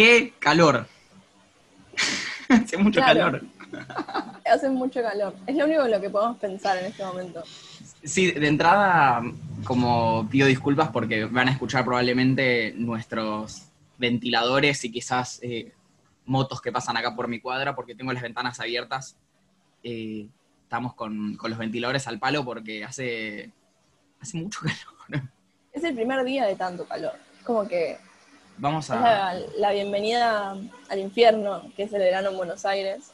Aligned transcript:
¡Qué 0.00 0.32
calor! 0.38 0.86
Hace 2.48 2.78
mucho 2.78 3.00
Claro. 3.02 3.20
calor. 3.20 3.42
Hace 4.50 4.70
mucho 4.70 5.02
calor. 5.02 5.36
Es 5.46 5.54
lo 5.54 5.66
único 5.66 5.84
en 5.84 5.90
lo 5.90 6.00
que 6.00 6.08
podemos 6.08 6.38
pensar 6.38 6.78
en 6.78 6.86
este 6.86 7.04
momento. 7.04 7.42
Sí, 8.02 8.30
de 8.30 8.48
entrada, 8.48 9.20
como 9.62 10.26
pido 10.30 10.46
disculpas 10.46 10.88
porque 10.88 11.26
van 11.26 11.48
a 11.48 11.52
escuchar 11.52 11.84
probablemente 11.84 12.72
nuestros 12.78 13.64
ventiladores 13.98 14.82
y 14.86 14.90
quizás 14.90 15.38
eh, 15.42 15.70
motos 16.24 16.62
que 16.62 16.72
pasan 16.72 16.96
acá 16.96 17.14
por 17.14 17.28
mi 17.28 17.38
cuadra 17.38 17.74
porque 17.74 17.94
tengo 17.94 18.14
las 18.14 18.22
ventanas 18.22 18.58
abiertas. 18.58 19.18
Eh, 19.82 20.28
estamos 20.62 20.94
con, 20.94 21.36
con 21.36 21.50
los 21.50 21.58
ventiladores 21.58 22.08
al 22.08 22.18
palo 22.18 22.42
porque 22.42 22.84
hace, 22.86 23.50
hace 24.18 24.38
mucho 24.38 24.60
calor. 25.10 25.28
Es 25.74 25.84
el 25.84 25.94
primer 25.94 26.24
día 26.24 26.46
de 26.46 26.56
tanto 26.56 26.86
calor. 26.86 27.12
Como 27.44 27.68
que 27.68 27.98
Vamos 28.60 28.84
es 28.84 28.90
a... 28.90 29.00
la, 29.00 29.40
la 29.56 29.72
bienvenida 29.72 30.54
al 30.90 30.98
infierno, 30.98 31.62
que 31.74 31.84
es 31.84 31.92
el 31.94 32.00
verano 32.00 32.28
en 32.28 32.36
Buenos 32.36 32.66
Aires. 32.66 33.12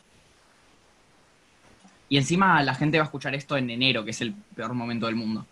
Y 2.09 2.19
encima 2.19 2.63
la 2.65 2.75
gente 2.75 2.99
va 2.99 3.05
a 3.05 3.07
escuchar 3.07 3.35
esto 3.35 3.57
en 3.57 3.71
enero, 3.71 4.05
que 4.05 4.11
es 4.11 4.21
el 4.21 4.35
peor 4.35 4.75
momento 4.75 5.07
del 5.07 5.15
mundo. 5.15 5.47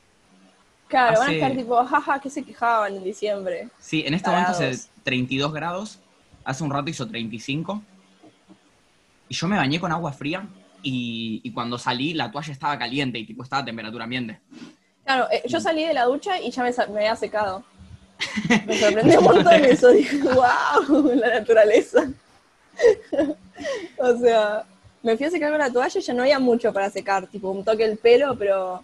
Claro, 0.88 1.20
van 1.20 1.30
a 1.30 1.32
estar 1.32 1.52
tipo, 1.52 1.84
jaja, 1.84 2.20
que 2.20 2.28
se 2.28 2.42
quejaban 2.42 2.96
en 2.96 3.04
diciembre. 3.04 3.68
Sí, 3.78 4.02
en 4.04 4.14
este 4.14 4.30
momento 4.30 4.50
hace 4.50 4.64
Tarados. 4.64 4.88
32 5.04 5.52
grados, 5.52 5.98
hace 6.44 6.64
un 6.64 6.70
rato 6.70 6.90
hizo 6.90 7.06
35. 7.06 7.82
Y 9.28 9.34
yo 9.34 9.46
me 9.46 9.56
bañé 9.56 9.78
con 9.78 9.92
agua 9.92 10.12
fría 10.12 10.46
y, 10.82 11.40
y 11.44 11.52
cuando 11.52 11.78
salí 11.78 12.14
la 12.14 12.32
toalla 12.32 12.52
estaba 12.52 12.76
caliente 12.78 13.18
y 13.18 13.26
tipo 13.26 13.44
estaba 13.44 13.62
a 13.62 13.64
temperatura 13.64 14.04
ambiente. 14.04 14.40
Claro, 15.04 15.28
eh, 15.30 15.42
yo 15.46 15.60
salí 15.60 15.84
de 15.84 15.94
la 15.94 16.04
ducha 16.04 16.40
y 16.40 16.50
ya 16.50 16.64
me, 16.64 16.70
me 16.92 16.98
había 17.00 17.16
secado. 17.16 17.64
Me 18.66 18.78
sorprendió 18.78 19.18
un 19.20 19.24
montón 19.24 19.64
eso. 19.64 19.90
Dije, 19.90 20.18
wow, 20.18 21.12
la 21.14 21.40
naturaleza. 21.40 22.08
o 23.98 24.16
sea, 24.18 24.64
me 25.02 25.16
fui 25.16 25.26
a 25.26 25.30
secar 25.30 25.50
con 25.50 25.58
la 25.58 25.70
toalla 25.72 26.00
y 26.00 26.02
ya 26.02 26.14
no 26.14 26.22
había 26.22 26.38
mucho 26.38 26.72
para 26.72 26.90
secar. 26.90 27.26
Tipo, 27.26 27.50
un 27.50 27.64
toque 27.64 27.84
el 27.84 27.98
pelo, 27.98 28.36
pero 28.36 28.82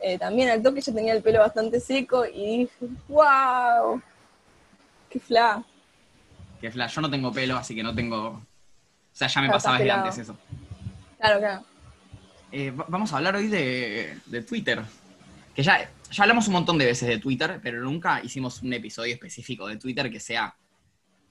eh, 0.00 0.18
también 0.18 0.48
al 0.50 0.62
toque 0.62 0.80
ya 0.80 0.92
tenía 0.92 1.12
el 1.12 1.22
pelo 1.22 1.40
bastante 1.40 1.80
seco 1.80 2.24
y 2.26 2.58
dije, 2.58 2.86
wow, 3.08 4.00
qué 5.10 5.20
fla. 5.20 5.62
Que 6.60 6.70
flash, 6.70 6.94
yo 6.94 7.00
no 7.02 7.10
tengo 7.10 7.32
pelo, 7.32 7.56
así 7.56 7.74
que 7.74 7.82
no 7.82 7.94
tengo... 7.94 8.28
O 8.28 8.42
sea, 9.12 9.28
ya 9.28 9.40
me 9.42 9.50
pasaba 9.50 9.78
desde 9.78 9.90
antes 9.90 10.18
eso. 10.18 10.36
Claro, 11.18 11.38
claro. 11.40 11.64
Eh, 12.52 12.70
va- 12.70 12.86
vamos 12.88 13.12
a 13.12 13.16
hablar 13.16 13.36
hoy 13.36 13.48
de, 13.48 14.16
de 14.26 14.42
Twitter. 14.42 14.80
Que 15.54 15.62
ya, 15.62 15.88
ya 16.10 16.22
hablamos 16.24 16.46
un 16.48 16.54
montón 16.54 16.78
de 16.78 16.86
veces 16.86 17.08
de 17.08 17.18
Twitter, 17.18 17.60
pero 17.62 17.80
nunca 17.82 18.20
hicimos 18.22 18.62
un 18.62 18.72
episodio 18.72 19.12
específico 19.14 19.66
de 19.66 19.76
Twitter 19.76 20.10
que 20.10 20.20
sea 20.20 20.54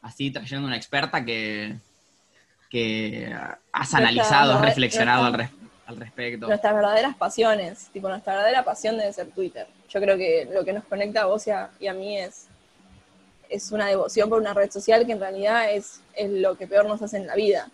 así 0.02 0.32
trayendo 0.32 0.68
una 0.68 0.78
experta 0.78 1.24
que, 1.26 1.76
que 2.70 3.34
has 3.34 3.58
Nuestra- 3.92 3.98
analizado, 4.00 4.54
has 4.54 4.60
nuestra- 4.60 4.70
reflexionado 4.70 5.26
al, 5.26 5.34
res- 5.34 5.50
al 5.86 5.98
respecto. 5.98 6.48
Nuestras 6.48 6.74
verdaderas 6.76 7.16
pasiones, 7.16 7.88
tipo, 7.94 8.10
nuestra 8.10 8.34
verdadera 8.34 8.64
pasión 8.64 8.98
debe 8.98 9.12
ser 9.14 9.28
Twitter. 9.32 9.68
Yo 9.90 10.00
creo 10.02 10.18
que 10.18 10.48
lo 10.54 10.64
que 10.66 10.74
nos 10.74 10.84
conecta 10.86 11.22
a 11.22 11.26
vos 11.26 11.48
y 11.48 11.52
a, 11.52 11.70
y 11.80 11.88
a 11.88 11.94
mí 11.94 12.18
es, 12.18 12.48
es 13.50 13.72
una 13.72 13.88
devoción 13.88 14.30
por 14.30 14.40
una 14.42 14.54
red 14.54 14.70
social 14.70 15.06
que 15.06 15.14
en 15.14 15.20
realidad 15.20 15.72
es, 15.72 16.02
es 16.14 16.30
lo 16.30 16.58
que 16.58 16.68
peor 16.68 16.86
nos 16.86 17.02
hace 17.02 17.18
en 17.18 17.28
la 17.28 17.36
vida. 17.36 17.70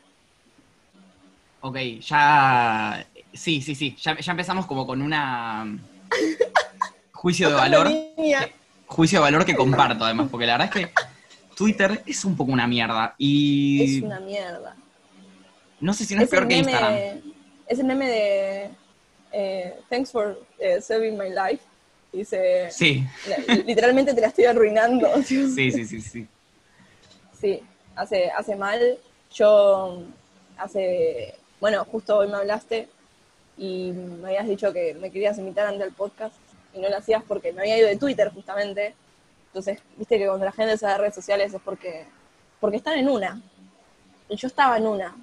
Ok, 1.61 1.77
ya. 2.01 3.05
Sí, 3.33 3.61
sí, 3.61 3.73
sí. 3.73 3.95
Ya, 4.01 4.19
ya 4.19 4.31
empezamos 4.31 4.65
como 4.67 4.85
con 4.85 5.01
una. 5.01 5.65
Juicio 7.23 7.47
de 7.47 7.55
valor. 7.55 7.89
Niña. 8.17 8.49
Juicio 8.85 9.19
de 9.19 9.23
valor 9.23 9.45
que 9.45 9.55
comparto, 9.55 10.03
además, 10.03 10.27
porque 10.29 10.45
la 10.45 10.57
verdad 10.57 10.77
es 10.77 10.85
que 10.87 10.93
Twitter 11.55 12.03
es 12.05 12.25
un 12.25 12.35
poco 12.35 12.51
una 12.51 12.67
mierda. 12.67 13.15
Y. 13.17 13.97
Es 13.99 14.03
una 14.03 14.19
mierda. 14.19 14.75
No 15.79 15.93
sé 15.93 16.03
si 16.03 16.15
no 16.15 16.19
es, 16.21 16.25
Es 16.25 16.31
peor 16.31 16.49
que 16.49 16.57
Instagram. 16.57 16.93
es 17.65 17.79
el 17.79 17.85
meme 17.85 18.07
de 18.09 18.69
eh, 19.31 19.79
Thanks 19.89 20.11
for 20.11 20.37
eh, 20.59 20.81
saving 20.81 21.17
my 21.17 21.29
life. 21.29 21.63
Dice, 22.11 22.69
Sí, 22.71 23.05
literalmente 23.65 24.13
te 24.13 24.19
la 24.19 24.27
estoy 24.27 24.43
arruinando. 24.43 25.07
sí, 25.23 25.49
sí, 25.49 25.71
sí, 25.71 26.01
sí. 26.01 26.27
Sí, 27.39 27.61
hace, 27.95 28.31
hace 28.31 28.57
mal. 28.57 28.97
Yo 29.33 30.03
hace, 30.57 31.35
bueno, 31.61 31.85
justo 31.85 32.17
hoy 32.17 32.27
me 32.27 32.35
hablaste 32.35 32.89
y 33.57 33.93
me 33.93 34.27
habías 34.27 34.47
dicho 34.49 34.73
que 34.73 34.93
me 34.95 35.09
querías 35.09 35.37
invitar 35.37 35.67
ante 35.67 35.85
el 35.85 35.93
podcast 35.93 36.35
y 36.73 36.79
no 36.79 36.89
lo 36.89 36.97
hacías 36.97 37.23
porque 37.27 37.53
me 37.53 37.61
había 37.61 37.77
ido 37.77 37.87
de 37.87 37.97
Twitter 37.97 38.31
justamente. 38.33 38.95
Entonces, 39.47 39.79
viste 39.97 40.17
que 40.17 40.25
cuando 40.25 40.45
la 40.45 40.51
gente 40.51 40.77
se 40.77 40.85
da 40.85 40.93
de 40.93 40.97
redes 40.99 41.15
sociales 41.15 41.53
es 41.53 41.61
porque, 41.61 42.05
porque 42.59 42.77
están 42.77 42.97
en 42.97 43.09
una. 43.09 43.41
Y 44.29 44.35
yo 44.35 44.47
estaba 44.47 44.77
en 44.77 44.87
una. 44.87 45.15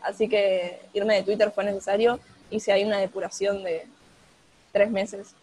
Así 0.00 0.28
que 0.28 0.80
irme 0.92 1.16
de 1.16 1.22
Twitter 1.22 1.50
fue 1.50 1.64
necesario. 1.64 2.20
Hice 2.50 2.72
ahí 2.72 2.84
una 2.84 2.98
depuración 2.98 3.64
de 3.64 3.86
tres 4.72 4.90
meses. 4.90 5.34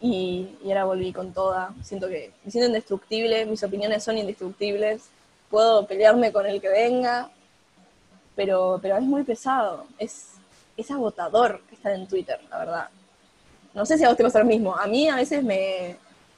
Y, 0.00 0.58
y 0.62 0.68
ahora 0.68 0.84
volví 0.84 1.12
con 1.12 1.32
toda. 1.32 1.74
Siento 1.82 2.08
que 2.08 2.32
me 2.44 2.50
siento 2.50 2.66
indestructible, 2.66 3.46
mis 3.46 3.62
opiniones 3.62 4.04
son 4.04 4.18
indestructibles. 4.18 5.04
Puedo 5.48 5.86
pelearme 5.86 6.32
con 6.32 6.46
el 6.46 6.60
que 6.60 6.68
venga, 6.68 7.30
pero, 8.36 8.78
pero 8.82 8.96
es 8.96 9.02
muy 9.02 9.22
pesado. 9.22 9.86
Es, 9.98 10.32
es 10.76 10.90
agotador 10.90 11.62
estar 11.72 11.92
en 11.92 12.06
Twitter, 12.06 12.40
la 12.50 12.58
verdad. 12.58 12.88
No 13.74 13.84
sé 13.84 13.98
si 13.98 14.04
a 14.04 14.08
vos 14.08 14.16
te 14.16 14.22
pasa 14.22 14.38
lo 14.38 14.44
mismo. 14.44 14.76
A 14.76 14.86
mí 14.86 15.08
a 15.08 15.16
veces 15.16 15.42
me, 15.42 15.96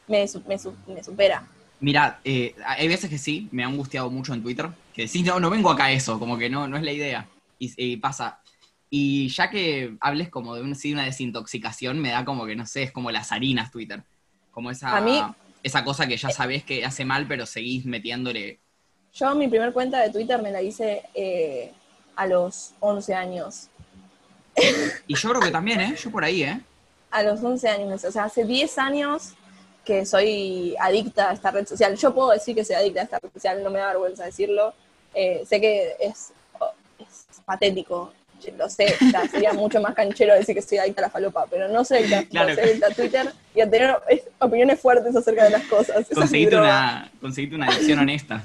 me, 0.09 0.27
me, 0.47 0.59
su- 0.59 0.75
me 0.87 1.03
supera. 1.05 1.47
Mira, 1.81 2.21
eh, 2.25 2.55
hay 2.65 2.89
veces 2.89 3.11
que 3.11 3.19
sí, 3.19 3.49
me 3.53 3.63
ha 3.63 3.67
angustiado 3.67 4.11
mucho 4.11 4.33
en 4.33 4.43
Twitter. 4.43 4.69
Que 4.95 5.07
sí, 5.07 5.23
no, 5.23 5.39
no 5.39 5.51
vengo 5.51 5.71
acá 5.71 5.85
a 5.87 5.93
eso, 5.93 6.19
como 6.19 6.39
que 6.39 6.49
no, 6.49 6.67
no 6.67 6.77
es 6.77 6.83
la 6.83 6.93
idea. 6.93 7.27
Y, 7.59 7.73
y 7.77 7.97
pasa. 7.99 8.41
Y 8.89 9.29
ya 9.29 9.51
que 9.51 9.97
hables 10.01 10.31
como 10.31 10.55
de 10.55 10.63
un- 10.63 10.75
sí, 10.75 10.93
una 10.93 11.05
desintoxicación, 11.05 11.99
me 12.01 12.11
da 12.11 12.25
como 12.25 12.47
que, 12.47 12.57
no 12.57 12.65
sé, 12.65 12.85
es 12.85 12.93
como 12.93 13.11
las 13.11 13.33
harinas 13.33 13.71
Twitter. 13.71 14.03
Como 14.51 14.71
esa, 14.71 14.97
A 14.97 15.01
mí- 15.03 15.21
esa 15.63 15.85
cosa 15.85 16.07
que 16.07 16.17
ya 16.17 16.31
sabés 16.31 16.65
que 16.65 16.85
hace 16.85 17.05
mal, 17.05 17.27
pero 17.29 17.45
seguís 17.45 17.85
metiéndole. 17.85 18.59
Yo 19.13 19.35
mi 19.35 19.49
primer 19.49 19.73
cuenta 19.73 20.01
de 20.01 20.11
Twitter 20.11 20.41
me 20.41 20.51
la 20.51 20.63
hice 20.63 21.03
eh, 21.15 21.73
a 22.15 22.27
los 22.27 22.73
11 22.81 23.15
años. 23.15 23.69
Y 25.07 25.15
yo 25.15 25.29
creo 25.31 25.43
que 25.43 25.51
también, 25.51 25.81
¿eh? 25.81 25.95
Yo 26.03 26.11
por 26.11 26.25
ahí, 26.25 26.43
¿eh? 26.43 26.61
A 27.17 27.23
los 27.23 27.43
11 27.43 27.69
años, 27.69 28.05
o 28.05 28.13
sea, 28.13 28.25
hace 28.25 28.45
10 28.45 28.79
años 28.79 29.33
que 29.87 30.05
soy 30.05 30.75
adicta 30.79 31.31
a 31.31 31.33
esta 31.33 31.51
red 31.51 31.67
social. 31.67 31.97
Yo 31.97 32.15
puedo 32.15 32.31
decir 32.31 32.55
que 32.55 32.65
soy 32.65 32.77
adicta 32.77 33.01
a 33.01 33.05
esta 33.05 33.19
red 33.21 33.31
social, 33.33 33.63
no 33.63 33.71
me 33.71 33.79
da 33.79 33.89
vergüenza 33.89 34.25
decirlo. 34.27 34.75
Eh, 35.15 35.45
sé 35.49 35.61
que 35.61 35.95
es, 35.99 36.33
es 36.99 37.27
patético, 37.47 38.13
lo 38.59 38.69
sé, 38.69 38.95
sería 39.31 39.53
mucho 39.63 39.81
más 39.81 39.95
canchero 39.95 40.35
decir 40.35 40.55
que 40.55 40.61
soy 40.61 40.77
adicta 40.79 41.01
a 41.01 41.07
la 41.07 41.11
falopa, 41.11 41.47
pero 41.49 41.69
no 41.69 41.85
soy 41.87 41.99
adicta, 41.99 42.25
Claro. 42.25 42.55
soy 42.55 42.65
adicta 42.65 42.87
a 42.89 42.91
Twitter 42.91 43.33
y 43.55 43.61
a 43.63 43.71
tener 43.71 43.97
es- 44.09 44.25
opiniones 44.41 44.79
fuertes 44.79 45.17
acerca 45.17 45.45
de 45.45 45.51
las 45.51 45.63
cosas. 45.65 46.07
Conseguiste 46.15 46.57
una, 46.57 47.11
conseguiste 47.21 47.57
una 47.57 47.67
adicción 47.69 47.99
honesta. 48.01 48.43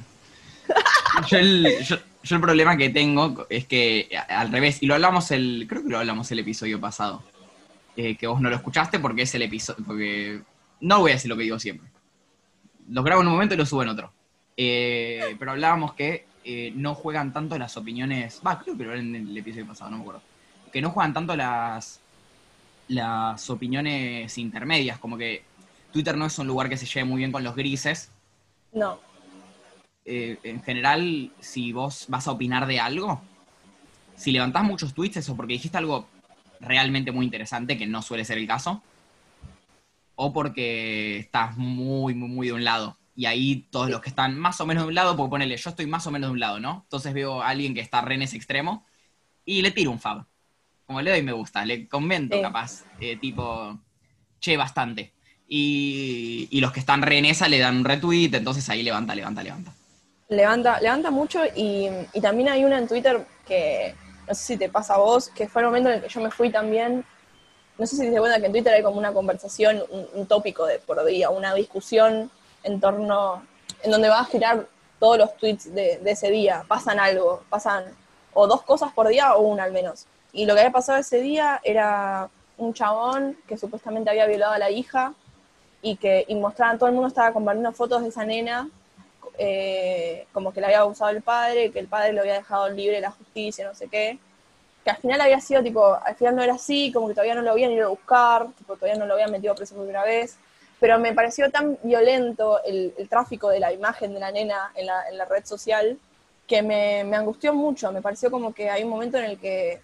Yo 1.28 1.38
el, 1.38 1.84
yo, 1.84 1.98
yo 2.24 2.36
el 2.38 2.42
problema 2.42 2.78
que 2.78 2.90
tengo 2.90 3.46
es 3.50 3.68
que 3.68 4.10
al 4.30 4.50
revés, 4.52 4.82
y 4.82 4.86
lo 4.86 4.94
hablamos 4.94 5.30
el, 5.32 5.66
creo 5.68 5.84
que 5.84 5.90
lo 5.90 5.98
hablamos 6.00 6.32
el 6.32 6.40
episodio 6.40 6.80
pasado, 6.80 7.22
eh, 7.96 8.16
que 8.16 8.28
vos 8.28 8.42
no 8.42 8.50
lo 8.50 8.56
escuchaste 8.56 9.00
porque 9.00 9.24
es 9.24 9.36
el 9.36 9.44
episodio, 9.44 9.84
porque 9.86 10.42
no 10.82 11.00
voy 11.00 11.12
a 11.12 11.14
decir 11.16 11.30
lo 11.30 11.38
que 11.38 11.44
digo 11.44 11.60
siempre. 11.60 11.90
Lo 12.90 13.04
grabo 13.04 13.22
en 13.22 13.28
un 13.28 13.34
momento 13.34 13.56
y 13.56 13.58
lo 13.58 13.66
subo 13.66 13.84
en 13.84 13.90
otro. 13.90 14.12
Eh, 14.58 15.36
pero 15.40 15.52
hablábamos 15.52 15.94
que 15.94 16.26
eh, 16.44 16.72
no 16.76 16.96
juegan 16.96 17.34
tanto 17.34 17.58
las 17.58 17.78
opiniones, 17.78 18.42
va, 18.46 18.60
creo 18.60 18.78
que 18.78 18.84
lo 18.84 18.94
en 18.94 19.16
el 19.16 19.38
episodio 19.38 19.68
pasado, 19.68 19.92
no 19.92 19.98
me 19.98 20.04
acuerdo, 20.04 20.22
que 20.72 20.82
no 20.82 20.90
juegan 20.92 21.14
tanto 21.14 21.36
las, 21.36 22.00
las 22.88 23.50
opiniones 23.50 24.38
intermedias, 24.38 25.00
como 25.00 25.18
que 25.18 25.44
Twitter 25.92 26.18
no 26.18 26.26
es 26.26 26.38
un 26.40 26.48
lugar 26.48 26.70
que 26.70 26.78
se 26.78 26.86
lleve 26.86 27.06
muy 27.06 27.20
bien 27.20 27.32
con 27.32 27.44
los 27.44 27.56
grises, 27.56 28.10
No, 28.74 29.00
eh, 30.04 30.40
en 30.44 30.64
general, 30.64 31.32
si 31.40 31.72
vos 31.72 32.06
vas 32.08 32.28
a 32.28 32.32
opinar 32.32 32.66
de 32.66 32.80
algo, 32.80 33.22
si 34.16 34.32
levantás 34.32 34.64
muchos 34.64 34.94
tweets, 34.94 35.18
eso 35.18 35.36
porque 35.36 35.54
dijiste 35.54 35.78
algo 35.78 36.08
realmente 36.62 37.12
muy 37.12 37.26
interesante, 37.26 37.78
que 37.78 37.88
no 37.88 38.02
suele 38.02 38.24
ser 38.26 38.38
el 38.38 38.48
caso, 38.48 38.82
o 40.16 40.32
porque 40.32 41.18
estás 41.18 41.58
muy, 41.58 42.14
muy, 42.14 42.30
muy 42.30 42.48
de 42.48 42.54
un 42.54 42.64
lado. 42.64 42.98
Y 43.16 43.26
ahí 43.26 43.68
todos 43.72 43.90
los 43.90 44.02
que 44.02 44.10
están 44.10 44.38
más 44.40 44.62
o 44.62 44.66
menos 44.66 44.84
de 44.84 44.90
un 44.90 44.96
lado, 44.96 45.16
porque 45.18 45.32
ponele, 45.32 45.58
yo 45.58 45.70
estoy 45.70 45.86
más 45.86 46.08
o 46.08 46.12
menos 46.12 46.30
de 46.30 46.34
un 46.34 46.40
lado, 46.40 46.60
¿no? 46.60 46.82
Entonces 46.84 47.14
veo 47.14 47.42
a 47.42 47.50
alguien 47.50 47.74
que 47.74 47.82
está 47.82 48.02
re 48.02 48.16
en 48.16 48.22
ese 48.22 48.38
extremo 48.38 48.86
y 49.46 49.62
le 49.62 49.72
tiro 49.72 49.92
un 49.92 50.00
fab. 50.00 50.26
Como 50.86 51.02
le 51.02 51.12
doy 51.12 51.22
me 51.22 51.32
gusta, 51.32 51.66
le 51.66 51.88
comento 51.88 52.36
Sí. 52.38 52.42
capaz, 52.42 52.84
eh, 53.00 53.18
tipo, 53.18 53.78
che, 54.40 54.58
bastante. 54.58 55.12
Y, 55.48 56.48
y 56.52 56.62
los 56.62 56.72
que 56.72 56.80
están 56.80 57.02
re 57.02 57.18
en 57.18 57.26
esa 57.26 57.48
le 57.50 57.60
dan 57.60 57.78
un 57.78 57.86
retweet, 57.86 58.34
entonces 58.34 58.68
ahí 58.70 58.84
levanta, 58.84 59.14
levanta, 59.16 59.44
levanta. 59.44 59.74
levanta, 60.30 60.80
levanta 60.80 61.12
mucho 61.12 61.42
y, 61.56 61.88
y 62.14 62.22
también 62.22 62.50
hay 62.50 62.64
una 62.64 62.78
en 62.78 62.88
Twitter 62.88 63.26
que 63.46 63.94
no 64.32 64.36
sé 64.36 64.46
si 64.46 64.58
te 64.58 64.70
pasa 64.70 64.94
a 64.94 64.98
vos, 64.98 65.28
que 65.28 65.50
fue 65.50 65.62
el 65.62 65.68
momento 65.68 65.90
en 65.90 65.96
el 65.96 66.02
que 66.02 66.08
yo 66.08 66.22
me 66.22 66.32
fui 66.32 66.50
también. 66.50 67.04
No 67.78 67.86
sé 67.86 67.98
si 67.98 68.04
te 68.04 68.12
das 68.12 68.22
cuenta 68.22 68.40
que 68.40 68.46
en 68.46 68.54
Twitter 68.54 68.74
hay 68.74 68.82
como 68.82 68.98
una 68.98 69.12
conversación, 69.12 69.84
un, 70.14 70.26
tópico 70.26 70.66
de 70.66 70.80
por 70.80 71.04
día, 71.04 71.30
una 71.30 71.54
discusión 71.54 72.32
en 72.64 72.80
torno, 72.80 73.46
en 73.84 73.92
donde 73.92 74.08
va 74.08 74.22
a 74.22 74.26
girar 74.26 74.68
todos 75.02 75.18
los 75.18 75.36
tweets 75.36 75.76
de, 75.76 75.98
de 75.98 76.12
ese 76.12 76.32
día, 76.32 76.64
pasan 76.66 76.98
algo, 76.98 77.44
pasan 77.50 77.84
o 78.34 78.48
dos 78.48 78.62
cosas 78.62 78.94
por 78.94 79.10
día 79.10 79.36
o 79.36 79.42
una 79.42 79.64
al 79.64 79.74
menos. 79.74 80.06
Y 80.32 80.46
lo 80.46 80.54
que 80.54 80.62
había 80.62 80.72
pasado 80.72 80.98
ese 80.98 81.20
día 81.20 81.60
era 81.62 82.30
un 82.58 82.74
chabón 82.74 83.38
que 83.50 83.58
supuestamente 83.58 84.12
había 84.12 84.28
violado 84.28 84.54
a 84.54 84.60
la 84.60 84.70
hija 84.70 85.14
y 85.82 85.98
que 85.98 86.24
y 86.26 86.36
mostraban, 86.36 86.80
todo 86.80 86.88
el 86.88 86.96
mundo 86.96 87.10
estaba 87.10 87.34
compartiendo 87.34 87.74
fotos 87.74 88.02
de 88.02 88.08
esa 88.08 88.24
nena, 88.24 88.70
eh, 89.44 90.28
como 90.34 90.54
que 90.54 90.62
la 90.62 90.68
había 90.68 90.82
abusado 90.82 91.10
el 91.10 91.24
padre, 91.24 91.72
que 91.72 91.80
el 91.80 91.88
padre 91.88 92.14
lo 92.14 92.22
había 92.22 92.36
dejado 92.36 92.70
libre 92.70 92.98
de 92.98 93.02
la 93.02 93.10
justicia, 93.10 93.68
no 93.68 93.74
sé 93.74 93.88
qué. 93.88 94.20
Que 94.84 94.92
al 94.92 94.98
final 94.98 95.20
había 95.20 95.40
sido, 95.42 95.64
tipo, 95.64 95.96
al 95.96 96.16
final 96.16 96.36
no 96.36 96.44
era 96.44 96.54
así, 96.54 96.92
como 96.92 97.08
que 97.08 97.16
todavía 97.16 97.34
no 97.34 97.42
lo 97.42 97.52
habían 97.52 97.72
ido 97.72 97.88
a 97.88 97.90
buscar, 97.90 98.50
tipo, 98.56 98.76
todavía 98.76 99.00
no 99.00 99.08
lo 99.08 99.16
habían 99.16 99.32
metido 99.32 99.56
preso 99.56 99.74
por 99.74 99.86
primera 99.86 100.06
vez. 100.06 100.38
Pero 100.80 101.00
me 101.00 101.14
pareció 101.14 101.50
tan 101.50 101.80
violento 101.82 102.64
el, 102.64 102.94
el 102.96 103.10
tráfico 103.10 103.50
de 103.50 103.60
la 103.60 103.74
imagen 103.74 104.14
de 104.14 104.20
la 104.20 104.32
nena 104.32 104.72
en 104.76 104.86
la, 104.86 105.10
en 105.10 105.18
la 105.18 105.26
red 105.26 105.44
social 105.44 105.98
que 106.46 106.62
me, 106.62 107.04
me 107.04 107.18
angustió 107.18 107.52
mucho. 107.52 107.92
Me 107.92 108.04
pareció 108.04 108.30
como 108.30 108.54
que 108.54 108.70
hay 108.70 108.84
un 108.84 108.92
momento 108.92 109.18
en 109.18 109.26
el 109.26 109.40
que 109.40 109.82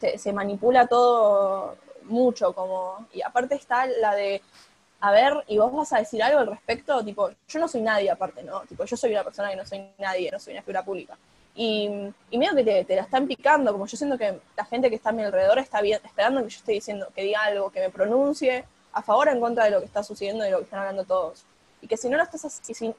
se, 0.00 0.18
se 0.18 0.34
manipula 0.34 0.86
todo 0.86 1.76
mucho, 2.04 2.52
como, 2.52 3.06
y 3.14 3.22
aparte 3.22 3.54
está 3.54 3.86
la 3.86 4.14
de, 4.14 4.42
a 5.00 5.10
ver, 5.12 5.32
y 5.46 5.58
vos 5.58 5.72
vas 5.72 5.92
a 5.92 5.98
decir 5.98 6.22
algo 6.22 6.40
al 6.40 6.48
respecto, 6.48 7.04
tipo, 7.04 7.30
yo 7.48 7.60
no 7.60 7.68
soy 7.68 7.82
nadie 7.82 8.10
aparte, 8.10 8.42
¿no? 8.42 8.60
Tipo, 8.62 8.84
yo 8.84 8.96
soy 8.96 9.12
una 9.12 9.22
persona 9.24 9.50
que 9.50 9.56
no 9.56 9.64
soy 9.64 9.84
nadie, 9.98 10.30
no 10.30 10.38
soy 10.40 10.54
una 10.54 10.62
figura 10.62 10.84
pública. 10.84 11.16
Y, 11.54 11.88
y 12.30 12.38
medio 12.38 12.54
que 12.54 12.64
te, 12.64 12.84
te 12.84 12.96
la 12.96 13.02
están 13.02 13.26
picando, 13.26 13.72
como 13.72 13.86
yo 13.86 13.96
siento 13.96 14.18
que 14.18 14.38
la 14.56 14.64
gente 14.64 14.88
que 14.90 14.96
está 14.96 15.10
a 15.10 15.12
mi 15.12 15.22
alrededor 15.22 15.58
está 15.58 15.80
bien, 15.80 16.00
esperando 16.04 16.42
que 16.42 16.48
yo 16.50 16.58
esté 16.58 16.72
diciendo, 16.72 17.08
que 17.14 17.22
diga 17.22 17.42
algo, 17.44 17.70
que 17.70 17.80
me 17.80 17.90
pronuncie 17.90 18.64
a 18.92 19.02
favor 19.02 19.28
o 19.28 19.32
en 19.32 19.40
contra 19.40 19.64
de 19.64 19.70
lo 19.70 19.80
que 19.80 19.86
está 19.86 20.02
sucediendo 20.02 20.42
y 20.44 20.46
de 20.46 20.52
lo 20.52 20.58
que 20.58 20.64
están 20.64 20.80
hablando 20.80 21.04
todos. 21.04 21.44
Y 21.80 21.86
que 21.86 21.96
si 21.96 22.08
no 22.08 22.16
lo 22.16 22.22
estás 22.24 22.44
así, 22.44 22.74
si- 22.74 22.94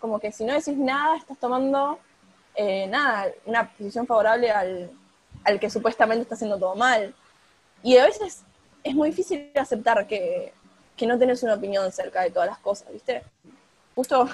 como 0.00 0.18
que 0.18 0.32
si 0.32 0.44
no 0.44 0.52
decís 0.52 0.76
nada, 0.76 1.16
estás 1.16 1.38
tomando 1.38 1.98
eh, 2.54 2.86
nada, 2.88 3.28
una 3.46 3.68
posición 3.70 4.06
favorable 4.06 4.50
al, 4.50 4.90
al 5.44 5.60
que 5.60 5.70
supuestamente 5.70 6.22
está 6.22 6.34
haciendo 6.34 6.58
todo 6.58 6.74
mal. 6.74 7.14
Y 7.82 7.96
a 7.98 8.06
veces 8.06 8.42
es 8.84 8.94
muy 8.94 9.10
difícil 9.10 9.50
aceptar 9.56 10.06
que, 10.06 10.52
que 11.02 11.08
no 11.08 11.18
tenés 11.18 11.42
una 11.42 11.54
opinión 11.54 11.84
acerca 11.84 12.22
de 12.22 12.30
todas 12.30 12.48
las 12.48 12.58
cosas, 12.58 12.92
¿viste? 12.92 13.24
Justo 13.96 14.28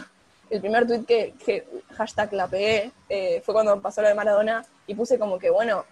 el 0.50 0.60
primer 0.60 0.86
tweet 0.86 1.04
que, 1.06 1.66
hashtag 1.96 2.30
la 2.34 2.46
pegué 2.46 2.92
eh, 3.08 3.40
fue 3.42 3.54
cuando 3.54 3.80
pasó 3.80 4.02
lo 4.02 4.08
de 4.08 4.14
Maradona 4.14 4.66
y 4.86 4.94
puse 4.94 5.18
como 5.18 5.38
que, 5.38 5.48
bueno, 5.48 5.86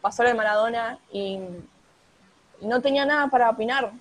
pasó 0.00 0.24
lo 0.24 0.30
de 0.30 0.34
Maradona 0.34 0.98
y, 1.12 1.38
y 2.60 2.66
no 2.66 2.80
tenía 2.82 3.04
nada 3.04 3.28
para 3.28 3.50
opinar, 3.50 3.92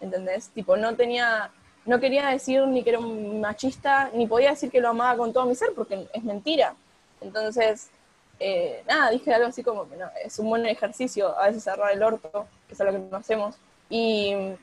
¿entendés? 0.00 0.50
Tipo, 0.50 0.76
no 0.76 0.94
tenía, 0.94 1.50
no 1.84 1.98
quería 1.98 2.28
decir 2.28 2.64
ni 2.68 2.84
que 2.84 2.90
era 2.90 3.00
un 3.00 3.40
machista, 3.40 4.08
ni 4.14 4.28
podía 4.28 4.50
decir 4.50 4.70
que 4.70 4.80
lo 4.80 4.90
amaba 4.90 5.16
con 5.16 5.32
todo 5.32 5.46
mi 5.46 5.56
ser 5.56 5.70
porque 5.74 6.06
es 6.12 6.22
mentira. 6.22 6.76
Entonces, 7.20 7.90
eh, 8.38 8.84
nada, 8.86 9.10
dije 9.10 9.34
algo 9.34 9.48
así 9.48 9.64
como 9.64 9.88
que 9.88 9.96
no, 9.96 10.06
es 10.24 10.38
un 10.38 10.48
buen 10.48 10.64
ejercicio 10.66 11.36
a 11.36 11.48
veces 11.48 11.64
cerrar 11.64 11.90
el 11.90 12.04
orto, 12.04 12.46
que 12.68 12.74
es 12.74 12.78
lo 12.78 12.92
que 12.92 12.98
no 13.00 13.16
hacemos. 13.16 13.56
Y, 13.88 14.54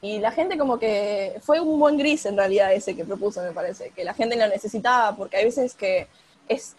y 0.00 0.18
la 0.20 0.30
gente 0.30 0.56
como 0.58 0.78
que 0.78 1.38
fue 1.42 1.60
un 1.60 1.78
buen 1.80 1.96
gris 1.98 2.26
en 2.26 2.36
realidad 2.36 2.72
ese 2.72 2.94
que 2.96 3.04
propuso, 3.04 3.42
me 3.42 3.52
parece, 3.52 3.90
que 3.90 4.04
la 4.04 4.14
gente 4.14 4.36
lo 4.36 4.46
necesitaba, 4.46 5.16
porque 5.16 5.36
hay 5.38 5.44
veces 5.46 5.74
que 5.74 6.06
es, 6.48 6.76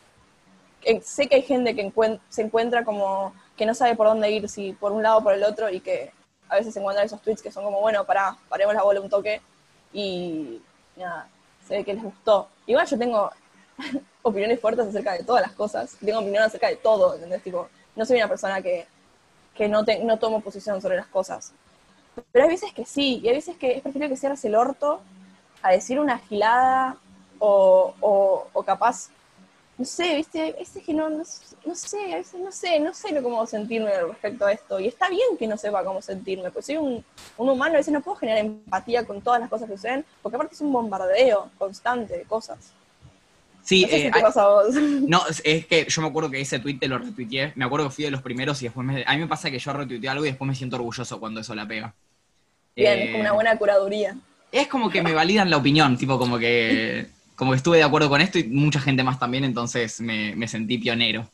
que 0.81 1.01
sé 1.01 1.27
que 1.27 1.36
hay 1.36 1.42
gente 1.42 1.75
que 1.75 1.92
se 2.30 2.42
encuentra 2.42 2.86
como 2.86 3.33
que 3.57 3.66
no 3.66 3.75
sabe 3.75 3.95
por 3.95 4.07
dónde 4.07 4.31
ir, 4.31 4.48
si 4.50 4.74
por 4.74 4.92
un 4.94 5.04
lado 5.04 5.18
o 5.19 5.24
por 5.24 5.33
el 5.33 5.44
otro, 5.44 5.69
y 5.69 5.81
que 5.81 6.12
a 6.48 6.56
veces 6.56 6.74
se 6.74 6.80
encuentran 6.80 7.06
esos 7.06 7.21
tweets 7.21 7.42
que 7.42 7.51
son 7.51 7.63
como, 7.66 7.81
bueno, 7.81 8.06
pará, 8.06 8.38
paremos 8.48 8.74
la 8.74 8.83
bola 8.83 9.01
un 9.01 9.10
toque, 9.10 9.42
y 9.94 10.62
nada, 10.95 11.27
se 11.68 11.77
ve 11.77 11.83
que 11.83 11.94
les 11.94 12.04
gustó. 12.04 12.48
Igual 12.68 12.88
yo 12.88 12.98
tengo 12.98 13.30
opiniones 14.21 14.60
fuertes 14.62 14.88
acerca 14.88 15.13
de 15.13 15.24
todas 15.24 15.42
las 15.42 15.51
cosas, 15.54 15.95
tengo 16.04 16.19
opinión 16.19 16.44
acerca 16.44 16.68
de 16.69 16.77
todo, 16.77 17.16
¿entendés? 17.16 17.44
Tipo, 17.44 17.68
no 17.95 18.06
soy 18.06 18.18
una 18.18 18.30
persona 18.30 18.62
que, 18.62 18.88
que 19.54 19.68
no, 19.68 19.83
te- 19.83 20.00
no 20.04 20.18
tomo 20.18 20.39
posición 20.42 20.81
sobre 20.81 20.95
las 20.98 21.07
cosas. 21.07 21.51
Pero 22.32 22.46
hay 22.46 22.52
veces 22.52 22.74
que 22.74 22.86
sí, 22.86 23.20
y 23.24 23.28
hay 23.28 23.36
veces 23.36 23.58
que 23.58 23.72
es 23.72 23.82
preferible 23.82 24.10
que 24.10 24.18
cierres 24.20 24.44
el 24.46 24.56
orto 24.56 25.02
a 25.62 25.72
decir 25.72 26.00
una 26.00 26.18
gilada 26.20 26.98
o, 27.40 27.94
o, 28.02 28.48
o 28.54 28.64
capaz, 28.64 29.10
no 29.78 29.86
sé, 29.86 30.16
viste, 30.16 30.54
veces 30.54 30.84
que 30.84 30.94
no, 30.94 31.10
no, 31.10 31.24
no 31.66 31.76
sé, 31.76 32.14
a 32.14 32.18
veces 32.18 32.40
no 32.42 32.52
sé, 32.52 32.80
no 32.80 32.94
sé 32.94 33.22
cómo 33.22 33.46
sentirme 33.46 33.92
respecto 34.02 34.46
a 34.46 34.52
esto. 34.52 34.80
Y 34.80 34.88
está 34.88 35.10
bien 35.10 35.38
que 35.38 35.48
no 35.48 35.58
sepa 35.58 35.84
cómo 35.84 36.02
sentirme, 36.02 36.52
porque 36.52 36.66
soy 36.66 36.78
un, 36.78 37.06
un 37.38 37.50
humano, 37.50 37.76
a 37.76 37.78
veces 37.78 37.94
no 37.94 38.02
puedo 38.02 38.18
generar 38.18 38.40
empatía 38.46 39.06
con 39.06 39.22
todas 39.22 39.40
las 39.40 39.50
cosas 39.50 39.70
que 39.70 39.76
suceden, 39.78 40.06
porque 40.22 40.36
aparte 40.36 40.56
es 40.56 40.62
un 40.62 40.74
bombardeo 40.74 41.50
constante 41.58 42.18
de 42.18 42.24
cosas. 42.24 42.74
Sí, 43.69 43.83
No 43.83 43.88
sé 43.89 43.95
eh, 43.95 44.01
si 44.06 44.12
te 44.12 44.18
hay- 44.18 44.24
pasa 44.24 44.42
a 44.42 44.48
vos. 44.50 44.75
No, 45.07 45.21
es- 45.27 45.42
que 45.66 45.86
yo 45.88 46.01
me 46.01 46.07
acuerdo 46.07 46.31
que 46.31 46.42
ese 46.42 46.57
tweet 46.60 46.80
te 46.80 46.88
lo 46.88 46.98
retuiteé. 46.98 47.54
Me 47.56 47.66
acuerdo 47.66 47.88
que 47.88 47.94
fui 47.95 48.06
de 48.06 48.12
los 48.12 48.21
primeros 48.24 48.60
y 48.62 48.66
después 48.66 48.86
me, 48.86 49.04
a 49.06 49.13
mí 49.13 49.19
me 49.19 49.27
pasa 49.27 49.51
que 49.51 49.60
yo 49.60 49.71
retuiteé 49.74 50.10
algo 50.10 50.25
y 50.25 50.30
después 50.30 50.48
me 50.48 50.56
siento 50.56 50.75
orgulloso 50.77 51.19
cuando 51.19 51.42
eso 51.42 51.54
la 51.54 51.68
pega. 51.68 51.94
Bien, 52.75 52.98
Eh, 53.00 53.18
una 53.19 53.31
buena 53.33 53.56
curaduría. 53.57 54.16
Es 54.51 54.68
como 54.68 54.89
que 54.89 55.04
me 55.04 55.13
validan 55.13 55.50
la 55.51 55.57
opinión, 55.57 55.98
tipo 55.98 56.18
como 56.18 56.39
que, 56.39 57.06
como 57.36 57.51
que 57.51 57.57
estuve 57.57 57.77
de 57.77 57.83
acuerdo 57.83 58.10
con 58.10 58.21
esto 58.21 58.39
y 58.39 58.45
mucha 58.45 58.80
gente 58.80 59.04
más 59.04 59.19
también, 59.19 59.44
entonces 59.44 60.01
me, 60.01 60.36
me 60.36 60.48
sentí 60.48 60.80
pionero. 60.80 61.30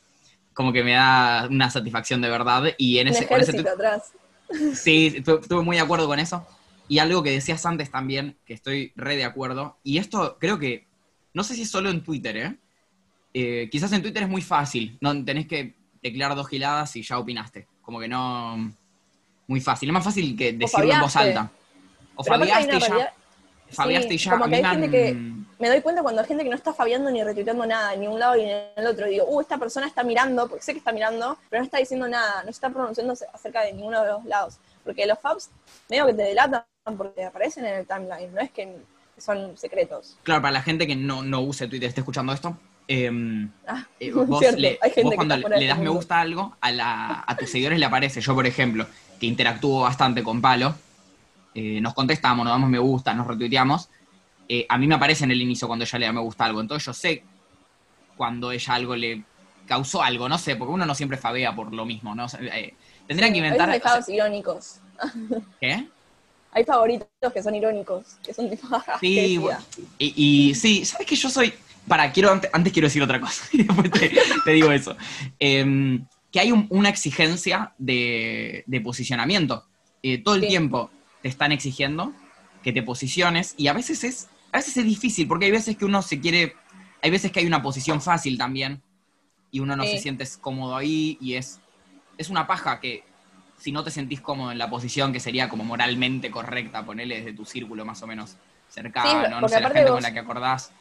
Como 0.54 0.74
que 0.74 0.84
me 0.84 0.92
da 0.92 1.48
una 1.50 1.70
satisfacción 1.70 2.20
de 2.22 2.30
verdad 2.30 2.64
y 2.78 2.98
en 2.98 3.08
ese, 3.08 3.28
con 3.28 3.40
ese 3.40 3.54
tweet- 3.54 3.70
atrás. 3.72 4.12
Sí, 4.76 5.14
estu- 5.24 5.40
estuve 5.42 5.64
muy 5.64 5.78
de 5.78 5.82
acuerdo 5.84 6.08
con 6.08 6.20
eso. 6.20 6.46
Y 6.90 7.00
algo 7.00 7.24
que 7.24 7.32
decías 7.32 7.66
antes 7.66 7.90
también, 7.90 8.36
que 8.46 8.54
estoy 8.54 8.92
re 8.98 9.16
de 9.16 9.24
acuerdo, 9.24 9.78
y 9.84 9.98
esto 9.98 10.38
creo 10.40 10.60
que, 10.60 10.86
no 11.36 11.44
sé 11.44 11.54
si 11.54 11.62
es 11.62 11.70
solo 11.70 11.90
en 11.92 12.02
Twitter, 12.04 12.38
¿eh? 12.38 12.56
Eh, 13.34 13.70
quizás 13.70 13.92
en 13.92 14.02
Twitter 14.02 14.24
es 14.24 14.30
muy 14.30 14.42
fácil, 14.42 14.98
no 15.02 15.24
tenés 15.24 15.46
que 15.46 15.76
teclear 16.02 16.34
dos 16.36 16.48
giladas 16.48 16.96
y 16.96 17.04
ya 17.04 17.20
opinaste. 17.20 17.68
Como 17.82 18.00
que 18.00 18.08
no. 18.08 18.74
Muy 19.48 19.60
fácil. 19.62 19.90
Es 19.90 19.94
más 19.94 20.04
fácil 20.04 20.36
que 20.36 20.54
decirlo 20.54 20.92
en 20.94 21.02
voz 21.02 21.16
alta. 21.16 21.52
O 22.16 22.24
Pero 22.24 22.38
fabiaste 22.40 22.78
y 22.78 22.80
ya. 22.80 23.14
Fabiaste 23.70 24.10
Sí, 24.10 24.16
y 24.16 24.18
ya. 24.18 24.32
como 24.32 24.48
que 24.48 24.56
hay 24.56 24.64
me 24.64 24.70
gente 24.70 24.90
que- 24.90 25.14
Me 25.60 25.70
doy 25.70 25.82
cuenta 25.82 26.02
cuando 26.02 26.22
hay 26.22 26.28
gente 26.28 26.44
que 26.44 26.50
no 26.50 26.56
está 26.56 26.74
fabiando 26.74 27.12
ni 27.12 27.24
retuiteando 27.24 27.66
nada, 27.66 27.96
ni 27.96 28.08
un 28.08 28.20
lado 28.20 28.36
ni 28.36 28.44
en 28.50 28.68
el 28.76 28.88
otro. 28.88 29.08
Digo, 29.08 29.26
uh, 29.28 29.42
esta 29.42 29.58
persona 29.58 29.88
está 29.88 30.04
mirando, 30.04 30.48
porque 30.48 30.64
sé 30.64 30.74
que 30.74 30.80
está 30.80 30.92
mirando, 30.92 31.38
pero 31.50 31.62
no 31.62 31.66
está 31.66 31.78
diciendo 31.78 32.08
nada, 32.08 32.44
no 32.44 32.50
está 32.50 32.70
pronunciándose 32.70 33.26
acerca 33.34 33.62
de 33.62 33.74
ninguno 33.74 34.02
de 34.02 34.08
los 34.12 34.26
lados. 34.26 34.58
Porque 34.84 35.06
los 35.06 35.20
fabs 35.20 35.50
medio 35.90 36.06
que 36.08 36.14
te 36.14 36.24
delatan 36.24 36.64
porque 36.98 37.24
aparecen 37.26 37.66
en 37.66 37.76
el 37.76 37.86
timeline, 37.88 38.34
no 38.34 38.42
es 38.42 38.52
que 38.52 38.76
son 39.18 39.58
secretos. 39.58 40.18
Claro, 40.24 40.42
para 40.42 40.52
la 40.52 40.62
gente 40.62 40.88
que 40.88 40.96
no, 40.96 41.24
no 41.24 41.42
use 41.42 41.68
Twitter, 41.68 41.88
esté 41.90 42.02
escuchando 42.02 42.34
esto. 42.34 42.58
eh, 42.88 43.10
Ah, 43.68 43.88
eh, 44.00 44.12
vos, 44.14 44.40
cierto, 44.40 44.60
le- 44.60 44.80
hay 44.82 44.90
gente 44.92 45.04
vos 45.04 45.12
que 45.12 45.16
cuando 45.16 45.38
le 45.50 45.68
das 45.68 45.80
me 45.80 45.90
gusta 45.90 46.18
a 46.18 46.22
algo, 46.22 46.56
a, 46.62 46.72
la- 46.72 47.24
a 47.26 47.38
tus 47.38 47.50
seguidores 47.50 47.80
le 47.80 47.86
aparece. 47.86 48.22
Yo, 48.22 48.34
por 48.36 48.46
ejemplo, 48.46 48.86
que 49.20 49.26
interactúo 49.26 49.82
bastante 49.82 50.24
con 50.24 50.42
Palo, 50.42 50.76
eh, 51.54 51.80
nos 51.82 51.94
contestamos, 51.94 52.44
nos 52.44 52.54
damos 52.54 52.70
me 52.70 52.80
gusta, 52.80 53.14
nos 53.14 53.28
retuiteamos. 53.28 53.90
eh, 54.48 54.66
a 54.70 54.78
mí 54.78 54.86
me 54.88 54.96
aparece 54.96 55.24
en 55.24 55.32
el 55.32 55.42
inicio 55.42 55.68
cuando 55.68 55.86
ella 55.86 55.98
le 56.00 56.06
da 56.06 56.12
me 56.14 56.20
gusta 56.22 56.46
algo. 56.46 56.62
Entonces 56.62 56.86
yo 56.86 56.94
sé 56.94 57.24
cuando 58.18 58.52
ella 58.52 58.74
algo 58.76 58.96
le 58.96 59.24
causó 59.66 60.04
algo, 60.04 60.30
no 60.30 60.38
sé, 60.38 60.56
porque 60.56 60.74
uno 60.74 60.86
no 60.86 60.94
siempre 60.94 61.18
fabea 61.18 61.56
por 61.56 61.74
lo 61.74 61.86
mismo, 61.86 62.14
¿no? 62.14 62.26
O 62.26 62.30
sea, 62.30 62.40
eh, 62.42 62.76
tendrían 63.08 63.32
que 63.32 63.40
inventar. 63.40 63.70
Hay 63.70 63.80
o 63.80 63.82
sea, 63.82 63.92
favos 63.92 64.10
irónicos. 64.10 64.80
¿Qué? 65.60 65.88
Hay 66.56 66.64
favoritos 66.64 67.08
que 67.34 67.44
son 67.44 67.54
irónicos, 67.54 68.16
que 68.26 68.34
son 68.34 68.50
tipo, 68.50 68.66
"Ah, 68.72 68.84
qué 69.02 69.08
Sí, 69.08 69.16
decía". 69.16 69.40
bueno, 69.42 69.60
y, 70.00 70.50
y 70.50 70.56
sí, 70.56 70.86
¿sabes 70.86 71.06
que 71.06 71.16
yo 71.18 71.30
soy? 71.30 71.54
Para, 71.88 72.12
quiero 72.14 72.32
antes, 72.32 72.50
antes 72.54 72.72
quiero 72.74 72.88
decir 72.88 73.04
otra 73.04 73.20
cosa 73.20 73.44
y 73.52 73.64
después 73.64 73.92
te, 73.92 74.12
te 74.44 74.52
digo 74.52 74.72
eso. 74.72 74.96
Em, 75.38 76.08
que 76.32 76.40
hay 76.40 76.52
un- 76.52 76.66
una 76.70 76.90
exigencia 76.90 77.74
de, 77.78 78.64
de 78.68 78.82
posicionamiento. 78.82 79.66
Eh, 80.02 80.18
todo 80.24 80.36
el 80.36 80.42
Sí. 80.42 80.48
tiempo 80.48 80.90
te 81.22 81.28
están 81.28 81.52
exigiendo 81.52 82.14
que 82.64 82.72
te 82.74 82.82
posiciones 82.84 83.54
y 83.58 83.68
a 83.68 83.74
veces 83.74 84.04
es 84.04 84.28
a 84.52 84.58
veces 84.58 84.78
es 84.78 84.86
difícil 84.86 85.28
porque 85.28 85.46
hay 85.46 85.52
veces 85.52 85.76
que 85.78 85.84
uno 85.86 86.02
se 86.02 86.20
quiere 86.22 86.54
hay 87.02 87.12
veces 87.12 87.32
que 87.32 87.42
hay 87.42 87.46
una 87.46 87.62
posición 87.62 88.02
fácil 88.02 88.38
también 88.38 88.82
y 89.52 89.60
uno 89.60 89.76
no 89.76 89.84
Sí. 89.84 89.92
se 89.92 89.98
siente 90.00 90.26
cómodo 90.42 90.76
ahí 90.76 91.18
y 91.22 91.34
es 91.36 91.60
es 92.18 92.30
una 92.30 92.48
paja 92.48 92.80
que 92.80 93.04
si 93.66 93.72
no 93.72 93.84
te 93.84 93.90
sentís 93.90 94.22
cómodo 94.22 94.52
en 94.52 94.60
la 94.60 94.70
posición 94.70 95.12
que 95.12 95.20
sería 95.20 95.50
como 95.50 95.64
moralmente 95.64 96.30
correcta, 96.30 96.86
ponele 96.86 97.16
desde 97.18 97.34
tu 97.34 97.46
círculo 97.46 97.84
más 97.84 98.00
o 98.04 98.06
menos 98.06 98.36
cercano, 98.70 99.10
Sí, 99.10 99.32
no 99.42 99.50
sé, 99.50 99.60
la 99.60 99.70
gente 99.72 99.92
con 99.92 100.04
la 100.04 100.14
que 100.14 100.20
acordás. 100.20 100.72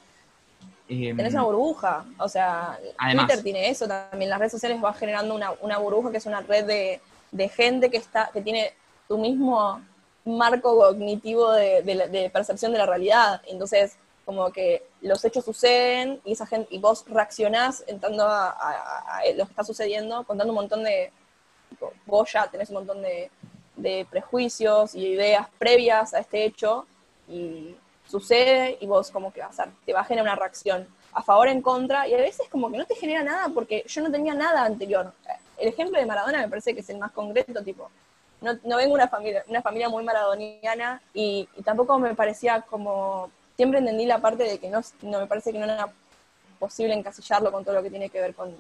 Em, 0.87 1.17
tenés 1.17 1.33
una 1.33 1.45
burbuja. 1.45 2.05
O 2.19 2.29
sea, 2.29 2.79
Además. 2.99 3.27
Twitter 3.27 3.43
tiene 3.43 3.71
eso 3.71 3.89
también. 3.89 4.29
Las 4.29 4.39
redes 4.39 4.53
sociales 4.53 4.79
va 4.85 4.93
generando 4.93 5.35
una, 5.35 5.53
una 5.63 5.79
burbuja 5.79 6.11
que 6.11 6.19
es 6.19 6.27
una 6.27 6.43
red 6.43 6.67
de, 6.67 7.01
de 7.31 7.49
gente 7.49 7.91
que 7.91 7.97
está, 7.97 8.29
que 8.35 8.43
tiene 8.43 8.75
tu 9.09 9.17
mismo 9.17 9.81
marco 10.27 10.77
cognitivo 10.77 11.53
de, 11.53 11.81
de 11.83 12.09
de 12.09 12.29
percepción 12.29 12.71
de 12.73 12.79
la 12.79 12.85
realidad. 12.87 13.41
Entonces, 13.47 13.97
como 14.27 14.53
que 14.53 14.83
los 15.01 15.25
hechos 15.25 15.47
suceden 15.47 16.21
y 16.23 16.33
esa 16.33 16.45
gente, 16.47 16.69
y 16.71 16.79
vos 16.81 17.05
reaccionás 17.09 17.83
entrando 17.87 18.25
a, 18.27 18.51
a- 18.51 19.19
a 19.21 19.21
lo 19.35 19.45
que 19.47 19.53
está 19.53 19.65
sucediendo, 19.65 20.25
contando 20.25 20.53
un 20.53 20.57
montón 20.57 20.85
de. 20.85 21.11
Tipo, 21.75 21.93
vos 22.07 22.33
ya 22.33 22.47
tenés 22.47 22.69
un 22.71 22.77
montón 22.77 23.03
de, 23.03 23.31
prejuicios 24.09 24.95
y 24.95 25.09
ideas 25.09 25.49
previas 25.59 26.15
a 26.15 26.21
este 26.21 26.45
hecho, 26.45 26.87
y, 27.29 27.77
sucede 28.07 28.77
y 28.81 28.87
vos 28.87 29.11
como 29.11 29.33
que 29.33 29.41
vas 29.41 29.59
a, 29.59 29.69
te 29.85 29.93
va 29.93 30.01
a 30.01 30.05
generar 30.05 30.27
una 30.27 30.37
reacción 30.37 30.87
a 31.13 31.23
favor, 31.23 31.49
en 31.49 31.63
contra, 31.63 32.07
y 32.07 32.15
a 32.15 32.19
veces 32.19 32.49
como 32.51 32.71
que 32.71 32.79
no 32.79 32.85
te 32.85 32.95
genera 32.95 33.23
nada 33.23 33.49
porque 33.49 33.85
yo 33.87 34.03
no 34.03 34.11
tenía 34.11 34.35
nada 34.35 34.65
anterior. 34.65 35.13
El 35.59 35.69
ejemplo 35.69 35.99
de 35.99 36.07
Maradona 36.07 36.39
me 36.41 36.49
parece 36.49 36.75
que 36.75 36.81
es 36.81 36.91
el 36.91 36.99
más 36.99 37.13
concreto, 37.13 37.63
tipo, 37.63 37.89
no, 38.41 38.53
no 38.65 38.77
vengo 38.77 38.95
una 38.95 39.09
familia, 39.09 39.45
una 39.49 39.63
familia 39.63 39.89
muy 39.89 40.05
maradoniana 40.05 41.01
y, 41.13 41.49
y 41.57 41.63
tampoco 41.63 41.99
me 41.99 42.15
parecía 42.15 42.61
como, 42.63 43.31
siempre 43.57 43.79
entendí 43.79 44.07
la 44.07 44.19
parte 44.19 44.45
de 44.45 44.59
que 44.59 44.69
no, 44.69 44.81
no 45.03 45.21
me 45.21 45.27
parece 45.27 45.53
que 45.53 45.59
no 45.59 45.65
era 45.65 45.89
posible 46.59 46.95
encasillarlo 46.95 47.51
con 47.51 47.65
todo 47.65 47.77
lo 47.77 47.83
que 47.83 47.91
tiene 47.91 48.11
que 48.11 48.21
ver 48.21 48.35
con, 48.35 48.55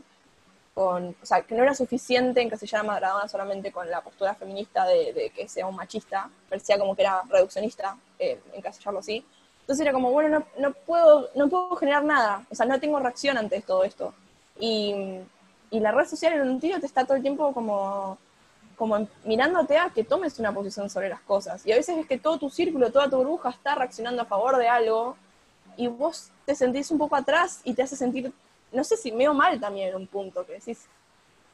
con, 0.74 1.14
o 1.22 1.26
sea, 1.26 1.42
que 1.42 1.54
no 1.54 1.62
era 1.62 1.74
suficiente 1.74 2.42
encasillar 2.42 2.80
a 2.80 2.84
Maradona 2.84 3.28
solamente 3.28 3.70
con 3.70 3.88
la 3.88 4.00
postura 4.00 4.34
feminista 4.34 4.84
de, 4.86 5.12
de 5.12 5.30
que 5.30 5.48
sea 5.48 5.66
un 5.66 5.76
machista, 5.76 6.28
parecía 6.48 6.78
como 6.78 6.96
que 6.96 7.02
era 7.02 7.22
reduccionista, 7.28 7.96
eh, 8.18 8.40
encasillarlo 8.54 8.98
así. 8.98 9.24
Entonces 9.60 9.82
era 9.82 9.92
como, 9.92 10.10
bueno, 10.10 10.40
no, 10.40 10.46
no, 10.58 10.74
puedo, 10.74 11.30
no 11.36 11.48
puedo 11.48 11.76
generar 11.76 12.04
nada, 12.04 12.44
o 12.50 12.54
sea, 12.54 12.66
no 12.66 12.78
tengo 12.80 12.98
reacción 12.98 13.38
ante 13.38 13.60
todo 13.62 13.84
esto. 13.84 14.12
Y, 14.58 14.94
y 15.70 15.80
la 15.80 15.92
red 15.92 16.06
social 16.06 16.34
en 16.34 16.48
un 16.48 16.60
tiro 16.60 16.78
te 16.80 16.86
está 16.86 17.04
todo 17.04 17.16
el 17.16 17.22
tiempo 17.22 17.52
como, 17.52 18.18
como 18.76 19.08
mirándote 19.24 19.78
a 19.78 19.90
que 19.90 20.04
tomes 20.04 20.38
una 20.38 20.52
posición 20.52 20.90
sobre 20.90 21.08
las 21.08 21.20
cosas. 21.20 21.64
Y 21.64 21.72
a 21.72 21.76
veces 21.76 21.96
es 21.98 22.06
que 22.06 22.18
todo 22.18 22.38
tu 22.38 22.50
círculo, 22.50 22.92
toda 22.92 23.08
tu 23.08 23.16
burbuja 23.16 23.50
está 23.50 23.74
reaccionando 23.74 24.22
a 24.22 24.26
favor 24.26 24.56
de 24.58 24.68
algo 24.68 25.16
y 25.76 25.86
vos 25.86 26.30
te 26.44 26.54
sentís 26.54 26.90
un 26.90 26.98
poco 26.98 27.16
atrás 27.16 27.60
y 27.64 27.74
te 27.74 27.82
hace 27.82 27.96
sentir, 27.96 28.32
no 28.74 28.84
sé 28.84 28.96
si 28.96 29.12
medio 29.12 29.32
mal 29.34 29.58
también 29.60 29.90
en 29.90 29.96
un 29.96 30.06
punto, 30.06 30.44
que 30.44 30.54
decís, 30.54 30.86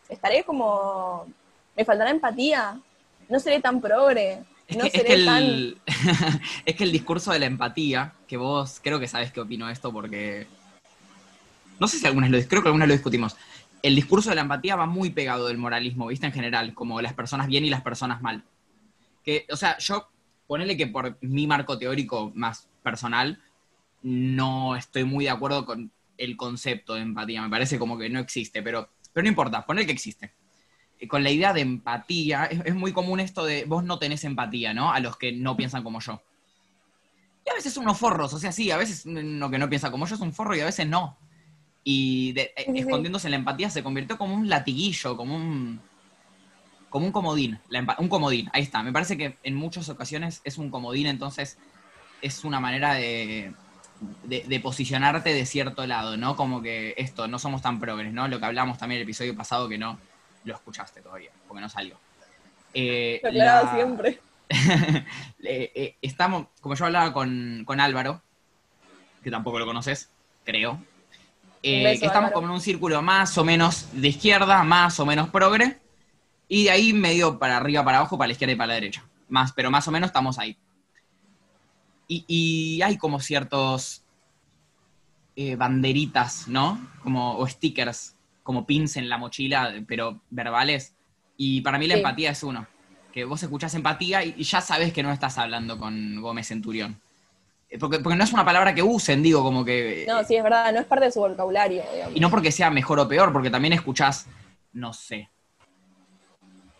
estaré 0.09 0.43
como, 0.45 1.27
me 1.77 1.85
faltará 1.85 2.11
empatía, 2.11 2.81
no 3.29 3.39
seré 3.39 3.61
tan 3.61 3.81
progre, 3.81 4.43
no 4.77 4.85
es, 4.85 4.93
seré 4.93 5.05
que 5.05 5.15
el, 5.15 5.25
tan... 5.25 5.75
es 6.65 6.77
que 6.77 6.85
el 6.85 6.93
discurso 6.93 7.33
de 7.33 7.39
la 7.39 7.47
empatía, 7.47 8.15
que 8.27 8.37
vos 8.37 8.81
creo 8.83 9.01
que 9.01 9.09
sabes 9.09 9.33
qué 9.33 9.41
opino 9.41 9.69
esto 9.69 9.93
porque... 9.93 10.47
No 11.79 11.89
sé 11.89 11.99
si 11.99 12.07
algunas 12.07 12.31
lo, 12.31 12.39
creo 12.47 12.63
que 12.63 12.69
algunas 12.69 12.89
lo 12.89 12.95
discutimos. 12.95 13.37
El 13.83 13.95
discurso 13.95 14.29
de 14.29 14.37
la 14.37 14.43
empatía 14.43 14.77
va 14.77 14.87
muy 14.87 15.11
pegado 15.11 15.47
del 15.47 15.57
moralismo, 15.57 16.09
¿viste? 16.09 16.27
En 16.27 16.33
general, 16.33 16.75
como 16.75 17.01
las 17.01 17.15
personas 17.15 17.47
bien 17.47 17.65
y 17.65 17.71
las 17.71 17.81
personas 17.81 18.21
mal. 18.21 18.45
Que, 19.25 19.47
o 19.51 19.57
sea, 19.57 19.79
yo, 19.79 20.09
ponele 20.47 20.77
que 20.77 20.87
por 20.87 21.17
mi 21.23 21.47
marco 21.47 21.79
teórico 21.79 22.33
más 22.35 22.69
personal, 22.83 23.41
no 24.03 24.77
estoy 24.77 25.05
muy 25.05 25.25
de 25.25 25.31
acuerdo 25.31 25.65
con 25.65 25.91
el 26.21 26.37
concepto 26.37 26.95
de 26.95 27.03
empatía. 27.03 27.43
Me 27.43 27.51
parece 27.51 27.79
como 27.79 27.99
que 27.99 28.09
no 28.09 28.21
existe, 28.21 28.63
pero, 28.63 28.91
pero 29.13 29.23
no 29.25 29.29
importa, 29.29 29.65
poner 29.67 29.87
que 29.87 29.93
existe. 29.93 30.33
Eh, 30.99 31.09
Con 31.09 31.23
la 31.25 31.31
idea 31.31 31.53
de 31.53 31.63
empatía, 31.63 32.45
es, 32.47 32.61
es 32.65 32.75
muy 32.75 32.93
común 32.93 33.21
esto 33.21 33.45
de 33.45 33.65
vos 33.65 33.83
no 33.85 33.99
tenés 33.99 34.25
empatía, 34.25 34.75
¿no? 34.75 34.93
A 34.93 35.01
los 35.01 35.17
que 35.17 35.33
no 35.33 35.57
piensan 35.57 35.83
como 35.83 36.01
yo. 36.01 36.23
Y 37.47 37.51
a 37.51 37.55
veces 37.55 37.77
unos 37.77 37.99
forros, 37.99 38.33
o 38.35 38.39
sea, 38.39 38.53
sí, 38.53 38.71
a 38.71 38.77
veces 38.77 39.07
lo 39.07 39.51
que 39.51 39.59
no 39.59 39.69
piensa 39.69 39.91
como 39.91 40.07
yo 40.07 40.15
es 40.15 40.21
un 40.21 40.33
forro 40.33 40.55
y 40.55 40.61
a 40.61 40.67
veces 40.67 40.87
no. 40.87 41.17
Y 41.83 42.33
de- 42.33 42.43
eh, 42.43 42.53
Sí, 42.59 42.65
sí, 42.67 42.73
sí. 42.75 42.81
escondiéndose 42.81 43.27
en 43.29 43.33
la 43.33 43.37
empatía 43.39 43.71
se 43.71 43.83
convirtió 43.83 44.19
como 44.19 44.35
un 44.35 44.49
latiguillo, 44.49 45.17
como 45.17 45.35
un 45.37 45.81
como 46.91 47.07
un 47.07 47.13
comodín, 47.13 47.57
la 47.69 47.97
un 47.99 48.09
comodín, 48.09 48.51
ahí 48.53 48.63
está. 48.63 48.83
Me 48.83 48.93
parece 48.93 49.17
que 49.17 49.39
en 49.45 49.55
muchas 49.55 49.89
ocasiones 49.89 50.41
es 50.43 50.59
un 50.59 50.71
comodín, 50.71 51.07
entonces 51.07 51.57
es 52.21 52.45
una 52.45 52.59
manera 52.59 52.95
de, 52.95 53.55
de, 54.25 54.45
de 54.47 54.61
posicionarte 54.61 55.33
de 55.35 55.45
cierto 55.47 55.87
lado, 55.87 56.17
¿no? 56.17 56.37
Como 56.37 56.63
que 56.63 56.95
esto, 56.97 57.29
no 57.29 57.39
somos 57.39 57.63
tan 57.63 57.79
progres, 57.81 58.13
¿no? 58.13 58.29
Lo 58.29 58.39
que 58.39 58.47
hablamos 58.47 58.79
también 58.79 58.99
el 58.99 59.03
episodio 59.05 59.37
pasado 59.37 59.69
que 59.69 59.79
no 59.79 59.99
lo 60.45 60.55
escuchaste 60.55 61.01
todavía, 61.03 61.31
porque 61.47 61.61
no 61.61 61.69
salió. 61.69 61.97
Eh, 62.73 63.21
Lo 63.25 63.31
la- 63.33 63.73
siempre. 63.75 64.21
eh, 65.45 65.73
eh, 65.75 65.97
estamos, 66.03 66.47
como 66.61 66.75
yo 66.75 66.87
hablaba 66.87 67.13
con, 67.13 67.63
con 67.65 67.81
Álvaro, 67.81 68.23
que 69.23 69.31
tampoco 69.31 69.59
lo 69.59 69.67
conoces, 69.67 70.11
creo. 70.45 70.83
eh, 71.63 71.85
beso, 71.85 72.01
que 72.01 72.07
estamos 72.07 72.29
Álvaro. 72.29 72.35
como 72.35 72.47
en 72.49 72.53
un 72.55 72.61
círculo 72.61 73.03
más 73.03 73.37
o 73.39 73.45
menos 73.45 73.89
de 73.93 74.09
izquierda, 74.09 74.63
más 74.65 74.99
o 74.99 75.07
menos 75.07 75.29
progre, 75.29 75.79
y 76.49 76.65
de 76.65 76.71
ahí 76.71 76.93
medio 76.93 77.39
para 77.39 77.59
arriba, 77.59 77.85
para 77.85 77.99
abajo, 77.99 78.17
para 78.19 78.29
la 78.29 78.33
izquierda 78.33 78.55
y 78.55 78.57
para 78.57 78.69
la 78.69 78.75
derecha. 78.75 79.05
Más, 79.29 79.53
pero 79.53 79.71
más 79.71 79.87
o 79.87 79.91
menos 79.93 80.09
estamos 80.09 80.39
ahí. 80.39 80.57
Y, 82.13 82.25
y 82.27 82.83
hay 82.83 82.99
como 82.99 83.21
ciertos 83.21 84.03
eh, 85.37 85.55
banderitas, 85.55 86.49
¿no? 86.49 86.85
Como, 87.05 87.37
o 87.39 87.47
stickers, 87.47 88.17
como 88.43 88.67
pins 88.67 88.97
en 88.97 89.09
la 89.09 89.17
mochila, 89.17 89.73
pero 89.87 90.21
verbales. 90.29 90.93
Y 91.37 91.61
para 91.61 91.79
mí 91.79 91.87
la 91.87 91.95
Sí. 91.95 92.01
empatía 92.01 92.31
es 92.33 92.43
uno. 92.43 92.67
Que 93.13 93.25
vos 93.25 93.41
escuchás 93.45 93.75
empatía 93.77 94.25
y, 94.25 94.35
y 94.37 94.43
ya 94.43 94.61
sabes 94.61 94.93
que 94.93 95.05
no 95.05 95.13
estás 95.13 95.39
hablando 95.39 95.79
con 95.79 96.21
Gómez 96.21 96.49
Centurión. 96.49 97.01
Eh, 97.69 97.79
Porque, 97.79 98.01
porque 98.01 98.17
no 98.17 98.25
es 98.25 98.33
una 98.33 98.45
palabra 98.45 98.75
que 98.75 98.83
usen, 98.83 99.23
digo, 99.23 99.45
como 99.45 99.65
que... 99.65 100.05
No, 100.09 100.25
sí, 100.25 100.35
es 100.35 100.43
verdad, 100.43 100.73
no 100.73 100.81
es 100.81 100.87
parte 100.87 101.05
de 101.05 101.13
su 101.13 101.21
vocabulario, 101.21 101.85
digamos. 101.95 102.17
Y 102.17 102.19
no 102.19 102.29
porque 102.29 102.51
sea 102.51 102.71
mejor 102.71 102.99
o 102.99 103.07
peor, 103.07 103.33
porque 103.33 103.51
también 103.51 103.73
escuchás, 103.75 104.27
no 104.73 104.93
sé. 104.93 105.31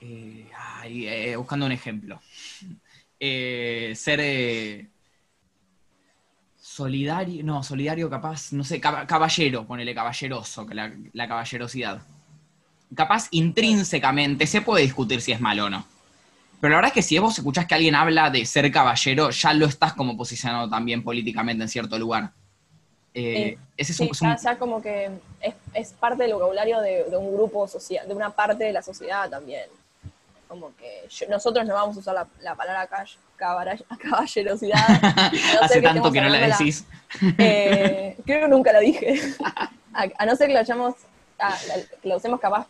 Eh, 0.01 0.51
ay, 0.59 1.07
eh, 1.07 1.37
buscando 1.37 1.67
un 1.67 1.73
ejemplo. 1.73 2.21
Eh, 3.23 3.93
ser 3.97 4.19
eh, 4.23 4.89
solidario, 6.75 7.43
no, 7.43 7.63
solidario 7.63 8.09
capaz, 8.09 8.53
no 8.53 8.63
sé, 8.63 8.81
cab- 8.81 9.07
caballero, 9.07 9.65
ponele 9.65 9.93
caballeroso, 9.95 10.65
que 10.67 10.75
la, 10.75 10.93
la 11.13 11.27
caballerosidad. 11.29 12.01
Capaz 12.95 13.27
intrínsecamente 13.33 14.47
se 14.47 14.61
puede 14.63 14.83
discutir 14.85 15.21
si 15.21 15.33
es 15.33 15.41
malo 15.41 15.65
o 15.67 15.71
no. 15.71 15.85
Pero 16.61 16.71
la 16.73 16.77
verdad 16.77 16.91
es 16.91 16.95
que 16.95 17.03
si 17.03 17.19
vos 17.19 17.37
escuchás 17.39 17.67
que 17.67 17.75
alguien 17.75 17.95
habla 17.95 18.31
de 18.31 18.45
ser 18.47 18.71
caballero, 18.71 19.31
ya 19.31 19.53
lo 19.55 19.67
estás 19.67 19.95
como 19.95 20.17
posicionado 20.17 20.69
también 20.69 21.03
políticamente 21.03 21.63
en 21.65 21.69
cierto 21.69 21.99
lugar. 21.99 22.31
Eh, 23.15 23.59
ese 23.77 23.91
es 23.93 23.99
Sí, 23.99 24.05
un- 24.05 24.11
es 24.11 24.23
un, 24.23 24.29
ya, 24.29 24.37
ya 24.37 24.59
como 24.59 24.81
que 24.81 25.11
es, 25.41 25.55
es 25.75 25.93
parte 25.95 26.23
del 26.23 26.35
vocabulario 26.35 26.81
de, 26.81 27.05
de 27.11 27.17
un 27.17 27.35
grupo 27.35 27.67
social, 27.67 28.07
de 28.07 28.15
una 28.15 28.31
parte 28.31 28.63
de 28.65 28.73
la 28.73 28.83
sociedad 28.83 29.29
también. 29.29 29.65
Como 30.51 30.75
que 30.75 31.07
yo- 31.09 31.29
nosotros 31.29 31.65
no 31.65 31.75
vamos 31.75 31.97
a 31.97 32.01
usar 32.01 32.13
la, 32.17 32.27
la 32.41 32.57
palabra 32.57 32.89
caballerosidad. 33.37 35.01
no 35.55 35.61
Hace 35.63 35.81
tanto 35.81 36.11
que 36.11 36.21
no 36.21 36.29
la 36.29 36.39
decís. 36.41 36.85
Eh, 37.39 38.17
creo 38.27 38.41
que 38.43 38.49
nunca 38.49 38.73
la 38.73 38.81
dije. 38.81 39.15
A, 39.93 40.07
a 40.19 40.27
no 40.27 40.37
ser 40.37 40.47
que 40.49 40.55
la 40.55 40.61
hayamos, 40.61 40.95
a- 41.39 41.49
la- 41.69 41.83
que 42.01 42.09
la 42.09 42.17
usemos 42.17 42.39
capaz 42.41 42.67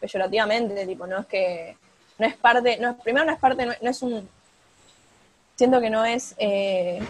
peyorativamente, 0.00 0.86
tipo, 0.86 1.06
no 1.06 1.20
es 1.20 1.26
que, 1.26 1.76
no 2.18 2.26
es 2.26 2.34
parte, 2.36 2.78
no, 2.78 2.96
primero 2.98 3.26
no 3.26 3.32
es 3.32 3.38
parte, 3.38 3.66
no, 3.66 3.72
no 3.82 3.90
es 3.90 4.00
un, 4.02 4.26
siento 5.54 5.80
que 5.82 5.90
no 5.90 6.02
es, 6.06 6.34
eh, 6.38 7.02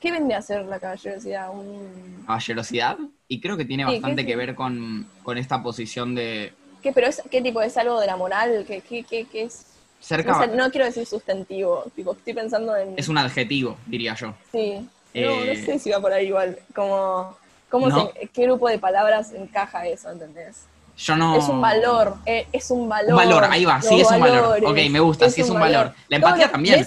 ¿qué 0.00 0.12
vende 0.12 0.34
a 0.34 0.40
ser 0.40 0.64
la 0.64 0.80
caballerosidad? 0.80 1.50
Un, 1.50 2.24
caballerosidad 2.26 2.96
y 3.28 3.38
creo 3.40 3.56
que 3.58 3.66
tiene 3.66 3.84
Sí, 3.84 3.92
bastante 3.92 4.22
¿qué 4.22 4.26
que 4.28 4.32
es? 4.32 4.38
ver 4.38 4.54
con, 4.54 5.06
con 5.22 5.36
esta 5.36 5.62
posición 5.62 6.14
de 6.14 6.54
¿qué, 6.84 6.92
pero 6.92 7.08
es, 7.08 7.20
¿qué 7.30 7.42
tipo, 7.42 7.60
es 7.62 7.76
algo 7.76 7.98
de 7.98 8.06
la 8.06 8.16
moral? 8.16 8.64
¿Qué, 8.68 8.80
qué, 8.82 9.02
qué, 9.02 9.26
qué 9.26 9.42
es? 9.44 9.66
ser 9.98 10.24
No, 10.24 10.34
sé, 10.34 10.40
caba- 10.40 10.54
no 10.54 10.70
quiero 10.70 10.84
decir 10.86 11.06
sustantivo, 11.06 11.84
tipo, 11.96 12.12
estoy 12.12 12.34
pensando 12.34 12.76
en... 12.76 12.96
es 12.96 13.08
un 13.08 13.18
adjetivo, 13.18 13.76
diría 13.86 14.14
yo. 14.14 14.34
Sí, 14.52 14.74
no, 15.14 15.20
Eh, 15.20 15.46
no 15.48 15.54
sé 15.56 15.78
si 15.78 15.90
va 15.90 16.00
por 16.00 16.12
ahí 16.12 16.26
igual, 16.26 16.58
como... 16.74 17.36
¿Cómo 17.70 17.88
¿No? 17.88 18.12
se- 18.14 18.28
¿Qué 18.28 18.42
grupo 18.44 18.68
de 18.68 18.78
palabras 18.78 19.32
encaja 19.32 19.86
eso, 19.88 20.10
entendés? 20.10 20.66
Yo 20.96 21.16
no. 21.16 21.36
Es 21.36 21.48
un 21.48 21.60
valor, 21.60 22.16
eh, 22.26 22.46
es 22.52 22.70
un 22.70 22.88
valor. 22.88 23.10
Un 23.10 23.16
valor, 23.16 23.44
ahí 23.50 23.64
va, 23.64 23.82
sí, 23.82 24.00
es 24.00 24.10
un 24.10 24.20
valor. 24.20 24.64
Ok, 24.64 24.76
me 24.90 25.00
gusta, 25.00 25.28
sí, 25.30 25.40
es 25.40 25.50
un 25.50 25.58
valor. 25.58 25.92
La 26.08 26.16
empatía 26.16 26.50
también. 26.50 26.86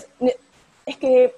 Es 0.85 0.95
que, 0.97 1.33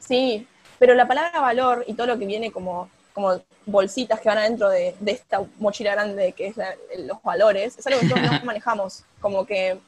sí, 0.00 0.46
pero 0.78 0.94
la 0.94 1.06
palabra 1.06 1.40
valor 1.40 1.84
y 1.86 1.94
todo 1.94 2.08
lo 2.08 2.18
que 2.18 2.26
viene 2.26 2.50
como, 2.50 2.88
como 3.20 3.40
bolsitas 3.66 4.20
que 4.20 4.28
van 4.28 4.38
adentro 4.38 4.68
de, 4.68 4.94
de 5.00 5.12
esta 5.12 5.42
mochila 5.58 5.92
grande 5.92 6.32
que 6.32 6.48
es 6.48 6.56
la- 6.56 6.74
los 6.98 7.22
valores, 7.22 7.78
es 7.78 7.86
algo 7.86 8.00
que 8.00 8.08
todos 8.08 8.22
no 8.40 8.44
manejamos. 8.44 9.04
Como 9.20 9.44
que, 9.46 9.78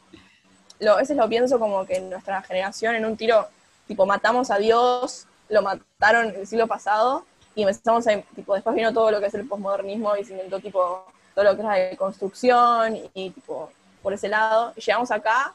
lo, 0.80 0.92
a 0.94 0.96
veces 0.96 1.16
lo 1.16 1.28
pienso 1.28 1.58
como 1.58 1.84
que 1.86 1.96
en 1.96 2.10
nuestra 2.10 2.42
generación, 2.42 2.94
en 2.94 3.04
un 3.06 3.16
tiro, 3.16 3.48
tipo, 3.86 4.06
matamos 4.06 4.50
a 4.50 4.58
Dios, 4.58 5.26
lo 5.48 5.62
mataron 5.62 6.28
el 6.34 6.46
siglo 6.46 6.66
pasado, 6.66 7.24
y 7.54 7.62
empezamos 7.62 8.06
a, 8.06 8.20
tipo, 8.34 8.54
después 8.54 8.74
vino 8.74 8.92
todo 8.92 9.10
lo 9.10 9.20
que 9.20 9.26
es 9.26 9.34
el 9.34 9.46
posmodernismo 9.46 10.16
y 10.16 10.24
se 10.24 10.32
inventó, 10.32 10.58
tipo, 10.60 11.04
todo 11.34 11.44
lo 11.44 11.54
que 11.54 11.62
es 11.62 11.66
la 11.68 11.74
deconstrucción 11.74 12.96
y, 12.96 13.10
y, 13.14 13.30
tipo, 13.30 13.70
por 14.02 14.12
ese 14.12 14.28
lado, 14.28 14.72
y 14.76 14.80
llegamos 14.80 15.10
acá 15.10 15.52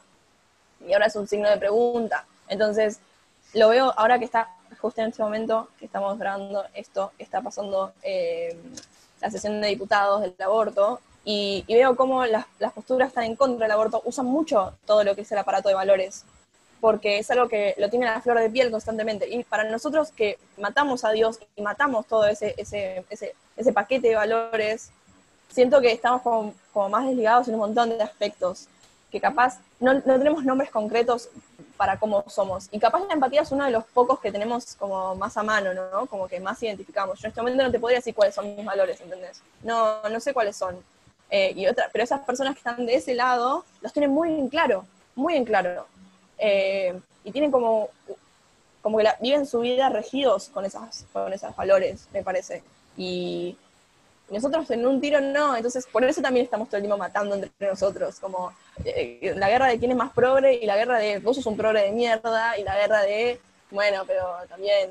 y 0.88 0.94
ahora 0.94 1.08
es 1.08 1.16
un 1.16 1.28
signo 1.28 1.50
de 1.50 1.58
pregunta. 1.58 2.26
Entonces, 2.48 3.00
lo 3.54 3.70
veo 3.70 3.94
ahora 3.98 4.20
que 4.20 4.26
está 4.26 4.50
justo 4.80 5.02
en 5.02 5.10
este 5.10 5.24
momento 5.24 5.70
que 5.80 5.86
estamos 5.86 6.18
grabando 6.18 6.64
esto, 6.74 7.12
está 7.18 7.42
pasando 7.42 7.94
eh, 8.04 8.56
la 9.22 9.30
sesión 9.30 9.60
de 9.62 9.68
diputados 9.68 10.22
del 10.22 10.36
aborto, 10.40 11.00
y, 11.30 11.66
veo 11.68 11.98
cómo 11.98 12.26
las, 12.26 12.46
posturas 12.74 13.10
están 13.10 13.26
en 13.26 13.36
contra 13.36 13.66
del 13.66 13.72
aborto, 13.74 14.02
usan 14.06 14.26
mucho 14.26 14.74
todo 14.86 15.04
lo 15.04 15.14
que 15.14 15.22
es 15.22 15.32
el 15.34 15.38
aparato 15.38 15.68
de 15.68 15.76
valores, 15.76 16.24
porque 16.80 17.18
es 17.18 17.30
algo 17.30 17.50
que 17.50 17.76
lo 17.78 17.90
tienen 17.90 18.08
a 18.08 18.14
la 18.14 18.22
flor 18.22 18.40
de 18.40 18.50
piel 18.50 18.72
constantemente. 18.72 19.28
Y 19.28 19.44
para 19.44 19.66
nosotros 19.66 20.12
que 20.12 20.40
matamos 20.58 21.04
a 21.04 21.12
Dios 21.12 21.40
y 21.58 21.62
matamos 21.62 22.06
todo 22.08 22.26
ese, 22.28 22.56
ese, 22.58 23.04
ese, 23.10 23.36
ese 23.58 23.74
paquete 23.74 24.08
de 24.08 24.16
valores, 24.16 24.92
siento 25.50 25.82
que 25.82 25.92
estamos 25.92 26.22
como, 26.22 26.54
como 26.72 26.88
más 26.88 27.06
desligados 27.06 27.50
en 27.50 27.56
un 27.56 27.60
montón 27.60 27.90
de 27.90 28.02
aspectos, 28.02 28.70
que 29.12 29.20
capaz 29.20 29.60
no, 29.82 29.96
no 29.96 30.18
tenemos 30.18 30.46
nombres 30.46 30.72
concretos 30.72 31.28
para 31.78 32.00
cómo 32.00 32.26
somos. 32.28 32.68
Y 32.72 32.80
capaz 32.80 33.06
la 33.08 33.14
empatía 33.14 33.42
es 33.44 33.52
uno 33.52 33.66
de 33.66 33.72
los 33.72 33.86
pocos 33.86 34.20
que 34.20 34.32
tenemos 34.32 34.76
como 34.76 35.16
más 35.16 35.38
a 35.38 35.44
mano, 35.44 35.74
¿no? 35.74 36.08
Como 36.08 36.28
que 36.28 36.40
más 36.40 36.62
identificamos. 36.64 37.20
Yo 37.20 37.28
en 37.28 37.30
este 37.30 37.42
momento 37.42 37.64
no 37.64 37.72
te 37.72 37.80
podría 37.80 38.00
decir 38.00 38.16
cuáles 38.16 38.36
son 38.36 38.56
mis 38.56 38.66
valores, 38.66 39.00
¿entendés? 39.00 39.42
No, 39.64 40.02
no 40.10 40.20
sé 40.20 40.34
cuáles 40.34 40.58
son. 40.58 40.76
Eh, 41.30 41.54
y 41.56 41.68
otra, 41.68 41.90
pero 41.92 42.04
esas 42.04 42.22
personas 42.22 42.54
que 42.54 42.60
están 42.60 42.86
de 42.86 42.96
ese 42.96 43.14
lado 43.14 43.66
los 43.82 43.94
tienen 43.94 44.12
muy 44.12 44.34
en 44.34 44.50
claro, 44.50 44.86
muy 45.16 45.36
en 45.36 45.46
claro. 45.46 45.86
Eh, 46.38 47.00
y 47.24 47.32
tienen 47.32 47.52
como, 47.52 47.90
como 48.82 48.98
que 48.98 49.04
la, 49.04 49.18
viven 49.22 49.46
su 49.46 49.60
vida 49.60 49.90
regidos 49.90 50.50
con, 50.50 50.66
esas, 50.66 51.06
con 51.14 51.32
esos 51.34 51.56
valores, 51.56 52.08
me 52.14 52.24
parece. 52.24 52.64
Y 52.96 53.58
nosotros 54.30 54.70
en 54.72 54.86
un 54.86 55.00
tiro 55.00 55.22
no, 55.22 55.56
entonces 55.56 55.88
por 55.88 56.04
eso 56.04 56.22
también 56.22 56.46
estamos 56.46 56.68
todo 56.68 56.78
el 56.78 56.84
tiempo 56.84 56.98
matando 56.98 57.36
entre 57.36 57.68
nosotros, 57.68 58.20
como 58.20 58.52
eh, 58.84 59.34
la 59.38 59.50
guerra 59.50 59.68
de 59.68 59.80
quién 59.80 59.92
es 59.92 59.98
más 59.98 60.12
progre 60.12 60.56
y 60.56 60.66
la 60.66 60.76
guerra 60.76 61.00
de 61.00 61.20
vos 61.20 61.36
sos 61.36 61.46
un 61.46 61.56
progre 61.56 61.84
de 61.84 61.92
mierda 61.92 62.58
y 62.58 62.64
la 62.64 62.76
guerra 62.76 63.02
de, 63.04 63.40
bueno, 63.72 64.04
pero 64.06 64.24
también 64.50 64.90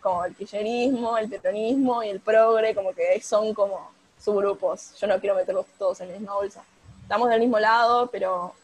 como 0.00 0.24
el 0.24 0.36
kirchnerismo, 0.36 1.18
el 1.18 1.28
peronismo 1.28 2.02
y 2.04 2.10
el 2.10 2.20
progre, 2.20 2.76
como 2.76 2.92
que 2.92 3.20
son 3.20 3.52
como 3.52 3.90
subgrupos. 4.22 4.94
Yo 5.00 5.08
no 5.08 5.18
quiero 5.18 5.34
meterlos 5.34 5.66
todos 5.78 6.00
en 6.00 6.08
la 6.08 6.18
misma 6.18 6.34
bolsa. 6.34 6.62
Estamos 7.02 7.28
del 7.28 7.40
mismo 7.40 7.58
lado, 7.58 8.08
pero 8.08 8.54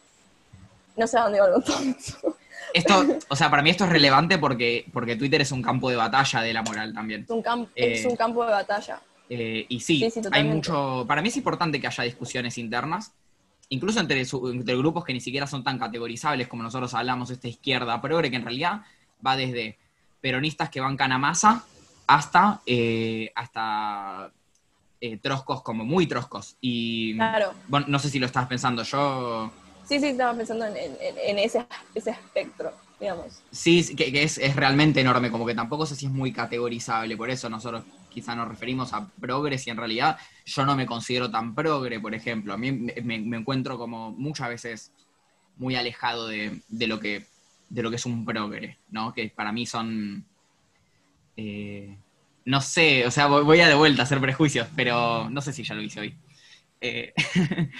no 0.97 1.07
sé 1.07 1.19
a 1.19 1.23
dónde 1.23 1.41
va 1.41 1.49
todo 1.49 1.65
Esto, 2.75 3.05
o 3.29 3.37
sea, 3.37 3.51
para 3.51 3.63
mí 3.63 3.71
esto 3.71 3.85
es 3.85 3.91
relevante 3.91 4.39
porque, 4.39 4.87
porque 4.93 5.17
Twitter 5.17 5.41
es 5.43 5.53
un 5.53 5.63
campo 5.63 5.91
de 5.91 5.97
batalla 5.97 6.41
de 6.41 6.53
la 6.55 6.63
moral 6.63 6.95
también. 6.95 7.23
Es 7.23 7.31
un, 7.31 7.69
es 7.75 8.05
un 8.07 8.17
campo 8.17 8.45
de 8.45 8.53
batalla. 8.53 9.01
Eh, 9.35 9.65
y 9.67 9.81
sí, 9.81 10.07
hay 10.31 10.45
mucho. 10.45 11.07
Para 11.09 11.23
mí 11.23 11.29
es 11.29 11.37
importante 11.39 11.81
que 11.81 11.87
haya 11.87 12.05
discusiones 12.05 12.59
internas, 12.59 13.15
incluso 13.71 13.99
entre, 13.99 14.27
grupos 14.77 15.07
que 15.07 15.15
ni 15.15 15.23
siquiera 15.23 15.47
son 15.47 15.65
tan 15.65 15.79
categorizables 15.79 16.49
como 16.49 16.63
nosotros 16.63 16.93
hablamos, 16.93 17.31
esta 17.31 17.49
izquierda 17.49 17.99
progre, 18.03 18.31
que 18.31 18.37
en 18.37 18.43
realidad 18.43 18.83
va 19.27 19.35
desde 19.35 19.79
peronistas 20.21 20.69
que 20.69 20.81
bancan 20.81 21.13
a 21.13 21.19
masa 21.19 21.65
hasta, 22.07 22.61
eh, 22.67 23.33
hasta 23.35 24.31
eh, 25.01 25.17
troscos 25.17 25.63
como 25.63 25.87
muy 25.87 26.07
troscos. 26.07 26.59
Y 26.61 27.15
claro. 27.15 27.55
bueno, 27.69 27.87
no 27.89 27.99
sé 27.99 28.11
si 28.11 28.19
lo 28.19 28.27
estás 28.27 28.47
pensando, 28.47 28.83
yo. 28.83 29.51
Sí, 29.89 29.99
sí, 29.99 30.09
estaba 30.09 30.37
pensando 30.37 30.67
en, 30.67 31.39
ese, 31.39 31.65
ese 31.95 32.11
espectro. 32.11 32.71
Digamos. 33.01 33.41
Sí, 33.51 33.97
que, 33.97 34.23
es, 34.23 34.37
es, 34.37 34.55
realmente 34.55 35.01
enorme, 35.01 35.31
como 35.31 35.47
que 35.47 35.55
tampoco 35.55 35.87
sé 35.87 35.97
si 35.97 36.05
es 36.05 36.13
muy 36.13 36.33
categorizable, 36.33 37.17
por 37.17 37.31
eso 37.31 37.49
nosotros 37.49 37.83
quizá 38.13 38.35
nos 38.35 38.49
referimos 38.49 38.93
a 38.93 39.09
progres 39.21 39.67
y 39.67 39.71
en 39.71 39.77
realidad 39.77 40.19
yo 40.45 40.65
no 40.65 40.77
me 40.77 40.87
considero 40.87 41.31
tan 41.31 41.55
progre, 41.55 41.99
por 42.01 42.15
ejemplo. 42.15 42.53
A 42.55 42.57
mí 42.57 42.73
me, 42.73 43.37
encuentro 43.37 43.79
como 43.79 44.13
muchas 44.13 44.49
veces 44.49 44.93
muy 45.57 45.77
alejado 45.77 46.29
de, 46.29 46.61
lo, 46.69 47.01
que, 47.01 47.27
de 47.69 47.83
lo 47.83 47.91
que 47.91 47.97
es 47.97 48.07
un 48.07 48.25
progre, 48.25 48.79
¿no? 48.91 49.13
Que 49.13 49.29
para 49.29 49.53
mí 49.53 49.67
son... 49.67 50.25
Eh, 51.37 51.97
no 52.45 52.61
sé, 52.61 53.07
o 53.07 53.11
sea, 53.11 53.29
voy 53.29 53.61
a 53.61 53.69
de 53.69 53.75
vuelta 53.75 54.03
a 54.03 54.05
hacer 54.05 54.21
prejuicios, 54.21 54.67
pero 54.75 55.31
no 55.31 55.41
sé 55.41 55.53
si 55.53 55.63
ya 55.63 55.75
lo 55.75 55.83
hice 55.83 56.01
hoy. 56.01 56.15
Eh, 56.81 57.13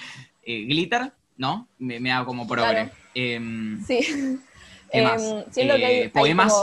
eh, 0.43 0.63
glitter, 0.65 1.11
¿no? 1.37 1.67
Me, 1.79 1.99
me 1.99 2.11
hago 2.11 2.27
como 2.27 2.47
progre. 2.47 2.89
Em, 3.13 3.83
sí. 3.85 4.39
Em, 4.91 5.43
siento 5.51 5.75
que 5.75 5.85
hay, 5.85 6.07
poemas. 6.07 6.53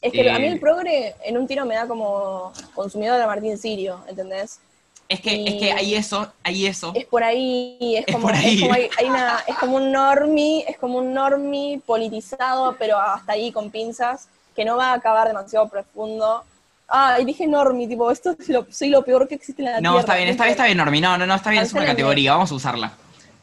Es 0.00 0.12
que 0.12 0.30
a 0.30 0.38
mí 0.38 0.46
el 0.46 0.54
eh, 0.56 0.60
progre 0.60 1.14
en 1.24 1.36
un 1.36 1.46
tiro 1.46 1.64
me 1.66 1.74
da 1.74 1.86
como 1.86 2.52
consumidor 2.74 3.18
de 3.18 3.26
Martín 3.26 3.58
Sirio, 3.58 4.04
¿entendés? 4.08 4.60
Es 5.08 5.20
que, 5.20 5.42
es 5.44 5.54
que 5.54 5.72
hay 5.72 5.94
eso, 5.94 6.30
hay 6.44 6.66
eso. 6.66 6.92
Es 6.94 7.06
por 7.06 7.24
ahí, 7.24 7.96
es, 7.96 8.14
como, 8.14 8.28
Es, 8.30 8.60
como 8.60 8.74
hay, 8.74 8.90
una, 9.06 9.38
es 9.48 9.56
como 9.56 9.76
un 9.78 9.90
normie, 9.90 10.64
es 10.68 10.76
como 10.76 10.98
un 10.98 11.14
normie 11.14 11.80
politizado, 11.84 12.76
pero 12.78 12.98
hasta 12.98 13.32
ahí 13.32 13.50
con 13.50 13.70
pinzas, 13.70 14.28
que 14.54 14.66
no 14.66 14.76
va 14.76 14.90
a 14.90 14.94
acabar 14.94 15.26
demasiado 15.26 15.66
profundo. 15.68 16.44
Ah, 16.88 17.18
y 17.20 17.24
dije 17.24 17.46
normie, 17.46 17.88
tipo, 17.88 18.10
esto 18.10 18.36
es 18.38 18.48
lo, 18.50 18.66
soy 18.70 18.90
lo 18.90 19.02
peor 19.02 19.26
que 19.26 19.34
existe 19.34 19.62
en 19.62 19.66
la 19.66 19.72
no, 19.72 19.78
tierra. 19.80 19.92
No, 19.92 20.00
está 20.00 20.16
bien, 20.16 20.28
está 20.28 20.44
bien, 20.44 20.52
está 20.52 20.64
bien 20.66 20.76
normie, 20.76 21.00
no, 21.00 21.16
no, 21.18 21.26
no, 21.26 21.34
está 21.34 21.50
bien, 21.50 21.62
es 21.62 21.72
una 21.72 21.86
categoría, 21.86 22.32
vamos 22.32 22.52
a 22.52 22.54
usarla. 22.54 22.92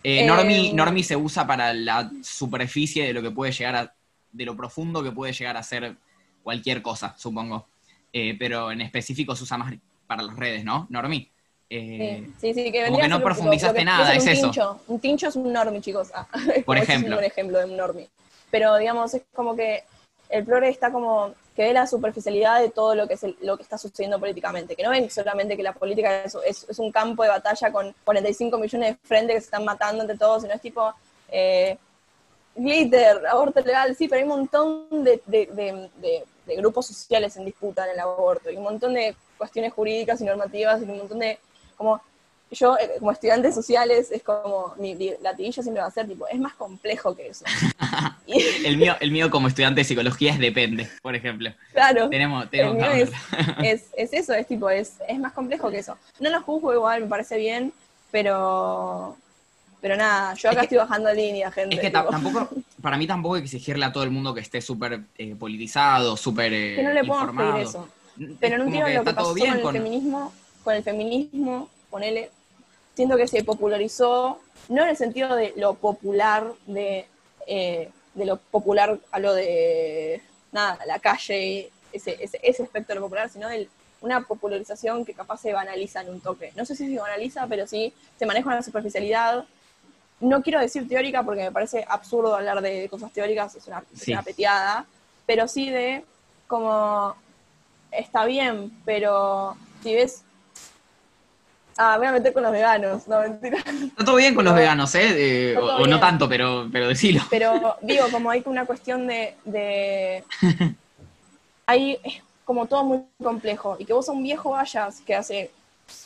Eh, 0.04 0.24
normie, 0.24 0.70
em, 0.70 0.76
normie 0.76 1.04
se 1.04 1.16
usa 1.16 1.48
para 1.48 1.74
la 1.74 2.12
superficie 2.22 3.08
de 3.08 3.14
lo 3.14 3.24
que 3.24 3.32
puede 3.32 3.52
llegar 3.52 3.76
a, 3.76 3.94
de 4.32 4.46
lo 4.46 4.56
profundo 4.56 5.02
que 5.02 5.12
puede 5.12 5.34
llegar 5.34 5.58
a 5.58 5.64
ser 5.64 5.96
cualquier 6.46 6.84
cosa, 6.84 7.16
supongo. 7.18 7.66
Eh, 8.14 8.36
pero 8.38 8.72
en 8.72 8.82
específico 8.82 9.36
se 9.36 9.44
usa 9.44 9.58
más 9.58 9.74
para 10.06 10.22
las 10.22 10.36
redes, 10.38 10.64
¿no? 10.64 10.86
Normi. 10.92 11.28
Eh, 11.68 12.30
sí, 12.40 12.54
sí, 12.54 12.72
que 12.72 12.86
Como 12.86 13.00
que 13.00 13.08
no 13.08 13.20
profundizaste 13.20 13.84
nada, 13.84 14.14
es, 14.14 14.28
eso. 14.28 14.80
Un 14.88 15.00
tincho 15.00 15.28
es 15.28 15.36
un 15.36 15.52
normi, 15.52 15.82
chicos. 15.82 16.12
Ah, 16.14 16.28
Por 16.64 16.78
ejemplo. 16.78 17.16
Es 17.16 17.20
un 17.20 17.26
ejemplo 17.26 17.58
de 17.58 17.66
un 17.66 17.76
normi. 17.76 18.08
Pero, 18.52 18.78
digamos, 18.78 19.16
es 19.16 19.24
como 19.34 19.56
que 19.56 19.84
el 20.30 20.46
progre 20.46 20.70
está 20.70 20.92
como 20.92 21.34
que 21.56 21.64
ve 21.64 21.74
la 21.74 21.88
superficialidad 21.88 22.62
de 22.62 22.70
todo 22.70 22.94
lo 22.94 23.08
que, 23.08 23.16
es 23.16 23.26
lo 23.42 23.58
que 23.58 23.64
está 23.64 23.78
sucediendo 23.78 24.20
políticamente, 24.20 24.76
que 24.76 24.84
no 24.84 24.92
ven 24.92 25.10
solamente 25.10 25.58
que 25.58 25.64
la 25.64 25.74
política 25.74 26.24
es, 26.24 26.38
es, 26.70 26.80
un 26.80 26.92
campo 26.92 27.24
de 27.24 27.30
batalla 27.30 27.72
con 27.72 27.96
45 28.04 28.58
millones 28.58 28.90
de 28.92 29.08
frentes 29.08 29.36
que 29.36 29.42
se 29.42 29.46
están 29.46 29.64
matando 29.66 30.04
entre 30.04 30.18
todos, 30.18 30.42
sino 30.44 30.54
es 30.54 30.62
tipo, 30.62 30.94
eh, 31.30 31.78
glitter, 32.56 33.26
aborto 33.26 33.62
legal, 33.62 33.96
sí, 33.96 34.08
pero 34.08 34.20
hay 34.20 34.24
un 34.24 34.38
montón 34.38 35.04
de, 35.04 35.22
de 35.26 36.24
grupos 36.48 36.88
sociales 36.88 37.36
en 37.38 37.46
disputa 37.46 37.86
en 37.86 37.92
el 37.92 38.00
aborto, 38.00 38.50
y 38.50 38.58
un 38.58 38.64
montón 38.64 38.94
de 38.94 39.16
cuestiones 39.38 39.74
jurídicas 39.74 40.22
y 40.22 40.26
normativas, 40.26 40.82
y 40.82 40.86
un 40.86 40.98
montón 40.98 41.20
de, 41.20 41.40
como, 41.76 42.02
yo 42.52 42.78
eh, 42.78 42.92
como 43.00 43.12
estudiante 43.12 43.52
sociales, 43.52 44.12
es 44.12 44.24
como, 44.24 44.74
mi 44.78 44.96
latiguilla 45.22 45.64
siempre 45.64 45.82
va 45.82 45.88
a 45.88 45.92
ser, 45.92 46.08
tipo, 46.08 46.28
es 46.28 46.40
más 46.40 46.54
complejo 46.54 47.16
que 47.16 47.28
eso. 47.28 47.46
el, 48.28 48.78
mío, 48.78 48.96
el 49.00 49.12
mío 49.12 49.30
como 49.30 49.48
estudiante 49.48 49.82
de 49.82 49.86
psicología 49.86 50.34
es 50.34 50.40
depende, 50.40 50.90
por 51.02 51.16
ejemplo. 51.16 51.52
Claro. 51.74 52.10
Tenemos, 52.10 52.50
tenemos 52.50 52.84
es, 52.94 53.10
es, 53.64 53.86
es, 53.98 54.14
eso, 54.14 54.34
es 54.34 54.48
tipo, 54.48 54.70
es, 54.70 54.96
es 55.08 55.20
más 55.20 55.34
complejo 55.34 55.70
que 55.70 55.80
eso. 55.80 55.98
No 56.20 56.30
lo 56.30 56.42
juzgo 56.42 56.74
igual, 56.74 57.02
me 57.02 57.08
parece 57.08 57.38
bien, 57.38 57.74
pero 58.12 59.18
pero 59.86 59.98
nada, 59.98 60.34
yo 60.34 60.50
acá 60.50 60.64
estoy 60.64 60.80
bajando 60.80 61.14
línea, 61.14 61.52
gente. 61.52 61.76
Es 61.76 61.80
que 61.80 61.92
tampoco, 61.92 62.50
para 62.82 62.98
mí 62.98 63.06
tampoco 63.06 63.36
hay 63.36 63.42
que 63.42 63.46
exigirle 63.46 63.86
a 63.86 63.94
todo 63.94 64.02
el 64.02 64.10
mundo 64.10 64.34
que 64.34 64.42
esté 64.42 64.60
súper 64.60 65.02
eh, 65.16 65.36
politizado, 65.36 66.18
súper 66.18 66.52
eh, 66.54 66.76
Que 66.78 66.82
no 66.82 66.92
le 66.92 67.04
podemos 67.04 67.36
pedir 67.36 67.68
eso. 67.68 67.88
Pero 68.40 68.56
en 68.56 68.62
un 68.64 68.72
tiro 68.72 68.90
lo 68.90 69.04
que 69.04 69.14
pasó 69.14 69.36
con, 69.36 69.48
el 69.48 69.62
feminismo, 69.62 70.34
con 70.64 70.74
el 70.74 70.82
feminismo, 70.82 71.70
ponele, 71.92 72.32
siento 72.96 73.16
que 73.16 73.28
se 73.28 73.44
popularizó, 73.44 74.42
no 74.70 74.82
en 74.82 74.90
el 74.90 74.98
sentido 74.98 75.36
de 75.36 75.54
lo 75.56 75.76
popular, 75.76 76.48
de, 76.66 77.06
eh, 77.46 77.92
de 78.16 78.26
lo 78.26 78.38
popular 78.38 78.98
a 79.12 79.20
lo 79.20 79.36
de, 79.36 80.20
nada, 80.52 80.80
la 80.88 80.98
calle, 80.98 81.70
ese, 81.94 82.18
ese, 82.20 82.40
ese 82.42 82.64
espectro 82.64 83.00
popular, 83.02 83.30
sino 83.30 83.48
de 83.50 83.70
una 84.02 84.22
popularización 84.22 85.06
que 85.06 85.14
capaz 85.14 85.42
se 85.42 85.54
banaliza 85.54 86.02
en 86.02 86.10
un 86.10 86.22
toque. 86.22 86.54
No 86.56 86.66
sé 86.66 86.76
si 86.76 86.92
se 86.92 87.00
banaliza, 87.00 87.46
pero 87.46 87.68
sí 87.68 87.94
se 88.18 88.26
maneja 88.26 88.48
una 88.48 88.64
superficialidad 88.64 89.46
no 90.20 90.42
quiero 90.42 90.60
decir 90.60 90.88
teórica 90.88 91.24
porque 91.24 91.44
me 91.44 91.52
parece 91.52 91.86
absurdo 91.88 92.36
hablar 92.36 92.62
de 92.62 92.88
cosas 92.90 93.12
teóricas, 93.12 93.56
es 93.56 93.68
una, 93.68 94.24
peteada, 94.24 94.86
pero 95.26 95.48
sí 95.48 95.70
de 95.70 96.04
como 96.48 97.16
está 97.92 98.26
bien, 98.26 98.72
pero 98.86 99.56
si 99.82 99.96
ves 99.96 100.26
Ah, 101.78 101.98
voy 101.98 102.08
a 102.08 102.14
meter 102.14 102.32
con 102.32 102.44
los 102.44 102.54
veganos, 102.54 103.06
no 103.06 103.20
mentira. 103.20 103.58
Está 103.58 104.06
todo 104.06 104.16
bien 104.16 104.34
con 104.34 104.46
los 104.46 104.56
veganos, 104.56 104.96
¿eh? 104.96 105.58
o, 105.58 105.86
no 105.86 106.00
tanto, 106.00 106.30
pero, 106.30 106.70
pero 106.72 106.88
decilo. 106.88 107.22
Pero 107.30 107.76
digo, 107.82 108.06
como 108.12 108.30
hay 108.30 108.42
una 108.46 108.66
cuestión 108.66 109.08
de. 109.08 109.36
de... 109.44 110.24
Ahí 111.66 112.00
es 112.04 112.22
como 112.46 112.68
todo 112.68 112.86
muy 112.86 113.02
complejo. 113.22 113.76
Y 113.78 113.86
que 113.86 113.92
vos 113.92 114.08
a 114.08 114.14
un 114.14 114.24
viejo 114.24 114.52
vayas 114.52 115.02
que 115.02 115.16
hace, 115.16 115.52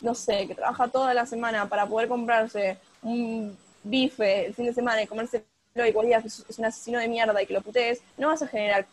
no 0.01 0.15
sé, 0.15 0.47
que 0.47 0.55
trabaja 0.55 0.87
toda 0.87 1.13
la 1.13 1.27
semana 1.27 1.67
para 1.67 1.85
poder 1.85 2.07
comprarse 2.07 2.79
un 3.03 3.55
bife 3.83 4.47
el 4.47 4.53
fin 4.53 4.65
de 4.65 4.73
semana 4.73 5.01
y 5.01 5.07
comerse 5.07 5.43
y 5.75 5.93
cualidad 5.93 6.25
es, 6.25 6.43
un 6.57 6.65
asesino 6.65 6.99
de 6.99 7.07
mierda 7.07 7.41
y 7.41 7.45
que 7.45 7.53
lo 7.53 7.61
putees, 7.61 8.01
no 8.17 8.27
vas 8.27 8.41
a 8.41 8.47
generar 8.47 8.85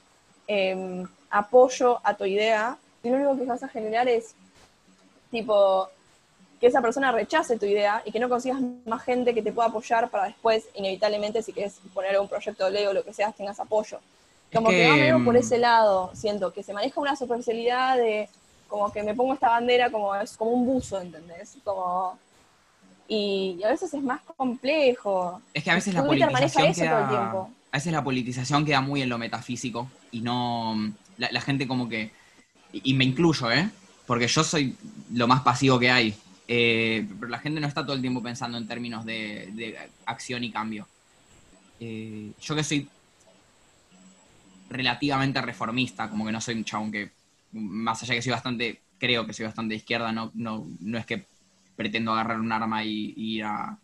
em, 0.47 1.07
apoyo 1.31 2.01
a 2.05 2.15
tu 2.15 2.25
idea, 2.25 2.77
y 3.03 3.09
lo 3.09 3.17
único 3.17 3.37
que 3.37 3.45
vas 3.45 3.63
a 3.63 3.69
generar 3.69 4.09
es 4.09 4.35
tipo 5.31 5.89
que 6.61 6.69
esa 6.69 6.81
persona 6.81 7.13
rechace 7.13 7.59
tu 7.59 7.67
idea 7.67 8.03
y 8.05 8.13
que 8.13 8.19
no 8.19 8.29
consigas 8.29 8.61
más 8.87 9.03
gente 9.03 9.35
que 9.35 9.43
te 9.43 9.53
pueda 9.53 9.69
apoyar 9.69 10.09
para 10.11 10.25
después, 10.25 10.69
inevitablemente, 10.75 11.43
si 11.43 11.53
quieres 11.53 11.79
poner 11.93 12.19
un 12.19 12.29
proyecto 12.29 12.65
de 12.65 12.71
ley 12.71 12.87
o 12.87 12.93
lo 12.93 13.05
que 13.05 13.13
sea, 13.13 13.33
tengas 13.33 13.61
apoyo. 13.61 13.99
Como 14.53 14.69
que, 14.71 14.77
que 14.77 15.13
va 15.13 15.25
por 15.25 15.37
em, 15.37 15.43
ese 15.43 15.59
lado, 15.59 16.11
siento, 16.15 16.53
que 16.53 16.63
se 16.63 16.73
maneja 16.73 17.01
una 17.01 17.17
superficialidad 17.17 17.97
de 17.97 18.29
como 18.69 18.91
que 18.91 19.03
me 19.03 19.15
pongo 19.15 19.35
esta 19.35 19.51
bandera 19.51 19.91
como 19.91 20.15
es 20.15 20.37
como 20.37 20.53
un 20.53 20.67
buzo, 20.67 21.01
¿entendés? 21.01 21.57
Como 21.63 22.19
y, 23.09 23.63
a 23.65 23.69
veces 23.69 23.93
es 23.93 24.03
más 24.03 24.21
complejo. 24.37 25.41
Es 25.55 25.65
que 25.65 25.71
a 25.71 25.75
veces 25.75 25.95
la 25.95 26.05
politización 26.05 26.75
queda, 26.75 27.31
a 27.71 27.77
veces 27.77 27.93
la 27.93 28.05
politización 28.05 28.65
queda 28.65 28.81
muy 28.81 29.03
en 29.03 29.09
lo 29.09 29.19
metafísico 29.19 29.91
y 30.11 30.21
no 30.21 30.93
la, 31.19 31.41
gente 31.41 31.67
como 31.69 31.89
que 31.89 32.11
y, 32.73 32.95
me 32.95 33.05
incluyo, 33.05 33.51
¿eh? 33.51 33.71
Porque 34.07 34.29
yo 34.29 34.45
soy 34.45 34.77
lo 35.13 35.27
más 35.27 35.43
pasivo 35.43 35.79
que 35.79 35.91
hay. 35.91 36.15
Eh, 36.49 37.07
pero 37.19 37.31
la 37.31 37.39
gente 37.39 37.61
no 37.61 37.67
está 37.67 37.83
todo 37.83 37.95
el 37.95 38.01
tiempo 38.01 38.23
pensando 38.23 38.57
en 38.57 38.69
términos 38.69 39.05
de, 39.05 39.77
acción 40.05 40.45
y 40.45 40.51
cambio. 40.51 40.87
Eh, 41.81 42.33
yo 42.41 42.55
que 42.55 42.65
soy 42.65 42.89
relativamente 44.69 45.41
reformista, 45.41 46.09
como 46.09 46.25
que 46.25 46.33
no 46.33 46.41
soy 46.41 46.55
un 46.55 46.65
chabón 46.65 46.93
que, 46.93 47.11
más 47.53 48.03
allá 48.03 48.15
que 48.15 48.23
soy 48.23 48.33
bastante, 48.33 48.81
creo 48.99 49.27
que 49.27 49.33
soy 49.33 49.47
bastante 49.47 49.75
de 49.75 49.79
izquierda, 49.79 50.13
no, 50.13 50.31
no, 50.35 50.67
no 50.81 50.99
es 50.99 51.07
que 51.07 51.25
pretendo 51.77 52.13
agarrar 52.13 52.41
un 52.41 52.51
arma 52.53 52.83
y, 52.85 53.13
y 53.17 53.37
ir 53.37 53.45
a, 53.45 53.79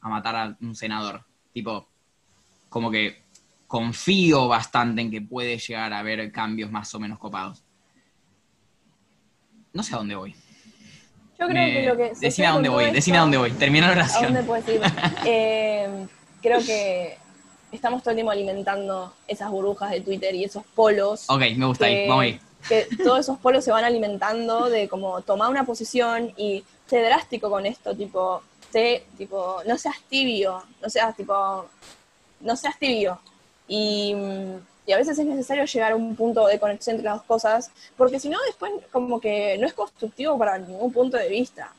a 0.00 0.08
matar 0.08 0.36
a 0.36 0.56
un 0.60 0.74
senador. 0.76 1.24
Tipo, 1.52 1.88
como 2.68 2.90
que 2.90 3.22
confío 3.66 4.48
bastante 4.48 5.00
en 5.02 5.10
que 5.10 5.20
puede 5.22 5.58
llegar 5.58 5.92
a 5.92 5.98
haber 6.00 6.30
cambios 6.30 6.70
más 6.70 6.94
o 6.94 7.00
menos 7.00 7.18
copados. 7.18 7.62
No 9.72 9.82
sé 9.82 9.94
a 9.94 9.98
dónde 9.98 10.14
voy. 10.14 10.34
Yo 11.38 11.46
creo 11.48 11.52
Me- 11.66 11.72
que 11.72 11.86
lo 11.86 11.96
que. 11.96 12.12
Decime 12.20 12.46
a 12.46 12.52
dónde 12.52 12.68
voy, 12.68 12.84
todo 12.84 12.92
decime 12.94 13.16
a 13.16 13.20
esto- 13.20 13.24
dónde 13.24 13.38
voy. 13.38 13.50
Termina 13.52 13.86
la 13.94 14.04
¿A 14.04 14.06
dónde 14.22 14.40
oración. 14.40 14.46
puedes 14.46 14.68
ir? 14.68 14.80
Eh, 15.26 16.06
creo 16.42 16.60
que 16.60 17.16
estamos 17.72 18.02
todo 18.02 18.10
el 18.10 18.16
tiempo 18.16 18.30
alimentando 18.30 19.14
esas 19.26 19.50
burbujas 19.50 19.90
de 19.90 20.00
Twitter 20.02 20.34
y 20.34 20.44
esos 20.44 20.64
polos. 20.74 21.24
Ok, 21.28 21.40
me 21.56 21.66
gusta 21.66 21.86
ahí, 21.86 21.94
que, 21.94 22.08
vamos 22.08 22.22
ahí. 22.24 22.40
que 22.68 22.86
todos 23.02 23.20
esos 23.20 23.38
polos 23.38 23.64
se 23.64 23.70
van 23.72 23.84
alimentando 23.84 24.68
de 24.68 24.88
como 24.88 25.22
tomar 25.22 25.50
una 25.50 25.64
posición 25.64 26.32
y 26.36 26.62
sé 26.92 27.02
drástico 27.02 27.48
con 27.48 27.64
esto, 27.64 27.96
tipo, 27.96 28.42
sé, 28.70 29.06
tipo, 29.16 29.62
no 29.66 29.78
seas 29.78 29.96
tibio, 30.10 30.62
no 30.82 30.90
seas 30.90 31.16
tipo, 31.16 31.66
no 32.40 32.54
seas 32.54 32.78
tibio. 32.78 33.18
Y, 33.66 34.14
y 34.84 34.92
a 34.92 34.98
veces 34.98 35.18
es 35.18 35.24
necesario 35.24 35.64
llegar 35.64 35.92
a 35.92 35.96
un 35.96 36.14
punto 36.14 36.46
de 36.46 36.60
conexión 36.60 36.96
entre 36.96 37.06
las 37.06 37.16
dos 37.16 37.26
cosas, 37.26 37.70
porque 37.96 38.20
si 38.20 38.28
no, 38.28 38.38
después 38.44 38.72
como 38.90 39.18
que 39.20 39.56
no 39.56 39.66
es 39.66 39.72
constructivo 39.72 40.36
para 40.38 40.58
ningún 40.58 40.92
punto 40.92 41.16
de 41.16 41.30
vista. 41.30 41.72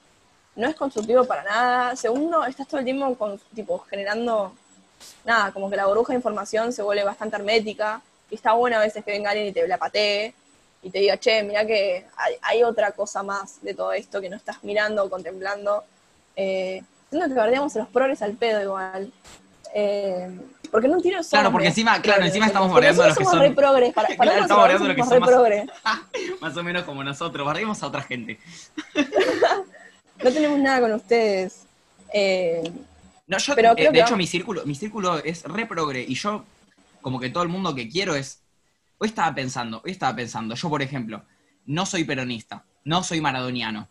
No 0.55 0.67
es 0.67 0.75
constructivo 0.75 1.25
para 1.25 1.43
nada. 1.43 1.95
Segundo, 1.95 2.45
estás 2.45 2.67
todo 2.67 2.79
el 2.79 2.85
tiempo 2.85 3.15
con, 3.15 3.39
tipo, 3.53 3.79
generando 3.89 4.53
nada, 5.25 5.51
como 5.51 5.69
que 5.69 5.75
la 5.75 5.85
burbuja 5.85 6.13
de 6.13 6.17
información 6.17 6.73
se 6.73 6.81
vuelve 6.81 7.03
bastante 7.03 7.35
hermética 7.35 8.01
y 8.31 8.35
está 8.35 8.53
bueno 8.53 8.77
a 8.77 8.79
veces 8.79 9.05
que 9.05 9.11
venga 9.11 9.29
alguien 9.29 9.49
y 9.49 9.51
te 9.53 9.67
la 9.67 9.77
patee 9.77 10.33
y 10.83 10.89
te 10.89 10.99
diga, 10.99 11.17
che, 11.17 11.41
mira 11.43 11.65
que 11.65 12.05
hay, 12.17 12.33
hay 12.41 12.63
otra 12.63 12.91
cosa 12.91 13.23
más 13.23 13.61
de 13.61 13.73
todo 13.73 13.93
esto 13.93 14.19
que 14.21 14.29
no 14.29 14.35
estás 14.35 14.63
mirando 14.63 15.03
o 15.05 15.09
contemplando. 15.09 15.83
Eh, 16.35 16.83
siento 17.09 17.27
que 17.29 17.33
guardemos 17.33 17.75
a 17.75 17.79
los 17.79 17.87
progres 17.87 18.21
al 18.21 18.33
pedo 18.33 18.61
igual. 18.61 19.11
Eh, 19.73 20.29
porque 20.69 20.87
no 20.87 20.99
tiro 21.01 21.19
Claro, 21.29 21.51
porque 21.51 21.67
encima- 21.67 22.01
claro, 22.01 22.25
encima 22.25 22.47
estamos 22.47 22.69
Porque 22.71 22.87
bardeando 22.87 23.03
a 23.03 23.07
los 23.07 23.17
que 23.17 23.23
somos 23.23 23.39
son- 23.39 23.47
re 23.49 23.55
progres, 23.55 23.93
para, 23.93 24.07
para 24.09 24.17
Claro, 24.31 24.41
estamos 24.41 24.61
bardeando 24.63 24.85
a 24.85 24.87
los 24.89 24.95
que 24.95 25.01
somos 25.03 25.13
son 25.13 25.15
re 25.15 25.19
más- 25.19 25.29
progres. 25.29 26.41
Más 26.41 26.57
o 26.57 26.63
menos 26.63 26.83
como 26.83 27.03
nosotros, 27.03 27.45
barrimos 27.45 27.81
a 27.83 27.87
otra 27.87 28.01
gente. 28.01 28.39
No 30.23 30.31
tenemos 30.31 30.59
nada 30.59 30.79
con 30.81 30.93
ustedes. 30.93 31.65
Eh, 32.13 32.71
No, 33.27 33.37
yo, 33.37 33.55
Pero 33.55 33.73
eh, 33.77 33.89
de 33.91 33.99
hecho, 33.99 34.15
mi 34.15 34.27
círculo, 34.27 34.65
mi 34.65 34.75
círculo 34.75 35.17
es 35.17 35.43
re 35.43 35.65
progre 35.65 36.01
y 36.07 36.15
yo, 36.15 36.45
como 37.01 37.19
que 37.19 37.29
todo 37.29 37.43
el 37.43 37.49
mundo 37.49 37.73
que 37.75 37.89
quiero 37.89 38.15
es. 38.15 38.39
Hoy 39.03 39.09
estaba 39.09 39.35
pensando, 39.35 39.81
hoy 39.83 39.91
estaba 39.91 40.15
pensando, 40.15 40.55
yo 40.55 40.69
por 40.69 40.81
ejemplo, 40.81 41.25
no 41.65 41.85
soy 41.85 42.05
peronista, 42.05 42.63
no 42.85 43.03
soy 43.03 43.19
maradoniano. 43.19 43.89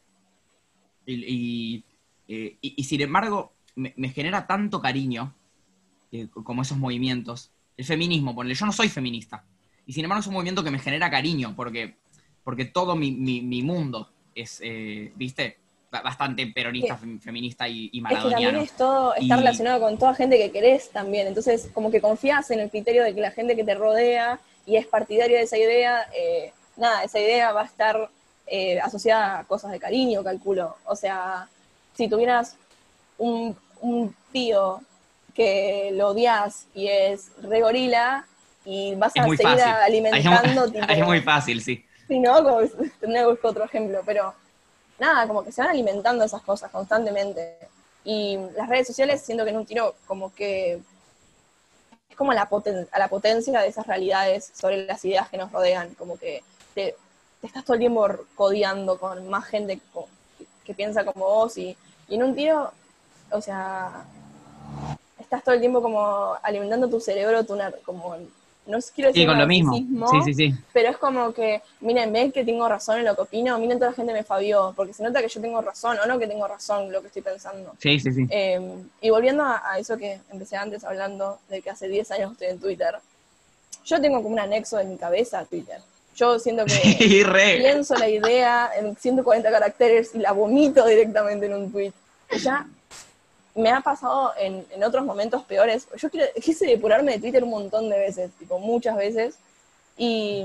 Y, 1.05 1.13
y, 1.15 1.85
eh, 2.29 2.57
y- 2.63 2.73
y 2.79 2.85
sin 2.85 3.03
embargo, 3.03 3.53
me, 3.77 3.93
me 3.99 4.09
genera 4.09 4.47
tanto 4.47 4.81
cariño 4.81 5.35
eh, 6.13 6.29
como 6.33 6.63
esos 6.63 6.79
movimientos. 6.79 7.51
El 7.77 7.85
feminismo, 7.85 8.35
ponle, 8.35 8.55
yo 8.55 8.65
no 8.65 8.73
soy 8.73 8.89
feminista. 8.89 9.45
Y 9.87 9.93
sin 9.93 10.05
embargo 10.05 10.21
es 10.21 10.27
un 10.29 10.33
movimiento 10.33 10.65
que 10.65 10.71
me 10.71 10.79
genera 10.79 11.11
cariño, 11.11 11.53
porque, 11.55 11.95
porque 12.43 12.65
todo 12.65 12.97
mi, 12.97 13.11
mi- 13.13 13.43
mi 13.43 13.63
mundo 13.63 14.11
es, 14.35 14.61
eh, 14.65 15.13
¿viste? 15.15 15.59
Ba- 15.91 16.01
Bastante 16.01 16.47
peronista, 16.47 16.99
fem- 16.99 17.21
feminista 17.21 17.69
y, 17.69 17.83
y 17.85 17.87
Es 17.87 17.93
que 17.93 18.01
maradoniano. 18.01 18.45
también 18.45 18.65
es 18.65 18.73
todo, 18.79 19.13
está 19.15 19.35
Y- 19.35 19.39
relacionado 19.41 19.79
con 19.83 19.99
toda 19.99 20.15
gente 20.15 20.39
que 20.39 20.51
querés 20.51 20.89
también. 20.91 21.27
Entonces, 21.27 21.69
como 21.75 21.91
que 21.91 22.01
confías 22.01 22.51
en 22.51 22.61
el 22.61 22.71
criterio 22.71 23.05
de 23.05 23.15
que 23.15 23.21
la 23.21 23.31
gente 23.31 23.55
que 23.55 23.63
te 23.65 23.75
rodea 23.75 24.41
y 24.67 24.77
es 24.77 24.87
partidaria 24.87 25.39
de 25.39 25.45
esa 25.45 25.59
idea, 25.59 26.09
eh, 26.15 26.53
nada, 26.77 27.05
esa 27.05 27.19
idea 27.19 27.53
va 27.53 27.63
a 27.63 27.67
estar 27.67 28.11
eh, 28.47 28.81
asociada 28.81 29.41
a 29.41 29.45
cosas 29.45 29.71
de 29.73 29.81
cariño, 29.81 30.23
calculo. 30.23 30.77
O 30.85 30.97
sea, 30.97 31.49
si 31.95 32.09
tuvieras 32.09 32.57
un, 33.19 33.57
un 33.81 34.15
tío 34.33 34.81
que 35.35 35.91
lo 35.93 36.09
odias 36.09 36.67
y 36.75 36.89
es 36.89 37.31
re 37.43 37.61
gorila 37.61 38.27
y 38.65 38.95
vas 38.95 39.13
Es 39.15 39.23
a 39.23 39.25
seguir 39.25 39.43
fácil. 39.43 39.61
alimentando, 39.83 40.65
es, 40.67 40.73
tipo, 40.73 40.93
es 40.93 41.07
muy 41.07 41.21
fácil, 41.21 41.63
sí. 41.63 41.85
Sí, 42.09 42.19
¿no? 42.19 42.43
Como 42.43 42.61
buscar 42.61 43.51
otro 43.51 43.65
ejemplo, 43.65 44.03
pero 44.05 44.35
nada, 44.99 45.27
como 45.27 45.45
que 45.45 45.53
se 45.53 45.63
van 45.63 45.71
alimentando 45.71 46.25
esas 46.25 46.43
cosas 46.43 46.71
constantemente. 46.71 47.57
Y 48.05 48.37
las 48.57 48.69
redes 48.69 48.87
sociales 48.87 49.23
siento 49.23 49.45
que 49.45 49.51
en 49.51 49.57
un 49.59 49.67
tiro 49.67 49.95
como 50.07 50.35
que 50.35 50.81
es 52.13 52.17
como 52.17 52.33
la 52.35 52.49
poten- 52.49 52.87
a 52.93 52.99
la 52.99 53.09
potencia 53.09 53.61
de 53.61 53.69
esas 53.69 53.87
realidades 53.87 54.51
sobre 54.55 54.85
las 54.85 55.03
ideas 55.05 55.31
que 55.31 55.39
nos 55.39 55.51
rodean, 55.51 55.95
como 55.95 56.19
que 56.19 56.45
te, 56.75 56.95
estás 57.43 57.65
todo 57.65 57.75
el 57.75 57.81
tiempo 57.81 58.07
codeando 58.35 58.99
con 58.99 59.29
más 59.29 59.47
gente 59.47 59.81
que, 60.65 60.75
piensa 60.75 61.05
como 61.05 61.25
vos 61.25 61.57
y, 61.57 61.77
en 62.09 62.23
un 62.23 62.35
tiro, 62.35 62.71
o 63.31 63.41
sea, 63.41 64.05
estás 65.19 65.43
todo 65.43 65.55
el 65.55 65.61
tiempo 65.61 65.81
como 65.81 66.37
alimentando 66.43 66.89
tu 66.89 67.01
cerebro, 67.01 67.45
tu 67.45 67.59
como, 67.85 68.17
no 68.67 68.79
quiero 68.95 69.09
decir 69.09 69.23
Sí, 69.23 69.27
con 69.27 69.39
lo 69.39 69.47
mismo. 69.47 69.75
Sí, 69.75 70.19
sí, 70.25 70.35
sí. 70.35 70.55
pero 70.73 70.91
es 70.91 70.97
como 70.97 71.33
que, 71.33 71.63
miren, 71.81 72.13
ven 72.13 72.31
que 72.31 72.45
tengo 72.45 72.69
razón 72.69 72.99
en 72.99 73.05
lo 73.05 73.15
que 73.17 73.23
opino, 73.23 73.59
miren 73.59 73.79
toda 73.79 73.91
la 73.91 73.97
gente 73.97 74.13
me 74.13 74.23
fabió, 74.25 74.73
porque 74.77 74.93
se 74.93 75.03
nota 75.03 75.21
que 75.21 75.29
yo 75.29 75.41
tengo 75.41 75.61
razón, 75.61 75.99
o 76.03 76.07
no 76.07 76.19
que 76.19 76.27
tengo 76.27 76.47
razón 76.47 76.93
lo 76.93 77.01
que 77.01 77.09
estoy 77.09 77.23
pensando. 77.23 77.73
Sí, 77.79 77.99
sí, 77.99 78.13
sí. 78.13 78.27
Eh, 78.31 78.61
y 79.01 79.11
volviendo 79.11 79.43
a, 79.43 79.63
a 79.73 79.79
eso 79.79 79.97
que 79.99 80.21
empecé 80.31 80.57
antes 80.57 80.85
hablando, 80.85 81.39
de 81.49 81.61
que 81.61 81.71
hace 81.71 81.89
10 81.89 82.11
años 82.13 82.33
estoy 82.33 82.49
en 82.49 82.59
Twitter, 82.61 82.95
yo 83.85 84.01
tengo 84.01 84.23
como 84.23 84.35
un 84.35 84.41
anexo 84.41 84.79
en 84.79 84.91
mi 84.91 84.97
cabeza 84.97 85.41
a 85.41 85.45
Twitter. 85.45 85.81
Yo 86.15 86.39
siento 86.39 86.65
que 86.65 86.71
Sí, 86.99 87.25
pienso 87.59 87.95
la 87.97 88.09
idea 88.09 88.71
en 88.77 88.95
140 88.97 89.51
caracteres 89.51 90.15
y 90.15 90.19
la 90.19 90.33
vomito 90.33 90.87
directamente 90.87 91.47
en 91.47 91.55
un 91.55 91.73
tweet. 91.73 91.93
Ya 92.43 92.67
me 93.55 93.71
ha 93.71 93.81
pasado 93.81 94.33
en, 94.39 94.67
en 94.71 94.85
otros 94.85 95.05
momentos 95.05 95.43
peores. 95.45 95.89
Yo 95.97 96.11
quiero- 96.11 96.27
quise 96.43 96.67
depurarme 96.67 97.13
de 97.13 97.21
Twitter 97.21 97.45
un 97.45 97.51
montón 97.51 97.89
de 97.91 97.99
veces, 97.99 98.31
tipo 98.39 98.59
muchas 98.59 98.97
veces, 98.97 99.37
y, 99.97 100.45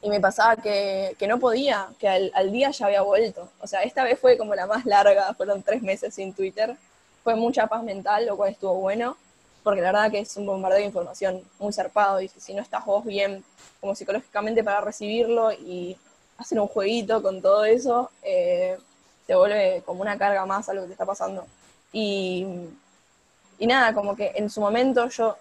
y 0.00 0.08
me 0.10 0.20
pasaba 0.20 0.56
que, 0.56 1.16
que 1.18 1.26
no 1.26 1.38
podía, 1.40 1.88
que 1.98 2.08
al, 2.08 2.30
al 2.34 2.52
día 2.52 2.70
ya 2.70 2.86
había 2.86 3.02
vuelto. 3.02 3.48
O 3.60 3.66
sea, 3.66 3.82
esta 3.82 4.04
vez 4.04 4.18
fue 4.18 4.38
como 4.38 4.54
la 4.54 4.66
más 4.66 4.84
larga, 4.86 5.34
fueron 5.34 5.62
tres 5.62 5.82
meses 5.82 6.14
sin 6.14 6.32
Twitter. 6.32 6.76
Fue 7.24 7.34
mucha 7.34 7.66
paz 7.66 7.82
mental, 7.82 8.26
lo 8.26 8.36
cual 8.36 8.52
estuvo 8.52 8.74
bueno, 8.74 9.16
porque 9.64 9.80
la 9.80 9.92
verdad 9.92 10.10
que 10.10 10.20
es 10.20 10.36
un 10.36 10.46
bombardeo 10.46 10.78
de 10.78 10.84
información 10.86 11.42
muy 11.58 11.72
zarpado, 11.72 12.20
y 12.20 12.28
si 12.28 12.54
no 12.54 12.62
estás 12.62 12.84
vos 12.84 13.04
bien 13.04 13.44
como 13.80 13.94
psicológicamente 13.94 14.62
para 14.64 14.80
recibirlo 14.80 15.52
y 15.52 15.96
hacer 16.38 16.60
un 16.60 16.68
jueguito 16.68 17.20
con 17.22 17.42
todo 17.42 17.64
eso, 17.64 18.10
eh, 18.22 18.78
te 19.26 19.34
vuelve 19.34 19.82
como 19.84 20.00
una 20.02 20.16
carga 20.16 20.46
más 20.46 20.68
a 20.68 20.74
lo 20.74 20.82
que 20.82 20.86
te 20.88 20.92
está 20.92 21.04
pasando. 21.06 21.44
Y, 21.92 22.46
y 23.58 23.66
nada, 23.66 23.94
como 23.94 24.14
que 24.14 24.32
en 24.34 24.50
su 24.50 24.60
momento 24.60 25.08
yo, 25.08 25.36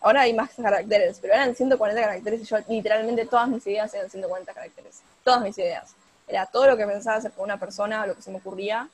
ahora 0.00 0.22
hay 0.22 0.34
más 0.34 0.50
caracteres, 0.54 1.18
pero 1.20 1.34
eran 1.34 1.54
140 1.54 2.00
caracteres 2.00 2.40
y 2.40 2.44
yo 2.44 2.58
literalmente 2.68 3.26
todas 3.26 3.48
mis 3.48 3.66
ideas 3.66 3.92
eran 3.94 4.10
140 4.10 4.52
caracteres. 4.52 5.00
Todas 5.24 5.42
mis 5.42 5.56
ideas. 5.58 5.94
Era 6.28 6.46
todo 6.46 6.66
lo 6.66 6.76
que 6.76 6.86
pensaba 6.86 7.16
hacer 7.16 7.32
con 7.32 7.44
una 7.44 7.58
persona, 7.58 8.06
lo 8.06 8.14
que 8.14 8.22
se 8.22 8.30
me 8.30 8.38
ocurría, 8.38 8.88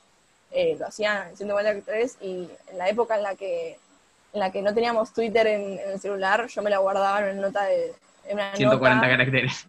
eh, 0.51 0.75
lo 0.79 0.87
hacía 0.87 1.29
en 1.29 1.37
140 1.37 1.71
caracteres 1.71 2.17
y 2.21 2.49
en 2.67 2.77
la 2.77 2.89
época 2.89 3.15
en 3.15 3.23
la 3.23 3.35
que 3.35 3.77
en 4.33 4.39
la 4.41 4.51
que 4.51 4.61
no 4.61 4.73
teníamos 4.73 5.13
Twitter 5.13 5.47
en, 5.47 5.79
en 5.79 5.91
el 5.91 5.99
celular, 5.99 6.47
yo 6.47 6.61
me 6.61 6.69
la 6.69 6.79
guardaba 6.79 7.19
en 7.19 7.37
una 7.37 7.47
nota 7.47 7.63
de 7.63 7.93
en 8.25 8.33
una 8.35 8.55
140 8.55 8.95
nota 8.95 9.07
caracteres. 9.07 9.67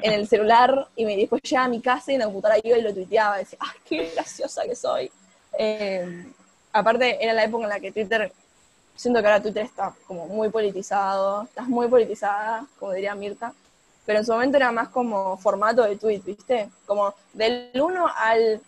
en 0.00 0.12
el 0.12 0.28
celular 0.28 0.88
y 0.96 1.04
me, 1.04 1.16
después 1.16 1.42
llegaba 1.42 1.66
a 1.66 1.68
mi 1.68 1.80
casa 1.80 2.12
y 2.12 2.14
en 2.14 2.20
la 2.20 2.26
computadora 2.26 2.60
iba 2.62 2.78
y 2.78 2.82
lo 2.82 2.92
tuiteaba. 2.92 3.36
Y 3.36 3.44
decía, 3.44 3.58
¡ay, 3.60 3.78
qué 3.84 4.10
graciosa 4.14 4.62
que 4.64 4.74
soy! 4.74 5.10
Eh, 5.58 6.26
aparte, 6.72 7.22
era 7.22 7.32
la 7.32 7.44
época 7.44 7.64
en 7.64 7.70
la 7.70 7.80
que 7.80 7.92
Twitter, 7.92 8.32
siento 8.96 9.20
que 9.20 9.26
ahora 9.26 9.42
Twitter 9.42 9.64
está 9.66 9.94
como 10.06 10.26
muy 10.28 10.48
politizado, 10.50 11.44
estás 11.44 11.68
muy 11.68 11.88
politizada, 11.88 12.66
como 12.78 12.92
diría 12.92 13.14
Mirta, 13.14 13.52
pero 14.06 14.18
en 14.20 14.24
su 14.26 14.32
momento 14.32 14.56
era 14.56 14.72
más 14.72 14.88
como 14.88 15.36
formato 15.38 15.82
de 15.84 15.96
tweet, 15.96 16.20
¿viste? 16.24 16.70
Como 16.86 17.14
del 17.34 17.70
1 17.74 18.06
al... 18.16 18.62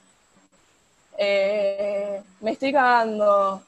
eh, 1.18 2.23
me 2.40 2.53
estoy 2.53 2.73
cagando. 2.73 3.62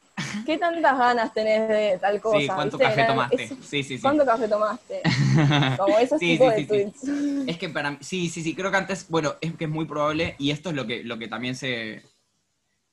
¿Qué 0.45 0.59
tantas 0.59 0.99
ganas 0.99 1.33
tenés 1.35 1.69
de 1.69 1.99
tal 2.01 2.21
cosa? 2.21 2.39
Sí, 2.41 2.47
¿cuánto 2.49 2.79
¿viste? 2.79 2.85
café 2.85 3.01
Era 3.01 3.07
tomaste? 3.07 3.49
Sí, 3.61 3.83
sí, 3.83 3.99
sí. 3.99 4.01
¿Cuánto 4.01 4.25
café 4.25 4.49
tomaste? 4.49 5.03
Como 5.77 5.99
esos 5.99 6.19
Sí, 6.19 6.27
tipos 6.27 6.55
sí, 6.55 6.55
de 6.55 6.63
tweets. 6.63 7.03
Es 7.47 7.59
que 7.59 7.69
para 7.69 7.93
mí, 7.93 7.99
sí, 8.01 8.29
sí, 8.29 8.43
sí, 8.43 8.55
creo 8.55 8.71
que 8.71 8.77
antes, 8.77 9.09
bueno, 9.09 9.35
es 9.41 9.55
que 9.57 9.65
es 9.65 9.71
muy 9.71 9.87
probable, 9.87 10.35
y 10.39 10.51
esto 10.51 10.71
es 10.71 10.77
lo 10.77 10.87
que, 10.87 11.03
lo 11.05 11.19
que 11.19 11.29
también 11.29 11.55
se... 11.55 12.03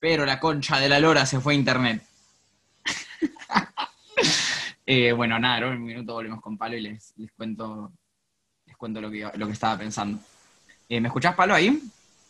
Pero 0.04 0.26
la 0.26 0.38
concha 0.38 0.82
de 0.82 0.90
la 0.90 1.00
lora 1.00 1.26
se 1.26 1.40
fue 1.40 1.54
a 1.54 1.56
internet. 1.56 2.04
Eh, 4.86 5.14
bueno, 5.14 5.40
nada, 5.40 5.60
en 5.60 5.64
un 5.64 5.82
minuto 5.82 6.12
volvemos 6.12 6.42
con 6.42 6.58
Palo 6.58 6.76
y 6.76 6.82
les, 6.82 7.14
les 7.16 7.32
cuento 7.32 7.90
les 8.66 8.76
cuento 8.76 9.00
lo 9.00 9.10
que, 9.10 9.26
lo 9.36 9.48
que 9.48 9.54
estaba 9.54 9.78
pensando. 9.78 10.20
Eh, 10.90 11.00
¿Me 11.00 11.08
escuchás, 11.08 11.36
Palo, 11.36 11.56
ahí? 11.56 11.82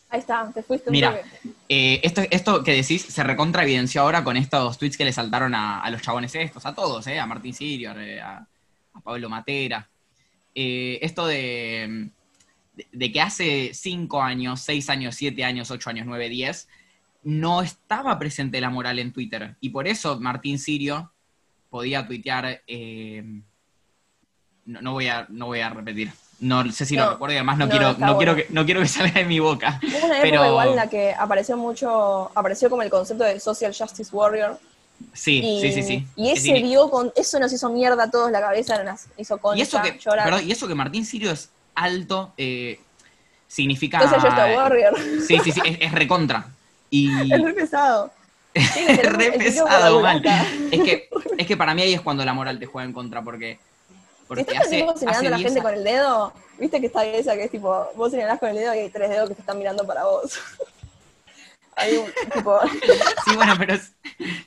Ahí 0.08 0.20
está, 0.20 0.48
te 0.54 0.62
fuiste 0.62 0.88
un 0.88 0.92
Mira. 0.92 1.20
Eh, 1.68 2.00
esto, 2.04 2.22
esto 2.30 2.62
que 2.62 2.76
decís 2.76 3.02
se 3.02 3.24
recontra 3.24 3.64
evidenció 3.64 4.02
ahora 4.02 4.22
con 4.22 4.36
estos 4.36 4.78
tweets 4.78 4.96
que 4.96 5.04
le 5.04 5.12
saltaron 5.12 5.52
a, 5.52 5.80
a 5.80 5.90
los 5.90 6.00
chabones 6.00 6.32
estos, 6.36 6.64
a 6.64 6.76
todos, 6.76 7.04
eh, 7.08 7.18
a 7.18 7.26
Martín 7.26 7.54
Sirio, 7.54 7.90
a, 7.90 8.46
a 8.92 9.00
Pablo 9.00 9.28
Matera. 9.28 9.90
Esto 10.54 11.26
de, 11.26 12.08
de, 12.92 13.12
que 13.12 13.20
hace 13.20 13.74
5 13.74 14.22
años, 14.22 14.60
6 14.60 14.90
años, 14.90 15.16
7 15.16 15.42
años, 15.42 15.72
8 15.72 15.90
años, 15.90 16.06
9, 16.06 16.28
10, 16.28 16.68
no 17.24 17.62
estaba 17.62 18.18
presente 18.18 18.60
la 18.60 18.70
moral 18.70 18.98
en 18.98 19.12
Twitter. 19.12 19.56
Y 19.60 19.70
por 19.70 19.88
eso 19.88 20.20
Martín 20.20 20.58
Sirio 20.58 21.12
podía 21.70 22.06
tuitear, 22.06 22.62
eh, 22.66 23.42
no, 24.66 24.92
voy 24.92 25.08
a, 25.08 25.26
no 25.28 25.46
voy 25.46 25.60
a 25.60 25.70
repetir, 25.70 26.12
no 26.40 26.70
sé 26.70 26.84
si 26.84 26.96
lo 26.96 27.10
recuerdo 27.10 27.34
y 27.34 27.36
además 27.38 27.58
no, 27.58 27.68
quiero, 27.68 27.94
no, 27.94 28.16
quiero 28.16 28.36
que, 28.36 28.46
no 28.50 28.64
quiero 28.64 28.80
que 28.80 28.88
salga 28.88 29.20
de 29.20 29.24
mi 29.24 29.40
boca. 29.40 29.80
Hubo 29.82 30.06
una 30.06 30.20
época 30.20 30.48
igual 30.48 30.68
en 30.68 30.76
la 30.76 30.88
que 30.88 31.12
apareció 31.12 31.56
mucho, 31.56 32.30
apareció 32.34 32.70
como 32.70 32.82
el 32.82 32.90
concepto 32.90 33.24
de 33.24 33.40
Social 33.40 33.74
Justice 33.76 34.14
Warrior. 34.14 34.58
Sí, 35.12 35.58
sí, 35.60 35.72
sí, 35.72 35.82
sí. 35.82 36.06
Y 36.16 36.30
ese 36.30 36.52
vio 36.62 36.88
con, 36.90 37.12
eso 37.16 37.38
nos 37.40 37.52
hizo 37.52 37.70
mierda 37.70 38.04
a 38.04 38.10
todos 38.10 38.30
la 38.30 38.40
cabeza, 38.40 38.82
nos 38.84 39.06
hizo 39.16 39.38
concha, 39.38 39.58
y 39.58 39.62
eso 39.62 39.82
que, 39.82 39.98
y 40.44 40.52
eso 40.52 40.68
que 40.68 40.74
Martín 40.74 41.04
Sirio 41.04 41.32
es 41.32 41.50
alto, 41.74 42.32
eh, 42.36 42.80
significa... 43.48 44.00
Social 44.00 44.20
Justice 44.20 44.56
Warrior. 44.56 44.94
Sí, 45.26 45.38
sí, 45.42 45.52
sí, 45.52 45.60
es, 45.80 45.92
recontra. 45.92 46.46
Y... 46.94 47.10
Es 47.32 47.42
re 47.42 47.54
pesado. 47.54 48.12
es 48.54 49.12
re 49.12 49.32
pesado, 49.32 50.00
mal. 50.00 50.22
Es 50.70 50.82
que, 50.82 51.08
es 51.38 51.46
que 51.46 51.56
para 51.56 51.74
mí 51.74 51.82
ahí 51.82 51.94
es 51.94 52.00
cuando 52.00 52.24
la 52.24 52.32
moral 52.32 52.60
te 52.60 52.66
juega 52.66 52.86
en 52.86 52.92
contra, 52.92 53.22
porque 53.22 53.58
porque 54.28 54.42
¿Estás 54.42 54.66
hace, 54.66 54.86
señalando 54.96 55.28
a 55.28 55.30
la 55.30 55.38
gente 55.38 55.60
con 55.60 55.74
el 55.74 55.84
dedo? 55.84 56.32
¿Viste 56.58 56.80
que 56.80 56.86
está 56.86 57.04
esa 57.04 57.34
que 57.34 57.44
es 57.44 57.50
tipo, 57.50 57.86
vos 57.96 58.10
señalás 58.10 58.38
con 58.38 58.48
el 58.48 58.56
dedo 58.56 58.74
y 58.74 58.78
hay 58.78 58.90
tres 58.90 59.10
dedos 59.10 59.28
que 59.28 59.34
te 59.34 59.40
están 59.42 59.58
mirando 59.58 59.86
para 59.86 60.04
vos? 60.04 60.38
hay 61.76 61.96
un 61.96 62.06
tipo... 62.32 62.58
sí, 63.26 63.36
bueno, 63.36 63.54
pero 63.58 63.76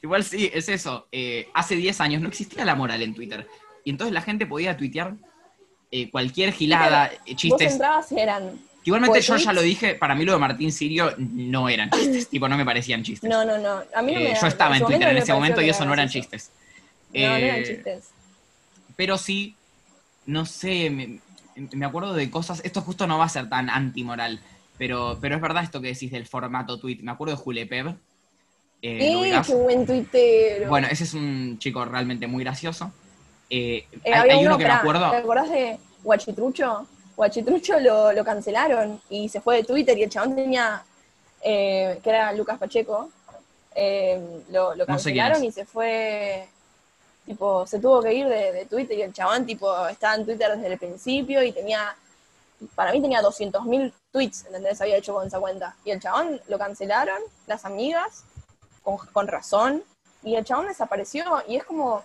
igual 0.01 0.23
sí, 0.23 0.49
es 0.53 0.69
eso. 0.69 1.07
Eh, 1.11 1.49
hace 1.53 1.75
10 1.75 1.99
años 2.01 2.21
no 2.21 2.29
existía 2.29 2.63
la 2.65 2.75
moral 2.75 3.01
en 3.01 3.13
Twitter. 3.13 3.45
Y 3.83 3.89
entonces 3.89 4.13
la 4.13 4.21
gente 4.21 4.45
podía 4.45 4.77
tuitear 4.77 5.15
eh, 5.91 6.09
cualquier 6.09 6.53
gilada, 6.53 7.11
eh, 7.25 7.35
chistes. 7.35 7.67
Vos 7.67 7.73
entrabas 7.73 8.11
y 8.13 8.19
eran 8.19 8.66
Igualmente 8.87 9.21
yo 9.21 9.35
ya 9.35 9.53
lo 9.53 9.61
dije, 9.61 9.95
para 9.95 10.15
mí 10.15 10.25
lo 10.25 10.33
de 10.33 10.39
Martín 10.39 10.71
Sirio 10.71 11.13
no 11.17 11.69
eran 11.69 11.89
chistes, 11.91 12.27
tipo 12.29 12.47
no 12.47 12.57
me 12.57 12.65
parecían 12.65 13.03
chistes. 13.03 13.29
No, 13.29 13.45
no, 13.45 13.57
no. 13.57 13.83
A 13.95 14.01
mí 14.01 14.13
no 14.13 14.19
me 14.19 14.33
Yo 14.39 14.47
estaba 14.47 14.77
en 14.77 14.85
Twitter 14.85 15.09
en 15.09 15.17
ese 15.17 15.33
momento 15.33 15.61
y 15.61 15.69
eso 15.69 15.85
no 15.85 15.93
eran 15.93 16.09
chistes. 16.09 16.51
No, 17.13 17.29
no 17.29 17.35
eran 17.35 17.63
chistes. 17.63 18.09
Pero 18.95 19.17
sí 19.17 19.55
no 20.27 20.45
sé, 20.45 21.19
me, 21.55 21.85
acuerdo 21.85 22.13
de 22.13 22.29
cosas, 22.29 22.61
esto 22.63 22.81
justo 22.81 23.07
no 23.07 23.17
va 23.17 23.25
a 23.25 23.29
ser 23.29 23.49
tan 23.49 23.69
antimoral, 23.69 24.39
pero, 24.77 25.17
pero 25.19 25.35
es 25.35 25.41
verdad 25.41 25.63
esto 25.63 25.81
que 25.81 25.87
decís 25.87 26.11
del 26.11 26.27
formato 26.27 26.79
tweet. 26.79 26.99
Me 27.01 27.11
acuerdo 27.11 27.35
de 27.35 27.41
Julepeb. 27.41 27.95
Eh, 28.81 29.41
¡Qué 29.47 29.55
buen 29.55 29.87
tuitero! 29.87 30.69
Bueno, 30.69 30.87
ese 30.91 31.05
es 31.05 31.13
un 31.15 31.57
chico 31.57 31.83
realmente 31.83 32.27
muy 32.27 32.43
gracioso. 32.43 32.91
Eh, 33.49 33.87
eh, 34.03 34.13
hay, 34.13 34.45
uno, 34.45 34.57
que 34.57 34.65
me 34.65 34.71
acuerdo. 34.71 35.09
¿Te 35.09 35.17
acordás 35.17 35.49
de 35.49 35.79
Guachitrucho? 36.03 36.85
Guachitrucho 37.17 37.79
lo, 37.79 38.13
lo, 38.13 38.23
cancelaron 38.23 39.01
y 39.09 39.27
se 39.27 39.41
fue 39.41 39.57
de 39.57 39.63
Twitter 39.65 39.97
y 39.97 40.03
el 40.03 40.09
chabón 40.09 40.35
tenía, 40.35 40.83
que 41.43 41.99
era 42.05 42.31
Lucas 42.31 42.57
Pacheco, 42.57 43.09
lo, 44.49 44.75
lo 44.75 44.85
cancelaron 44.85 45.43
y 45.43 45.51
se 45.51 45.65
fue 45.65 46.47
tipo, 47.27 47.67
se 47.67 47.79
tuvo 47.79 48.01
que 48.01 48.13
ir 48.13 48.27
de, 48.27 48.65
Twitter 48.69 48.97
y 48.97 49.01
el 49.01 49.13
chabón, 49.13 49.45
tipo, 49.45 49.87
estaba 49.87 50.15
en 50.15 50.25
Twitter 50.25 50.55
desde 50.55 50.73
el 50.73 50.79
principio 50.79 51.43
y 51.43 51.51
tenía, 51.51 51.95
para 52.73 52.93
mí 52.93 53.01
tenía 53.01 53.21
200.000 53.21 53.93
tweets, 54.11 54.45
¿entendés? 54.45 54.79
Había 54.79 54.95
hecho 54.95 55.13
con 55.13 55.27
esa 55.27 55.39
cuenta. 55.39 55.75
Y 55.83 55.91
el 55.91 55.99
chabón 55.99 56.41
lo 56.47 56.57
cancelaron, 56.57 57.21
las 57.45 57.65
amigas, 57.65 58.23
con, 58.81 59.27
razón, 59.27 59.83
y 60.23 60.35
el 60.35 60.45
chabón 60.45 60.67
desapareció 60.67 61.43
y 61.47 61.57
es 61.57 61.65
como 61.65 62.01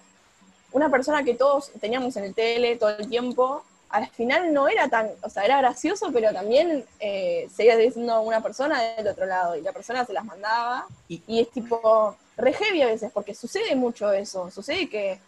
una 0.73 0.91
persona 0.91 1.23
que 1.23 1.35
todos 1.35 1.71
teníamos 1.81 2.17
en 2.17 2.25
el 2.25 2.35
tele 2.35 2.77
todo 2.77 2.91
el 2.91 3.09
tiempo, 3.09 3.65
al 3.93 4.09
final 4.09 4.53
no 4.53 4.69
era 4.69 4.89
tan, 4.89 5.11
o 5.23 5.29
sea, 5.29 5.45
era 5.45 5.59
gracioso, 5.59 6.11
pero 6.13 6.33
también 6.33 6.85
eh, 6.99 7.49
seguía 7.55 7.77
siendo 7.93 8.21
una 8.23 8.41
persona 8.41 8.81
del 8.81 9.07
otro 9.07 9.27
lado 9.27 9.55
y 9.57 9.61
la 9.61 9.73
persona 9.73 10.05
se 10.05 10.13
las 10.13 10.25
mandaba 10.25 10.87
y 11.09 11.41
es 11.41 11.51
tipo, 11.51 12.17
re 12.37 12.55
heavy 12.55 12.83
a 12.83 12.87
veces, 12.87 13.11
porque 13.13 13.35
sucede 13.35 13.77
mucho 13.77 14.11
eso, 14.13 14.51
sucede 14.51 14.89
que 14.89 15.21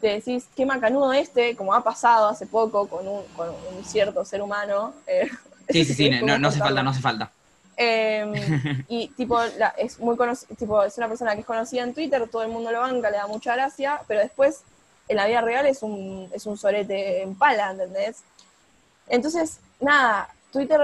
te 0.00 0.08
decís, 0.08 0.46
qué 0.54 0.66
macanudo 0.66 1.12
este, 1.12 1.56
como 1.56 1.74
ha 1.74 1.82
pasado 1.82 2.28
hace 2.28 2.46
poco 2.46 2.86
con 2.86 3.08
un, 3.08 3.22
con 3.36 3.48
un 3.48 3.84
cierto 3.84 4.24
ser 4.24 4.42
humano. 4.42 4.92
Eh, 5.06 5.30
sí, 5.70 5.84
sí, 5.84 5.94
sí, 5.94 6.10
no, 6.22 6.38
no 6.38 6.48
hace 6.48 6.58
falta, 6.58 6.82
no 6.82 6.90
hace 6.90 7.00
falta. 7.00 7.30
Y 8.88 9.08
tipo, 9.16 9.40
es 9.76 9.98
muy 9.98 10.16
tipo, 10.58 10.82
es 10.82 10.98
una 10.98 11.08
persona 11.08 11.34
que 11.34 11.40
es 11.40 11.46
conocida 11.46 11.82
en 11.82 11.94
Twitter, 11.94 12.28
todo 12.28 12.42
el 12.42 12.50
mundo 12.50 12.70
lo 12.70 12.80
banca, 12.80 13.10
le 13.10 13.16
da 13.16 13.26
mucha 13.26 13.54
gracia, 13.54 14.02
pero 14.06 14.20
después 14.20 14.62
en 15.08 15.16
la 15.16 15.26
vida 15.26 15.40
real 15.40 15.66
es 15.66 15.82
un, 15.82 16.30
es 16.32 16.46
un 16.46 16.56
sorete 16.56 17.22
en 17.22 17.34
pala, 17.34 17.70
¿entendés? 17.70 18.18
Entonces, 19.08 19.58
nada, 19.80 20.28
Twitter 20.52 20.80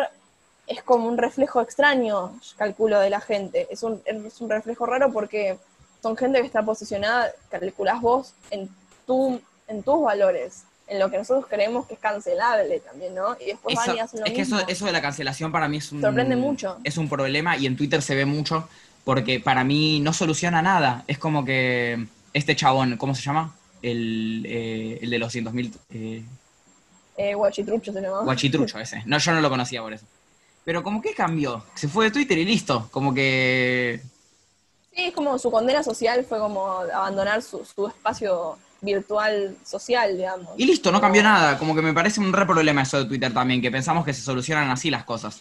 es 0.67 0.83
como 0.83 1.09
un 1.09 1.17
reflejo 1.17 1.61
extraño, 1.61 2.39
calculo, 2.57 3.01
de 3.01 3.11
la 3.11 3.21
gente. 3.21 3.67
Es 3.71 3.83
un, 3.83 4.03
es 4.05 4.41
un 4.41 4.51
reflejo 4.51 4.87
raro 4.87 5.13
porque 5.13 5.59
son 6.03 6.17
gente 6.17 6.41
que 6.41 6.47
está 6.47 6.63
posicionada, 6.63 7.33
calculás 7.51 8.01
vos, 8.01 8.35
en, 8.51 8.69
tu, 9.07 9.41
en 9.67 9.83
tus 9.83 10.03
valores, 10.03 10.65
en 10.87 10.99
lo 10.99 11.11
que 11.11 11.19
nosotros 11.19 11.47
creemos 11.49 11.87
que 11.87 11.95
es 11.95 12.01
cancelable 12.01 12.81
también, 12.81 13.15
¿no? 13.15 13.37
Y 13.41 13.47
después 13.47 13.77
van 13.77 13.97
y 13.97 13.99
hacen 13.99 14.21
lo 14.21 14.27
es 14.27 14.33
que 14.33 14.43
eso, 14.43 14.59
eso 14.69 14.87
de 14.87 14.93
la 14.93 15.03
cancelación 15.03 15.51
para 15.51 15.69
mí 15.69 15.79
es 15.79 15.91
un... 15.91 16.01
Sorprende 16.01 16.37
mucho. 16.37 16.79
Es 16.85 16.99
un 16.99 17.09
problema 17.09 17.57
y 17.57 17.67
en 17.67 17.77
Twitter 17.77 18.03
se 18.03 18.15
ve 18.15 18.27
mucho 18.27 18.69
porque 19.05 19.41
para 19.41 19.65
mí 19.65 20.01
no 20.01 20.13
soluciona 20.13 20.61
nada. 20.61 21.05
Es 21.07 21.19
como 21.19 21.45
que 21.45 22.07
este 22.35 22.55
chabón, 22.55 22.97
¿cómo 22.99 23.15
se 23.15 23.23
llama? 23.23 23.55
El, 23.83 24.45
eh, 24.47 24.99
el 25.03 25.11
de 25.11 25.19
los 25.19 25.35
200.000... 25.35 25.73
Eh... 25.91 26.23
Eh, 27.17 27.35
Guachitrucho 27.35 27.93
se 27.93 28.01
llama. 28.01 28.23
Guachitrucho 28.23 28.79
ese. 28.81 29.03
No, 29.05 29.19
yo 29.19 29.33
no 29.33 29.41
lo 29.41 29.51
conocía 29.51 29.83
por 29.83 29.93
eso. 29.93 30.07
Pero 30.65 30.83
como 30.83 31.03
que 31.03 31.15
cambió. 31.15 31.65
Se 31.75 31.89
fue 31.89 32.07
de 32.07 32.11
Twitter 32.11 32.39
y 32.39 32.45
listo. 32.45 32.89
Como 32.91 33.13
que... 33.13 34.01
Sí, 34.95 35.05
es 35.05 35.15
como 35.15 35.39
su 35.39 35.51
condena 35.51 35.83
social 35.83 36.25
fue 36.25 36.39
como 36.39 36.71
abandonar 36.71 37.43
su, 37.43 37.63
espacio 37.87 38.59
virtual 38.81 39.57
social, 39.65 40.17
digamos. 40.17 40.49
Y 40.57 40.67
listo, 40.67 40.93
no 40.93 41.01
cambió 41.01 41.23
nada. 41.23 41.59
Como 41.59 41.75
que 41.75 41.83
me 41.83 41.95
parece 41.95 42.21
un 42.21 42.33
re 42.33 42.47
problema 42.47 42.83
eso 42.83 42.99
de 42.99 43.07
Twitter 43.07 43.33
también, 43.33 43.63
que 43.63 43.71
pensamos 43.71 44.05
que 44.05 44.13
se 44.13 44.23
solucionan 44.23 44.71
así 44.71 44.91
las 44.91 45.05
cosas. 45.05 45.41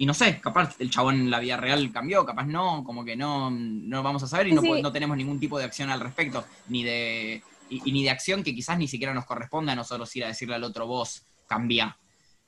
Y 0.00 0.06
no 0.06 0.14
sé, 0.14 0.40
capaz 0.40 0.76
el 0.78 0.88
chabón 0.88 1.16
en 1.16 1.30
la 1.30 1.40
vida 1.40 1.58
real 1.58 1.92
cambió, 1.92 2.24
capaz 2.24 2.46
no, 2.46 2.82
como 2.84 3.04
que 3.04 3.16
no, 3.16 3.50
no 3.50 4.02
vamos 4.02 4.22
a 4.22 4.26
saber 4.26 4.48
y 4.48 4.52
no, 4.52 4.62
no 4.62 4.92
tenemos 4.92 5.14
ningún 5.14 5.38
tipo 5.38 5.58
de 5.58 5.66
acción 5.66 5.90
al 5.90 6.00
respecto, 6.00 6.42
ni 6.68 6.82
de, 6.82 7.42
y, 7.68 7.92
ni 7.92 8.02
de 8.04 8.08
acción 8.08 8.42
que 8.42 8.54
quizás 8.54 8.78
ni 8.78 8.88
siquiera 8.88 9.12
nos 9.12 9.26
corresponda 9.26 9.74
a 9.74 9.76
nosotros 9.76 10.16
ir 10.16 10.24
a 10.24 10.28
decirle 10.28 10.54
al 10.54 10.64
otro 10.64 10.86
vos, 10.86 11.26
cambia. 11.46 11.98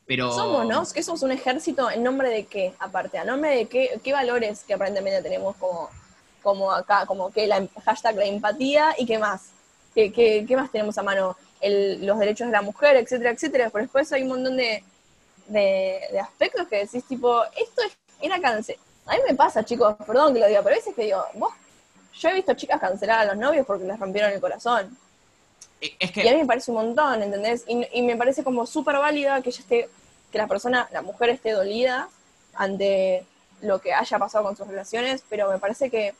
Somos, 0.08 0.66
¿no? 0.66 0.82
Que 0.94 1.02
somos 1.02 1.22
un 1.24 1.30
ejército 1.30 1.90
en 1.90 2.02
nombre 2.02 2.30
de 2.30 2.46
qué, 2.46 2.72
aparte, 2.78 3.18
a 3.18 3.24
nombre 3.24 3.54
de 3.54 3.66
qué, 3.66 4.00
qué 4.02 4.14
valores 4.14 4.64
que 4.66 4.72
aparentemente 4.72 5.20
tenemos 5.20 5.54
como, 5.56 5.90
como 6.42 6.72
acá, 6.72 7.04
como 7.04 7.30
que 7.30 7.46
la 7.46 7.68
hashtag 7.84 8.16
la 8.16 8.24
empatía 8.24 8.94
y 8.96 9.04
qué 9.04 9.18
más. 9.18 9.50
¿Qué, 9.94 10.10
qué, 10.10 10.46
qué 10.48 10.56
más 10.56 10.72
tenemos 10.72 10.96
a 10.96 11.02
mano? 11.02 11.36
El, 11.60 12.06
los 12.06 12.18
derechos 12.18 12.46
de 12.46 12.52
la 12.52 12.62
mujer, 12.62 12.96
etcétera, 12.96 13.32
etcétera. 13.32 13.68
Pero 13.68 13.84
después 13.84 14.10
hay 14.10 14.22
un 14.22 14.28
montón 14.28 14.56
de, 14.56 14.82
de, 15.46 16.18
aspectos 16.20 16.66
que 16.68 16.78
decís, 16.78 17.04
tipo, 17.04 17.42
esto 17.44 17.82
es, 17.82 17.96
era 18.20 18.40
cáncer. 18.40 18.78
A 19.06 19.12
mí 19.14 19.18
me 19.28 19.34
pasa, 19.34 19.64
chicos, 19.64 19.96
perdón 20.06 20.34
que 20.34 20.40
lo 20.40 20.46
diga, 20.46 20.62
pero 20.62 20.74
a 20.74 20.78
veces 20.78 20.94
que 20.94 21.04
digo, 21.04 21.24
vos, 21.34 21.52
yo 22.14 22.28
he 22.28 22.34
visto 22.34 22.54
chicas 22.54 22.80
cancelar 22.80 23.20
a 23.20 23.24
los 23.24 23.36
novios 23.36 23.66
porque 23.66 23.84
les 23.84 23.98
rompieron 23.98 24.32
el 24.32 24.40
corazón. 24.40 24.96
Es 25.80 26.12
que... 26.12 26.24
Y 26.24 26.28
a 26.28 26.32
mí 26.32 26.38
me 26.38 26.46
parece 26.46 26.70
un 26.70 26.76
montón, 26.76 27.22
¿entendés? 27.22 27.64
Y, 27.66 27.84
y 27.92 28.02
me 28.02 28.16
parece 28.16 28.44
como 28.44 28.66
súper 28.66 28.96
válida 28.98 29.42
que 29.42 29.50
ella 29.50 29.60
esté 29.60 29.88
que 30.32 30.38
la 30.38 30.48
persona, 30.48 30.88
la 30.92 31.02
mujer 31.02 31.28
esté 31.28 31.52
dolida 31.52 32.08
ante 32.54 33.24
lo 33.60 33.80
que 33.80 33.92
haya 33.92 34.18
pasado 34.18 34.44
con 34.44 34.56
sus 34.56 34.66
relaciones, 34.66 35.22
pero 35.28 35.48
me 35.50 35.58
parece 35.58 35.90
que 35.90 36.14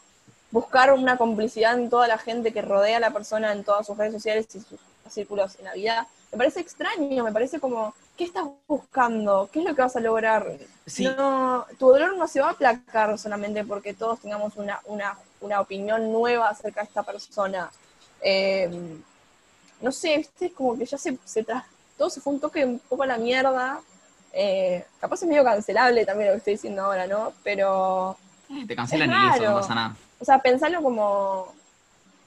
buscar 0.52 0.92
una 0.92 1.16
complicidad 1.16 1.78
en 1.78 1.90
toda 1.90 2.06
la 2.06 2.18
gente 2.18 2.52
que 2.52 2.62
rodea 2.62 2.98
a 2.98 3.00
la 3.00 3.10
persona 3.10 3.52
en 3.52 3.64
todas 3.64 3.86
sus 3.86 3.96
redes 3.96 4.12
sociales 4.12 4.46
y 4.54 4.60
sus 4.60 4.78
círculos 5.10 5.58
en 5.58 5.64
la 5.64 5.72
vida, 5.72 6.06
me 6.30 6.38
parece 6.38 6.60
extraño, 6.60 7.24
me 7.24 7.32
parece 7.32 7.58
como, 7.58 7.94
¿qué 8.16 8.24
estás 8.24 8.44
buscando? 8.66 9.48
¿Qué 9.52 9.60
es 9.60 9.64
lo 9.64 9.74
que 9.74 9.82
vas 9.82 9.96
a 9.96 10.00
lograr? 10.00 10.46
No, 11.16 11.66
tu 11.78 11.88
dolor 11.88 12.16
no 12.16 12.26
se 12.28 12.40
va 12.40 12.48
a 12.48 12.52
aplacar 12.52 13.18
solamente 13.18 13.64
porque 13.64 13.94
todos 13.94 14.20
tengamos 14.20 14.56
una, 14.56 14.80
una, 14.86 15.16
una 15.40 15.60
opinión 15.60 16.10
nueva 16.12 16.48
acerca 16.48 16.80
de 16.80 16.86
esta 16.86 17.02
persona. 17.02 17.70
Eh, 18.20 18.70
no 19.80 19.92
sé, 19.92 20.18
¿viste? 20.18 20.52
como 20.52 20.78
que 20.78 20.86
ya 20.86 20.98
se, 20.98 21.18
se 21.24 21.44
todo 21.96 22.10
se 22.10 22.20
fue 22.20 22.34
un 22.34 22.40
toque 22.40 22.64
un 22.64 22.78
poco 22.78 23.02
a 23.02 23.06
la 23.06 23.18
mierda 23.18 23.80
eh, 24.32 24.84
capaz 24.98 25.22
es 25.22 25.28
medio 25.28 25.44
cancelable 25.44 26.06
también 26.06 26.28
lo 26.28 26.32
que 26.34 26.38
estoy 26.38 26.54
diciendo 26.54 26.82
ahora, 26.82 27.06
¿no? 27.06 27.32
Pero. 27.44 28.16
Eh, 28.50 28.66
te 28.66 28.74
cancelan 28.74 29.10
y 29.10 29.36
eso, 29.36 29.50
no 29.50 29.54
pasa 29.56 29.74
nada. 29.74 29.96
O 30.18 30.24
sea, 30.24 30.38
pensarlo 30.38 30.82
como 30.82 31.52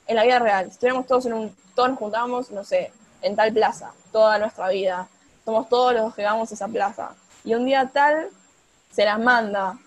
en 0.08 0.16
la 0.16 0.24
vida 0.24 0.40
real. 0.40 0.66
Si 0.66 0.72
estuviéramos 0.74 1.08
todos 1.08 1.26
en 1.26 1.34
un. 1.34 1.56
Todos 1.74 1.90
nos 1.90 2.00
juntamos, 2.00 2.52
no 2.52 2.64
sé, 2.64 2.92
en 3.22 3.36
tal 3.36 3.52
plaza, 3.52 3.92
toda 4.12 4.40
nuestra 4.40 4.70
vida. 4.70 5.10
Somos 5.46 5.70
todos 5.70 5.94
los 5.94 6.14
que 6.16 6.24
vamos 6.24 6.52
a 6.52 6.56
esa 6.56 6.68
plaza. 6.68 7.12
Y 7.44 7.54
un 7.54 7.66
día 7.66 7.90
tal 7.94 8.30
se 8.92 9.06
las 9.06 9.20
manda. 9.20 9.78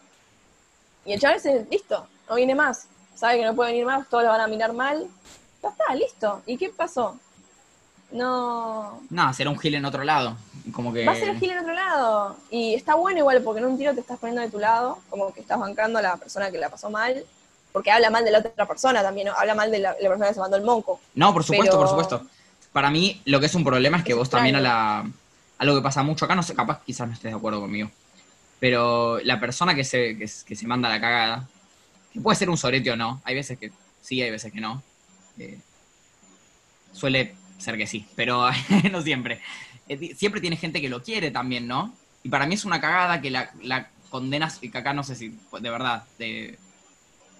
Y 1.05 1.13
el 1.13 1.21
chaval 1.21 1.37
dice, 1.39 1.67
listo, 1.71 2.07
no 2.29 2.37
viene 2.37 2.55
más. 2.55 2.87
Sabe 3.15 3.39
que 3.39 3.45
no 3.45 3.55
puede 3.55 3.73
venir 3.73 3.87
más, 3.87 4.09
todos 4.09 4.23
lo 4.25 4.31
van 4.31 4.41
a 4.41 4.47
mirar 4.47 4.73
mal. 4.73 5.07
Ya 5.63 5.69
está, 5.71 5.95
listo. 5.95 6.43
¿Y 6.47 6.57
qué 6.57 6.69
pasó? 6.71 7.19
no... 8.11 9.01
No, 9.11 9.33
será 9.35 9.51
un 9.51 9.59
gil 9.59 9.75
en 9.75 9.85
otro 9.85 10.03
lado. 10.05 10.37
Como 10.73 10.93
que... 10.93 11.05
Va 11.05 11.13
a 11.13 11.17
ser 11.17 11.31
el 11.31 11.39
gil 11.39 11.51
en 11.51 11.59
otro 11.59 11.75
lado. 11.75 12.37
Y 12.51 12.75
está 12.75 12.95
bueno 12.95 13.19
igual, 13.19 13.43
porque 13.43 13.61
en 13.61 13.67
un 13.67 13.77
tiro 13.77 13.95
te 13.95 14.01
estás 14.01 14.19
poniendo 14.19 14.43
de 14.43 14.51
tu 14.51 14.59
lado, 14.59 14.99
como 15.11 15.33
que 15.33 15.41
estás 15.41 15.59
bancando 15.59 15.99
a 15.99 16.03
la 16.03 16.17
persona 16.17 16.51
que 16.51 16.59
la 16.59 16.69
pasó 16.71 16.91
mal, 16.91 17.25
porque 17.73 17.91
habla 17.91 18.11
mal 18.11 18.25
de 18.25 18.31
la 18.31 18.39
otra 18.39 18.67
persona 18.67 19.03
también, 19.03 19.29
¿no? 19.29 19.35
habla 19.35 19.55
mal 19.55 19.71
de 19.71 19.79
la, 19.81 19.91
la 20.01 20.09
persona 20.09 20.29
que 20.29 20.35
se 20.35 20.41
mandó 20.41 20.57
el 20.57 20.65
monco. 20.65 21.01
No, 21.15 21.33
por 21.33 21.45
supuesto, 21.45 21.67
Pero- 21.73 21.79
por 21.81 21.89
supuesto. 21.89 22.23
Para 22.73 22.91
mí, 22.91 23.21
lo 23.25 23.41
que 23.41 23.47
es 23.47 23.55
un 23.55 23.65
problema 23.65 23.99
es 23.99 24.05
que 24.05 24.13
Es 24.13 24.19
vos 24.19 24.29
también 24.29 24.55
a 24.57 24.61
la. 24.61 25.11
Algo 25.59 25.77
que 25.77 25.83
pasa 25.83 26.03
mucho 26.03 26.25
acá, 26.25 26.35
no 26.35 26.43
sé, 26.43 26.55
capaz 26.55 26.83
quizás 26.85 27.07
no 27.09 27.15
estés 27.15 27.33
de 27.33 27.37
acuerdo 27.37 27.61
conmigo. 27.61 27.91
Pero 28.61 29.21
la 29.21 29.39
persona 29.41 29.75
que 29.75 29.85
se, 29.85 30.17
que, 30.19 30.27
se 30.29 30.67
manda 30.67 30.89
la 30.89 31.01
cagada, 31.01 31.49
que 32.13 32.21
puede 32.21 32.37
ser 32.37 32.51
un 32.51 32.57
sorete 32.57 32.91
o 32.91 32.97
no, 32.97 33.21
hay 33.25 33.35
veces 33.35 33.59
que 33.59 33.73
sí, 34.01 34.21
hay 34.23 34.31
veces 34.31 34.53
que 34.53 34.61
no. 34.61 34.83
eh, 35.39 35.59
suele 36.93 37.35
ser 37.59 37.77
que 37.77 37.87
sí, 37.87 38.07
pero 38.17 38.49
no 38.93 39.03
siempre. 39.03 39.41
Eh, 39.89 40.15
Siempre 40.17 40.41
tiene 40.41 40.57
gente 40.57 40.81
que 40.81 40.89
lo 40.89 41.03
quiere 41.03 41.31
también, 41.31 41.67
¿no? 41.67 41.95
Y 42.23 42.29
para 42.29 42.47
mí 42.47 42.55
es 42.55 42.65
una 42.65 42.81
cagada 42.81 43.21
que 43.21 43.31
la, 43.31 43.91
condenas, 44.11 44.59
y 44.63 44.71
que 44.71 44.79
acá 44.79 44.93
no 44.93 45.05
sé 45.05 45.15
si, 45.15 45.29
de 45.29 45.71
verdad, 45.71 46.05
de, 46.19 46.59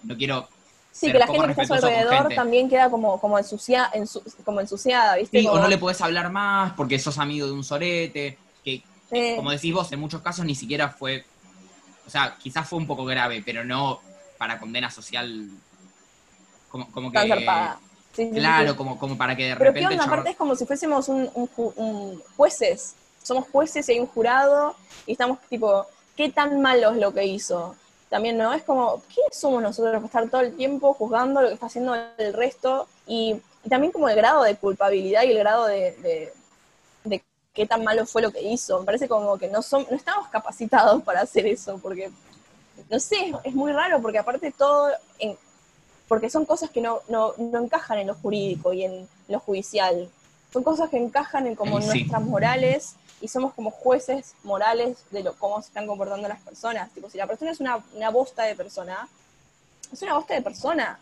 no 0.03 0.15
quiero 0.17 0.47
Sí, 0.91 1.07
ser 1.07 1.13
que 1.13 1.19
la 1.19 1.27
gente 1.27 1.45
que 1.47 1.51
está 1.51 1.63
a 1.63 1.65
su 1.67 1.73
alrededor 1.75 2.33
también 2.33 2.69
queda 2.69 2.89
como, 2.89 3.19
como, 3.21 3.37
ensucia, 3.37 3.89
ensu- 3.93 4.23
como 4.43 4.59
ensuciada, 4.59 5.15
¿viste? 5.15 5.39
Sí, 5.39 5.47
o 5.47 5.57
no 5.59 5.67
le 5.67 5.77
podés 5.77 6.01
hablar 6.01 6.31
más 6.31 6.73
porque 6.73 6.97
sos 6.99 7.17
amigo 7.19 7.45
de 7.47 7.53
un 7.53 7.63
sorete, 7.63 8.37
que 8.63 8.83
eh, 9.11 9.35
como 9.35 9.51
decís 9.51 9.73
vos, 9.73 9.91
en 9.91 9.99
muchos 9.99 10.21
casos 10.21 10.45
ni 10.45 10.55
siquiera 10.55 10.89
fue, 10.89 11.23
o 12.05 12.09
sea, 12.09 12.35
quizás 12.41 12.67
fue 12.67 12.79
un 12.79 12.87
poco 12.87 13.05
grave, 13.05 13.43
pero 13.45 13.63
no 13.63 14.01
para 14.37 14.59
condena 14.59 14.89
social, 14.89 15.49
como, 16.69 16.91
como 16.91 17.11
tan 17.11 17.27
que... 17.27 17.69
Sí, 18.13 18.31
Claro, 18.33 18.71
sí. 18.71 18.77
como, 18.77 18.97
como 18.99 19.17
para 19.17 19.35
que 19.35 19.45
de 19.45 19.55
Pero 19.55 19.71
repente... 19.71 19.95
chabón- 19.97 20.09
aparte 20.09 20.29
es 20.31 20.35
como 20.37 20.55
si 20.55 20.65
fuésemos 20.65 21.07
un, 21.09 21.29
un 21.35 21.49
un 21.75 22.23
jueces. 22.35 22.95
Somos 23.23 23.45
jueces 23.51 23.87
y 23.87 23.93
hay 23.93 23.99
un 23.99 24.07
jurado 24.07 24.75
y 25.05 25.13
estamos 25.13 25.39
tipo, 25.49 25.85
¿qué 26.17 26.29
tan 26.29 26.61
malo 26.61 26.91
es 26.91 26.97
lo 26.97 27.13
que 27.13 27.25
hizo? 27.25 27.75
También, 28.09 28.37
¿no? 28.37 28.53
Es 28.53 28.63
como, 28.63 29.03
¿quiénes 29.13 29.35
somos 29.35 29.61
nosotros 29.61 29.93
para 29.93 30.05
estar 30.05 30.29
todo 30.29 30.41
el 30.41 30.55
tiempo 30.55 30.93
juzgando 30.93 31.41
lo 31.41 31.47
que 31.47 31.53
está 31.53 31.67
haciendo 31.67 31.95
el 32.17 32.33
resto? 32.33 32.87
Y, 33.05 33.39
y 33.63 33.69
también 33.69 33.91
como 33.91 34.09
el 34.09 34.15
grado 34.15 34.43
de 34.43 34.55
culpabilidad 34.55 35.23
y 35.23 35.31
el 35.31 35.37
grado 35.37 35.67
de, 35.67 35.91
de, 35.97 36.33
de 37.03 37.23
qué 37.53 37.67
tan 37.67 37.83
malo 37.83 38.07
fue 38.07 38.23
lo 38.23 38.31
que 38.31 38.41
hizo. 38.41 38.79
Me 38.79 38.85
parece 38.85 39.07
como 39.07 39.37
que 39.37 39.47
no, 39.47 39.61
son, 39.61 39.85
no 39.91 39.95
estamos 39.95 40.27
capacitados 40.29 41.03
para 41.03 41.21
hacer 41.21 41.45
eso, 41.45 41.77
porque, 41.77 42.09
no 42.89 42.99
sé, 42.99 43.31
es 43.43 43.53
muy 43.53 43.71
raro, 43.71 44.01
porque 44.01 44.17
aparte 44.17 44.51
todo, 44.57 44.89
en, 45.19 45.37
porque 46.07 46.31
son 46.31 46.45
cosas 46.45 46.71
que 46.71 46.81
no, 46.81 47.01
no, 47.09 47.33
no 47.37 47.63
encajan 47.63 47.99
en 47.99 48.07
lo 48.07 48.15
jurídico 48.15 48.73
y 48.73 48.85
en 48.85 49.07
lo 49.27 49.39
judicial. 49.39 50.09
Son 50.51 50.63
cosas 50.63 50.89
que 50.89 50.97
encajan 50.97 51.45
en 51.45 51.55
como 51.55 51.79
sí. 51.79 51.87
nuestras 51.87 52.23
morales 52.23 52.95
y 53.21 53.27
somos 53.27 53.53
como 53.53 53.71
jueces 53.71 54.33
morales 54.43 54.97
de 55.11 55.23
lo, 55.23 55.33
cómo 55.35 55.61
se 55.61 55.67
están 55.69 55.87
comportando 55.87 56.27
las 56.27 56.39
personas. 56.41 56.91
Tipo, 56.93 57.09
si 57.09 57.17
la 57.17 57.27
persona 57.27 57.51
es 57.51 57.59
una, 57.59 57.79
una 57.93 58.09
bosta 58.09 58.43
de 58.43 58.55
persona, 58.55 59.07
es 59.91 60.01
una 60.01 60.13
bosta 60.13 60.33
de 60.33 60.41
persona. 60.41 60.99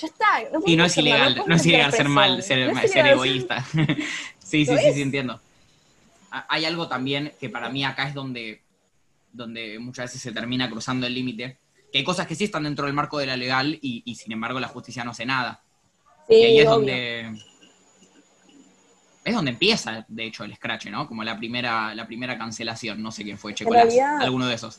Ya 0.00 0.06
está. 0.08 0.26
No 0.52 0.60
Y 0.66 0.76
no 0.76 0.84
es 0.84 0.96
mal, 0.96 1.06
ilegal, 1.06 1.28
podemos 1.34 1.48
no 1.48 1.54
es 1.56 1.66
ilegal 1.66 1.92
ser 1.92 2.08
mal, 2.08 2.42
ser, 2.42 2.72
No 2.74 2.80
ser 2.82 3.06
egoísta. 3.06 3.64
sí, 4.38 4.64
sí, 4.64 4.72
¿Lo 4.72 4.78
sí, 4.78 4.92
sí, 4.92 5.02
entiendo. 5.02 5.40
Ha- 6.30 6.46
Hay 6.48 6.64
algo 6.64 6.88
también 6.88 7.32
que 7.38 7.48
para 7.48 7.68
mí 7.68 7.84
acá 7.84 8.08
es 8.08 8.14
donde, 8.14 8.62
donde 9.32 9.78
muchas 9.78 10.06
veces 10.06 10.20
se 10.22 10.32
termina 10.32 10.68
cruzando 10.70 11.06
el 11.06 11.14
límite, 11.14 11.58
que 11.92 11.98
hay 11.98 12.04
cosas 12.04 12.26
que 12.26 12.34
sí 12.34 12.44
están 12.44 12.64
dentro 12.64 12.86
del 12.86 12.94
marco 12.94 13.18
de 13.18 13.26
la 13.26 13.36
legal 13.36 13.78
y, 13.80 14.02
y 14.04 14.14
sin 14.16 14.32
embargo 14.32 14.58
la 14.58 14.68
justicia 14.68 15.04
no 15.04 15.12
hace 15.12 15.26
nada. 15.26 15.60
Sí, 16.28 16.34
y 16.34 16.42
ahí 16.44 16.58
es 16.58 16.66
obvio. 16.66 16.74
donde 16.76 17.44
es 19.24 19.34
donde 19.34 19.52
empieza, 19.52 20.04
de 20.08 20.24
hecho, 20.26 20.44
el 20.44 20.54
scratch, 20.54 20.86
¿no? 20.86 21.06
Como 21.08 21.24
la 21.24 21.36
primera, 21.38 21.94
la 21.94 22.06
primera 22.06 22.36
cancelación. 22.38 23.02
No 23.02 23.10
sé 23.10 23.24
quién 23.24 23.38
fue, 23.38 23.54
Checolás, 23.54 23.96
alguno 24.20 24.46
de 24.46 24.54
esos. 24.54 24.78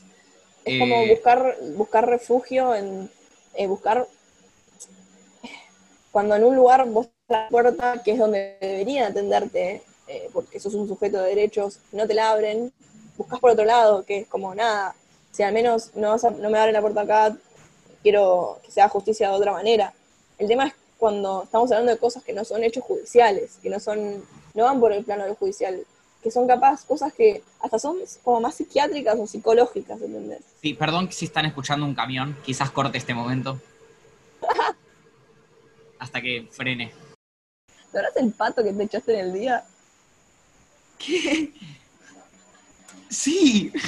Es 0.64 0.74
como 0.78 0.96
Eh, 0.96 1.08
buscar, 1.08 1.56
buscar 1.76 2.06
refugio 2.08 2.74
en 2.74 3.10
eh, 3.54 3.66
buscar 3.66 4.06
cuando 6.12 6.34
en 6.36 6.44
un 6.44 6.56
lugar 6.56 6.86
vos 6.88 7.08
la 7.28 7.48
puerta, 7.48 8.02
que 8.04 8.12
es 8.12 8.18
donde 8.18 8.56
deberían 8.60 9.10
atenderte, 9.10 9.82
eh, 10.06 10.30
porque 10.32 10.60
sos 10.60 10.74
un 10.74 10.86
sujeto 10.88 11.18
de 11.20 11.30
derechos, 11.30 11.80
no 11.92 12.06
te 12.06 12.14
la 12.14 12.30
abren, 12.30 12.72
buscas 13.16 13.40
por 13.40 13.50
otro 13.50 13.64
lado, 13.64 14.04
que 14.04 14.18
es 14.18 14.26
como 14.28 14.54
nada, 14.54 14.94
si 15.32 15.42
al 15.42 15.52
menos 15.52 15.90
no, 15.96 16.10
vas 16.10 16.24
a- 16.24 16.30
no 16.30 16.48
me 16.48 16.58
abren 16.58 16.74
la 16.74 16.80
puerta 16.80 17.00
acá, 17.00 17.36
quiero 18.02 18.60
que 18.64 18.70
sea 18.70 18.88
justicia 18.88 19.28
de 19.30 19.34
otra 19.36 19.52
manera. 19.52 19.92
El 20.38 20.46
tema 20.48 20.68
es 20.68 20.74
cuando 20.98 21.42
estamos 21.42 21.70
hablando 21.72 21.92
de 21.92 21.98
cosas 21.98 22.22
que 22.22 22.32
no 22.32 22.44
son 22.44 22.62
hechos 22.62 22.84
judiciales, 22.84 23.58
que 23.62 23.68
no 23.68 23.80
son, 23.80 24.24
no 24.56 24.64
van 24.64 24.80
por 24.80 24.90
el 24.92 25.04
plano 25.04 25.24
del 25.24 25.34
judicial, 25.34 25.84
que 26.22 26.30
son 26.30 26.48
capaz 26.48 26.84
cosas 26.84 27.12
que 27.12 27.42
hasta 27.60 27.78
son 27.78 27.98
como 28.24 28.40
más 28.40 28.54
psiquiátricas 28.54 29.16
o 29.18 29.26
psicológicas, 29.26 30.00
¿entendés? 30.00 30.40
Sí, 30.62 30.74
perdón 30.74 31.12
si 31.12 31.26
están 31.26 31.44
escuchando 31.44 31.84
un 31.84 31.94
camión, 31.94 32.36
quizás 32.44 32.70
corte 32.70 32.98
este 32.98 33.14
momento. 33.14 33.60
Hasta 35.98 36.20
que 36.20 36.48
frene. 36.50 36.92
¿Te 37.66 37.98
acuerdas 37.98 38.16
el 38.16 38.32
pato 38.32 38.64
que 38.64 38.72
te 38.72 38.82
echaste 38.82 39.12
en 39.14 39.26
el 39.26 39.32
día? 39.32 39.64
¿Qué? 40.98 41.52
Sí. 43.10 43.72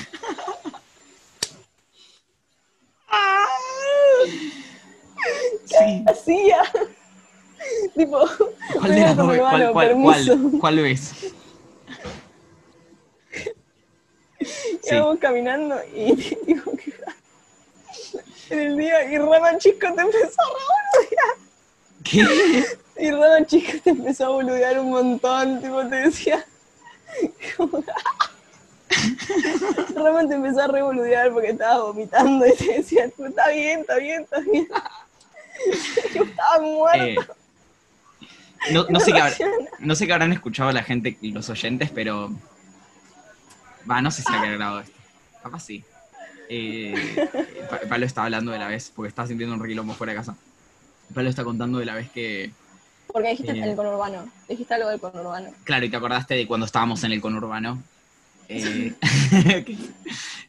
Sí. 5.65 6.05
Hacía. 6.07 6.63
tipo, 7.97 8.21
¿Cuál 8.79 8.95
de 8.95 9.01
las 9.01 9.17
dos? 9.17 9.37
¿Cuál, 9.37 9.73
cuál, 9.73 10.03
cuál, 10.03 10.51
cuál 10.61 10.77
ves? 10.81 11.15
Sí. 14.83 14.97
caminando 15.21 15.77
y 15.95 16.15
tipo 16.47 16.73
que 16.77 16.95
en 18.51 18.59
el 18.61 18.77
día 18.79 19.05
y 19.13 19.19
Rama 19.19 19.59
Chico 19.59 19.93
te 19.95 20.01
empezó 20.01 20.41
a 20.41 20.47
¿Qué? 22.05 22.25
boludear. 22.25 22.65
Y 22.97 23.11
Rama 23.11 23.47
Chico 23.47 23.73
te 23.85 23.91
empezó 23.91 24.27
a 24.27 24.29
boludear 24.31 24.79
un 24.79 24.91
montón, 24.91 25.61
tipo 25.61 25.87
te 25.87 25.97
decía. 25.97 26.47
Rama 29.95 30.27
te 30.27 30.35
empezó 30.35 30.63
a 30.63 30.69
revoludear 30.69 31.33
porque 31.33 31.51
estaba 31.51 31.83
vomitando 31.85 32.47
y 32.47 32.55
te 32.55 32.75
decía, 32.75 33.09
tipo, 33.09 33.27
está 33.27 33.49
bien, 33.51 33.81
está 33.81 33.97
bien, 33.97 34.23
está 34.23 34.41
bien. 34.41 34.69
Yo 36.15 36.23
estaba 36.23 36.61
muerto. 36.61 37.33
Eh, 37.33 37.38
no, 38.73 38.87
no 38.89 39.01
sé 39.01 39.13
qué 39.13 39.21
habrá- 39.21 39.37
no 39.79 39.95
sé 39.95 40.07
qué 40.07 40.13
habrán 40.13 40.33
escuchado 40.33 40.73
la 40.73 40.83
gente, 40.83 41.17
los 41.23 41.49
oyentes, 41.51 41.91
pero. 41.95 42.33
Va, 43.91 44.03
no 44.03 44.11
sé 44.11 44.23
si 44.23 44.33
habrá 44.33 44.51
grabado 44.51 44.81
esto. 44.81 44.99
Capaz 45.43 45.61
sí. 45.65 45.85
Eh, 46.51 47.29
Pa- 47.71 47.81
Pablo 47.89 48.07
estaba 48.07 48.25
hablando 48.27 48.53
de 48.53 48.59
la 48.59 48.69
vez, 48.69 48.93
porque 48.95 49.09
estaba 49.09 49.29
sintiendo 49.29 49.55
un 49.55 49.63
requilombo 49.63 49.95
fuera 49.95 50.13
de 50.13 50.19
casa. 50.19 50.37
Pablo 51.15 51.31
está 51.31 51.45
contando 51.45 51.79
de 51.79 51.87
la 51.87 51.95
vez 51.95 52.11
que. 52.11 52.51
Porque 53.13 53.31
dijiste 53.31 53.53
Eh. 53.53 53.63
el 53.71 53.77
conurbano. 53.77 54.29
Dijiste 54.49 54.75
algo 54.75 54.89
del 54.91 55.01
conurbano. 55.01 55.51
Claro, 55.65 55.87
y 55.87 55.89
te 55.91 55.97
acordaste 55.97 56.35
de 56.35 56.47
cuando 56.47 56.67
estábamos 56.67 57.03
en 57.05 57.13
el 57.13 57.21
conurbano. 57.21 57.83
Eh, 58.51 58.95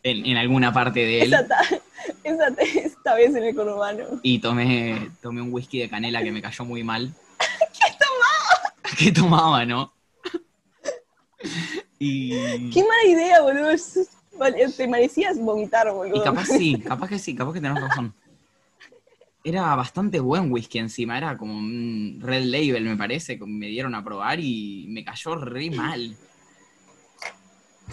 en, 0.03 0.25
en 0.25 0.37
alguna 0.37 0.71
parte 0.73 0.99
de 1.01 1.21
él. 1.21 1.33
Esa, 1.33 1.47
ta- 1.47 1.61
esa, 2.23 2.47
esta 2.85 3.13
vez 3.15 3.35
en 3.35 3.43
el 3.43 3.55
conurbano. 3.55 4.05
Y 4.23 4.39
tomé, 4.39 5.09
tomé 5.21 5.41
un 5.41 5.53
whisky 5.53 5.79
de 5.79 5.89
canela 5.89 6.21
que 6.23 6.31
me 6.31 6.41
cayó 6.41 6.65
muy 6.65 6.83
mal. 6.83 7.13
¿Qué 8.99 9.13
tomaba? 9.13 9.61
¿Qué 9.61 9.65
tomaba, 9.65 9.65
no? 9.65 9.93
Y, 11.99 12.69
Qué 12.69 12.83
mala 12.83 13.05
idea, 13.05 13.41
boludo. 13.41 13.69
Te 14.75 14.87
merecías 14.87 15.39
vomitar, 15.39 15.89
boludo. 15.91 16.17
y 16.17 16.23
capaz 16.23 16.45
sí, 16.45 16.79
capaz 16.85 17.07
que 17.07 17.17
sí, 17.17 17.33
capaz 17.33 17.53
que 17.53 17.61
tenés 17.61 17.79
razón. 17.79 18.13
Era 19.41 19.73
bastante 19.75 20.19
buen 20.19 20.51
whisky 20.51 20.79
encima, 20.79 21.17
era 21.17 21.37
como 21.37 21.57
un 21.57 22.19
Red 22.21 22.43
Label, 22.43 22.83
me 22.83 22.97
parece, 22.97 23.39
que 23.39 23.45
me 23.45 23.67
dieron 23.67 23.95
a 23.95 24.03
probar 24.03 24.41
y 24.41 24.85
me 24.89 25.05
cayó 25.05 25.35
re 25.35 25.71
mal. 25.71 26.17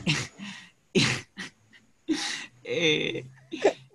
Eh, 2.69 3.25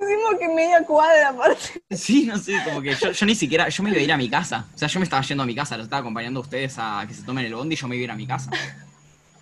Decimos 0.01 0.35
que 0.39 0.47
media 0.47 0.83
cuadra 0.83 1.29
aparte. 1.29 1.83
Sí, 1.91 2.25
no 2.25 2.35
sé, 2.35 2.59
como 2.65 2.81
que 2.81 2.95
yo, 2.95 3.11
yo 3.11 3.25
ni 3.27 3.35
siquiera, 3.35 3.69
yo 3.69 3.83
me 3.83 3.91
iba 3.91 3.99
a 3.99 4.03
ir 4.03 4.11
a 4.11 4.17
mi 4.17 4.29
casa. 4.29 4.65
O 4.73 4.77
sea, 4.77 4.87
yo 4.87 4.99
me 4.99 5.03
estaba 5.03 5.21
yendo 5.21 5.43
a 5.43 5.45
mi 5.45 5.53
casa, 5.53 5.77
los 5.77 5.85
estaba 5.85 5.99
acompañando 5.99 6.39
a 6.39 6.43
ustedes 6.43 6.73
a 6.79 7.05
que 7.07 7.13
se 7.13 7.21
tomen 7.21 7.45
el 7.45 7.53
bondi 7.53 7.75
y 7.75 7.77
yo 7.77 7.87
me 7.87 7.95
iba 7.95 8.01
a 8.01 8.05
ir 8.05 8.11
a 8.11 8.15
mi 8.15 8.25
casa. 8.25 8.49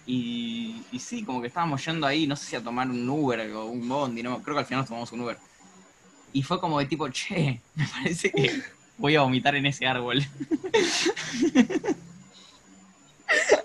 Y, 0.05 0.84
y 0.91 0.99
sí, 0.99 1.24
como 1.24 1.39
que 1.39 1.47
estábamos 1.47 1.86
yendo 1.86 2.05
ahí, 2.05 2.28
no 2.28 2.36
sé 2.36 2.45
si 2.45 2.57
a 2.57 2.62
tomar 2.62 2.89
un 2.89 3.10
Uber 3.10 3.39
o 3.53 3.68
un 3.68 3.88
bondi, 3.88 4.22
no, 4.22 4.43
creo 4.43 4.55
que 4.55 4.60
al 4.60 4.66
final 4.66 4.82
nos 4.82 4.89
tomamos 4.89 5.10
un 5.14 5.22
Uber. 5.22 5.38
Y 6.34 6.43
fue 6.43 6.60
como 6.60 6.78
de 6.80 6.88
tipo, 6.88 7.07
che, 7.07 7.62
me 7.76 7.88
parece 7.88 8.30
que 8.30 8.62
voy 8.97 9.16
a 9.16 9.22
vomitar 9.22 9.55
en 9.55 9.66
ese 9.66 9.88
árbol. 9.88 10.22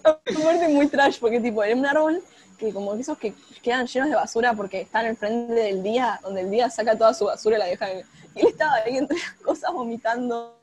Aparte 0.04 0.68
muy 0.68 0.86
trash, 0.86 1.18
porque 1.18 1.40
tipo, 1.40 1.64
era 1.64 1.74
un 1.74 1.86
árbol 1.86 2.22
que 2.64 2.72
como 2.72 2.94
esos 2.94 3.18
que 3.18 3.34
quedan 3.62 3.86
llenos 3.86 4.08
de 4.08 4.16
basura 4.16 4.54
porque 4.54 4.82
están 4.82 5.06
al 5.06 5.16
frente 5.16 5.52
del 5.52 5.82
día, 5.82 6.20
donde 6.22 6.42
el 6.42 6.50
día 6.50 6.70
saca 6.70 6.96
toda 6.96 7.14
su 7.14 7.26
basura 7.26 7.56
y 7.56 7.58
la 7.58 7.66
deja. 7.66 7.92
Y 7.92 8.40
él 8.40 8.46
estaba 8.48 8.74
ahí 8.84 8.96
entre 8.96 9.18
las 9.18 9.32
cosas 9.34 9.72
vomitando. 9.72 10.56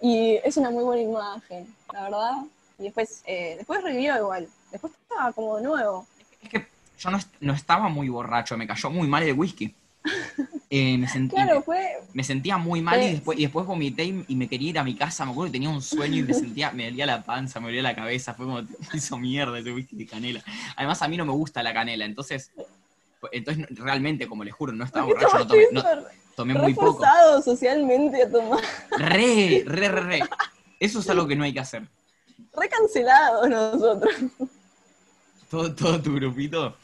Y 0.00 0.36
es 0.44 0.56
una 0.56 0.70
muy 0.70 0.84
buena 0.84 1.02
imagen, 1.02 1.74
la 1.92 2.02
verdad. 2.04 2.32
Y 2.78 2.84
después, 2.84 3.22
eh, 3.26 3.54
después 3.56 3.82
revivió 3.82 4.16
igual. 4.16 4.48
Después 4.70 4.92
estaba 5.02 5.32
como 5.32 5.58
nuevo. 5.60 6.06
Es 6.42 6.48
que 6.48 6.66
yo 6.98 7.10
no, 7.10 7.18
no 7.40 7.52
estaba 7.52 7.88
muy 7.88 8.08
borracho, 8.08 8.56
me 8.56 8.66
cayó 8.66 8.90
muy 8.90 9.08
mal 9.08 9.22
el 9.22 9.38
whisky. 9.38 9.74
Eh, 10.70 10.98
me, 10.98 11.06
sentí- 11.08 11.34
Claro, 11.34 11.62
fue. 11.62 11.98
me 12.12 12.22
sentía 12.22 12.58
muy 12.58 12.82
mal 12.82 13.02
y 13.02 13.12
después, 13.12 13.38
y 13.38 13.42
después 13.42 13.66
vomité 13.66 14.04
y, 14.04 14.24
y 14.28 14.36
me 14.36 14.48
quería 14.48 14.70
ir 14.70 14.78
a 14.78 14.84
mi 14.84 14.94
casa. 14.94 15.24
Me 15.24 15.32
acuerdo 15.32 15.50
que 15.50 15.58
tenía 15.58 15.70
un 15.70 15.80
sueño 15.82 16.16
y 16.18 16.22
me 16.22 16.34
sentía, 16.34 16.70
me 16.72 16.84
dolía 16.90 17.06
la 17.06 17.22
panza, 17.24 17.58
me 17.58 17.66
dolía 17.68 17.82
la 17.82 17.94
cabeza. 17.96 18.34
Fue 18.34 18.44
como, 18.46 18.60
hizo 18.94 19.18
mierda 19.18 19.58
ese 19.58 19.72
whisky 19.72 19.96
de 19.96 20.06
canela. 20.06 20.42
Además, 20.76 21.00
a 21.02 21.08
mí 21.08 21.16
no 21.16 21.24
me 21.24 21.32
gusta 21.32 21.62
la 21.62 21.72
canela, 21.72 22.04
entonces, 22.04 22.52
entonces 23.32 23.66
realmente, 23.70 24.26
como 24.28 24.44
les 24.44 24.54
juro, 24.54 24.72
no 24.72 24.84
estaba 24.84 25.06
¿por 25.06 25.18
qué 25.18 25.24
borracho, 25.24 25.44
no 25.44 25.46
tomé, 25.48 25.66
no- 25.72 26.08
tomé 26.36 26.54
muy 26.54 26.74
poco. 26.74 27.02
Socialmente 27.42 28.22
a 28.22 28.30
tomar. 28.30 28.60
Re, 28.98 29.64
re, 29.66 29.88
re, 29.88 30.00
re. 30.00 30.20
Eso 30.78 31.00
es 31.00 31.08
algo 31.10 31.26
que 31.26 31.34
no 31.34 31.44
hay 31.44 31.52
que 31.54 31.60
hacer. 31.60 31.88
Recancelados 32.54 33.48
nosotros. 33.48 34.14
Todo, 35.50 35.74
todo 35.74 36.00
tu 36.02 36.14
grupito 36.14 36.76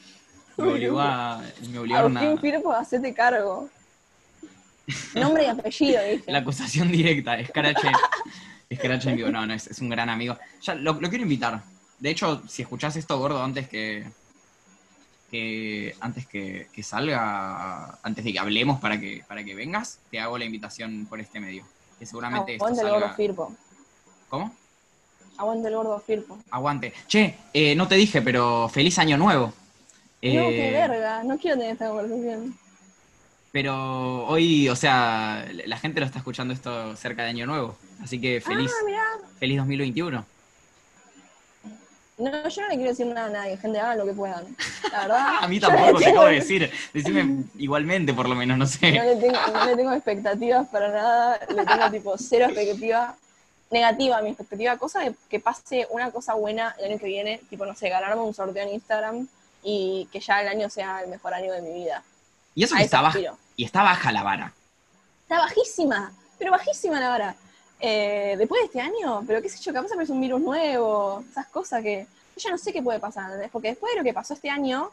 me 0.63 0.73
obligó 0.73 1.01
a, 1.01 1.43
me 1.71 1.79
obligaron 1.79 2.17
Agustín 2.17 2.39
a, 2.39 2.41
Firpo, 2.41 2.73
hacete 2.73 3.15
cargo. 3.15 3.69
Nombre 5.15 5.45
y 5.45 5.47
apellido, 5.47 6.03
dije. 6.03 6.31
la 6.31 6.39
acusación 6.39 6.93
directa, 6.93 7.39
escarache, 7.39 7.89
escarache 8.69 9.11
en 9.11 9.17
vivo. 9.17 9.31
No, 9.31 9.47
no, 9.47 9.55
es, 9.55 9.67
es 9.67 9.79
un 9.81 9.89
gran 9.89 10.09
amigo. 10.09 10.37
Ya, 10.63 10.75
lo, 10.75 10.95
lo 10.95 11.09
quiero 11.09 11.23
invitar. 11.23 11.63
De 11.99 12.11
hecho, 12.11 12.43
si 12.47 12.63
escuchás 12.63 12.97
esto, 12.97 13.19
gordo, 13.19 13.43
antes 13.43 13.69
que, 13.69 14.05
que 15.31 15.97
antes 16.01 16.27
que, 16.27 16.69
que 16.73 16.83
salga, 16.83 17.99
antes 18.03 18.25
de 18.25 18.33
que 18.33 18.39
hablemos 18.39 18.81
para 18.81 19.01
que, 19.01 19.25
para 19.27 19.43
que 19.43 19.55
vengas, 19.55 20.01
te 20.11 20.21
hago 20.21 20.37
la 20.37 20.45
invitación 20.45 21.07
por 21.09 21.21
este 21.21 21.41
medio. 21.41 21.65
Que 21.99 22.07
seguramente 22.07 22.53
esto 22.53 22.67
Aguante 22.67 22.83
el 22.83 22.89
gordo 22.89 23.01
salga... 23.01 23.17
Firpo. 23.17 23.57
¿Cómo? 24.29 24.55
Aguante 25.39 25.69
el 25.69 25.75
gordo 25.77 25.99
Firpo. 26.01 26.39
Aguante. 26.51 26.93
Che, 27.07 27.37
eh, 27.53 27.75
no 27.75 27.89
te 27.89 27.95
dije, 27.95 28.21
pero 28.21 28.69
feliz 28.69 28.99
año 28.99 29.17
nuevo. 29.17 29.53
No, 30.33 30.41
Eh, 30.49 30.57
qué 30.57 30.71
verga. 30.73 31.23
No 31.25 31.39
quiero 31.39 31.57
tener 31.59 31.73
esta 31.73 31.89
conversación. 31.89 32.57
Pero 33.53 34.27
hoy, 34.27 34.69
o 34.69 34.75
sea, 34.77 35.47
la 35.67 35.79
gente 35.79 36.01
lo 36.01 36.07
está 36.07 36.19
escuchando 36.19 36.53
esto 36.53 36.97
cerca 36.97 37.23
de 37.23 37.29
Año 37.31 37.47
Nuevo. 37.47 37.77
Así 38.03 38.21
que 38.21 38.41
feliz, 38.41 38.71
Ah, 38.97 39.19
feliz 39.39 39.59
2021. 39.59 40.25
No, 42.17 42.49
yo 42.49 42.63
no 42.63 42.69
le 42.69 42.75
quiero 42.77 42.91
decir 42.91 43.07
nada 43.07 43.27
a 43.27 43.31
nadie. 43.31 43.57
Gente, 43.57 43.79
hagan 43.81 43.99
lo 43.99 44.07
que 44.07 44.13
puedan. 44.13 44.45
La 44.93 45.01
verdad. 45.01 45.27
A 45.43 45.49
mí 45.49 45.59
no 45.59 45.69
tampoco 45.69 45.99
te 45.99 46.07
acabo 46.11 46.27
de 46.27 46.35
decir. 46.35 46.71
Decime 46.93 47.45
igualmente, 47.59 48.13
por 48.15 48.29
lo 48.29 48.35
menos, 48.37 48.57
no 48.57 48.65
No 48.65 48.71
sé. 48.71 48.93
le, 48.93 49.17
tengo, 49.17 49.39
no 49.53 49.65
le 49.67 49.77
tengo 49.77 49.93
expectativas 49.93 50.69
para 50.69 50.89
nada. 50.91 51.41
Le 51.55 51.65
tengo, 51.67 51.91
tipo, 51.91 52.17
cero 52.19 52.47
expectativa 52.47 53.17
negativa. 53.71 54.23
Mi 54.23 54.29
expectativa, 54.31 54.77
cosa 54.79 55.01
de 55.01 55.15
que 55.29 55.41
pase 55.41 55.87
una 55.91 56.11
cosa 56.13 56.35
buena 56.35 56.75
el 56.79 56.91
año 56.93 56.99
que 57.01 57.07
viene. 57.07 57.41
Tipo, 57.51 57.67
no 57.67 57.75
sé, 57.75 57.89
ganarme 57.89 58.23
un 58.23 58.33
sorteo 58.35 58.63
en 58.63 58.75
Instagram 58.75 59.27
y 59.65 60.07
que 60.13 60.21
ya 60.21 60.43
el 60.43 60.49
año 60.49 60.71
sea 60.71 61.03
el 61.03 61.09
mejor 61.09 61.35
año 61.35 61.53
de 61.53 61.63
mi 61.63 61.73
vida. 61.73 62.05
Y 62.55 62.63
eso 62.63 62.77
que 62.77 62.85
está 62.85 63.01
baja, 63.01 63.19
y 63.57 63.65
está 63.65 63.83
baja 63.83 64.13
la 64.13 64.23
vara. 64.23 64.53
Está 65.23 65.39
bajísima, 65.39 66.13
pero 66.39 66.53
bajísima 66.53 67.01
la 67.01 67.13
hora. 67.13 67.37
Eh, 67.81 68.37
después 68.39 68.61
de 68.61 68.67
este 68.67 68.81
año, 68.81 69.25
pero 69.27 69.43
qué 69.43 69.49
sé 69.49 69.59
yo, 69.61 69.73
capaz 69.73 69.91
aparece 69.91 70.13
un 70.13 70.21
virus 70.21 70.41
nuevo, 70.41 71.25
esas 71.31 71.47
cosas 71.47 71.83
que 71.83 72.07
yo 72.37 72.43
ya 72.43 72.51
no 72.51 72.59
sé 72.59 72.73
qué 72.73 72.83
puede 72.83 73.01
pasar, 73.01 73.25
¿entendés? 73.25 73.51
porque 73.51 73.69
después 73.69 73.93
de 73.93 73.99
lo 73.99 74.05
que 74.05 74.13
pasó 74.13 74.35
este 74.35 74.51
año, 74.51 74.91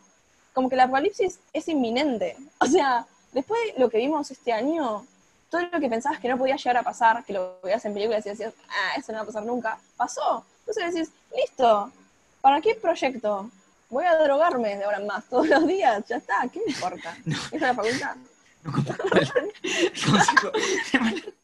como 0.54 0.70
que 0.70 0.76
el 0.76 0.82
apocalipsis 0.82 1.40
es 1.54 1.68
inminente. 1.68 2.38
O 2.60 2.66
sea, 2.66 3.06
después 3.34 3.60
de 3.66 3.80
lo 3.80 3.90
que 3.90 3.98
vimos 3.98 4.32
este 4.32 4.54
año, 4.54 5.06
todo 5.50 5.62
lo 5.72 5.80
que 5.80 5.90
pensabas 5.90 6.20
que 6.20 6.30
no 6.30 6.38
podía 6.38 6.56
llegar 6.56 6.78
a 6.78 6.84
pasar, 6.84 7.24
que 7.26 7.34
lo 7.34 7.60
veías 7.62 7.84
en 7.86 7.94
películas 7.94 8.26
y 8.26 8.30
decías, 8.30 8.54
ah, 8.70 8.98
eso 8.98 9.12
no 9.12 9.18
va 9.18 9.24
a 9.24 9.28
pasar 9.28 9.44
nunca, 9.44 9.78
pasó. 9.98 10.46
Entonces 10.60 10.94
decís, 10.94 11.12
listo, 11.36 11.92
¿para 12.40 12.62
qué 12.62 12.76
proyecto? 12.76 13.50
Voy 13.92 14.06
a 14.06 14.18
drogarme 14.18 14.78
de 14.78 14.84
ahora 14.86 14.98
en 15.00 15.06
más, 15.06 15.26
todos 15.26 15.48
los 15.50 15.68
días, 15.68 16.02
ya 16.08 16.16
está, 16.16 16.48
¿qué 16.52 16.62
me 16.66 16.72
importa? 16.72 17.14
¿Es 17.52 17.62
la 17.62 17.76
facultad? 17.76 18.16
No 18.64 18.72
consejo. 18.72 20.52
Re 20.94 21.00
mal, 21.02 21.36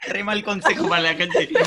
re 0.00 0.24
mal 0.24 0.42
consejo 0.44 0.88
para 0.88 1.02
la 1.02 1.14
gente. 1.14 1.48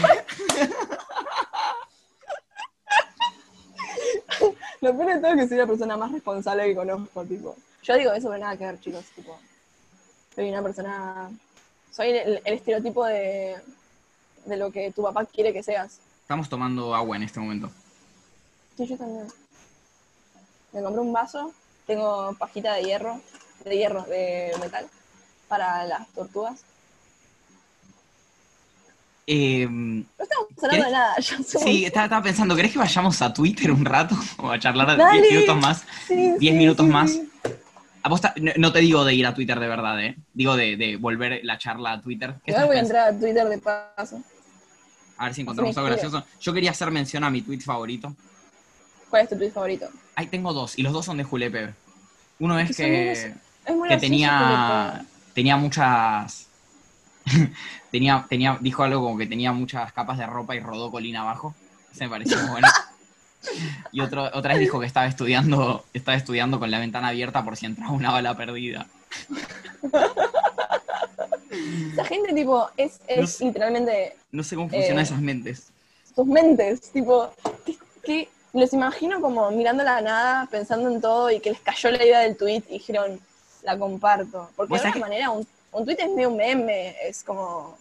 Lo 4.82 4.98
peor 4.98 5.14
de 5.14 5.20
todo 5.22 5.32
es 5.32 5.38
que 5.38 5.48
soy 5.48 5.58
la 5.58 5.68
persona 5.68 5.96
más 5.96 6.12
responsable 6.12 6.66
que 6.66 6.76
conozco, 6.76 7.24
tipo. 7.24 7.56
Yo 7.84 7.96
digo 7.96 8.12
eso, 8.12 8.28
pero 8.28 8.42
nada 8.42 8.58
que 8.58 8.66
ver, 8.66 8.78
chicos, 8.82 9.06
tipo. 9.16 9.40
Soy 10.36 10.50
una 10.50 10.62
persona. 10.62 11.32
Soy 11.92 12.10
el, 12.10 12.42
el 12.44 12.54
estereotipo 12.54 13.06
de, 13.06 13.56
de 14.46 14.58
lo 14.58 14.70
que 14.70 14.92
tu 14.92 15.02
papá 15.02 15.26
quiere 15.26 15.54
que 15.54 15.64
seas. 15.64 16.00
Estamos 16.22 16.50
tomando 16.50 16.94
agua 16.94 17.16
en 17.16 17.24
este 17.24 17.40
momento. 17.40 17.72
Sí, 18.76 18.86
yo 18.86 18.98
también. 18.98 19.28
Me 20.74 20.82
compré 20.84 21.02
un 21.02 21.14
vaso, 21.14 21.54
tengo 21.88 22.34
pajita 22.38 22.74
de 22.74 22.84
hierro, 22.84 23.22
de 23.66 23.78
hierro, 23.78 24.04
de 24.04 24.52
metal, 24.62 24.88
para 25.48 25.86
las 25.86 26.08
tortugas. 26.10 26.62
Eh, 29.32 29.68
No 29.70 30.06
estamos 30.18 30.48
hablando 30.64 30.70
¿Querés? 30.70 30.86
de 30.86 30.92
nada, 30.92 31.16
ya 31.20 31.38
somos- 31.38 31.64
sí, 31.64 31.86
estaba, 31.86 32.06
estaba 32.06 32.24
pensando, 32.24 32.56
¿querés 32.56 32.72
que 32.72 32.80
vayamos 32.80 33.22
a 33.22 33.34
Twitter 33.34 33.72
un 33.72 33.86
rato? 33.86 34.16
O 34.38 34.50
a 34.52 34.60
charlar 34.60 34.98
Dale. 34.98 35.22
10 35.22 35.34
minutos 35.34 35.58
más. 35.62 35.84
Sí, 36.08 36.16
10 36.16 36.40
sí, 36.40 36.52
minutos 36.52 36.86
sí, 36.86 36.92
más. 36.92 37.20
no, 38.38 38.52
no 38.58 38.72
te 38.72 38.80
digo 38.80 39.06
de 39.06 39.14
ir 39.14 39.26
a 39.28 39.34
Twitter 39.34 39.60
de 39.60 39.68
verdad, 39.68 40.04
¿eh? 40.04 40.16
Digo 40.34 40.56
de, 40.56 40.78
de 40.78 40.98
volver 40.98 41.42
la 41.44 41.58
charla 41.58 41.94
a 41.94 42.02
Twitter. 42.02 42.36
¿Qué 42.44 42.52
Igual 42.52 42.64
estás 42.64 42.68
voy 42.68 42.78
a 42.78 42.80
entrar 42.80 43.08
a 43.14 43.20
Twitter 43.20 43.48
de 43.50 43.58
paso. 43.60 44.22
A 45.18 45.26
ver 45.26 45.34
si 45.34 45.42
encontramos 45.42 45.78
algo 45.78 45.90
gracioso. 45.90 46.24
Yo 46.40 46.54
quería 46.54 46.72
hacer 46.72 46.90
mención 46.92 47.24
a 47.24 47.30
mi 47.30 47.42
tweet 47.42 47.60
favorito. 47.60 48.16
¿Cuál 49.10 49.24
es 49.24 49.30
tu 49.30 49.38
tweet 49.38 49.52
favorito? 49.52 49.90
Ahí 50.16 50.28
tengo 50.28 50.54
dos, 50.54 50.78
y 50.78 50.84
los 50.84 50.94
dos 50.94 51.06
son 51.06 51.18
de 51.18 51.24
Julepe. 51.24 51.74
Uno 52.40 52.60
es 52.60 52.76
Que 52.76 52.84
que, 52.86 53.12
Es 53.90 54.00
tenía, 54.02 55.06
tenía 55.34 55.58
muchas... 55.58 56.48
tenía, 57.92 58.26
tenía, 58.30 58.58
dijo 58.62 58.84
algo 58.84 59.02
como 59.04 59.18
que 59.18 59.26
tenía 59.28 59.52
muchas 59.52 59.92
capas 59.94 60.18
de 60.18 60.26
ropa 60.26 60.56
y 60.56 60.60
rodó 60.60 60.90
colina 60.92 61.22
abajo. 61.22 61.54
Ese 61.92 62.06
me 62.06 62.10
pareció 62.12 62.38
muy 62.40 62.50
bueno. 62.52 62.68
Y 63.92 64.02
otro, 64.02 64.30
otra 64.34 64.54
vez 64.54 64.60
dijo 64.60 64.80
que 64.80 64.86
estaba 64.86 65.06
estudiando, 65.08 65.86
estaba 65.94 66.18
estudiando 66.18 66.60
con 66.60 66.70
la 66.72 66.80
ventana 66.80 67.08
abierta 67.10 67.44
por 67.44 67.56
si 67.58 67.66
entraba 67.68 67.92
una 67.92 68.12
bala 68.12 68.36
perdida. 68.36 68.88
Esa 71.94 72.06
gente, 72.06 72.34
tipo, 72.34 72.70
es, 72.78 73.00
es 73.08 73.18
No 73.20 73.28
sé. 73.28 73.46
literalmente 73.46 74.18
No 74.32 74.44
sé 74.44 74.56
cómo 74.56 74.70
funcionan 74.70 75.00
Eh, 75.00 75.04
esas 75.04 75.22
mentes. 75.22 75.72
sus 76.16 76.26
mentes, 76.28 76.82
tipo, 76.92 77.34
que 78.04 78.30
los 78.54 78.74
imagino 78.74 79.22
como 79.22 79.50
mirando 79.52 79.84
la 79.84 80.02
nada, 80.02 80.48
pensando 80.50 80.90
en 80.90 81.02
todo 81.02 81.30
y 81.32 81.40
que 81.40 81.52
les 81.52 81.60
cayó 81.62 81.92
la 81.92 82.04
idea 82.04 82.20
del 82.20 82.36
tweet 82.38 82.64
y 82.70 82.74
dijeron, 82.74 83.20
la 83.64 83.78
comparto. 83.78 84.50
Porque 84.56 84.70
¿Vos 84.72 84.82
de 84.82 84.88
alguna 84.88 85.06
manera 85.08 85.30
un, 85.32 85.46
un 85.72 85.86
tweet 85.86 85.98
es 86.00 86.10
medio 86.10 86.30
un 86.30 86.38
meme, 86.38 86.96
es 87.08 87.24
como, 87.24 87.78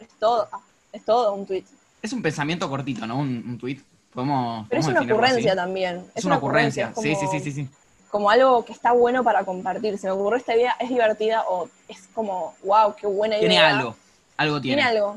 es 0.00 0.08
todo, 0.20 0.48
es 0.92 1.04
todo 1.04 1.32
un 1.34 1.46
tweet. 1.46 1.64
Es 2.02 2.12
un 2.12 2.22
pensamiento 2.22 2.68
cortito, 2.68 3.06
¿no? 3.06 3.18
Un, 3.18 3.44
un 3.48 3.58
tweet. 3.58 3.80
Podemos, 4.12 4.66
Pero 4.68 4.80
es 4.80 4.86
una 4.86 5.00
ocurrencia 5.02 5.50
así. 5.52 5.56
también. 5.56 6.06
Es 6.14 6.24
una 6.24 6.36
ocurrencia. 6.36 6.92
es 6.96 7.02
Sí, 7.02 7.14
sí, 7.14 7.26
como- 7.26 7.32
sí, 7.32 7.40
sí, 7.40 7.52
sí. 7.52 7.68
Como 8.10 8.30
algo 8.30 8.64
que 8.64 8.72
está 8.72 8.92
bueno 8.92 9.22
para 9.24 9.44
compartir. 9.44 9.98
Se 9.98 10.06
me 10.06 10.12
ocurrió 10.12 10.38
esta 10.38 10.54
idea, 10.56 10.74
es 10.78 10.88
divertida 10.88 11.44
o 11.48 11.68
es 11.88 12.08
como, 12.14 12.54
wow, 12.62 12.94
qué 12.94 13.06
buena 13.06 13.36
idea. 13.36 13.48
Tiene 13.48 13.58
algo. 13.58 13.94
Algo 14.38 14.60
tiene. 14.60 14.76
Tiene 14.82 14.88
algo 14.98 15.16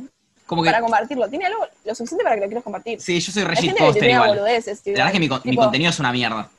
Como 0.49 0.63
que, 0.63 0.71
para 0.71 0.81
compartirlo. 0.81 1.29
Tiene 1.29 1.45
algo 1.45 1.67
lo 1.85 1.93
suficiente 1.93 2.23
para 2.23 2.35
que 2.35 2.41
lo 2.41 2.47
quieras 2.47 2.63
compartir. 2.63 2.99
sí, 2.99 3.19
yo 3.19 3.31
soy 3.31 3.43
Hay 3.43 3.49
Regis 3.49 3.65
gente 3.65 3.77
que 3.77 3.85
Poster 3.85 4.01
tuitea 4.01 4.15
igual. 4.15 4.29
boludeces, 4.29 4.81
La 4.83 4.91
verdad 4.91 5.07
es 5.07 5.13
que 5.13 5.19
mi, 5.19 5.55
contenido 5.55 5.89
es 5.91 5.99
una 5.99 6.11
mierda. 6.11 6.49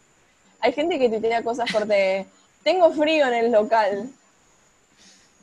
Hay 0.60 0.72
gente 0.72 0.96
que 0.96 1.08
tuitea 1.08 1.42
cosas 1.42 1.72
corte, 1.72 2.24
tengo 2.62 2.92
frío 2.92 3.26
en 3.26 3.34
el 3.34 3.50
local. 3.50 4.08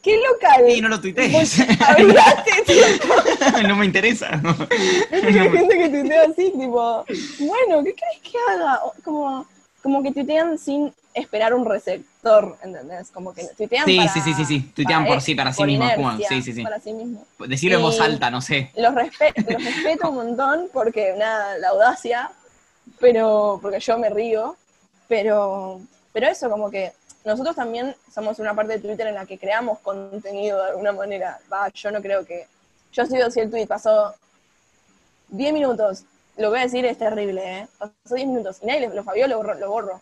¿Qué 0.02 0.16
local? 0.16 0.70
Y 0.70 0.80
no 0.80 0.88
lo 0.88 1.02
tuitees. 1.02 1.58
No 3.68 3.76
me 3.76 3.86
interesa. 3.86 4.30
No. 4.42 4.56
hay 5.12 5.34
gente 5.34 5.78
que 5.78 5.90
tuitea 5.90 6.22
así, 6.22 6.54
tipo, 6.58 7.04
bueno, 7.40 7.84
¿qué 7.84 7.96
crees 7.96 8.22
que 8.24 8.38
haga? 8.50 8.80
Como, 9.04 9.46
como 9.84 10.02
que 10.02 10.14
tuitean 10.14 10.58
sin 10.58 10.94
esperar 11.14 11.54
un 11.54 11.66
receptor, 12.28 12.58
¿entendés? 12.64 13.12
Como 13.12 13.34
que 13.34 13.46
tuitean 13.58 13.86
Sí, 13.86 13.98
para- 13.98 14.10
sí, 14.14 14.22
sí, 14.22 14.34
sí, 14.34 14.46
sí. 14.46 14.72
Tuitean 14.76 15.06
por 15.06 15.22
sí, 15.22 15.36
para 15.36 15.54
sí 15.54 15.64
mismos, 15.64 15.94
como- 15.94 16.12
inercia, 16.14 16.30
sí, 16.30 16.42
sí, 16.42 16.54
sí. 16.54 16.64
Para 16.64 16.80
sí 16.80 16.94
mismo. 16.94 17.26
Decirlo 17.48 17.78
en 17.78 17.84
voz 17.84 18.00
alta, 18.00 18.30
no 18.30 18.42
sé. 18.42 18.72
Los, 18.76 18.94
respe- 18.94 19.34
los 19.52 19.64
respeto 19.64 20.10
un 20.10 20.16
montón 20.16 20.70
porque, 20.74 21.14
nada, 21.18 21.58
la 21.58 21.70
audacia, 21.70 22.32
pero 23.00 23.60
porque 23.62 23.80
yo 23.80 23.98
me 23.98 24.10
río, 24.10 24.56
pero, 25.08 25.80
pero 26.14 26.28
eso, 26.28 26.50
como 26.50 26.70
que 26.70 26.94
nosotros 27.26 27.56
también 27.56 27.96
somos 28.14 28.40
una 28.40 28.54
parte 28.54 28.74
de 28.74 28.80
Twitter 28.80 29.08
en 29.08 29.16
la 29.16 29.26
que 29.26 29.38
creamos 29.38 29.80
contenido 29.80 30.64
de 30.64 30.70
alguna 30.72 30.92
manera. 30.94 31.40
Va, 31.52 31.70
yo 31.74 31.92
no 31.92 32.02
creo 32.02 32.26
que... 32.26 32.48
Yo 32.94 33.06
sigo 33.06 33.30
si 33.30 33.42
el 33.42 33.50
tweet 33.52 33.68
pasó 33.68 34.16
10 35.30 35.54
minutos, 35.54 36.04
lo 36.38 36.50
voy 36.50 36.60
a 36.60 36.64
decir, 36.64 36.86
es 36.86 36.98
terrible, 36.98 37.60
¿eh? 37.60 37.68
Pasó 37.78 38.16
10 38.16 38.28
minutos 38.28 38.60
y 38.62 38.66
nadie 38.68 38.88
lo 38.88 38.94
lo 39.28 39.38
borro, 39.38 39.54
lo 39.56 39.70
borro. 39.70 40.02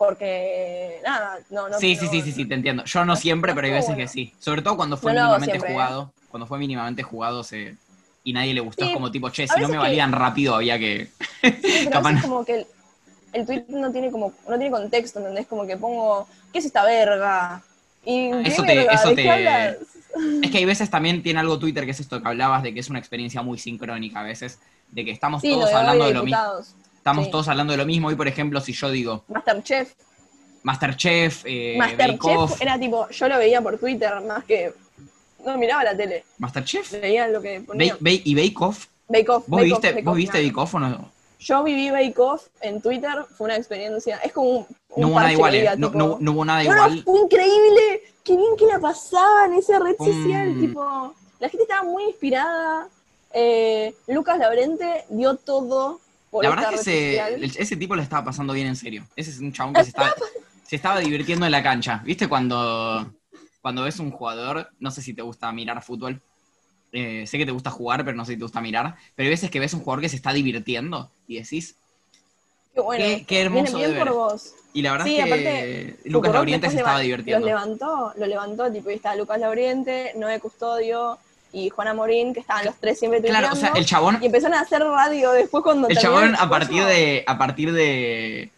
Porque, 0.00 0.98
nada, 1.04 1.40
no, 1.50 1.68
no. 1.68 1.78
Sí, 1.78 1.94
sí, 1.94 2.06
no- 2.06 2.10
sí, 2.10 2.22
sí, 2.22 2.32
sí, 2.32 2.44
te 2.46 2.54
entiendo. 2.54 2.84
Yo 2.86 3.04
no 3.04 3.16
siempre, 3.16 3.54
pero 3.54 3.66
hay 3.66 3.74
veces 3.74 3.94
que 3.94 4.08
sí. 4.08 4.32
Sobre 4.38 4.62
todo 4.62 4.74
cuando 4.78 4.96
fue 4.96 5.12
No 5.12 5.20
mínimamente 5.20 5.50
siempre, 5.50 5.68
¿eh? 5.68 5.72
jugado. 5.74 6.12
Cuando 6.30 6.46
fue 6.46 6.58
mínimamente 6.58 7.02
jugado 7.02 7.44
se, 7.44 7.76
y 8.24 8.32
nadie 8.32 8.54
le 8.54 8.60
gustó. 8.60 8.82
Sí, 8.86 8.90
es 8.92 8.94
como 8.96 9.10
tipo, 9.12 9.28
che, 9.28 9.46
si 9.46 9.60
no 9.60 9.68
me 9.68 9.74
que- 9.74 9.78
valían 9.78 10.12
rápido 10.12 10.54
había 10.54 10.78
que... 10.78 11.10
Sí, 11.42 11.50
pero 11.84 11.90
Capaz 11.90 12.12
no. 12.12 12.22
como 12.22 12.44
que 12.46 12.54
el, 12.54 12.66
el 13.34 13.44
tweet 13.44 13.64
no 13.68 13.92
tiene 13.92 14.10
como, 14.10 14.32
no 14.48 14.56
tiene 14.56 14.70
contexto, 14.70 15.18
¿entendés? 15.18 15.46
Como 15.46 15.66
que 15.66 15.76
pongo, 15.76 16.26
¿qué 16.50 16.60
es 16.60 16.64
esta 16.64 16.82
verga? 16.86 17.62
Y 18.02 18.30
¿qué 18.30 18.42
Eso 18.48 18.62
te- 18.62 18.74
verga? 18.76 18.92
eso 18.94 19.08
¿De 19.10 19.14
te-? 19.16 19.78
Es 20.42 20.50
que 20.50 20.56
hay 20.58 20.64
veces 20.64 20.88
también 20.88 21.22
tiene 21.22 21.40
algo 21.40 21.58
Twitter 21.58 21.84
que 21.84 21.90
es 21.90 22.00
esto 22.00 22.22
que 22.22 22.26
hablabas 22.26 22.62
de 22.62 22.72
que 22.72 22.80
es 22.80 22.88
una 22.88 22.98
experiencia 22.98 23.42
muy 23.42 23.58
sincrónica 23.58 24.20
a 24.20 24.22
veces, 24.22 24.60
de 24.90 25.04
que 25.04 25.10
estamos 25.10 25.42
Sí, 25.42 25.50
todos 25.50 25.68
de 25.68 25.76
hablando 25.76 26.06
de 26.06 26.14
lo 26.14 26.22
mismo. 26.24 26.40
Estamos 27.00 27.24
Sí. 27.24 27.30
todos 27.30 27.48
hablando 27.48 27.72
de 27.72 27.78
lo 27.78 27.86
mismo. 27.86 28.10
Y 28.10 28.14
por 28.14 28.28
ejemplo, 28.28 28.60
si 28.60 28.72
yo 28.72 28.90
digo 28.90 29.24
Masterchef. 29.28 29.94
Masterchef, 30.62 31.42
eh, 31.46 31.74
Masterchef 31.78 32.60
era 32.60 32.78
tipo, 32.78 33.08
yo 33.08 33.28
lo 33.28 33.38
veía 33.38 33.62
por 33.62 33.78
Twitter 33.78 34.20
más 34.20 34.44
que, 34.44 34.72
no 35.46 35.56
miraba 35.56 35.82
la 35.84 35.96
tele, 35.96 36.24
Masterchef, 36.38 36.92
veía 37.00 37.28
lo 37.28 37.40
que 37.40 37.60
ponía. 37.62 37.96
Y 38.02 38.34
Bake 38.34 38.54
Off. 38.60 38.86
Bake 39.08 39.28
Off. 39.30 39.44
¿Vos 39.48 39.58
Bake 39.60 39.64
viste, 39.70 39.88
Off, 39.88 39.94
Bake 39.94 40.04
¿vos 40.04 40.12
Off, 40.12 40.16
viste 40.18 40.38
nada. 40.38 40.48
Bake 40.48 40.60
Off 40.60 40.74
o 40.74 40.78
no? 40.78 41.12
Yo 41.38 41.62
viví 41.64 41.90
Bake 41.90 42.18
Off 42.18 42.48
en 42.60 42.82
Twitter, 42.82 43.24
fue 43.38 43.46
una 43.46 43.56
experiencia, 43.56 44.18
es 44.18 44.32
como 44.32 44.50
un, 44.50 44.66
un 44.90 45.00
No 45.00 45.08
hubo 45.08 45.20
nada 45.20 45.32
igual, 45.32 45.54
eh. 45.54 45.70
no, 45.78 45.88
no- 45.90 46.18
no 46.20 46.32
hubo 46.32 46.44
nada 46.44 46.62
igual. 46.62 47.02
fue 47.02 47.20
increíble. 47.20 48.02
Qué 48.22 48.36
bien 48.36 48.54
que 48.58 48.66
la 48.66 48.78
pasaba 48.78 49.46
en 49.46 49.54
esa 49.54 49.78
red 49.78 49.96
social. 49.96 50.54
Tipo, 50.60 51.14
la 51.38 51.48
gente 51.48 51.62
estaba 51.62 51.82
muy 51.84 52.04
inspirada. 52.04 52.86
Eh, 53.32 53.94
Lucas 54.08 54.38
Laurente 54.38 55.06
dio 55.08 55.36
todo 55.36 56.00
La 56.32 56.50
verdad 56.50 56.74
es 56.74 56.84
que 56.84 57.38
ese, 57.58 57.76
tipo 57.76 57.96
le 57.96 58.02
estaba 58.02 58.24
pasando 58.24 58.52
bien 58.52 58.68
en 58.68 58.76
serio. 58.76 59.06
Ese 59.16 59.30
es 59.30 59.40
un 59.40 59.52
chabón 59.52 59.74
que 59.74 59.82
se 59.82 59.88
estaba, 59.90 60.14
se 60.66 60.76
estaba 60.76 61.00
divirtiendo 61.00 61.44
en 61.46 61.52
la 61.52 61.62
cancha. 61.62 62.02
¿Viste 62.04 62.28
cuando, 62.28 63.12
cuando 63.60 63.82
ves 63.82 63.98
un 63.98 64.10
jugador, 64.10 64.70
no 64.78 64.90
sé 64.90 65.02
si 65.02 65.12
te 65.12 65.22
gusta 65.22 65.50
mirar 65.52 65.82
fútbol, 65.82 66.20
eh, 66.92 67.24
sé 67.26 67.38
que 67.38 67.46
te 67.46 67.52
gusta 67.52 67.70
jugar, 67.70 68.04
pero 68.04 68.16
no 68.16 68.24
sé 68.24 68.32
si 68.32 68.38
te 68.38 68.44
gusta 68.44 68.60
mirar, 68.60 68.96
pero 69.14 69.26
hay 69.26 69.30
veces 69.30 69.50
que 69.50 69.60
ves 69.60 69.74
un 69.74 69.80
jugador 69.80 70.00
que 70.02 70.08
se 70.08 70.16
está 70.16 70.32
divirtiendo 70.32 71.10
y 71.26 71.38
decís, 71.40 71.76
Qué 72.74 72.80
bueno. 72.80 73.04
qué- 73.04 73.24
qué 73.26 73.40
hermoso 73.42 73.76
Viene 73.78 73.78
bien 73.78 73.90
de 73.92 73.98
por 73.98 74.06
ver. 74.06 74.14
vos. 74.14 74.54
y 74.72 74.82
la 74.82 74.92
verdad 74.92 75.06
Sí, 75.06 75.16
es 75.18 75.24
que 75.24 75.32
aparte, 75.32 75.98
Lucas 76.04 76.32
Lauriente 76.32 76.70
se 76.70 76.76
estaba 76.76 77.00
divirtiendo. 77.00 77.40
Lo 77.40 77.46
levantó, 77.46 78.12
lo 78.16 78.26
levantó, 78.26 78.70
tipo, 78.72 78.90
y 78.90 78.94
estaba 78.94 79.16
Lucas 79.16 79.40
Lauriente, 79.40 80.12
Noé 80.16 80.38
Custodio 80.38 81.18
y 81.52 81.68
Juana 81.68 81.94
Morín, 81.94 82.32
que 82.32 82.40
estaban 82.40 82.64
los 82.64 82.76
tres 82.76 82.98
siempre 82.98 83.20
Claro, 83.22 83.48
o 83.52 83.56
sea, 83.56 83.72
el 83.74 83.84
chabón, 83.84 84.18
Y 84.22 84.26
empezaron 84.26 84.56
a 84.56 84.60
hacer 84.60 84.82
radio 84.82 85.32
después 85.32 85.62
cuando 85.64 85.88
el 85.88 85.96
chabón 85.96 86.34
a 86.36 86.48
partir 86.48 86.84
de, 86.84 87.24
a 87.26 87.38
partir 87.38 87.72
de, 87.72 88.50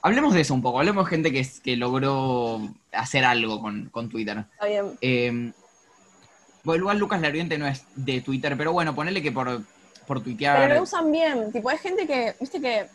hablemos 0.00 0.34
de 0.34 0.40
eso 0.40 0.54
un 0.54 0.62
poco, 0.62 0.78
hablemos 0.78 1.04
de 1.04 1.10
gente 1.10 1.32
que, 1.32 1.46
que 1.62 1.76
logró 1.76 2.60
hacer 2.92 3.24
algo 3.24 3.60
con, 3.60 3.88
con 3.90 4.08
Twitter. 4.08 4.44
Está 4.54 4.66
bien. 4.66 4.98
Eh, 5.00 5.52
bueno, 6.64 6.82
igual 6.82 6.98
Lucas 6.98 7.20
Lauriente 7.20 7.58
no 7.58 7.66
es 7.66 7.84
de 7.96 8.20
Twitter, 8.20 8.56
pero 8.56 8.72
bueno, 8.72 8.94
ponele 8.94 9.22
que 9.22 9.32
por, 9.32 9.62
por 10.06 10.22
tuitear. 10.22 10.58
Pero 10.58 10.74
lo 10.76 10.82
usan 10.82 11.10
bien. 11.10 11.52
Tipo, 11.52 11.70
hay 11.70 11.78
gente 11.78 12.06
que, 12.06 12.34
viste 12.38 12.60
que 12.60 12.86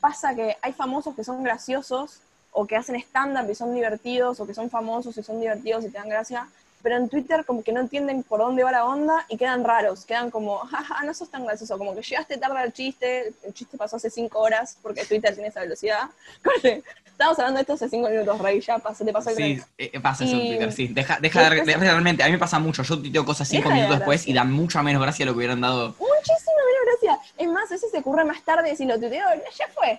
pasa 0.00 0.34
que 0.34 0.56
hay 0.62 0.72
famosos 0.72 1.14
que 1.14 1.24
son 1.24 1.42
graciosos 1.42 2.20
o 2.52 2.66
que 2.66 2.76
hacen 2.76 2.96
stand-up 2.96 3.50
y 3.50 3.54
son 3.54 3.74
divertidos 3.74 4.40
o 4.40 4.46
que 4.46 4.54
son 4.54 4.70
famosos 4.70 5.16
y 5.18 5.22
son 5.22 5.38
divertidos 5.38 5.84
y 5.84 5.90
te 5.90 5.98
dan 5.98 6.08
gracia. 6.08 6.48
Pero 6.82 6.96
en 6.96 7.08
Twitter 7.08 7.44
como 7.44 7.62
que 7.62 7.72
no 7.72 7.80
entienden 7.80 8.22
por 8.22 8.40
dónde 8.40 8.62
va 8.62 8.70
la 8.70 8.84
onda 8.84 9.26
y 9.28 9.36
quedan 9.36 9.64
raros, 9.64 10.04
quedan 10.04 10.30
como, 10.30 10.58
jaja, 10.70 11.02
no 11.04 11.12
sos 11.14 11.30
tan 11.30 11.44
gracioso, 11.44 11.76
como 11.76 11.94
que 11.94 12.02
llegaste 12.02 12.36
tarde 12.38 12.58
al 12.58 12.72
chiste, 12.72 13.32
el 13.44 13.52
chiste 13.54 13.76
pasó 13.76 13.96
hace 13.96 14.10
cinco 14.10 14.38
horas 14.40 14.76
porque 14.82 15.04
Twitter 15.04 15.32
tiene 15.34 15.48
esa 15.48 15.60
velocidad. 15.60 16.08
Corte, 16.42 16.82
Estábamos 17.06 17.38
hablando 17.40 17.56
de 17.58 17.62
esto 17.62 17.72
hace 17.72 17.88
cinco 17.88 18.08
minutos, 18.08 18.38
Rey, 18.38 18.60
ya 18.60 18.78
pasó, 18.78 19.04
te 19.04 19.12
pasó 19.12 19.30
el 19.30 19.36
Sí, 19.36 19.42
tren. 19.42 19.64
eh, 19.92 19.98
pasa 20.00 20.24
eso 20.24 20.36
en 20.36 20.46
Twitter, 20.46 20.72
sí. 20.72 20.86
Deja, 20.86 21.18
deja 21.20 21.50
de, 21.50 21.62
de- 21.64 21.76
realmente, 21.76 22.22
a 22.22 22.26
mí 22.26 22.32
me 22.32 22.38
pasa 22.38 22.60
mucho. 22.60 22.84
Yo 22.84 22.96
tuiteo 22.96 23.24
cosas 23.24 23.48
cinco 23.48 23.70
de 23.70 23.74
minutos 23.74 23.98
después 23.98 24.28
y 24.28 24.32
dan 24.32 24.52
mucha 24.52 24.84
menos 24.84 25.02
gracia 25.02 25.26
lo 25.26 25.32
que 25.32 25.38
hubieran 25.38 25.60
dado. 25.60 25.88
Muchísimo 25.98 26.54
menos 26.64 27.00
gracia. 27.02 27.18
Es 27.36 27.48
más, 27.48 27.68
veces 27.70 27.90
se 27.90 27.98
ocurre 27.98 28.24
más 28.24 28.40
tarde 28.44 28.70
decir 28.70 28.86
lo 28.86 29.00
tuiteo, 29.00 29.26
ya 29.58 29.66
fue. 29.74 29.98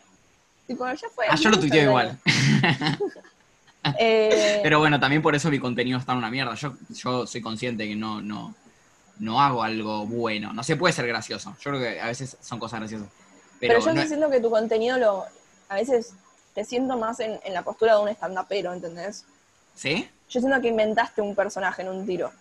Tipo, 0.65 0.87
ya 0.93 1.09
fue. 1.13 1.25
Ah, 1.29 1.35
yo 1.35 1.49
lo 1.49 1.59
tuiteo 1.59 1.83
igual. 1.89 2.17
Eh, 3.99 4.59
Pero 4.61 4.79
bueno, 4.79 4.99
también 4.99 5.21
por 5.21 5.35
eso 5.35 5.49
mi 5.49 5.59
contenido 5.59 5.97
está 5.97 6.11
en 6.11 6.17
una 6.19 6.29
mierda. 6.29 6.53
Yo, 6.55 6.73
yo 6.89 7.25
soy 7.25 7.41
consciente 7.41 7.87
que 7.87 7.95
no, 7.95 8.21
no, 8.21 8.53
no 9.19 9.41
hago 9.41 9.63
algo 9.63 10.05
bueno. 10.05 10.51
No 10.53 10.63
se 10.63 10.75
puede 10.75 10.93
ser 10.93 11.07
gracioso. 11.07 11.55
Yo 11.61 11.71
creo 11.71 11.79
que 11.81 11.99
a 12.01 12.07
veces 12.07 12.37
son 12.41 12.59
cosas 12.59 12.79
graciosas. 12.81 13.07
Pero, 13.59 13.73
Pero, 13.75 13.85
yo 13.85 13.93
no- 13.93 14.05
siento 14.07 14.29
que 14.29 14.39
tu 14.41 14.49
contenido 14.49 14.97
lo. 14.97 15.25
A 15.69 15.75
veces 15.75 16.13
te 16.53 16.65
siento 16.65 16.97
más 16.97 17.19
en, 17.19 17.39
en 17.43 17.53
la 17.53 17.61
postura 17.61 17.95
de 17.95 18.01
un 18.03 18.09
stand-upero, 18.09 18.73
¿entendés? 18.73 19.23
¿Sí? 19.75 20.09
Yo 20.29 20.39
siento 20.41 20.59
que 20.61 20.67
inventaste 20.67 21.21
un 21.21 21.33
personaje 21.35 21.81
en 21.81 21.89
un 21.89 22.05
tiro. 22.05 22.31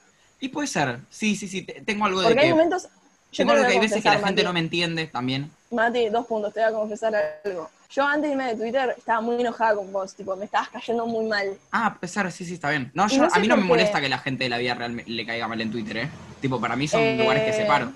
Y 0.40 0.48
puede 0.48 0.66
ser. 0.66 1.00
Sí, 1.10 1.36
sí, 1.36 1.46
sí. 1.48 1.62
te- 1.62 1.80
Tengo 1.82 2.04
algo 2.06 2.20
de 2.20 2.26
Porque 2.26 2.40
hay 2.40 2.46
que. 2.48 2.52
momentos. 2.54 2.84
Yo 2.84 2.88
Tengo 3.36 3.52
algo 3.52 3.66
que 3.66 3.72
hay 3.74 3.78
veces 3.80 4.02
que 4.02 4.08
la 4.08 4.14
gente 4.16 4.30
Mati. 4.32 4.42
no 4.44 4.52
me 4.52 4.60
entiende 4.60 5.06
también. 5.06 5.50
Mati, 5.70 6.08
dos 6.08 6.26
puntos, 6.26 6.52
te 6.54 6.60
voy 6.60 6.68
a 6.68 6.72
confesar 6.72 7.14
algo. 7.44 7.70
Yo 7.90 8.04
antes 8.04 8.24
de 8.24 8.32
irme 8.32 8.46
de 8.48 8.56
Twitter 8.56 8.94
estaba 8.98 9.20
muy 9.22 9.40
enojada 9.40 9.74
con 9.76 9.90
vos, 9.92 10.14
tipo, 10.14 10.36
me 10.36 10.44
estabas 10.44 10.68
cayendo 10.68 11.06
muy 11.06 11.24
mal. 11.26 11.56
Ah, 11.72 11.86
a 11.86 11.94
pesar, 11.98 12.30
sí, 12.30 12.44
sí, 12.44 12.54
está 12.54 12.68
bien. 12.70 12.90
No, 12.94 13.08
yo, 13.08 13.22
no 13.22 13.28
a 13.32 13.38
mí 13.38 13.48
no 13.48 13.56
me 13.56 13.64
molesta 13.64 14.00
que 14.00 14.08
la 14.10 14.18
gente 14.18 14.44
de 14.44 14.50
la 14.50 14.58
vida 14.58 14.74
real 14.74 14.92
me- 14.92 15.04
le 15.06 15.24
caiga 15.24 15.48
mal 15.48 15.60
en 15.60 15.70
Twitter, 15.70 15.96
¿eh? 15.96 16.10
Tipo, 16.40 16.60
para 16.60 16.76
mí 16.76 16.86
son 16.86 17.00
Eh, 17.00 17.16
lugares 17.18 17.44
que 17.44 17.52
separo. 17.52 17.90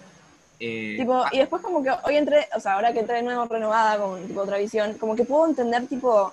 Eh, 0.59 0.97
Tipo, 0.97 1.15
ah, 1.15 1.29
y 1.33 1.39
después 1.39 1.61
como 1.63 1.83
que 1.83 1.91
hoy 2.05 2.17
entré, 2.17 2.49
o 2.57 2.61
sea, 2.61 2.75
ahora 2.75 2.93
que 2.93 3.01
entré 3.01 3.17
de 3.17 3.23
nuevo 3.23 3.45
renovada 3.45 3.99
con 3.99 4.27
tipo 4.27 4.41
otra 4.41 4.59
visión, 4.59 4.95
como 4.95 5.15
que 5.15 5.25
puedo 5.25 5.47
entender 5.47 5.87
tipo 5.87 6.33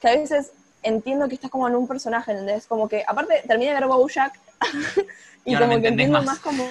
que 0.00 0.08
a 0.08 0.16
veces 0.16 0.50
entiendo 0.82 1.28
que 1.28 1.34
estás 1.36 1.50
como 1.50 1.68
en 1.68 1.76
un 1.76 1.86
personaje, 1.86 2.32
¿entendés? 2.32 2.66
Como 2.66 2.88
que 2.88 3.04
aparte 3.06 3.42
terminé 3.46 3.72
de 3.72 3.80
ver 3.80 3.88
Bojack 3.88 4.38
Y 5.44 5.54
y, 5.54 5.56
como 5.56 5.80
que 5.80 5.88
entiendo 5.88 6.18
más. 6.18 6.26
más, 6.26 6.38
como 6.40 6.68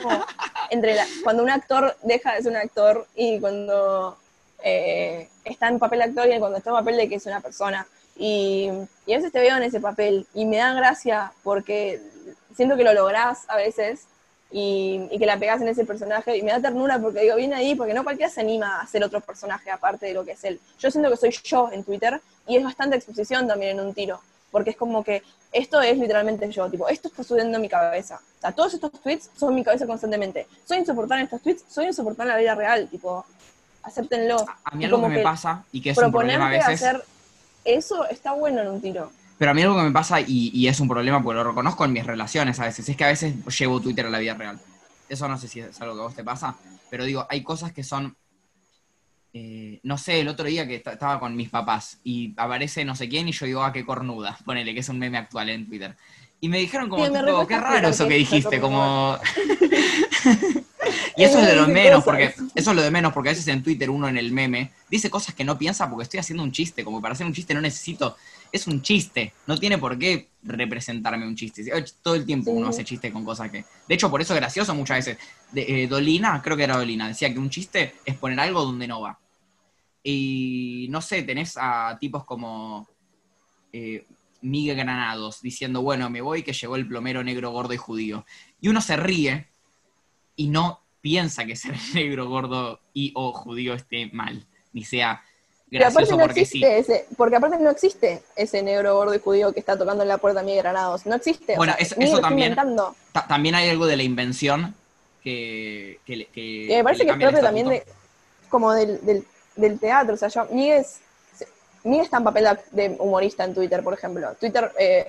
entre 0.70 0.96
la, 0.96 1.06
cuando 1.24 1.44
un 1.44 1.50
actor 1.50 1.96
deja 2.04 2.34
de 2.34 2.42
ser 2.44 2.52
un 2.52 2.58
actor 2.58 3.08
y 3.16 3.40
cuando 3.40 4.18
eh, 4.64 5.30
está 5.46 5.68
en 5.70 5.80
papel 5.80 6.02
actor 6.02 6.28
y 6.28 6.40
cuando 6.40 6.58
está 6.58 6.72
en 6.72 6.78
papel 6.78 6.98
de 6.98 7.08
que 7.08 7.16
es 7.16 7.26
una 7.26 7.40
persona. 7.40 7.88
Y, 8.18 8.70
y 9.06 9.14
a 9.14 9.18
veces 9.18 9.32
te 9.32 9.40
veo 9.40 9.56
en 9.58 9.64
ese 9.64 9.80
papel 9.80 10.28
y 10.34 10.46
me 10.46 10.58
da 10.58 10.74
gracia 10.74 11.32
porque 11.44 12.02
siento 12.56 12.76
que 12.78 12.84
lo 12.84 12.94
lográs 12.94 13.44
a 13.48 13.58
veces 13.58 14.08
y, 14.52 15.10
que 15.18 15.26
la 15.26 15.38
pegás 15.38 15.62
en 15.62 15.68
ese 15.68 15.86
personaje 15.86 16.38
y 16.38 16.42
me 16.42 16.52
da 16.52 16.62
ternura 16.62 17.00
porque 17.00 17.22
digo, 17.22 17.36
viene 17.36 17.56
ahí 17.56 17.76
porque 17.76 17.94
no 17.94 18.04
cualquiera 18.04 18.32
se 18.32 18.42
anima 18.42 18.78
a 18.78 18.82
hacer 18.82 19.04
otro 19.04 19.20
personaje 19.22 19.70
aparte 19.70 20.06
de 20.06 20.14
lo 20.14 20.24
que 20.24 20.32
es 20.32 20.44
él. 20.44 20.60
Yo 20.80 20.92
siento 20.92 21.10
que 21.10 21.18
soy 21.18 21.32
yo 21.44 21.70
en 21.72 21.84
Twitter 21.84 22.22
y 22.48 22.58
es 22.58 22.64
bastante 22.64 22.96
exposición 22.96 23.48
también 23.48 23.78
en 23.80 23.86
un 23.86 23.94
tiro, 23.94 24.22
porque 24.52 24.70
es 24.72 24.78
como 24.78 25.04
que 25.04 25.24
esto 25.52 25.82
es 25.82 25.98
literalmente 25.98 26.50
yo, 26.52 26.70
tipo, 26.70 26.88
esto 26.88 27.08
está 27.08 27.24
sucediendo 27.24 27.58
en 27.58 27.62
mi 27.62 27.70
cabeza. 27.70 28.20
Todos 28.56 28.74
estos 28.74 28.92
tweets 28.92 29.30
son 29.38 29.56
mi 29.56 29.64
cabeza 29.64 29.88
constantemente. 29.88 30.48
Soy 30.66 30.78
insoportable 30.78 31.22
en 31.22 31.26
estos 31.26 31.42
tweets, 31.42 31.64
soy 31.68 31.88
insoportable 31.88 32.32
en 32.32 32.36
la 32.38 32.42
vida 32.42 32.56
real, 32.56 32.88
tipo, 32.90 33.26
acéptenlo. 33.86 34.38
a- 34.48 34.60
a 34.72 34.76
mí 34.76 34.84
algo 34.86 35.02
que 35.04 35.08
me 35.10 35.16
que 35.16 35.22
pasa 35.24 35.64
y 35.72 35.82
que 35.82 35.92
es 35.92 35.98
un 35.98 36.12
problema 36.12 36.48
a 36.48 36.50
veces. 36.50 36.82
hacer 36.84 37.04
eso 37.64 38.08
está 38.10 38.34
bueno 38.34 38.62
en 38.62 38.68
un 38.68 38.82
tiro. 38.82 39.12
Pero 39.38 39.52
a 39.52 39.54
mí 39.54 39.62
algo 39.62 39.76
que 39.78 39.84
me 39.84 39.92
pasa 39.92 40.22
y, 40.22 40.52
y 40.54 40.68
es 40.68 40.80
un 40.80 40.88
problema 40.88 41.22
porque 41.22 41.38
lo 41.38 41.44
reconozco 41.44 41.84
en 41.86 41.94
mis 41.94 42.06
relaciones 42.06 42.60
a 42.60 42.66
veces, 42.66 42.88
es 42.88 42.96
que 42.96 43.04
a 43.04 43.08
veces 43.10 43.36
llevo 43.60 43.80
Twitter 43.82 44.06
a 44.06 44.10
la 44.10 44.20
vida 44.20 44.34
real. 44.34 44.60
Eso 45.10 45.28
no 45.28 45.38
sé 45.38 45.48
si 45.48 45.60
es 45.60 45.80
algo 45.82 45.94
que 45.96 46.00
a 46.02 46.04
vos 46.04 46.16
te 46.16 46.24
pasa, 46.24 46.56
pero 46.90 47.04
digo, 47.06 47.26
hay 47.30 47.44
cosas 47.44 47.72
que 47.74 47.84
son. 47.84 48.16
eh, 49.34 49.82
no 49.84 49.98
sé, 49.98 50.22
el 50.22 50.30
otro 50.30 50.46
día 50.46 50.66
que 50.66 50.76
est- 50.76 50.88
estaba 50.88 51.20
con 51.20 51.36
mis 51.36 51.50
papás 51.50 52.00
y 52.06 52.34
aparece 52.38 52.86
no 52.86 52.96
sé 52.96 53.10
quién 53.10 53.28
y 53.28 53.34
yo 53.34 53.46
digo, 53.46 53.64
ah, 53.64 53.74
qué 53.74 53.86
cornuda, 53.86 54.38
ponele, 54.46 54.74
que 54.74 54.80
es 54.80 54.88
un 54.90 54.98
meme 55.00 55.18
actual 55.18 55.50
en 55.50 55.68
Twitter. 55.68 55.96
Y 56.40 56.48
me 56.48 56.58
dijeron 56.60 56.88
como, 56.90 57.04
Sí, 57.06 57.12
me 57.12 57.20
tipo, 57.24 57.42
re 57.42 57.48
qué 57.48 57.58
raro 57.60 57.88
eso 57.90 58.08
que 58.08 58.14
dijiste, 58.16 58.62
como... 58.62 59.18
y 61.18 61.24
eso 61.24 61.40
es 61.40 61.48
de 61.48 61.56
lo 61.56 61.68
menos, 61.68 62.04
porque 62.04 62.34
eso 62.56 62.70
es 62.72 62.76
lo 62.76 62.82
de 62.82 62.92
menos, 62.92 63.14
porque 63.14 63.30
a 63.30 63.32
veces 63.32 63.48
en 63.48 63.64
Twitter 63.64 63.90
uno 63.90 64.08
en 64.08 64.18
el 64.18 64.32
meme 64.32 64.72
dice 64.90 65.10
cosas 65.10 65.34
que 65.34 65.44
no 65.44 65.58
piensa 65.58 65.90
porque 65.90 66.04
estoy 66.04 66.20
haciendo 66.20 66.44
un 66.44 66.52
chiste, 66.52 66.84
como 66.84 67.02
para 67.02 67.14
hacer 67.14 67.26
un 67.26 67.34
chiste 67.34 67.54
no 67.54 67.62
necesito, 67.62 68.16
es 68.52 68.68
un 68.68 68.82
chiste, 68.82 69.34
no 69.48 69.58
tiene 69.58 69.78
por 69.78 69.98
qué 69.98 70.30
representarme 70.44 71.28
un 71.28 71.36
chiste. 71.36 71.64
Todo 72.02 72.16
el 72.16 72.26
tiempo 72.26 72.52
Sí. 72.52 72.58
uno 72.58 72.68
hace 72.68 72.84
chistes 72.84 73.12
con 73.12 73.26
cosas 73.26 73.50
que... 73.50 73.66
De 73.88 73.96
hecho, 73.96 74.10
por 74.10 74.22
eso 74.22 74.34
es 74.34 74.40
gracioso 74.40 74.74
muchas 74.76 75.06
veces. 75.06 75.18
De, 75.52 75.84
eh, 75.84 75.88
Dolina, 75.88 76.42
creo 76.42 76.56
que 76.56 76.64
era 76.64 76.78
Dolina, 76.78 77.08
decía 77.08 77.32
que 77.34 77.40
un 77.40 77.50
chiste 77.50 77.96
es 78.06 78.16
poner 78.16 78.40
algo 78.40 78.64
donde 78.64 78.88
no 78.88 79.02
va. 79.02 79.20
Y 80.04 80.88
no 80.90 81.02
sé, 81.02 81.24
tenés 81.24 81.58
a 81.58 81.98
tipos 82.00 82.26
como 82.26 82.88
eh, 83.74 84.06
Miguel 84.42 84.78
Granados 84.78 85.42
diciendo, 85.42 85.82
bueno, 85.82 86.10
me 86.10 86.22
voy 86.22 86.44
que 86.44 86.54
llegó 86.54 86.76
el 86.76 86.88
plomero 86.88 87.24
negro, 87.24 87.52
gordo 87.52 87.74
y 87.74 87.78
judío. 87.78 88.26
Y 88.62 88.68
uno 88.68 88.82
se 88.82 88.96
ríe 88.96 89.48
y 90.36 90.48
no 90.50 90.85
piensa 91.06 91.46
que 91.46 91.56
ser 91.56 91.76
negro, 91.94 92.28
gordo 92.28 92.80
y 92.96 93.12
o 93.16 93.32
judío 93.32 93.76
esté 93.76 94.10
mal, 94.12 94.44
ni 94.74 94.84
sea 94.84 95.22
gracioso 95.70 96.18
no 96.18 96.24
porque 96.26 96.46
sí. 96.46 96.64
ese, 96.64 97.06
porque 97.16 97.36
aparte 97.36 97.60
no 97.60 97.70
existe 97.70 98.24
ese 98.36 98.64
negro 98.64 98.96
gordo 98.96 99.14
y 99.14 99.20
judío 99.20 99.54
que 99.54 99.60
está 99.60 99.78
tocando 99.78 100.02
en 100.02 100.10
la 100.10 100.18
puerta 100.18 100.40
a 100.40 100.44
Miguel 100.44 100.64
Granados. 100.64 101.06
No 101.06 101.14
existe. 101.16 101.56
Bueno, 101.58 101.74
o 101.80 101.86
sea, 101.86 101.98
eso- 102.00 102.20
también-. 102.22 102.56
Ta- 103.12 103.28
también 103.28 103.54
hay 103.54 103.70
algo 103.70 103.86
de 103.86 103.98
la 103.98 104.02
invención 104.04 104.74
que, 105.24 106.00
que, 106.08 106.26
que- 106.34 106.66
Y 106.66 106.76
me 106.76 106.84
parece 106.84 107.04
que 107.06 107.12
es 107.12 107.18
propio 107.18 107.42
también 107.42 107.70
de, 107.70 107.84
como 108.50 108.72
del, 108.74 109.06
del, 109.06 109.26
del 109.56 109.80
teatro. 109.80 110.16
O 110.16 110.18
sea, 110.18 110.30
yo, 110.30 110.48
Miguel, 110.52 110.82
es- 110.82 111.02
Miguel 111.84 112.06
está 112.06 112.18
en 112.18 112.24
papel 112.24 112.48
de 112.72 112.96
humorista 112.98 113.44
en 113.44 113.54
Twitter, 113.54 113.84
por 113.84 113.94
ejemplo. 113.94 114.34
Twitter, 114.40 114.72
eh, 114.80 115.06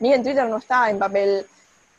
Miguel 0.00 0.18
en 0.20 0.24
Twitter 0.24 0.48
no 0.48 0.56
está 0.56 0.88
en 0.88 0.98
papel 0.98 1.44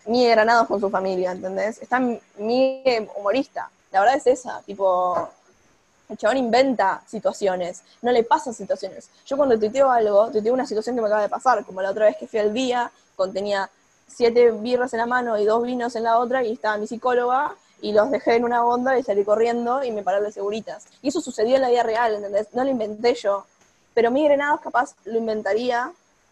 Miguel 0.05 0.31
Granados 0.31 0.67
con 0.67 0.79
su 0.79 0.89
familia, 0.89 1.31
¿entendés? 1.31 1.81
Está 1.81 1.99
Miguel 2.37 3.09
humorista. 3.15 3.69
La 3.91 4.01
verdad 4.01 4.17
es 4.17 4.27
esa, 4.27 4.61
tipo, 4.61 5.29
el 6.09 6.17
chabón 6.17 6.37
inventa 6.37 7.01
situaciones, 7.07 7.81
no 8.01 8.11
le 8.11 8.23
pasan 8.23 8.53
situaciones. 8.53 9.09
Yo 9.25 9.37
cuando 9.37 9.57
tuiteo 9.57 9.89
algo, 9.89 10.29
tuiteo 10.31 10.53
una 10.53 10.67
situación 10.67 10.95
que 10.95 11.01
me 11.01 11.07
acaba 11.07 11.23
de 11.23 11.29
pasar, 11.29 11.63
como 11.65 11.81
la 11.81 11.91
otra 11.91 12.05
vez 12.05 12.17
que 12.17 12.27
fui 12.27 12.39
al 12.39 12.53
día, 12.53 12.91
contenía 13.15 13.69
siete 14.07 14.51
birras 14.51 14.93
en 14.93 14.99
la 14.99 15.05
mano 15.05 15.37
y 15.37 15.45
dos 15.45 15.63
vinos 15.63 15.95
en 15.95 16.03
la 16.03 16.19
otra, 16.19 16.43
y 16.43 16.53
estaba 16.53 16.77
mi 16.77 16.87
psicóloga, 16.87 17.55
y 17.81 17.91
los 17.91 18.09
dejé 18.11 18.35
en 18.35 18.45
una 18.45 18.65
onda 18.65 18.97
y 18.97 19.03
salí 19.03 19.23
corriendo 19.23 19.83
y 19.83 19.91
me 19.91 20.03
paré 20.03 20.21
de 20.21 20.31
seguritas. 20.31 20.85
Y 21.01 21.09
eso 21.09 21.21
sucedió 21.21 21.55
en 21.55 21.61
la 21.61 21.69
vida 21.69 21.83
real, 21.83 22.15
¿entendés? 22.15 22.47
No 22.53 22.63
lo 22.63 22.69
inventé 22.69 23.13
yo. 23.15 23.45
Pero 23.93 24.11
mi 24.11 24.23
Grenados 24.23 24.61
capaz 24.61 24.95
lo 25.05 25.17
inventaría 25.17 25.91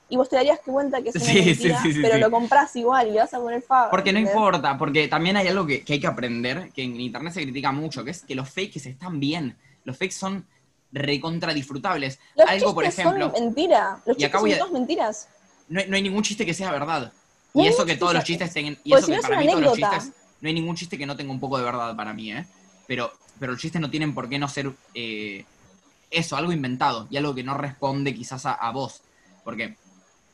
y 0.10 0.16
vos 0.16 0.30
te 0.30 0.36
darías 0.36 0.60
cuenta 0.60 1.01
que 1.01 1.10
es 1.10 1.16
una 1.16 1.34
mentira, 1.34 1.82
pero 2.01 2.18
lo 2.18 2.32
compras 2.32 2.76
igual 2.76 3.08
y 3.08 3.12
le 3.12 3.20
vas 3.20 3.34
a 3.34 3.39
poner 3.39 3.62
favor. 3.62 3.89
Porque 3.89 4.14
no 4.14 4.20
importa, 4.20 4.78
porque 4.78 5.08
también 5.08 5.38
hay 5.38 5.47
algo 5.47 5.66
que, 5.66 5.84
hay 5.88 5.99
que 5.99 6.08
aprender, 6.08 6.72
que 6.72 6.84
en 6.84 6.99
internet 6.99 7.34
se 7.34 7.41
critica 7.41 7.72
mucho, 7.72 8.04
que 8.04 8.12
es 8.12 8.22
que 8.22 8.36
los 8.36 8.49
fakes 8.49 8.88
están 8.88 9.20
bien. 9.20 9.58
Los 9.86 9.97
fakes 9.97 10.14
son 10.14 10.45
recontra 10.91 11.54
disfrutables. 11.54 12.20
Los 12.36 12.47
algo, 12.47 12.74
por 12.74 12.86
ejemplo. 12.86 13.32
Son 13.32 13.45
mentira. 13.45 14.01
Los 14.06 14.18
chistes 14.18 14.39
son 14.39 14.51
todos 14.51 14.72
mentiras. 14.72 15.30
No 15.68 15.80
hay, 15.80 16.01
ningún 16.01 16.22
chiste 16.22 16.45
que 16.45 16.54
sea 16.54 16.72
verdad. 16.72 17.12
y 17.54 17.66
eso 17.66 17.86
que 17.86 17.95
todos 17.95 18.14
los 18.14 18.24
chistes 18.24 18.54
tengan. 18.54 18.78
Y 18.84 18.93
eso 18.93 19.08
que 19.08 19.18
para 19.18 19.39
mí 19.39 19.47
todos 19.47 19.62
los 19.62 19.74
chistes. 19.78 20.12
No 20.41 20.47
hay 20.47 20.54
ningún 20.54 20.76
chiste 20.76 20.97
que 20.97 21.06
no 21.06 21.16
tenga 21.16 21.32
un 21.32 21.39
poco 21.39 21.58
de 21.58 21.64
verdad 21.64 21.95
para 21.95 22.14
mí, 22.14 22.34
¿eh? 22.34 22.45
Pero, 22.86 23.14
pero 23.39 23.54
los 23.54 23.62
chistes 23.62 23.82
no 23.82 23.89
tienen 23.89 24.14
por 24.14 24.28
qué 24.28 24.38
no 24.38 24.49
ser 24.49 24.74
eh, 24.93 25.45
eso, 26.12 26.36
algo 26.36 26.51
inventado 26.51 27.08
y 27.10 27.16
algo 27.16 27.34
que 27.34 27.43
no 27.43 27.58
responde 27.58 28.14
quizás 28.14 28.45
a, 28.45 28.54
a 28.54 28.72
vos. 28.72 29.01
Porque 29.45 29.78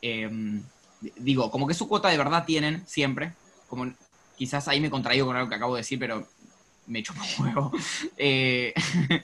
Em, 0.01 0.63
digo, 1.17 1.51
como 1.51 1.67
que 1.67 1.73
su 1.73 1.87
cuota 1.87 2.09
de 2.09 2.17
verdad 2.17 2.45
tienen 2.45 2.85
siempre, 2.87 3.33
como 3.67 3.91
quizás 4.37 4.67
ahí 4.67 4.79
me 4.79 4.89
contraigo 4.89 5.27
con 5.27 5.35
algo 5.35 5.49
que 5.49 5.55
acabo 5.55 5.75
de 5.75 5.81
decir, 5.81 5.99
pero 5.99 6.27
me 6.87 6.99
echo 6.99 7.13
un 7.13 7.45
huevo. 7.45 7.71
Eh, 8.17 8.73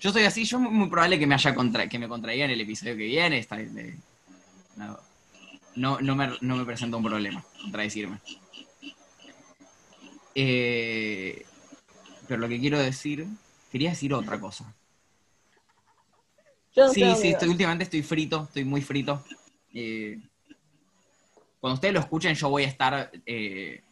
yo 0.00 0.12
soy 0.12 0.24
así, 0.24 0.44
yo 0.44 0.58
muy 0.58 0.88
probable 0.88 1.18
que 1.18 1.26
me 1.26 1.34
haya 1.34 1.54
contra 1.54 1.88
que 1.88 1.98
me 1.98 2.08
contraiga 2.08 2.44
en 2.44 2.50
el 2.50 2.60
episodio 2.60 2.96
que 2.96 3.04
viene. 3.04 3.38
Está, 3.38 3.58
no, 5.76 6.00
no, 6.00 6.16
me, 6.16 6.30
no 6.40 6.56
me 6.56 6.64
presenta 6.64 6.96
un 6.96 7.04
problema 7.04 7.44
contradecirme. 7.60 8.18
Eh, 10.34 11.44
pero 12.26 12.40
lo 12.40 12.48
que 12.48 12.60
quiero 12.60 12.78
decir, 12.78 13.26
quería 13.70 13.90
decir 13.90 14.14
otra 14.14 14.40
cosa. 14.40 14.74
sí, 16.74 17.14
sí, 17.16 17.28
estoy, 17.28 17.48
últimamente 17.48 17.84
estoy 17.84 18.02
frito, 18.02 18.44
estoy 18.44 18.64
muy 18.64 18.80
frito. 18.80 19.22
Eh, 19.74 20.20
cuando 21.60 21.74
ustedes 21.74 21.94
lo 21.94 22.00
escuchen, 22.00 22.34
yo 22.34 22.48
voy 22.48 22.64
a 22.64 22.68
estar 22.68 23.10
eh, 23.24 23.82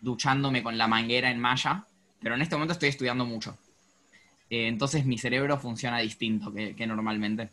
duchándome 0.00 0.62
con 0.62 0.76
la 0.76 0.88
manguera 0.88 1.30
en 1.30 1.38
malla, 1.38 1.86
pero 2.20 2.34
en 2.34 2.42
este 2.42 2.56
momento 2.56 2.72
estoy 2.72 2.88
estudiando 2.88 3.24
mucho. 3.24 3.56
Eh, 4.50 4.66
entonces 4.66 5.04
mi 5.04 5.18
cerebro 5.18 5.58
funciona 5.58 5.98
distinto 5.98 6.52
que, 6.52 6.86
normalmente. 6.86 7.50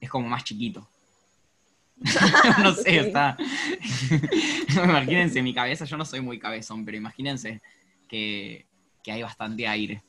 Es 0.00 0.08
como 0.08 0.28
más 0.28 0.44
chiquito. 0.44 0.88
no 2.62 2.72
sé, 2.72 2.98
está. 3.06 3.36
imagínense 4.84 5.42
mi 5.42 5.52
cabeza, 5.52 5.84
yo 5.84 5.96
no 5.96 6.04
soy 6.04 6.20
muy 6.20 6.38
cabezón, 6.38 6.84
pero 6.84 6.96
imagínense 6.96 7.60
que, 8.08 8.64
que 9.02 9.12
hay 9.12 9.22
bastante 9.22 9.66
aire. 9.66 10.02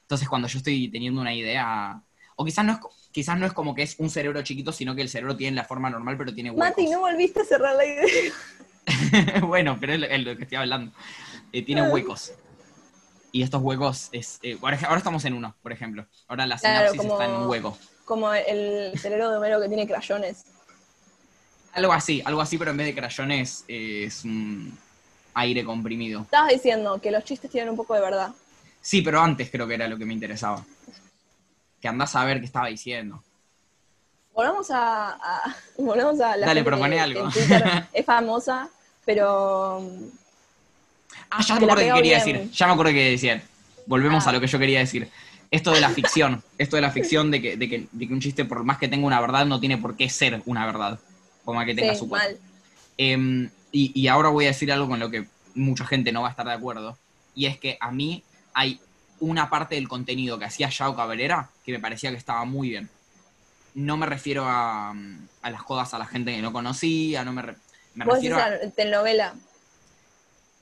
Entonces, 0.00 0.28
cuando 0.28 0.48
yo 0.48 0.58
estoy 0.58 0.88
teniendo 0.88 1.20
una 1.20 1.32
idea, 1.32 2.02
o 2.36 2.44
quizás 2.44 2.64
no 2.64 2.72
es, 2.72 2.78
quizás 3.12 3.38
no 3.38 3.46
es 3.46 3.52
como 3.52 3.74
que 3.74 3.82
es 3.82 3.94
un 3.98 4.10
cerebro 4.10 4.42
chiquito, 4.42 4.72
sino 4.72 4.94
que 4.94 5.02
el 5.02 5.08
cerebro 5.08 5.36
tiene 5.36 5.54
la 5.56 5.64
forma 5.64 5.90
normal, 5.90 6.16
pero 6.16 6.34
tiene 6.34 6.50
huecos. 6.50 6.68
Mati, 6.70 6.86
no 6.88 7.00
volviste 7.00 7.40
a 7.40 7.44
cerrar 7.44 7.76
la 7.76 7.84
idea. 7.84 8.32
bueno, 9.46 9.76
pero 9.78 9.92
es 9.92 10.24
lo, 10.24 10.36
que 10.36 10.42
estoy 10.42 10.58
hablando. 10.58 10.92
Eh, 11.52 11.62
tiene 11.62 11.82
ah. 11.82 11.90
huecos. 11.90 12.32
Y 13.30 13.42
estos 13.42 13.62
huecos 13.62 14.08
es. 14.12 14.40
Eh, 14.42 14.58
ahora 14.60 14.96
estamos 14.96 15.24
en 15.24 15.34
uno, 15.34 15.54
por 15.62 15.72
ejemplo. 15.72 16.06
Ahora 16.28 16.46
la 16.46 16.58
sinapsis 16.58 17.02
está 17.02 17.24
en 17.26 17.30
un 17.32 17.46
hueco. 17.46 17.78
Como 18.04 18.32
el 18.34 18.92
cerebro 18.98 19.30
de 19.30 19.36
Homero 19.36 19.60
que 19.60 19.68
tiene 19.68 19.86
crayones. 19.86 20.44
Algo 21.72 21.92
así, 21.92 22.20
algo 22.24 22.40
así, 22.40 22.58
pero 22.58 22.72
en 22.72 22.76
vez 22.76 22.86
de 22.86 22.94
crayones 22.94 23.64
eh, 23.68 24.04
es 24.06 24.24
un 24.24 24.76
aire 25.34 25.64
comprimido. 25.64 26.22
Estabas 26.22 26.52
diciendo 26.52 27.00
que 27.00 27.10
los 27.10 27.24
chistes 27.24 27.50
tienen 27.50 27.70
un 27.70 27.76
poco 27.76 27.94
de 27.94 28.00
verdad. 28.02 28.32
Sí, 28.82 29.00
pero 29.00 29.20
antes 29.20 29.50
creo 29.50 29.66
que 29.66 29.74
era 29.74 29.88
lo 29.88 29.96
que 29.96 30.04
me 30.04 30.12
interesaba 30.12 30.62
que 31.82 31.88
andás 31.88 32.14
a 32.14 32.24
ver 32.24 32.38
qué 32.38 32.46
estaba 32.46 32.68
diciendo. 32.68 33.22
Volvamos 34.32 34.68
a, 34.70 35.18
volvemos 35.76 36.18
a 36.20 36.36
la 36.36 36.46
Dale, 36.46 36.62
propone 36.62 36.98
algo. 36.98 37.28
es 37.92 38.06
famosa, 38.06 38.70
pero... 39.04 39.84
Ah, 41.28 41.42
ya 41.42 41.56
me 41.56 41.64
acuerdo 41.64 41.84
qué 41.84 41.92
quería 41.92 42.18
decir. 42.18 42.50
Ya 42.52 42.66
me 42.66 42.72
acuerdo 42.72 42.92
qué 42.92 43.10
decir. 43.10 43.42
Volvemos 43.86 44.24
a 44.26 44.30
ah. 44.30 44.32
lo 44.32 44.40
que 44.40 44.46
yo 44.46 44.58
quería 44.58 44.78
decir. 44.78 45.10
Esto 45.50 45.72
de 45.72 45.80
la 45.80 45.90
ficción. 45.90 46.42
esto 46.58 46.76
de 46.76 46.82
la 46.82 46.90
ficción 46.90 47.30
de 47.30 47.42
que, 47.42 47.56
de, 47.56 47.68
que, 47.68 47.86
de 47.90 48.06
que, 48.06 48.14
un 48.14 48.20
chiste, 48.20 48.44
por 48.44 48.62
más 48.64 48.78
que 48.78 48.88
tenga 48.88 49.06
una 49.06 49.20
verdad, 49.20 49.44
no 49.44 49.58
tiene 49.58 49.76
por 49.76 49.96
qué 49.96 50.08
ser 50.08 50.40
una 50.46 50.64
verdad. 50.64 51.00
Por 51.44 51.56
más 51.56 51.66
que 51.66 51.74
tenga 51.74 51.96
su 51.96 52.08
cual. 52.08 52.38
Em, 52.96 53.50
y, 53.72 53.90
y 54.00 54.06
ahora 54.06 54.28
voy 54.28 54.44
a 54.44 54.48
decir 54.48 54.70
algo 54.70 54.88
con 54.88 55.00
lo 55.00 55.10
que 55.10 55.26
mucha 55.54 55.84
gente 55.84 56.12
no 56.12 56.22
va 56.22 56.28
a 56.28 56.30
estar 56.30 56.46
de 56.46 56.52
acuerdo. 56.52 56.96
Y 57.34 57.46
es 57.46 57.58
que 57.58 57.76
a 57.80 57.90
mí 57.90 58.22
hay 58.54 58.80
una 59.22 59.48
parte 59.48 59.76
del 59.76 59.88
contenido 59.88 60.38
que 60.38 60.44
hacía 60.44 60.68
Yao 60.68 60.96
Cabrera 60.96 61.48
que 61.64 61.72
me 61.72 61.78
parecía 61.78 62.10
que 62.10 62.16
estaba 62.16 62.44
muy 62.44 62.70
bien. 62.70 62.90
No 63.74 63.96
me 63.96 64.04
refiero 64.04 64.44
a, 64.46 64.94
las 65.42 65.60
jodas 65.62 65.94
a 65.94 65.98
la 65.98 66.06
gente 66.06 66.34
que 66.34 66.42
no 66.42 66.52
conocía, 66.52 67.24
no 67.24 67.32
me, 67.32 67.42
me 67.94 68.04
refiero 68.04 68.36
a... 68.36 68.50
telenovela? 68.74 69.34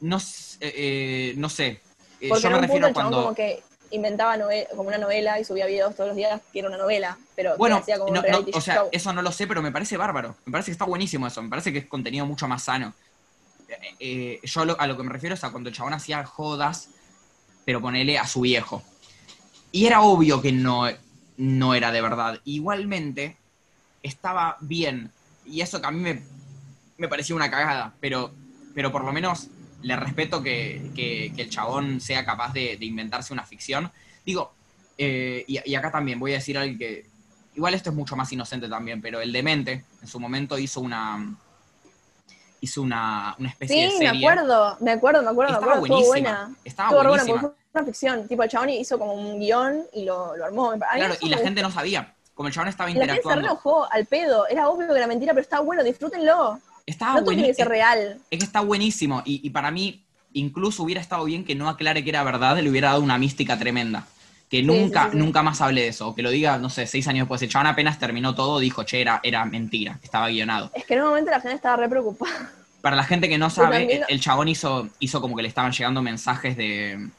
No, 0.00 0.18
eh, 0.60 1.32
no 1.36 1.48
sé. 1.48 1.80
Eh, 2.20 2.28
Porque 2.28 2.42
yo 2.42 2.50
me 2.50 2.60
refiero 2.60 2.86
a 2.86 2.92
cuando... 2.92 3.22
como 3.22 3.34
que 3.34 3.62
inventaba 3.92 4.36
como 4.76 4.88
una 4.88 4.98
novela 4.98 5.40
y 5.40 5.44
subía 5.44 5.66
videos 5.66 5.96
todos 5.96 6.08
los 6.08 6.16
días 6.16 6.40
que 6.52 6.60
era 6.60 6.68
una 6.68 6.76
novela, 6.76 7.18
pero 7.34 7.56
bueno, 7.56 7.76
hacía 7.76 7.98
como 7.98 8.12
un 8.12 8.18
o 8.54 8.60
sea, 8.60 8.84
eso 8.92 9.12
no 9.12 9.20
lo 9.20 9.32
sé, 9.32 9.48
pero 9.48 9.62
me 9.62 9.72
parece 9.72 9.96
bárbaro. 9.96 10.36
Me 10.44 10.52
parece 10.52 10.66
que 10.66 10.72
está 10.72 10.84
buenísimo 10.84 11.26
eso. 11.26 11.42
Me 11.42 11.48
parece 11.48 11.72
que 11.72 11.78
es 11.78 11.86
contenido 11.86 12.24
mucho 12.26 12.46
más 12.46 12.62
sano. 12.62 12.92
Eh, 13.98 14.38
yo 14.42 14.78
a 14.78 14.86
lo 14.86 14.96
que 14.96 15.02
me 15.02 15.12
refiero 15.12 15.34
es 15.34 15.42
a 15.42 15.50
cuando 15.50 15.70
el 15.70 15.74
chabón 15.74 15.94
hacía 15.94 16.24
jodas 16.24 16.90
pero 17.70 17.80
ponele 17.80 18.18
a 18.18 18.26
su 18.26 18.40
viejo. 18.40 18.82
Y 19.70 19.86
era 19.86 20.00
obvio 20.00 20.42
que 20.42 20.50
no, 20.50 20.88
no 21.36 21.72
era 21.72 21.92
de 21.92 22.02
verdad. 22.02 22.40
Igualmente, 22.44 23.36
estaba 24.02 24.56
bien. 24.60 25.12
Y 25.46 25.60
eso 25.60 25.80
que 25.80 25.86
a 25.86 25.92
mí 25.92 26.00
me, 26.00 26.20
me 26.98 27.06
parecía 27.06 27.36
una 27.36 27.48
cagada, 27.48 27.94
pero, 28.00 28.32
pero 28.74 28.90
por 28.90 29.04
lo 29.04 29.12
menos 29.12 29.46
le 29.82 29.94
respeto 29.94 30.42
que, 30.42 31.30
el 31.38 31.48
chabón 31.48 32.00
sea 32.00 32.24
capaz 32.24 32.52
de, 32.54 32.76
inventarse 32.80 33.32
una 33.32 33.44
ficción. 33.46 33.92
Digo, 34.26 34.52
eh, 34.98 35.44
y, 35.46 35.72
acá 35.76 35.92
también 35.92 36.18
voy 36.18 36.32
a 36.32 36.38
decir 36.38 36.58
algo 36.58 36.76
que, 36.76 37.06
igual 37.54 37.74
esto 37.74 37.90
es 37.90 37.94
mucho 37.94 38.16
más 38.16 38.32
inocente 38.32 38.68
también, 38.68 39.00
pero 39.00 39.20
el 39.20 39.32
demente 39.32 39.84
en 40.02 40.08
su 40.08 40.18
momento 40.18 40.58
hizo 40.58 40.80
una 40.80 41.36
hizo 42.62 42.82
una, 42.82 43.36
una 43.38 43.48
especie 43.48 43.84
de 43.84 43.90
serie. 43.92 44.10
Sí, 44.10 44.18
me 44.18 44.26
acuerdo, 44.26 44.76
me 44.80 44.90
acuerdo, 44.90 45.22
me 45.22 45.30
acuerdo, 45.30 45.54
Estaba 45.54 45.66
me 45.66 45.72
acuerdo, 45.76 45.94
buenísima. 45.94 46.56
Estaba 46.64 47.02
buenísima 47.04 47.54
una 47.72 47.84
ficción, 47.84 48.26
tipo 48.26 48.42
el 48.42 48.48
chabón 48.48 48.70
hizo 48.70 48.98
como 48.98 49.12
un 49.12 49.38
guion 49.38 49.84
y 49.92 50.04
lo, 50.04 50.36
lo 50.36 50.44
armó. 50.44 50.72
Claro, 50.94 51.14
y 51.20 51.28
la 51.28 51.38
gente 51.38 51.62
no 51.62 51.70
sabía, 51.70 52.14
como 52.34 52.48
el 52.48 52.54
chabón 52.54 52.68
estaba 52.68 52.90
interactuando. 52.90 53.28
La 53.28 53.34
gente 53.34 53.46
se 53.46 53.52
enojó 53.52 53.92
al 53.92 54.06
pedo, 54.06 54.46
era 54.48 54.68
obvio 54.68 54.88
que 54.88 54.96
era 54.96 55.06
mentira, 55.06 55.32
pero 55.32 55.42
estaba 55.42 55.62
bueno, 55.62 55.84
disfrútenlo. 55.84 56.58
Estaba 56.86 57.20
no 57.20 57.26
tiene 57.26 57.54
que 57.54 57.64
real. 57.64 58.20
Es 58.30 58.38
que 58.38 58.44
está 58.44 58.60
buenísimo, 58.60 59.22
y, 59.24 59.46
y, 59.46 59.50
para 59.50 59.70
mí 59.70 60.04
incluso 60.32 60.82
hubiera 60.82 61.00
estado 61.00 61.24
bien 61.24 61.44
que 61.44 61.54
no 61.54 61.68
aclare 61.68 62.02
que 62.02 62.10
era 62.10 62.24
verdad, 62.24 62.58
le 62.58 62.70
hubiera 62.70 62.88
dado 62.90 63.02
una 63.02 63.18
mística 63.18 63.58
tremenda. 63.58 64.06
Que 64.48 64.64
nunca, 64.64 65.10
nunca 65.12 65.44
más 65.44 65.60
hable 65.60 65.82
de 65.82 65.88
eso, 65.88 66.08
o 66.08 66.14
que 66.16 66.22
lo 66.22 66.30
diga, 66.30 66.58
no 66.58 66.70
sé, 66.70 66.84
seis 66.88 67.06
años 67.06 67.22
después. 67.22 67.40
El 67.40 67.48
chabón 67.50 67.68
apenas 67.68 68.00
terminó 68.00 68.34
todo, 68.34 68.58
dijo, 68.58 68.82
che, 68.82 69.00
era, 69.00 69.20
era 69.22 69.44
mentira, 69.44 70.00
estaba 70.02 70.28
guionado. 70.28 70.72
Es 70.74 70.84
que 70.84 70.94
en 70.94 71.02
un 71.02 71.08
momento 71.10 71.30
la 71.30 71.40
gente 71.40 71.54
estaba 71.54 71.76
re 71.76 71.88
preocupada. 71.88 72.50
Para 72.80 72.96
la 72.96 73.04
gente 73.04 73.28
que 73.28 73.38
no 73.38 73.48
sabe, 73.48 74.02
el, 74.08 74.20
chabón 74.20 74.48
hizo, 74.48 74.88
hizo 74.98 75.20
como 75.20 75.36
que 75.36 75.42
le 75.42 75.48
estaban 75.48 75.70
llegando 75.70 76.02
mensajes 76.02 76.56
de, 76.56 77.10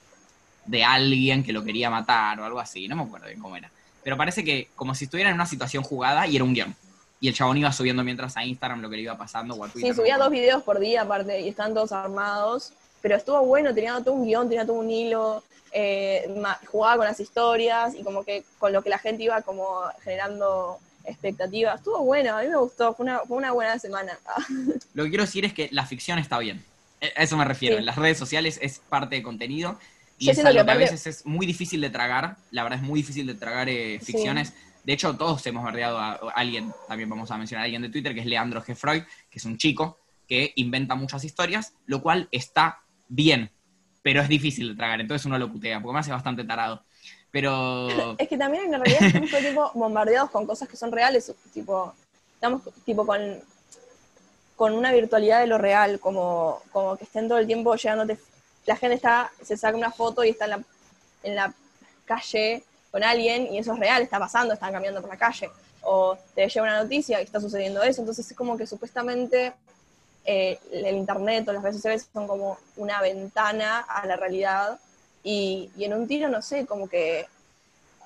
de 0.72 0.86
alguien 0.86 1.44
que 1.44 1.52
lo 1.52 1.64
quería 1.64 1.90
matar 1.90 2.40
o 2.40 2.46
algo 2.46 2.60
así, 2.60 2.88
no 2.88 2.96
me 2.96 3.04
acuerdo 3.04 3.28
bien 3.28 3.42
cómo 3.42 3.58
era. 3.58 3.70
Pero 4.04 4.16
parece 4.16 4.44
que 4.46 4.70
como 4.74 4.96
si 4.96 5.04
estuviera 5.04 5.30
en 5.30 5.36
una 5.36 5.46
situación 5.46 5.84
jugada 5.84 6.26
y 6.28 6.38
era 6.38 6.46
un 6.46 6.54
guion. 6.54 6.74
Y 7.20 7.28
el 7.28 7.36
chabón 7.36 7.58
iba 7.58 7.72
subiendo 7.74 8.04
mientras 8.04 8.38
a 8.38 8.46
Instagram 8.46 8.82
lo 8.82 8.90
que 8.90 8.96
le 8.96 9.02
iba 9.04 9.18
pasando 9.18 9.54
o 9.54 9.66
a 9.66 9.68
Twitter. 9.68 9.94
Sí, 9.94 10.00
subía 10.00 10.18
dos 10.18 10.32
videos 10.32 10.64
por 10.64 10.80
día 10.80 11.02
aparte 11.02 11.42
y 11.42 11.50
estaban 11.50 11.74
todos 11.74 11.92
armados. 11.92 12.72
Pero 13.02 13.18
estuvo 13.18 13.46
bueno, 13.46 13.76
tenía 13.76 14.00
todo 14.02 14.14
un 14.14 14.26
guion, 14.26 14.48
tenía 14.48 14.66
todo 14.66 14.78
un 14.78 14.90
hilo, 14.90 15.44
eh, 15.74 16.34
jugaba 16.68 16.98
con 16.98 17.06
las 17.06 17.20
historias 17.20 17.94
y 17.94 18.04
como 18.04 18.24
que 18.24 18.46
con 18.58 18.72
lo 18.72 18.82
que 18.82 18.90
la 18.90 18.98
gente 18.98 19.24
iba 19.24 19.42
como 19.42 19.82
generando 20.04 20.80
expectativas. 21.04 21.80
Estuvo 21.80 22.00
bueno, 22.00 22.38
a 22.38 22.42
mí 22.42 22.48
me 22.48 22.58
gustó, 22.58 22.94
fue 22.94 23.04
una, 23.04 23.20
fue 23.20 23.38
una 23.38 23.52
buena 23.52 23.78
semana. 23.78 24.18
lo 24.94 25.04
que 25.04 25.10
quiero 25.10 25.26
decir 25.26 25.44
es 25.44 25.54
que 25.54 25.68
la 25.72 25.86
ficción 25.86 26.18
está 26.18 26.40
bien. 26.40 26.64
E, 27.02 27.12
a 27.16 27.24
eso 27.24 27.36
me 27.36 27.46
refiero. 27.46 27.78
En 27.78 27.86
las 27.86 27.98
redes 27.98 28.18
sociales 28.18 28.58
es 28.62 28.80
parte 28.88 29.16
de 29.16 29.24
contenido 29.24 29.78
y 30.22 30.30
es 30.30 30.38
algo 30.46 30.64
que, 30.64 30.72
a 30.72 30.76
veces 30.76 31.08
es 31.08 31.26
muy 31.26 31.48
difícil 31.48 31.82
de 31.82 31.90
tragar, 31.90 32.38
la 32.52 32.62
verdad 32.62 32.78
es 32.78 32.86
muy 32.86 33.00
difícil 33.00 33.26
de 33.26 33.34
tragar 33.34 33.68
eh, 33.70 34.00
ficciones. 34.00 34.54
De 34.84 34.94
hecho, 34.94 35.16
todos 35.16 35.44
hemos 35.48 35.64
verdeado 35.66 35.98
a, 35.98 36.14
alguien, 36.36 36.72
también 36.88 37.10
vamos 37.10 37.32
a 37.32 37.38
mencionar 37.40 37.64
a 37.64 37.66
alguien 37.66 37.82
de 37.82 37.90
Twitter, 37.90 38.14
que 38.14 38.20
es 38.20 38.28
Leandro 38.28 38.62
G. 38.62 38.76
Freud, 38.76 39.02
que 39.32 39.40
es 39.40 39.46
un 39.46 39.58
chico 39.58 39.98
que 40.28 40.54
inventa 40.58 40.94
muchas 40.94 41.24
historias, 41.24 41.74
lo 41.88 42.04
cual 42.04 42.30
está 42.32 42.82
bien, 43.08 43.50
pero 44.04 44.22
es 44.22 44.30
difícil 44.30 44.70
de 44.70 44.76
tragar, 44.76 45.02
entonces 45.02 45.26
uno 45.26 45.40
lo 45.40 45.52
putea, 45.52 45.82
porque 45.82 45.94
me 45.94 46.00
hace 46.00 46.12
bastante 46.12 46.44
tarado. 46.44 46.84
Pero... 47.32 48.16
Es 48.20 48.28
que 48.28 48.38
también 48.38 48.66
en 48.72 48.80
realidad 48.80 49.02
estamos 49.02 49.32
todo 49.32 49.40
tiempo 49.40 49.72
bombardeados 49.74 50.30
con 50.30 50.46
cosas 50.46 50.70
que 50.70 50.78
son 50.78 50.92
reales, 50.92 51.34
tipo, 51.52 51.96
estamos 52.36 52.62
tipo 52.86 53.08
con, 53.08 53.40
con 54.56 54.74
una 54.74 54.92
virtualidad 54.92 55.40
de 55.40 55.48
lo 55.48 55.58
real, 55.58 56.00
como, 56.00 56.62
como 56.72 56.96
que 56.96 57.06
estén 57.06 57.28
todo 57.28 57.40
el 57.40 57.48
tiempo 57.48 57.76
llegándote, 57.76 58.20
la 58.66 58.76
gente 58.76 58.96
está, 58.96 59.32
se 59.42 59.58
saca 59.58 59.78
una 59.78 59.92
foto 59.92 60.24
y 60.24 60.30
está 60.30 60.46
en 60.46 60.52
la, 60.52 60.64
en 61.24 61.36
la 61.36 61.54
calle 62.06 62.64
con 62.92 63.04
alguien 63.04 63.54
y 63.54 63.58
eso 63.58 63.74
es 63.74 63.80
real, 63.80 64.02
está 64.02 64.20
pasando, 64.20 64.54
están 64.54 64.74
caminando 64.74 65.02
por 65.02 65.10
la 65.10 65.18
calle. 65.18 65.50
O 65.84 66.18
te 66.36 66.48
llega 66.48 66.62
una 66.62 66.84
noticia 66.84 67.20
y 67.20 67.24
está 67.24 67.40
sucediendo 67.40 67.82
eso, 67.82 68.02
entonces 68.02 68.30
es 68.30 68.38
como 68.38 68.58
que 68.58 68.68
supuestamente 68.68 69.54
eh, 70.26 70.60
el 70.72 70.96
internet 70.96 71.48
o 71.48 71.54
las 71.54 71.64
redes 71.64 71.78
sociales 71.78 72.08
son 72.14 72.28
como 72.28 72.58
una 72.78 73.02
ventana 73.02 73.80
a 73.80 74.06
la 74.06 74.16
realidad 74.16 74.80
y, 75.24 75.72
y 75.76 75.86
en 75.86 75.94
un 75.94 76.08
tiro, 76.08 76.30
no 76.30 76.42
sé, 76.42 76.66
como 76.66 76.88
que 76.88 77.26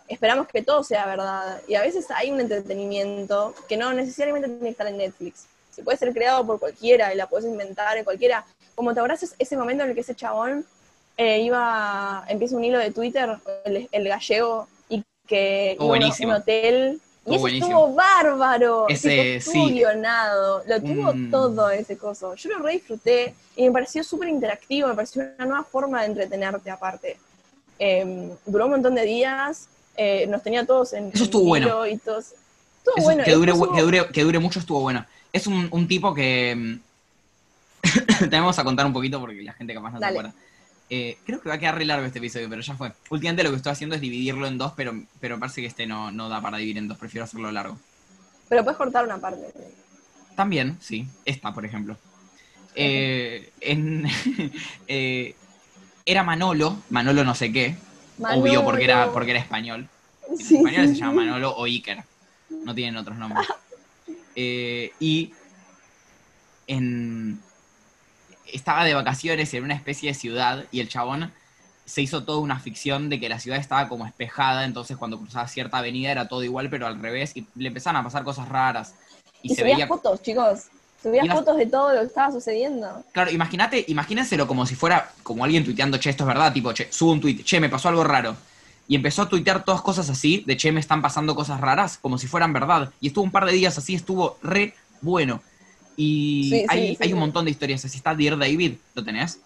esperamos 0.08 0.47
que 0.47 0.62
todo 0.62 0.84
sea 0.84 1.06
verdad. 1.06 1.62
Y 1.68 1.76
a 1.76 1.82
veces 1.82 2.10
hay 2.12 2.32
un 2.32 2.39
entretenimiento 2.39 3.53
que 3.68 3.78
no 3.78 3.91
necesariamente 3.93 4.47
tiene 4.47 4.64
que 4.64 4.70
estar 4.70 4.88
en 4.88 4.97
Netflix. 4.97 5.45
Si 5.72 5.82
puede 5.82 5.97
ser 5.97 6.14
creado 6.14 6.45
por 6.45 6.60
cualquiera 6.60 7.14
y 7.14 7.18
la 7.18 7.28
puedes 7.28 7.45
inventar 7.45 7.97
en 7.97 8.06
cualquiera. 8.06 8.45
Como 8.76 8.93
te 8.93 8.99
abrazas 8.99 9.36
ese 9.39 9.57
momento 9.57 9.84
en 9.84 9.89
el 9.89 9.95
que 9.95 10.01
ese 10.01 10.15
chabón 10.15 10.65
eh, 11.17 11.39
iba, 11.41 12.26
empieza 12.28 12.55
un 12.57 12.63
hilo 12.63 12.78
de 12.80 12.91
Twitter, 12.91 13.38
el, 13.63 13.88
el 13.91 14.07
gallego, 14.07 14.67
y 14.89 15.03
que 15.28 15.76
Oh, 15.80 15.86
iba 15.86 15.86
a 15.86 15.88
buenísimo. 15.88 16.32
un 16.32 16.36
hotel. 16.38 17.01
Y 17.28 17.36
Oh, 17.36 17.39
buenísimo. 17.39 17.67
estuvo 17.67 17.93
bárbaro. 17.95 18.86
Ese, 18.89 19.09
tipo, 19.09 19.23
estuvo 19.23 19.67
sí. 19.67 19.73
guionado. 19.73 20.63
Lo 20.67 20.82
tuvo 20.82 21.09
Un- 21.11 21.32
todo 21.32 21.69
ese 21.71 21.97
coso. 21.97 22.36
Yo 22.36 22.49
lo 22.51 22.59
re 22.59 22.73
disfruté 22.73 23.34
y 23.55 23.63
me 23.65 23.71
pareció 23.71 24.03
súper 24.03 24.30
interactivo, 24.30 24.88
me 24.89 24.93
pareció 24.93 25.23
una 25.38 25.45
nueva 25.45 25.63
forma 25.63 26.01
de 26.01 26.07
entretenerte 26.07 26.69
aparte. 26.69 27.17
Eh, 27.80 28.30
duró 28.45 28.65
un 28.65 28.71
montón 28.71 28.93
de 28.95 29.03
días, 29.05 29.67
eh, 29.97 30.28
nos 30.28 30.43
tenía 30.43 30.65
todos 30.65 30.93
en 30.93 31.09
Eso 31.13 31.23
estuvo 31.23 31.43
en 31.43 31.47
bueno. 31.49 31.67
hilo 31.67 31.88
y 31.88 31.97
todos. 31.97 32.26
Estuvo 32.78 32.97
Eso, 32.97 33.05
bueno. 33.05 33.23
que, 33.23 33.32
dure, 33.32 33.53
que, 33.73 33.82
dure, 33.82 34.07
que 34.13 34.23
dure 34.23 34.39
mucho 34.39 34.59
estuvo 34.59 34.82
bueno. 34.82 35.03
Es 35.34 35.47
un, 35.47 35.67
un 35.71 35.88
tipo 35.88 36.13
que... 36.13 36.78
mm, 38.22 38.30
Tenemos 38.30 38.58
a 38.60 38.64
contar 38.64 38.86
un 38.86 38.93
poquito 38.93 39.20
porque 39.20 39.41
la 39.41 39.54
gente 39.54 39.74
capaz 39.74 39.91
no 39.91 40.00
se 40.00 40.06
acuerda. 40.06 40.34
Eh, 40.89 41.18
creo 41.26 41.41
que 41.41 41.50
va 41.50 41.56
a 41.56 41.58
quedar 41.60 41.76
re 41.76 41.86
largo 41.86 42.06
este 42.06 42.20
episodio, 42.20 42.48
pero 42.50 42.62
ya 42.62 42.76
fue. 42.76 42.91
Últimamente 43.10 43.43
lo 43.43 43.50
que 43.50 43.56
estoy 43.58 43.72
haciendo 43.72 43.96
es 43.96 44.02
dividirlo 44.02 44.46
en 44.48 44.58
dos, 44.58 44.74
pero, 44.76 44.93
pero 45.20 45.39
parece 45.39 45.62
que 45.62 45.68
este 45.68 45.88
no, 45.88 46.12
no 46.12 46.30
da 46.30 46.41
para 46.41 46.58
dividir 46.58 46.78
en 46.78 46.88
dos, 46.88 46.98
prefiero 46.98 47.24
hacerlo 47.24 47.52
largo. 47.52 47.80
Pero 48.50 48.64
puedes 48.64 48.78
cortar 48.78 49.04
una 49.04 49.18
parte. 49.18 49.41
También, 50.36 50.78
sí. 50.80 51.08
Esta, 51.26 51.54
por 51.54 51.66
ejemplo. 51.66 51.98
Eh, 52.76 53.50
en, 53.62 54.06
eh, 54.88 55.36
era 56.06 56.24
Manolo, 56.24 56.78
Manolo 56.89 57.24
no 57.24 57.34
sé 57.34 57.52
qué, 57.52 57.76
obvio 58.20 58.64
porque 58.64 58.84
era, 58.84 59.12
porque 59.12 59.32
era 59.32 59.39
español. 59.39 59.89
En 60.30 60.38
Sí, 60.38 60.58
español 60.58 60.88
sí, 60.88 60.93
se 60.93 61.00
llama. 61.00 61.24
Manolo 61.24 61.56
o 61.56 61.66
Iker. 61.66 62.04
No 62.64 62.76
tienen 62.76 62.98
otros 62.98 63.18
nombres. 63.18 63.48
Eh, 64.38 64.91
y 65.00 65.32
en, 66.68 67.39
estaba 68.52 68.84
de 68.84 68.93
vacaciones 68.93 69.54
en 69.54 69.64
una 69.64 69.76
especie 69.76 70.10
de 70.10 70.14
ciudad 70.14 70.66
y 70.72 70.80
el 70.80 70.89
chabón 70.89 71.32
se 71.86 72.02
hizo 72.02 72.24
toda 72.24 72.39
una 72.39 72.60
ficción 72.60 73.10
de 73.10 73.20
que 73.20 73.30
la 73.30 73.39
ciudad 73.39 73.60
estaba 73.60 73.88
como 73.88 74.06
espejada, 74.08 74.66
entonces 74.66 74.98
cuando 74.98 75.20
cruzaba 75.20 75.48
cierta 75.48 75.78
avenida 75.78 76.12
era 76.12 76.28
todo 76.28 76.43
igual 76.43 76.70
pero 76.70 76.88
al 76.88 77.00
revés 77.00 77.36
y 77.36 77.48
le 77.56 77.68
empezaban 77.68 78.02
a 78.02 78.04
pasar 78.04 78.24
cosas 78.24 78.50
raras. 78.50 78.96
Y, 79.41 79.52
Y, 79.52 79.56
se 79.56 79.62
subías 79.62 79.78
veía... 79.78 79.88
fotos, 79.88 80.22
chicos. 80.22 80.66
Subías 81.02 81.28
fotos 81.28 81.58
de 81.58 81.68
todo 81.68 81.93
lo 81.93 82.00
que 82.00 82.08
estaba 82.08 82.32
sucediendo. 82.32 83.04
Claro, 83.12 83.30
imagínate, 83.30 83.86
imagínenselo 83.89 84.48
como 84.48 84.66
si 84.66 84.74
fuera 84.74 85.12
como 85.22 85.43
alguien 85.43 85.64
tuiteando, 85.64 86.00
che, 86.00 86.10
esto 86.10 86.24
es 86.24 86.28
verdad, 86.28 86.52
tipo, 86.52 86.74
che, 86.74 86.91
subo 86.91 87.12
un 87.12 87.22
tuit, 87.22 87.43
che, 87.43 87.60
me 87.60 87.70
pasó 87.70 87.89
algo 87.89 88.04
raro. 88.04 88.36
Y 88.88 88.96
empezó 88.96 89.22
a 89.22 89.30
tuitear 89.30 89.64
todas 89.64 89.82
cosas 89.84 90.10
así, 90.10 90.43
de 90.48 90.58
che, 90.58 90.72
me 90.72 90.80
están 90.80 91.04
pasando 91.04 91.36
cosas 91.36 91.62
raras, 91.62 92.00
como 92.00 92.18
si 92.18 92.26
fueran 92.26 92.54
verdad. 92.54 92.91
Y 93.00 93.08
estuvo 93.08 93.24
un 93.24 93.30
par 93.30 93.46
de 93.46 93.52
días 93.52 93.78
así, 93.78 93.93
estuvo 93.93 94.39
re 94.41 94.74
bueno. 95.02 95.43
Y 95.98 96.50
Sí, 96.50 96.60
sí, 96.60 96.66
hay, 96.68 96.89
sí, 96.96 96.98
hay 97.02 97.14
un 97.14 97.20
montón 97.20 97.46
de 97.46 97.52
historias 97.52 97.86
así. 97.86 97.98
Está 97.98 98.14
Dear 98.16 98.38
David, 98.38 98.74
¿lo 98.93 99.04
tenés? 99.04 99.39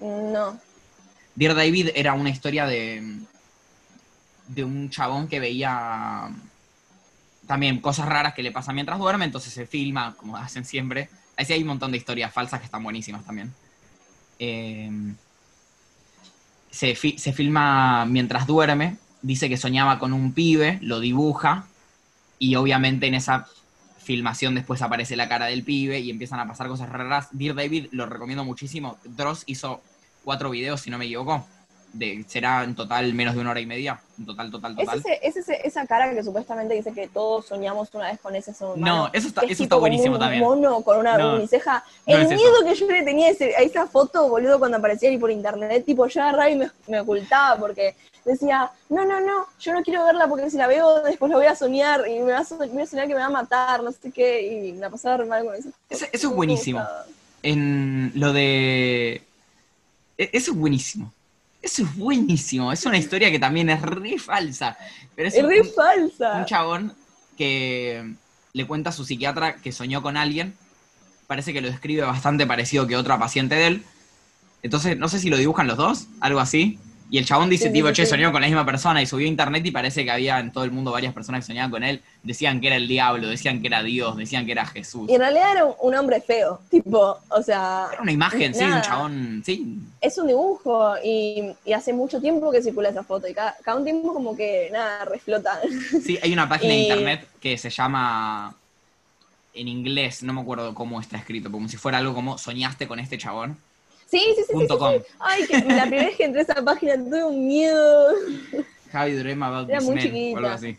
No. 0.00 0.58
Dear 1.34 1.54
David 1.54 1.90
era 1.94 2.14
una 2.14 2.30
historia 2.30 2.66
de, 2.66 3.20
de 4.48 4.64
un 4.64 4.90
chabón 4.90 5.28
que 5.28 5.40
veía 5.40 6.30
también 7.46 7.80
cosas 7.80 8.06
raras 8.08 8.34
que 8.34 8.42
le 8.42 8.52
pasan 8.52 8.74
mientras 8.74 8.98
duerme, 8.98 9.24
entonces 9.24 9.52
se 9.52 9.66
filma, 9.66 10.14
como 10.16 10.36
hacen 10.36 10.64
siempre. 10.64 11.08
Así 11.36 11.52
hay 11.52 11.62
un 11.62 11.68
montón 11.68 11.90
de 11.92 11.98
historias 11.98 12.32
falsas 12.32 12.60
que 12.60 12.66
están 12.66 12.82
buenísimas 12.82 13.24
también. 13.24 13.52
Eh, 14.38 14.90
se, 16.70 16.94
fi- 16.94 17.18
se 17.18 17.32
filma 17.32 18.04
mientras 18.06 18.46
duerme, 18.46 18.96
dice 19.22 19.48
que 19.48 19.56
soñaba 19.56 19.98
con 19.98 20.12
un 20.12 20.32
pibe, 20.32 20.78
lo 20.82 21.00
dibuja, 21.00 21.66
y 22.38 22.56
obviamente 22.56 23.06
en 23.06 23.14
esa 23.14 23.46
filmación 24.02 24.54
después 24.54 24.82
aparece 24.82 25.16
la 25.16 25.28
cara 25.28 25.46
del 25.46 25.62
pibe 25.62 26.00
y 26.00 26.10
empiezan 26.10 26.40
a 26.40 26.46
pasar 26.46 26.68
cosas 26.68 26.88
raras. 26.88 27.28
Dear 27.32 27.54
David 27.54 27.86
lo 27.92 28.06
recomiendo 28.06 28.44
muchísimo. 28.44 28.98
Dross 29.04 29.44
hizo 29.46 29.82
cuatro 30.24 30.50
videos, 30.50 30.80
si 30.80 30.90
no 30.90 30.98
me 30.98 31.04
equivoco. 31.04 31.46
De, 31.92 32.24
será 32.26 32.64
en 32.64 32.74
total 32.74 33.12
menos 33.12 33.34
de 33.34 33.40
una 33.42 33.50
hora 33.50 33.60
y 33.60 33.66
media. 33.66 34.00
En 34.18 34.24
total, 34.24 34.50
total, 34.50 34.72
¿Es, 34.78 34.86
total. 34.86 34.98
ese, 35.00 35.18
es 35.22 35.36
ese- 35.36 35.60
esa 35.66 35.86
cara 35.86 36.10
que 36.14 36.22
supuestamente 36.24 36.72
dice 36.74 36.90
que 36.92 37.06
todos 37.06 37.44
soñamos 37.46 37.90
una 37.92 38.06
vez 38.10 38.18
con 38.18 38.34
ese 38.34 38.54
ser 38.54 38.68
humano? 38.68 38.96
No, 39.04 39.10
eso 39.12 39.28
está, 39.28 39.42
eso 39.42 39.62
está 39.62 39.76
buenísimo 39.76 40.14
un 40.14 40.20
también. 40.20 40.42
mono 40.42 40.80
con 40.80 40.98
una 40.98 41.18
No, 41.18 41.34
uniceja. 41.34 41.84
no 42.06 42.14
El 42.16 42.22
es 42.22 42.30
eso. 42.32 42.34
miedo 42.36 42.54
que 42.64 42.74
yo 42.74 42.86
le 42.86 43.02
tenía 43.02 43.26
a, 43.26 43.30
ese- 43.30 43.54
a 43.56 43.60
esa 43.60 43.86
foto, 43.86 44.26
boludo, 44.28 44.58
cuando 44.58 44.78
aparecía 44.78 45.10
ahí 45.10 45.18
por 45.18 45.30
internet, 45.30 45.84
tipo, 45.84 46.06
yo 46.06 46.22
agarraba 46.22 46.48
y 46.48 46.56
me, 46.56 46.70
me 46.86 47.00
ocultaba 47.00 47.58
porque 47.60 47.94
decía, 48.24 48.70
no, 48.88 49.04
no, 49.04 49.20
no, 49.20 49.46
yo 49.60 49.74
no 49.74 49.82
quiero 49.82 50.04
verla 50.06 50.26
porque 50.28 50.48
si 50.48 50.56
la 50.56 50.68
veo 50.68 51.02
después 51.02 51.28
la 51.30 51.36
voy 51.36 51.46
a 51.46 51.54
soñar 51.56 52.08
y 52.08 52.20
me 52.20 52.32
va 52.32 52.38
a, 52.38 52.44
so- 52.44 52.56
voy 52.56 52.82
a 52.82 52.86
soñar 52.86 53.06
que 53.06 53.14
me 53.14 53.20
va 53.20 53.26
a 53.26 53.30
matar, 53.30 53.82
no 53.82 53.92
sé 53.92 54.10
qué, 54.12 54.68
y 54.68 54.72
me 54.72 54.88
pasaba 54.88 55.18
re 55.18 55.26
mal 55.26 55.44
con 55.44 55.54
eso. 55.56 55.68
Eso- 55.90 56.06
eso 56.10 56.28
es 56.30 56.34
buenísimo. 56.34 56.80
En 57.42 58.12
lo 58.14 58.32
de. 58.32 59.20
e- 60.16 60.30
Eso 60.32 60.52
es 60.52 60.56
buenísimo. 60.56 61.12
Eso 61.62 61.82
es 61.84 61.96
buenísimo. 61.96 62.72
Es 62.72 62.84
una 62.84 62.98
historia 62.98 63.30
que 63.30 63.38
también 63.38 63.70
es 63.70 63.80
re 63.80 64.18
falsa. 64.18 64.76
Pero 65.14 65.28
es 65.28 65.34
Es 65.36 65.42
un- 65.44 65.48
re 65.50 65.64
falsa. 65.64 66.38
un 66.38 66.44
chabón 66.44 66.94
que 67.38 68.14
le 68.52 68.66
cuenta 68.66 68.90
a 68.90 68.92
su 68.92 69.04
psiquiatra 69.04 69.56
que 69.56 69.72
soñó 69.72 70.02
con 70.02 70.16
alguien. 70.16 70.54
Parece 71.26 71.52
que 71.52 71.60
lo 71.60 71.68
describe 71.70 72.02
bastante 72.02 72.46
parecido 72.46 72.86
que 72.86 72.96
otra 72.96 73.18
paciente 73.18 73.54
de 73.54 73.66
él. 73.68 73.82
Entonces, 74.62 74.96
no 74.98 75.08
sé 75.08 75.18
si 75.18 75.30
lo 75.30 75.36
dibujan 75.36 75.66
los 75.66 75.76
dos, 75.76 76.06
algo 76.20 76.40
así. 76.40 76.78
Y 77.12 77.18
el 77.18 77.26
chabón 77.26 77.50
dice, 77.50 77.66
Sí, 77.66 77.74
tipo, 77.74 77.88
sí, 77.88 77.92
che, 77.92 78.06
sí. 78.06 78.10
soñó 78.12 78.32
con 78.32 78.40
la 78.40 78.46
misma 78.46 78.64
persona 78.64 79.02
y 79.02 79.06
subió 79.06 79.26
a 79.26 79.28
internet 79.28 79.66
y 79.66 79.70
parece 79.70 80.02
que 80.02 80.10
había 80.10 80.38
en 80.40 80.50
todo 80.50 80.64
el 80.64 80.70
mundo 80.70 80.92
varias 80.92 81.12
personas 81.12 81.42
que 81.42 81.48
soñaban 81.48 81.70
con 81.70 81.84
él. 81.84 82.00
Decían 82.22 82.58
que 82.58 82.68
era 82.68 82.76
el 82.76 82.88
diablo, 82.88 83.28
decían 83.28 83.60
que 83.60 83.66
era 83.66 83.82
Dios, 83.82 84.16
decían 84.16 84.46
que 84.46 84.52
era 84.52 84.64
Jesús. 84.64 85.10
Y 85.10 85.14
en 85.16 85.20
realidad 85.20 85.52
era 85.52 85.64
un, 85.66 85.74
un 85.78 85.94
hombre 85.94 86.22
feo, 86.22 86.62
tipo, 86.70 87.18
o 87.28 87.42
sea, 87.42 87.88
Era 87.92 88.00
una 88.00 88.12
imagen, 88.12 88.54
sí, 88.54 88.64
un 88.64 88.80
chabón, 88.80 89.42
sí. 89.44 89.76
es 90.00 90.16
un 90.16 90.26
dibujo 90.28 90.94
y, 91.04 91.52
y 91.66 91.74
hace 91.74 91.92
mucho 91.92 92.18
tiempo 92.18 92.50
que 92.50 92.62
circula 92.62 92.88
esa 92.88 93.04
foto 93.04 93.28
y 93.28 93.34
cada, 93.34 93.56
cada 93.62 93.76
un 93.76 93.84
tiempo 93.84 94.14
como 94.14 94.34
que 94.34 94.70
nada, 94.72 95.04
reflota. 95.04 95.60
Sí, 96.02 96.18
hay 96.22 96.32
una 96.32 96.48
página 96.48 96.72
de 96.72 96.78
internet 96.80 97.28
que 97.42 97.58
se 97.58 97.68
llama 97.68 98.56
en 99.52 99.68
inglés, 99.68 100.22
no 100.22 100.32
me 100.32 100.40
acuerdo 100.40 100.74
cómo 100.74 100.98
está 100.98 101.18
escrito, 101.18 101.52
como 101.52 101.68
si 101.68 101.76
fuera 101.76 101.98
algo 101.98 102.14
como 102.14 102.38
soñaste 102.38 102.88
con 102.88 102.98
este 102.98 103.18
chabón. 103.18 103.58
Sí, 104.12 104.20
sí, 104.36 104.42
sí, 104.46 104.52
Punto 104.52 104.74
sí, 104.74 104.78
com. 104.78 104.92
sí. 104.92 105.06
Ay, 105.18 105.46
que 105.46 105.54
la 105.74 105.82
primera 105.86 106.04
vez 106.06 106.16
que 106.18 106.24
entré 106.24 106.40
a 106.40 106.44
esa 106.44 106.62
página 106.62 106.96
tuve 106.96 107.24
un 107.24 107.46
miedo. 107.48 108.08
How 108.92 109.06
you 109.06 109.18
dream 109.20 109.42
about 109.42 109.70
Era 109.70 109.80
muy 109.80 109.96
o 109.98 110.02
chiquita. 110.02 110.38
algo 110.38 110.50
así. 110.50 110.76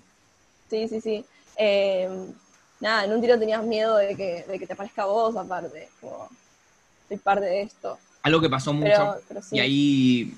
Sí, 0.70 0.88
sí, 0.88 1.02
sí. 1.02 1.26
Eh, 1.58 2.08
nada, 2.80 3.06
en 3.06 3.12
un 3.14 3.22
tiro 3.22 3.40
tenías 3.40 3.64
miedo 3.64 3.98
de 3.98 4.16
que, 4.16 4.44
de 4.48 4.60
que 4.60 4.68
te 4.68 4.76
parezca 4.76 5.02
a 5.02 5.06
vos 5.08 5.36
aparte. 5.36 5.90
Como, 6.00 6.30
soy 7.08 7.18
parte 7.18 7.46
de 7.46 7.62
esto. 7.64 7.98
Algo 8.22 8.40
que 8.40 8.50
pasó 8.52 8.72
mucho, 8.72 8.88
Pero, 8.92 9.22
pero 9.28 9.42
sí. 9.42 9.56
y 9.56 9.60
ahí 9.60 10.34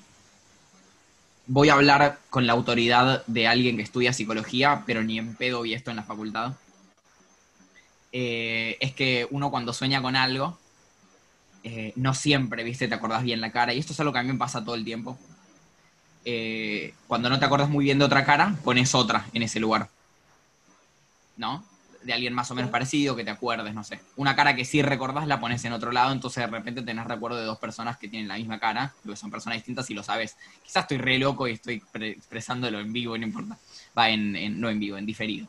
voy 1.46 1.68
a 1.68 1.74
hablar 1.74 2.18
con 2.30 2.46
la 2.46 2.54
autoridad 2.54 3.22
de 3.26 3.46
alguien 3.46 3.76
que 3.76 3.82
estudia 3.82 4.14
psicología, 4.14 4.84
pero 4.86 5.02
ni 5.04 5.18
en 5.18 5.36
pedo 5.36 5.60
vi 5.60 5.74
esto 5.74 5.90
en 5.90 5.96
la 5.96 6.02
facultad. 6.02 6.52
Eh, 8.12 8.78
es 8.80 8.94
que 8.94 9.28
uno 9.30 9.50
cuando 9.50 9.74
sueña 9.74 10.00
con 10.00 10.16
algo, 10.16 10.58
eh, 11.66 11.92
no 11.96 12.14
siempre, 12.14 12.62
viste, 12.64 12.88
te 12.88 12.94
acordás 12.94 13.22
bien 13.24 13.40
la 13.40 13.50
cara, 13.52 13.74
y 13.74 13.78
esto 13.78 13.92
es 13.92 14.00
algo 14.00 14.12
que 14.12 14.20
a 14.20 14.22
mí 14.22 14.32
me 14.32 14.38
pasa 14.38 14.64
todo 14.64 14.76
el 14.76 14.84
tiempo. 14.84 15.18
Eh, 16.24 16.92
cuando 17.06 17.28
no 17.30 17.38
te 17.38 17.44
acuerdas 17.44 17.68
muy 17.68 17.84
bien 17.84 17.98
de 17.98 18.04
otra 18.04 18.24
cara, 18.24 18.56
pones 18.64 18.94
otra 18.94 19.26
en 19.32 19.42
ese 19.42 19.60
lugar. 19.60 19.88
¿No? 21.36 21.64
De 22.02 22.12
alguien 22.12 22.32
más 22.34 22.50
o 22.50 22.54
menos 22.54 22.70
parecido, 22.70 23.16
que 23.16 23.24
te 23.24 23.30
acuerdes, 23.30 23.74
no 23.74 23.82
sé. 23.84 24.00
Una 24.16 24.36
cara 24.36 24.54
que 24.54 24.64
sí 24.64 24.80
recordás 24.80 25.26
la 25.26 25.40
pones 25.40 25.64
en 25.64 25.72
otro 25.72 25.90
lado, 25.92 26.12
entonces 26.12 26.44
de 26.44 26.46
repente 26.56 26.82
tenés 26.82 27.04
recuerdo 27.06 27.38
de 27.38 27.44
dos 27.44 27.58
personas 27.58 27.96
que 27.98 28.08
tienen 28.08 28.28
la 28.28 28.36
misma 28.36 28.58
cara, 28.60 28.94
que 29.04 29.16
son 29.16 29.30
personas 29.30 29.58
distintas 29.58 29.90
y 29.90 29.94
lo 29.94 30.02
sabes. 30.02 30.36
Quizás 30.64 30.84
estoy 30.84 30.98
re 30.98 31.18
loco 31.18 31.48
y 31.48 31.52
estoy 31.52 31.80
pre- 31.92 32.10
expresándolo 32.10 32.78
en 32.80 32.92
vivo, 32.92 33.18
no 33.18 33.24
importa. 33.26 33.58
Va 33.96 34.08
en, 34.10 34.36
en- 34.36 34.60
no 34.60 34.70
en 34.70 34.78
vivo, 34.78 34.96
en 34.96 35.06
diferido. 35.06 35.48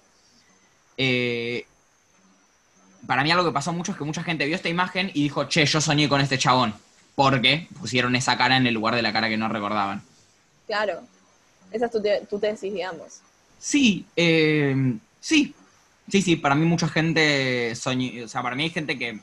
Eh, 0.97 1.65
para 3.07 3.23
mí 3.23 3.31
algo 3.31 3.45
que 3.45 3.51
pasó 3.51 3.73
mucho 3.73 3.93
es 3.93 3.97
que 3.97 4.03
mucha 4.03 4.23
gente 4.23 4.45
vio 4.45 4.55
esta 4.55 4.69
imagen 4.69 5.09
y 5.13 5.23
dijo, 5.23 5.45
che, 5.45 5.65
yo 5.65 5.81
soñé 5.81 6.07
con 6.09 6.21
este 6.21 6.37
chabón. 6.37 6.73
Porque 7.15 7.67
pusieron 7.79 8.15
esa 8.15 8.37
cara 8.37 8.57
en 8.57 8.67
el 8.67 8.75
lugar 8.75 8.93
de 8.93 9.01
la 9.01 9.11
cara 9.11 9.27
que 9.29 9.37
no 9.37 9.49
recordaban. 9.49 10.03
Claro. 10.67 11.01
Esa 11.71 11.85
es 11.87 11.91
tu, 11.91 12.01
te- 12.01 12.21
tu 12.29 12.37
tesis, 12.39 12.71
digamos. 12.71 13.21
Sí, 13.57 14.05
eh, 14.15 14.75
sí, 15.19 15.55
sí, 16.07 16.21
sí, 16.21 16.35
para 16.35 16.53
mí 16.53 16.63
mucha 16.65 16.87
gente 16.87 17.73
soñó, 17.75 18.23
o 18.23 18.27
sea, 18.27 18.43
para 18.43 18.55
mí 18.55 18.63
hay 18.63 18.69
gente 18.69 18.99
que... 18.99 19.19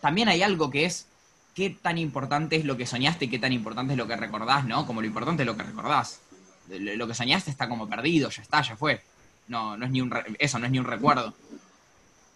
También 0.00 0.28
hay 0.28 0.42
algo 0.42 0.70
que 0.70 0.84
es 0.84 1.06
qué 1.54 1.70
tan 1.70 1.98
importante 1.98 2.56
es 2.56 2.64
lo 2.64 2.76
que 2.76 2.86
soñaste 2.86 3.26
y 3.26 3.28
qué 3.28 3.38
tan 3.38 3.52
importante 3.52 3.92
es 3.94 3.98
lo 3.98 4.06
que 4.06 4.16
recordás, 4.16 4.64
¿no? 4.64 4.86
Como 4.86 5.00
lo 5.00 5.06
importante 5.06 5.42
es 5.42 5.46
lo 5.46 5.56
que 5.56 5.62
recordás. 5.62 6.20
Lo 6.68 7.06
que 7.06 7.14
soñaste 7.14 7.50
está 7.50 7.68
como 7.68 7.88
perdido, 7.88 8.30
ya 8.30 8.42
está, 8.42 8.62
ya 8.62 8.76
fue. 8.76 9.02
No, 9.48 9.76
no 9.76 9.84
es 9.86 9.90
ni 9.90 10.00
un 10.00 10.10
re- 10.10 10.24
eso, 10.38 10.58
no 10.58 10.66
es 10.66 10.72
ni 10.72 10.78
un 10.78 10.84
recuerdo. 10.86 11.34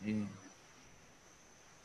Eh, 0.04 0.24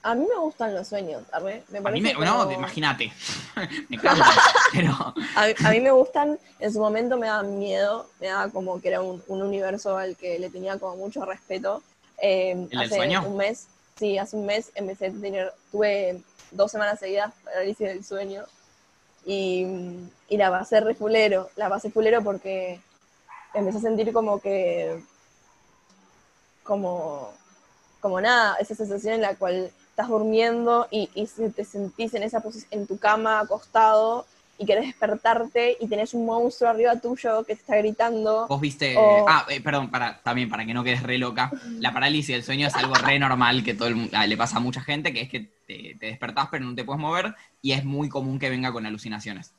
A 0.04 0.16
mí 0.16 0.26
me 0.34 0.40
gustan 0.40 0.74
los 0.74 0.88
sueños, 0.88 1.24
arre. 1.32 1.64
Me 1.70 1.80
a 1.80 1.82
mí 1.82 1.84
parece 1.84 2.02
me, 2.02 2.14
como- 2.14 2.52
imagínate, 2.52 3.12
me 3.90 3.96
encanta, 3.98 4.26
pero 4.74 4.92
A 5.36 5.48
mí, 5.48 5.54
a 5.66 5.70
mí 5.72 5.80
me 5.82 5.92
gustan, 5.92 6.40
en 6.60 6.72
su 6.74 6.80
momento 6.80 7.18
me 7.18 7.28
daban 7.28 7.60
miedo, 7.60 8.10
me 8.22 8.28
daba 8.28 8.50
como 8.50 8.80
que 8.82 8.88
era 8.90 9.02
un, 9.02 9.22
un 9.28 9.42
universo 9.42 9.98
al 9.98 10.16
que 10.16 10.40
le 10.40 10.50
tenía 10.50 10.78
como 10.80 10.96
mucho 10.96 11.26
respeto. 11.26 11.84
Eh, 12.22 12.68
¿El 12.72 12.80
hace 12.80 12.96
sueño? 12.96 13.24
un 13.26 13.36
mes, 13.38 13.68
sí, 13.98 14.18
hace 14.18 14.36
un 14.38 14.46
mes 14.46 14.72
empecé 14.76 15.08
a 15.08 15.12
tener, 15.12 15.54
tuve 15.72 16.22
dos 16.52 16.72
semanas 16.72 17.00
seguidas 17.00 17.34
parálisis 17.44 17.88
del 17.88 18.04
sueño 18.04 18.44
y, 19.26 19.66
y 20.30 20.38
la 20.38 20.50
pasé 20.50 20.80
re 20.80 20.96
fulero, 20.96 21.50
la 21.58 21.68
pasé 21.70 21.92
fulero 21.92 22.22
porque 22.24 22.80
empecé 23.54 23.78
a 23.80 23.82
sentir 23.82 24.12
como 24.14 24.40
que, 24.40 25.02
como, 26.64 27.34
como 28.00 28.20
nada, 28.22 28.56
esa 28.60 28.76
sensación 28.76 29.16
en 29.16 29.22
la 29.22 29.36
cual 29.36 29.72
estás 29.90 30.08
durmiendo 30.08 30.88
y, 30.92 31.10
y 31.14 31.26
te 31.50 31.66
sentís 31.66 32.14
en 32.14 32.24
esa 32.24 32.42
posi- 32.42 32.66
en 32.72 32.88
tu 32.88 32.98
cama 32.98 33.40
acostado 33.42 34.26
y 34.58 34.66
querés 34.66 34.86
despertarte 34.88 35.78
y 35.80 35.88
tenés 35.88 36.14
un 36.14 36.26
monstruo 36.26 36.70
arriba 36.70 36.96
tuyo 36.98 37.44
que 37.46 37.56
te 37.56 37.62
está 37.62 37.78
gritando. 37.78 38.46
Vos 38.48 38.60
viste. 38.60 38.96
O- 38.98 39.26
Ah, 39.28 39.46
eh, 39.50 39.62
perdón, 39.62 39.90
para, 39.90 40.20
también 40.22 40.50
para 40.50 40.66
que 40.66 40.74
no 40.74 40.84
quedes 40.84 41.02
re 41.04 41.18
loca. 41.18 41.52
La 41.80 41.94
parálisis 41.94 42.36
del 42.36 42.44
sueño 42.44 42.68
es 42.68 42.76
algo 42.76 42.94
re 42.96 43.20
normal 43.20 43.64
que 43.64 43.74
todo 43.74 43.88
el 43.88 44.10
ah, 44.14 44.28
le 44.28 44.36
pasa 44.36 44.58
a 44.58 44.60
mucha 44.60 44.82
gente, 44.82 45.14
que 45.14 45.22
es 45.22 45.30
que 45.30 45.40
te, 45.66 45.96
te 46.00 46.06
despertás 46.08 46.48
pero 46.52 46.66
no 46.66 46.76
te 46.76 46.84
puedes 46.84 47.00
mover 47.02 47.36
y 47.62 47.72
es 47.72 47.86
muy 47.86 48.10
común 48.10 48.38
que 48.40 48.50
venga 48.50 48.72
con 48.74 48.86
alucinaciones. 48.86 49.54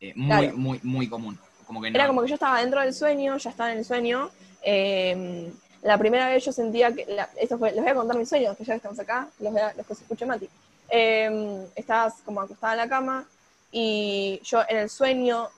Eh, 0.00 0.12
muy, 0.16 0.28
Claro. 0.46 0.56
muy, 0.56 0.80
muy 0.82 1.08
común. 1.08 1.38
Como 1.64 1.80
que 1.80 1.90
no. 1.90 1.96
Era 1.96 2.08
como 2.08 2.22
que 2.22 2.28
yo 2.28 2.34
estaba 2.34 2.60
dentro 2.60 2.80
del 2.80 2.92
sueño, 2.92 3.36
ya 3.36 3.50
estaba 3.50 3.70
en 3.72 3.78
el 3.78 3.84
sueño. 3.84 4.30
eh, 4.64 5.52
la 5.82 5.98
primera 5.98 6.28
vez 6.28 6.44
yo 6.44 6.52
sentía 6.52 6.92
que. 6.92 7.06
la- 7.06 7.28
esto 7.36 7.58
fue, 7.58 7.72
les 7.72 7.82
voy 7.82 7.90
a 7.90 7.94
contar 7.94 8.16
mis 8.16 8.28
sueños, 8.28 8.56
que 8.56 8.64
ya 8.64 8.74
estamos 8.74 8.98
acá, 8.98 9.28
los, 9.40 9.52
los 9.76 9.86
que 9.86 9.94
se 9.94 10.02
escuche 10.02 10.26
Mati. 10.26 10.48
Eh, 10.88 11.66
estabas 11.74 12.14
como 12.24 12.40
acostada 12.40 12.74
en 12.74 12.78
la 12.80 12.88
cama 12.88 13.24
y 13.70 14.40
yo 14.44 14.60
en 14.68 14.76
el 14.78 14.90
sueño 14.90 15.48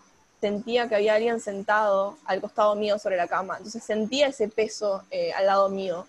sentía 0.41 0.89
que 0.89 0.95
había 0.95 1.15
alguien 1.15 1.41
sentado 1.41 2.17
al 2.27 2.41
costado 2.41 2.75
mío 2.77 2.99
sobre 2.99 3.17
la 3.17 3.27
cama. 3.27 3.57
Entonces 3.57 3.83
sentía 3.83 4.29
ese 4.29 4.49
peso 4.49 5.03
eh, 5.11 5.33
al 5.33 5.47
lado 5.47 5.69
mío. 5.69 6.07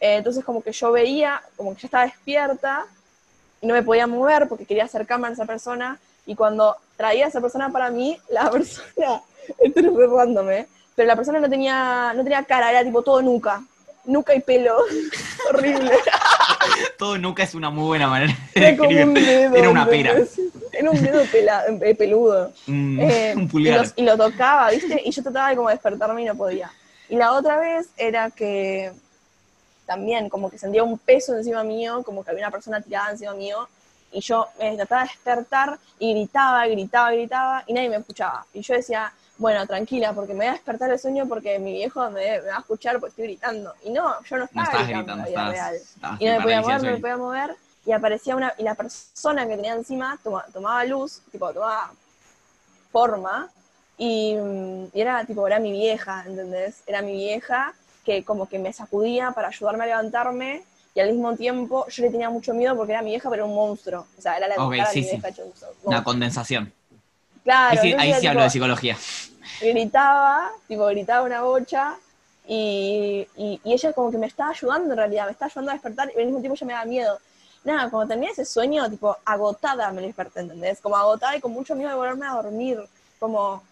Eh, 0.00 0.16
entonces 0.16 0.44
como 0.44 0.62
que 0.62 0.72
yo 0.72 0.92
veía, 0.92 1.40
como 1.56 1.74
que 1.74 1.82
yo 1.82 1.86
estaba 1.86 2.04
despierta 2.04 2.84
y 3.60 3.66
no 3.66 3.74
me 3.74 3.82
podía 3.82 4.06
mover 4.06 4.48
porque 4.48 4.66
quería 4.66 4.84
acercarme 4.84 5.28
a 5.28 5.30
esa 5.32 5.46
persona. 5.46 5.98
Y 6.26 6.34
cuando 6.34 6.76
traía 6.96 7.26
a 7.26 7.28
esa 7.28 7.40
persona 7.40 7.70
para 7.70 7.90
mí, 7.90 8.18
la 8.28 8.50
persona, 8.52 9.22
esto 9.58 9.80
es 9.80 9.86
re 9.94 10.06
random, 10.08 10.50
¿eh? 10.50 10.66
Pero 10.96 11.06
la 11.06 11.14
persona 11.14 11.38
no 11.38 11.48
tenía, 11.48 12.12
no 12.16 12.24
tenía 12.24 12.42
cara, 12.42 12.70
era 12.70 12.82
tipo 12.82 13.02
todo 13.02 13.22
nuca. 13.22 13.62
Nuca 14.06 14.34
y 14.34 14.40
pelo. 14.40 14.76
Horrible. 15.50 15.92
Todo 16.98 17.18
nunca 17.18 17.42
es 17.44 17.54
una 17.54 17.70
muy 17.70 17.84
buena 17.84 18.08
manera 18.08 18.34
de 18.54 18.68
Era 18.68 18.76
como 18.76 18.90
un 18.90 19.14
dedo. 19.14 19.56
Era 19.56 19.68
una 19.70 19.86
pera. 19.86 20.14
Era 20.72 20.90
un 20.90 21.02
dedo 21.02 21.22
pela- 21.24 21.64
eh, 21.82 21.94
peludo. 21.94 22.52
Un, 22.68 22.98
Eh, 23.00 23.32
un 23.36 23.42
y, 23.42 23.46
pulgar. 23.46 23.80
los- 23.80 23.92
y 23.96 24.02
lo 24.02 24.16
tocaba, 24.16 24.70
¿viste? 24.70 25.00
Y 25.04 25.10
yo 25.10 25.22
trataba 25.22 25.50
de 25.50 25.56
como 25.56 25.68
despertarme 25.70 26.22
y 26.22 26.24
no 26.24 26.34
podía. 26.34 26.70
Y 27.08 27.16
la 27.16 27.32
otra 27.32 27.58
vez 27.58 27.88
era 27.96 28.30
que 28.30 28.92
también 29.86 30.28
como 30.28 30.50
que 30.50 30.58
sentía 30.58 30.82
un 30.82 30.98
peso 30.98 31.36
encima 31.36 31.62
mío, 31.62 32.02
como 32.04 32.24
que 32.24 32.30
había 32.30 32.44
una 32.44 32.50
persona 32.50 32.80
tirada 32.80 33.10
encima 33.12 33.34
mío, 33.34 33.68
y 34.12 34.20
yo 34.20 34.46
me 34.58 34.74
trataba 34.76 35.02
de 35.02 35.08
despertar 35.08 35.78
y 35.98 36.12
gritaba, 36.14 36.66
gritaba, 36.66 37.12
gritaba, 37.12 37.64
y 37.66 37.72
nadie 37.72 37.88
me 37.90 37.96
escuchaba. 37.96 38.44
Y 38.54 38.62
yo 38.62 38.74
decía, 38.74 39.12
bueno, 39.38 39.66
tranquila, 39.66 40.12
porque 40.14 40.32
me 40.32 40.40
voy 40.40 40.46
a 40.48 40.52
despertar 40.52 40.90
el 40.90 40.98
sueño 40.98 41.26
porque 41.28 41.58
mi 41.58 41.72
viejo 41.72 42.08
me, 42.10 42.40
me 42.40 42.48
va 42.48 42.56
a 42.56 42.60
escuchar 42.60 42.94
porque 42.98 43.10
estoy 43.10 43.24
gritando. 43.26 43.74
Y 43.84 43.90
no, 43.90 44.14
yo 44.24 44.36
no 44.38 44.44
estaba 44.44 44.72
gritando, 44.72 45.12
en 45.12 45.18
la 45.18 45.26
vida 45.26 45.44
real. 45.44 45.76
Y 46.18 46.26
no 46.26 46.32
me 46.32 46.40
podía 46.40 46.60
mover, 46.62 46.82
no 46.82 46.90
me 46.92 46.98
podía 46.98 47.16
mover. 47.16 47.56
Y 47.84 47.92
aparecía 47.92 48.34
una, 48.36 48.54
y 48.58 48.62
la 48.64 48.74
persona 48.74 49.46
que 49.46 49.56
tenía 49.56 49.74
encima 49.74 50.18
toma- 50.24 50.46
tomaba 50.52 50.84
luz, 50.84 51.20
tipo, 51.30 51.52
tomaba 51.52 51.92
forma, 52.90 53.50
y, 53.98 54.36
y 54.92 55.00
era 55.00 55.24
tipo, 55.24 55.46
era 55.46 55.58
mi 55.58 55.72
vieja, 55.72 56.24
¿entendés? 56.26 56.82
Era 56.86 57.02
mi 57.02 57.12
vieja 57.12 57.74
que 58.04 58.24
como 58.24 58.48
que 58.48 58.58
me 58.58 58.72
sacudía 58.72 59.32
para 59.32 59.48
ayudarme 59.48 59.84
a 59.84 59.86
levantarme, 59.88 60.62
y 60.94 61.00
al 61.00 61.10
mismo 61.12 61.34
tiempo 61.36 61.86
yo 61.88 62.02
le 62.04 62.10
tenía 62.10 62.30
mucho 62.30 62.54
miedo 62.54 62.74
porque 62.76 62.92
era 62.92 63.02
mi 63.02 63.10
vieja, 63.10 63.28
pero 63.28 63.44
era 63.44 63.50
un 63.52 63.54
monstruo. 63.54 64.06
O 64.16 64.20
sea, 64.22 64.36
era 64.38 64.48
la 64.48 64.54
sí, 64.54 65.00
mi 65.00 65.06
vieja. 65.06 65.28
Una 65.84 66.02
condensación. 66.02 66.72
Claro, 67.46 67.80
Ahí 67.80 67.90
sí, 67.92 67.94
ahí 67.96 68.12
sí 68.14 68.26
hablo 68.26 68.40
tipo- 68.40 68.42
de 68.42 68.50
psicología. 68.50 68.96
gritaba, 69.60 70.50
tipo 70.66 70.84
gritaba 70.86 71.22
una 71.24 71.42
bocha, 71.42 71.94
y, 72.48 73.24
y, 73.36 73.60
y 73.62 73.72
ella 73.72 73.92
como 73.92 74.10
que 74.10 74.18
me 74.18 74.26
estaba 74.26 74.50
ayudando 74.50 74.92
en 74.94 74.98
realidad, 74.98 75.26
me 75.26 75.30
estaba 75.30 75.46
ayudando 75.46 75.70
a 75.70 75.74
despertar, 75.74 76.10
y 76.14 76.18
al 76.18 76.26
mismo 76.26 76.40
tiempo 76.40 76.56
ya 76.58 76.66
me 76.66 76.72
daba 76.72 76.84
miedo. 76.86 77.18
Nada, 77.62 77.88
cuando 77.88 78.08
terminé 78.08 78.32
ese 78.32 78.44
sueño, 78.44 78.90
tipo, 78.90 79.16
agotada 79.24 79.92
me 79.92 80.02
desperté, 80.02 80.40
¿entendés? 80.40 80.80
Como 80.80 80.96
agotada 80.96 81.36
y 81.36 81.40
con 81.40 81.52
mucho 81.52 81.76
miedo 81.76 81.90
de 81.90 81.96
volverme 81.96 82.26
a 82.26 82.32
dormir, 82.32 82.80
como, 83.20 83.62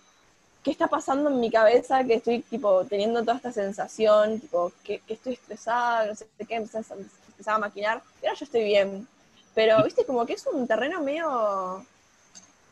¿qué 0.63 0.71
está 0.71 0.87
pasando 0.87 1.29
en 1.31 1.41
mi 1.41 1.51
cabeza? 1.51 2.05
Que 2.05 2.15
estoy, 2.15 2.43
tipo, 2.43 2.85
teniendo 2.85 3.23
toda 3.23 3.37
esta 3.39 3.51
sensación, 3.53 4.39
tipo, 4.39 4.71
que, 4.85 5.01
que 5.01 5.15
estoy 5.15 5.33
estresada, 5.33 6.07
no 6.07 6.15
sé 6.15 6.29
qué, 6.49 6.55
empecé 6.55 6.79
a, 6.79 6.83
empezaba 7.29 7.57
a 7.57 7.61
maquinar, 7.61 8.03
y 8.23 8.27
ahora 8.27 8.39
yo 8.39 8.45
estoy 8.45 8.63
bien. 8.65 9.09
Pero, 9.53 9.83
viste, 9.83 10.05
como 10.05 10.25
que 10.27 10.35
es 10.35 10.47
un 10.47 10.65
terreno 10.69 11.01
medio 11.01 11.85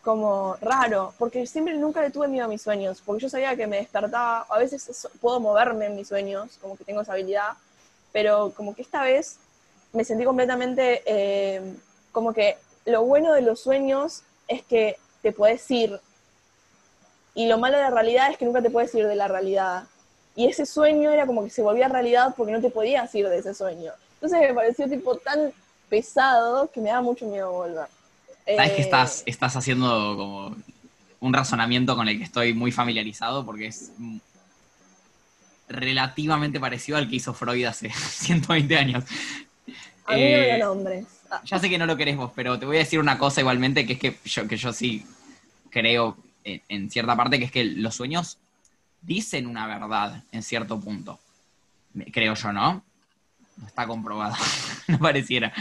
como 0.03 0.57
raro, 0.61 1.15
porque 1.19 1.47
siempre 1.47 1.75
nunca 1.75 2.01
le 2.01 2.11
tuve 2.11 2.29
miedo 2.29 2.47
a 2.47 2.49
mis 2.49 2.63
sueños, 2.63 3.03
porque 3.05 3.23
yo 3.23 3.29
sabía 3.29 3.57
que 3.57 3.67
me 3.67 3.77
despertaba, 3.77 4.47
a 4.49 4.59
veces 4.59 5.09
puedo 5.21 5.39
moverme 5.39 5.87
en 5.87 5.97
mis 5.97 6.09
sueños, 6.09 6.59
como 6.61 6.77
que 6.77 6.85
tengo 6.85 7.03
esa 7.03 7.13
habilidad, 7.13 7.53
pero 8.13 8.53
como 8.57 8.75
que 8.75 8.83
esta 8.83 9.03
vez 9.03 9.37
me 9.93 10.05
sentí 10.05 10.25
completamente, 10.25 11.03
eh, 11.07 11.75
como 12.11 12.33
que 12.33 12.59
lo 12.85 13.05
bueno 13.05 13.33
de 13.33 13.43
los 13.43 13.61
sueños 13.61 14.23
es 14.49 14.63
que 14.63 14.99
te 15.23 15.33
puedes 15.33 15.71
ir, 15.71 16.01
y 17.35 17.47
lo 17.47 17.59
malo 17.59 17.77
de 17.77 17.85
la 17.85 17.91
realidad 17.91 18.31
es 18.31 18.37
que 18.37 18.45
nunca 18.45 18.61
te 18.61 18.71
puedes 18.71 18.95
ir 18.95 19.07
de 19.07 19.17
la 19.17 19.29
realidad. 19.29 19.85
Y 20.35 20.49
ese 20.49 20.67
sueño 20.67 21.11
era 21.11 21.27
como 21.27 21.45
que 21.45 21.51
se 21.51 21.63
volvía 21.63 21.89
realidad 21.89 22.35
porque 22.37 22.53
no 22.53 22.61
te 22.61 22.71
podías 22.71 23.15
ir 23.15 23.29
de 23.29 23.39
ese 23.39 23.55
sueño. 23.55 23.93
Entonces 24.15 24.41
me 24.41 24.55
pareció 24.55 24.89
tipo 24.89 25.17
tan 25.17 25.53
pesado 25.89 26.71
que 26.71 26.81
me 26.81 26.91
da 26.91 27.01
mucho 27.01 27.27
miedo 27.27 27.53
volver. 27.53 27.87
Sabes 28.45 28.73
que 28.73 28.79
Eh, 28.79 28.81
estás, 28.81 29.23
estás 29.27 29.57
haciendo 29.57 30.17
como 30.17 30.57
un 31.21 31.33
razonamiento 31.33 31.95
con 31.97 32.09
el 32.09 32.19
que 32.19 32.25
estoy 32.25 32.53
muy 32.55 32.73
familiarizado 32.73 33.45
porque 33.47 33.67
es 33.69 33.93
relativamente 35.69 36.61
parecido 36.61 36.99
al 36.99 37.09
que 37.09 37.17
hizo 37.17 37.33
Freud 37.35 37.65
hace 37.65 37.91
120 38.11 38.77
años. 38.77 39.05
A 40.07 40.15
mí 40.15 40.19
no 40.19 40.19
Eh, 40.19 40.49
da 40.49 40.59
nombres. 40.67 41.07
Ah, 41.31 41.41
Ya 41.45 41.59
sé 41.59 41.71
que 41.71 41.79
no 41.79 41.87
lo 41.87 41.97
querés 41.97 42.17
vos, 42.17 42.33
pero 42.35 42.59
te 42.59 42.67
voy 42.67 42.77
a 42.77 42.81
decir 42.81 42.99
una 42.99 43.19
cosa 43.19 43.41
igualmente, 43.41 43.87
que 43.87 43.95
es 43.95 43.99
que 43.99 44.19
yo, 44.25 44.47
que 44.49 44.57
yo 44.57 44.73
sí 44.73 45.05
creo 45.71 46.17
en, 46.45 46.61
en 46.69 46.91
cierta 46.91 47.17
parte, 47.17 47.39
que 47.39 47.47
es 47.47 47.53
que 47.53 47.65
los 47.65 47.95
sueños 47.95 48.39
dicen 49.01 49.47
una 49.47 49.67
verdad 49.67 50.23
en 50.33 50.43
cierto 50.43 50.79
punto. 50.81 51.19
Creo 52.13 52.35
yo, 52.35 52.53
¿no? 52.53 52.83
No 53.57 53.67
está 53.67 53.87
comprobado, 53.87 54.35
no 54.89 54.99
pareciera. 54.99 55.53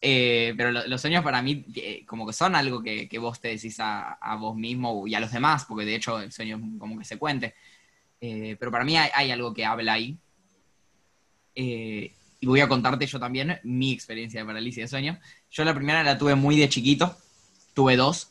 Eh, 0.00 0.54
pero 0.56 0.70
lo- 0.72 0.86
los 0.86 1.00
sueños 1.00 1.24
para 1.24 1.42
mí 1.42 1.64
eh, 1.74 2.04
como 2.06 2.26
que 2.26 2.32
son 2.32 2.54
algo 2.54 2.82
que, 2.82 3.08
que 3.08 3.18
vos 3.18 3.40
te 3.40 3.48
decís 3.48 3.80
a, 3.80 4.12
a 4.14 4.36
vos 4.36 4.54
mismo 4.56 5.06
y 5.06 5.14
a 5.14 5.20
los 5.20 5.32
demás, 5.32 5.64
porque 5.66 5.84
de 5.86 5.96
hecho 5.96 6.20
el 6.20 6.32
sueño 6.32 6.56
es 6.56 6.78
como 6.78 6.98
que 6.98 7.04
se 7.04 7.18
cuente. 7.18 7.54
Eh, 8.20 8.56
pero 8.58 8.70
para 8.72 8.84
mí 8.84 8.96
hay, 8.96 9.10
hay 9.14 9.30
algo 9.30 9.54
que 9.54 9.64
habla 9.64 9.94
ahí. 9.94 10.18
Eh, 11.54 12.12
y 12.40 12.46
voy 12.46 12.60
a 12.60 12.68
contarte 12.68 13.06
yo 13.06 13.18
también 13.18 13.58
mi 13.64 13.92
experiencia 13.92 14.40
de 14.40 14.46
parálisis 14.46 14.84
de 14.84 14.88
sueño. 14.88 15.18
Yo 15.50 15.64
la 15.64 15.74
primera 15.74 16.02
la 16.02 16.18
tuve 16.18 16.34
muy 16.34 16.56
de 16.58 16.68
chiquito, 16.68 17.16
tuve 17.74 17.96
dos. 17.96 18.30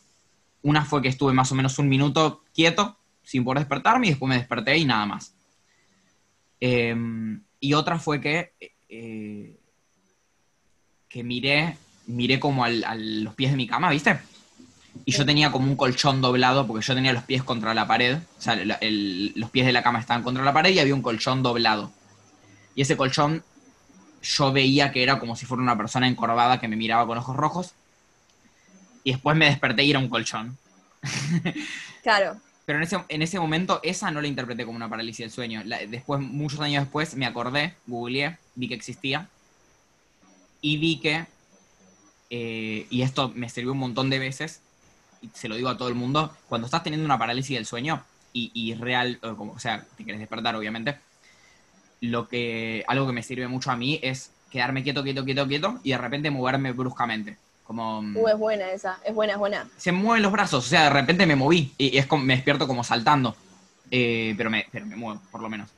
Una 0.61 0.85
fue 0.85 1.01
que 1.01 1.09
estuve 1.09 1.33
más 1.33 1.51
o 1.51 1.55
menos 1.55 1.79
un 1.79 1.89
minuto 1.89 2.43
quieto, 2.53 2.97
sin 3.23 3.43
poder 3.43 3.59
despertarme, 3.59 4.07
y 4.07 4.09
después 4.11 4.29
me 4.29 4.37
desperté 4.37 4.77
y 4.77 4.85
nada 4.85 5.05
más. 5.05 5.33
Eh, 6.61 6.95
y 7.59 7.73
otra 7.73 7.99
fue 7.99 8.21
que, 8.21 8.53
eh, 8.89 9.54
que 11.15 11.23
miré, 11.23 11.77
miré 12.07 12.41
como 12.41 12.65
al- 12.65 12.83
a 12.83 12.93
los 12.93 13.33
pies 13.35 13.51
de 13.51 13.55
mi 13.55 13.67
cama, 13.67 13.89
¿viste? 13.89 14.19
Y 15.05 15.13
yo 15.13 15.25
tenía 15.25 15.49
como 15.49 15.65
un 15.65 15.77
colchón 15.77 16.19
doblado, 16.19 16.67
porque 16.67 16.85
yo 16.85 16.93
tenía 16.93 17.13
los 17.13 17.23
pies 17.23 17.41
contra 17.41 17.73
la 17.73 17.87
pared, 17.87 18.17
o 18.17 18.41
sea, 18.41 18.53
el- 18.81 19.31
los 19.37 19.49
pies 19.49 19.65
de 19.65 19.71
la 19.71 19.81
cama 19.81 19.99
estaban 19.99 20.23
contra 20.23 20.43
la 20.43 20.51
pared 20.51 20.71
y 20.71 20.79
había 20.79 20.93
un 20.93 21.01
colchón 21.01 21.41
doblado. 21.41 21.89
Y 22.75 22.81
ese 22.81 22.97
colchón 22.97 23.45
yo 24.23 24.51
veía 24.51 24.91
que 24.91 25.03
era 25.03 25.17
como 25.17 25.37
si 25.37 25.45
fuera 25.45 25.63
una 25.63 25.77
persona 25.77 26.05
encorvada 26.09 26.59
que 26.59 26.67
me 26.67 26.75
miraba 26.75 27.07
con 27.07 27.17
ojos 27.17 27.37
rojos. 27.37 27.71
Y 29.05 29.13
después 29.13 29.37
me 29.37 29.45
desperté 29.45 29.85
y 29.85 29.91
era 29.91 29.99
un 29.99 30.09
colchón. 30.09 30.57
Claro. 32.03 32.35
Pero 32.65 32.77
en 32.79 32.83
ese, 32.83 32.97
en 33.07 33.21
ese 33.21 33.39
momento 33.39 33.79
esa 33.83 34.11
no 34.11 34.19
la 34.21 34.27
interpreté 34.27 34.65
como 34.65 34.75
una 34.75 34.89
parálisis 34.89 35.19
del 35.23 35.31
sueño. 35.31 35.61
La- 35.63 35.85
después, 35.87 36.19
muchos 36.19 36.59
años 36.59 36.83
después, 36.83 37.15
me 37.15 37.25
acordé, 37.25 37.73
googleé, 37.87 38.37
vi 38.55 38.67
que 38.67 38.75
existía. 38.75 39.29
Y 40.65 40.77
vi 40.77 40.97
que, 40.97 41.27
eh, 42.31 42.87
y 42.89 43.03
esto 43.03 43.31
me 43.35 43.49
sirvió 43.49 43.73
un 43.73 43.77
montón 43.77 44.09
de 44.09 44.17
veces, 44.17 44.61
y 45.21 45.29
se 45.31 45.47
lo 45.47 45.55
digo 45.55 45.69
a 45.69 45.77
todo 45.77 45.89
el 45.89 45.93
mundo, 45.93 46.35
cuando 46.49 46.65
estás 46.65 46.81
teniendo 46.81 47.05
una 47.05 47.19
parálisis 47.19 47.55
del 47.55 47.67
sueño, 47.67 48.03
y, 48.33 48.49
y 48.55 48.73
real, 48.73 49.19
o, 49.21 49.35
como, 49.35 49.51
o 49.51 49.59
sea, 49.59 49.85
te 49.95 50.03
quieres 50.03 50.19
despertar, 50.19 50.55
obviamente, 50.55 50.97
lo 52.01 52.27
que, 52.27 52.83
algo 52.87 53.05
que 53.05 53.13
me 53.13 53.21
sirve 53.21 53.47
mucho 53.47 53.69
a 53.69 53.75
mí 53.77 53.99
es 54.01 54.31
quedarme 54.49 54.81
quieto, 54.81 55.03
quieto, 55.03 55.23
quieto, 55.23 55.47
quieto, 55.47 55.79
y 55.83 55.91
de 55.91 55.99
repente 55.99 56.31
moverme 56.31 56.71
bruscamente. 56.71 57.37
Como, 57.63 57.99
Uh, 57.99 58.27
es 58.27 58.37
buena 58.37 58.71
esa, 58.71 58.97
es 59.05 59.13
buena, 59.13 59.33
es 59.33 59.39
buena. 59.39 59.69
se 59.77 59.91
mueven 59.91 60.23
los 60.23 60.31
brazos, 60.31 60.65
o 60.65 60.67
sea, 60.67 60.85
de 60.85 60.89
repente 60.89 61.27
me 61.27 61.35
moví 61.35 61.73
y, 61.77 61.95
y 61.95 61.97
es 61.99 62.07
como, 62.07 62.23
me 62.23 62.35
despierto 62.35 62.65
como 62.67 62.83
saltando, 62.83 63.35
Eh, 63.91 64.33
pero, 64.35 64.49
me, 64.49 64.65
pero 64.71 64.87
me 64.87 64.95
muevo, 64.95 65.21
por 65.31 65.41
lo 65.41 65.49
menos. 65.49 65.69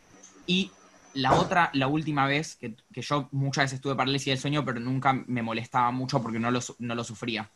Y 0.46 0.72
la 1.18 1.34
otra, 1.40 1.70
la 1.74 1.88
última 1.88 2.26
vez 2.28 2.56
que, 2.56 2.76
que 2.94 3.02
yo 3.02 3.28
muchas 3.32 3.66
veces 3.66 3.82
tuve 3.82 3.96
parálisis 3.96 4.28
del 4.28 4.40
sueño, 4.40 4.64
pero 4.64 4.80
nunca 4.80 5.14
me 5.14 5.42
molestaba 5.42 5.92
mucho 5.92 6.22
porque 6.22 6.40
no 6.40 6.52
lo, 6.52 6.60
no 6.80 6.96
lo 6.96 7.04
sufría. 7.04 7.50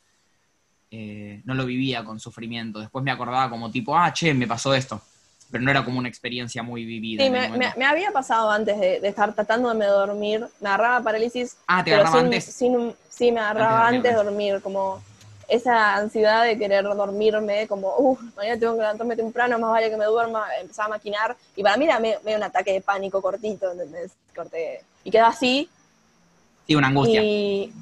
Eh, 0.89 1.41
no 1.45 1.53
lo 1.53 1.65
vivía 1.65 2.03
con 2.03 2.19
sufrimiento. 2.19 2.79
Después 2.79 3.03
me 3.03 3.11
acordaba 3.11 3.49
como 3.49 3.71
tipo, 3.71 3.95
ah, 3.97 4.11
che, 4.11 4.33
me 4.33 4.45
pasó 4.47 4.73
esto. 4.73 5.01
Pero 5.49 5.63
no 5.63 5.71
era 5.71 5.83
como 5.85 5.99
una 5.99 6.09
experiencia 6.09 6.63
muy 6.63 6.85
vivida. 6.85 7.23
Sí, 7.23 7.29
me, 7.29 7.47
momento. 7.47 7.67
me- 7.75 7.79
me 7.79 7.85
había 7.85 8.11
pasado 8.11 8.51
antes 8.51 8.79
de, 8.79 8.99
de 8.99 9.07
estar 9.07 9.33
tratándome 9.33 9.85
de 9.85 9.91
dormir, 9.91 10.47
me 10.59 10.69
agarraba 10.69 11.03
parálisis. 11.03 11.57
Ah, 11.67 11.83
¿te 11.83 11.93
agarraba 11.93 12.17
sin- 12.17 12.25
antes? 12.25 12.45
sin 12.45 12.93
sí, 13.09 13.31
me 13.31 13.39
agarraba 13.39 13.87
Antes 13.87 13.91
de 13.91 13.97
antes 13.97 14.11
de 14.17 14.23
dormir, 14.23 14.61
como 14.61 15.01
esa 15.51 15.95
ansiedad 15.97 16.45
de 16.45 16.57
querer 16.57 16.83
dormirme, 16.85 17.67
como, 17.67 17.93
uff, 17.97 18.21
mañana 18.37 18.57
tengo 18.59 18.73
que 18.73 18.79
levantarme 18.81 19.15
temprano, 19.17 19.59
más 19.59 19.71
vale 19.71 19.89
que 19.89 19.97
me 19.97 20.05
duerma, 20.05 20.45
empezaba 20.61 20.85
a 20.87 20.89
maquinar. 20.97 21.35
Y 21.55 21.61
para 21.63 21.75
mí 21.77 21.85
era 21.85 21.99
me- 21.99 22.17
medio 22.23 22.37
un 22.37 22.43
ataque 22.43 22.71
de 22.71 22.81
pánico 22.81 23.21
cortito, 23.21 23.69
¿entendés? 23.71 24.11
Corté. 24.35 24.81
Y 25.03 25.11
quedaba 25.11 25.29
así, 25.29 25.69
Sí, 26.65 26.75
una 26.75 26.87
angustia. 26.87 27.21
y, 27.21 27.73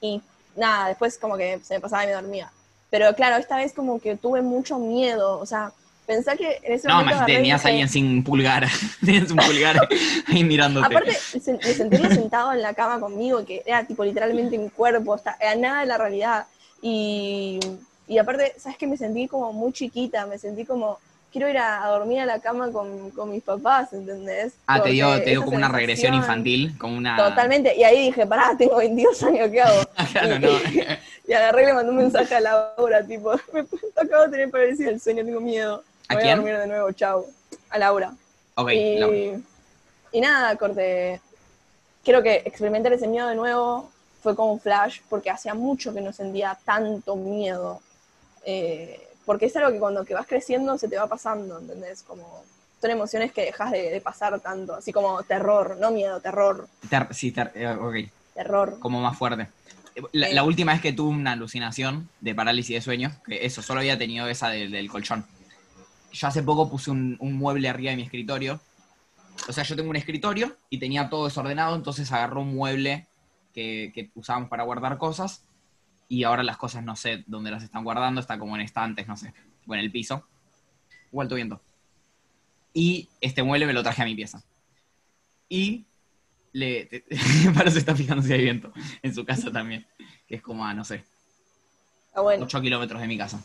y 0.00 0.20
nada, 0.56 0.88
después 0.88 1.16
como 1.18 1.36
que 1.36 1.58
se 1.62 1.74
me 1.74 1.80
pasaba 1.80 2.04
y 2.04 2.08
me 2.08 2.12
dormía. 2.12 2.50
Pero 2.90 3.14
claro, 3.14 3.36
esta 3.36 3.56
vez 3.56 3.72
como 3.72 3.98
que 3.98 4.16
tuve 4.16 4.42
mucho 4.42 4.78
miedo, 4.78 5.38
o 5.40 5.46
sea, 5.46 5.72
pensé 6.06 6.36
que 6.36 6.60
en 6.62 6.74
ese 6.74 6.86
No, 6.88 6.96
momento... 6.96 7.22
y 7.22 7.26
tenías 7.26 7.64
a 7.64 7.68
alguien 7.68 7.88
sin 7.88 8.22
pulgar. 8.22 8.66
tenías 9.04 9.30
un 9.30 9.38
pulgar 9.38 9.88
ahí 10.28 10.44
mirándote. 10.44 10.86
Aparte, 10.86 11.16
de 11.32 11.74
sentirlo 11.74 12.10
sentado 12.10 12.52
en 12.52 12.60
la 12.60 12.74
cama 12.74 13.00
conmigo, 13.00 13.44
que 13.44 13.62
era 13.64 13.84
tipo 13.84 14.04
literalmente 14.04 14.58
mi 14.58 14.68
cuerpo, 14.68 15.14
está, 15.14 15.36
era 15.40 15.54
nada 15.56 15.80
de 15.80 15.86
la 15.86 15.96
realidad. 15.98 16.46
Y, 16.86 17.58
y 18.06 18.18
aparte, 18.18 18.52
¿sabes 18.58 18.76
qué? 18.76 18.86
Me 18.86 18.98
sentí 18.98 19.26
como 19.26 19.54
muy 19.54 19.72
chiquita, 19.72 20.26
me 20.26 20.36
sentí 20.36 20.66
como, 20.66 20.98
quiero 21.32 21.48
ir 21.48 21.56
a, 21.56 21.82
a 21.82 21.88
dormir 21.88 22.20
a 22.20 22.26
la 22.26 22.40
cama 22.40 22.70
con, 22.72 23.10
con 23.12 23.30
mis 23.30 23.42
papás, 23.42 23.94
¿entendés? 23.94 24.52
ah, 24.66 24.82
te 24.82 24.90
dio, 24.90 25.18
te 25.22 25.30
dio 25.30 25.42
como 25.46 25.56
una 25.56 25.68
regresión 25.68 26.12
infantil, 26.12 26.76
como 26.76 26.98
una... 26.98 27.16
Totalmente. 27.16 27.74
Y 27.74 27.84
ahí 27.84 28.04
dije, 28.08 28.26
pará, 28.26 28.54
tengo 28.58 28.76
22 28.76 29.22
años, 29.22 29.50
¿qué 29.50 29.62
hago? 29.62 29.82
claro, 30.12 30.36
y, 30.36 30.38
no. 30.40 30.48
y 31.26 31.32
agarré 31.32 31.62
y 31.62 31.66
le 31.66 31.72
mandé 31.72 31.90
un 31.90 31.96
mensaje 31.96 32.34
a 32.34 32.40
Laura, 32.40 33.06
tipo, 33.06 33.32
me 33.54 33.64
acabo 33.96 34.24
de 34.24 34.28
tener 34.28 34.50
parálisis 34.50 34.84
del 34.84 35.00
sueño, 35.00 35.24
tengo 35.24 35.40
miedo. 35.40 35.82
¿A 36.08 36.14
Voy 36.16 36.22
quién? 36.22 36.34
a 36.34 36.36
dormir 36.36 36.58
de 36.58 36.66
nuevo, 36.66 36.92
chau. 36.92 37.26
A 37.70 37.78
Laura. 37.78 38.12
ok, 38.56 38.70
y, 38.72 38.98
Laura. 38.98 39.16
y 40.12 40.20
nada, 40.20 40.54
corté. 40.56 41.18
Creo 42.04 42.22
que 42.22 42.42
experimentar 42.44 42.92
ese 42.92 43.08
miedo 43.08 43.26
de 43.26 43.36
nuevo 43.36 43.90
fue 44.24 44.34
como 44.34 44.54
un 44.54 44.60
flash, 44.60 45.00
porque 45.10 45.28
hacía 45.30 45.52
mucho 45.54 45.92
que 45.94 46.00
no 46.00 46.10
sentía 46.12 46.58
tanto 46.64 47.14
miedo. 47.14 47.80
Eh, 48.46 49.06
porque 49.26 49.46
es 49.46 49.56
algo 49.56 49.70
que 49.70 49.78
cuando 49.78 50.02
que 50.04 50.14
vas 50.14 50.26
creciendo 50.26 50.76
se 50.78 50.88
te 50.88 50.96
va 50.96 51.06
pasando, 51.06 51.58
¿entendés? 51.60 52.02
Como 52.02 52.42
son 52.80 52.90
emociones 52.90 53.32
que 53.32 53.42
dejas 53.42 53.70
de, 53.70 53.90
de 53.90 54.00
pasar 54.00 54.40
tanto, 54.40 54.74
así 54.74 54.92
como 54.92 55.22
terror, 55.24 55.76
no 55.78 55.90
miedo, 55.90 56.20
terror, 56.20 56.66
Ter- 56.88 57.08
sí, 57.14 57.32
ter- 57.32 57.52
eh, 57.54 57.68
ok, 57.68 58.10
terror. 58.34 58.78
como 58.80 59.00
más 59.00 59.16
fuerte. 59.16 59.48
La, 60.12 60.28
la 60.30 60.42
última 60.42 60.72
vez 60.72 60.80
que 60.82 60.92
tuve 60.92 61.10
una 61.14 61.32
alucinación 61.32 62.08
de 62.20 62.34
parálisis 62.34 62.74
de 62.76 62.80
sueño, 62.82 63.12
que 63.26 63.44
eso, 63.46 63.60
solo 63.62 63.80
había 63.80 63.96
tenido 63.98 64.26
esa 64.28 64.48
del, 64.48 64.70
del 64.72 64.88
colchón. 64.90 65.24
Yo 66.12 66.28
hace 66.28 66.42
poco 66.42 66.68
puse 66.70 66.90
un, 66.90 67.16
un 67.20 67.34
mueble 67.34 67.68
arriba 67.68 67.90
de 67.90 67.96
mi 67.96 68.02
escritorio. 68.02 68.58
O 69.48 69.52
sea, 69.52 69.64
yo 69.64 69.76
tengo 69.76 69.90
un 69.90 69.96
escritorio 69.96 70.56
y 70.70 70.78
tenía 70.78 71.08
todo 71.10 71.24
desordenado, 71.26 71.76
entonces 71.76 72.10
agarró 72.12 72.40
un 72.40 72.54
mueble 72.54 73.06
que, 73.54 73.92
que 73.94 74.10
usábamos 74.14 74.48
para 74.50 74.64
guardar 74.64 74.98
cosas 74.98 75.44
y 76.08 76.24
ahora 76.24 76.42
las 76.42 76.58
cosas 76.58 76.84
no 76.84 76.96
sé 76.96 77.24
dónde 77.26 77.50
las 77.50 77.62
están 77.62 77.84
guardando, 77.84 78.20
está 78.20 78.38
como 78.38 78.54
en 78.56 78.60
estantes, 78.62 79.06
no 79.08 79.16
sé, 79.16 79.32
o 79.66 79.74
en 79.74 79.80
el 79.80 79.90
piso. 79.90 80.26
Igual 81.10 81.28
todo 81.28 81.36
viento. 81.36 81.62
Y 82.74 83.08
este 83.20 83.42
mueble 83.42 83.66
me 83.66 83.72
lo 83.72 83.82
traje 83.82 84.02
a 84.02 84.04
mi 84.04 84.14
pieza. 84.14 84.42
Y 85.48 85.86
le. 86.52 86.86
te- 86.86 87.04
para 87.54 87.70
se 87.70 87.78
está 87.78 87.94
fijando 87.94 88.22
si 88.22 88.32
hay 88.32 88.42
viento. 88.42 88.72
En 89.02 89.14
su 89.14 89.24
casa 89.24 89.50
también. 89.52 89.86
Que 90.26 90.34
es 90.36 90.42
como 90.42 90.64
a, 90.66 90.74
no 90.74 90.84
sé, 90.84 91.04
Ah, 92.14 92.20
bueno, 92.20 92.44
8 92.44 92.60
kilómetros 92.60 93.00
de 93.00 93.06
mi 93.08 93.16
casa. 93.18 93.42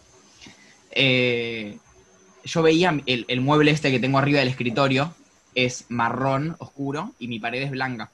Eh, 0.92 1.78
yo 2.44 2.62
veía 2.62 2.98
el, 3.06 3.26
el 3.28 3.42
mueble 3.42 3.72
este 3.72 3.92
que 3.92 4.00
tengo 4.00 4.18
arriba 4.18 4.40
del 4.40 4.48
escritorio 4.48 5.14
es 5.56 5.86
marrón 5.90 6.56
oscuro 6.60 7.14
y 7.20 7.28
mi 7.28 7.40
pared 7.40 7.62
es 7.62 7.72
blanca. 7.72 8.12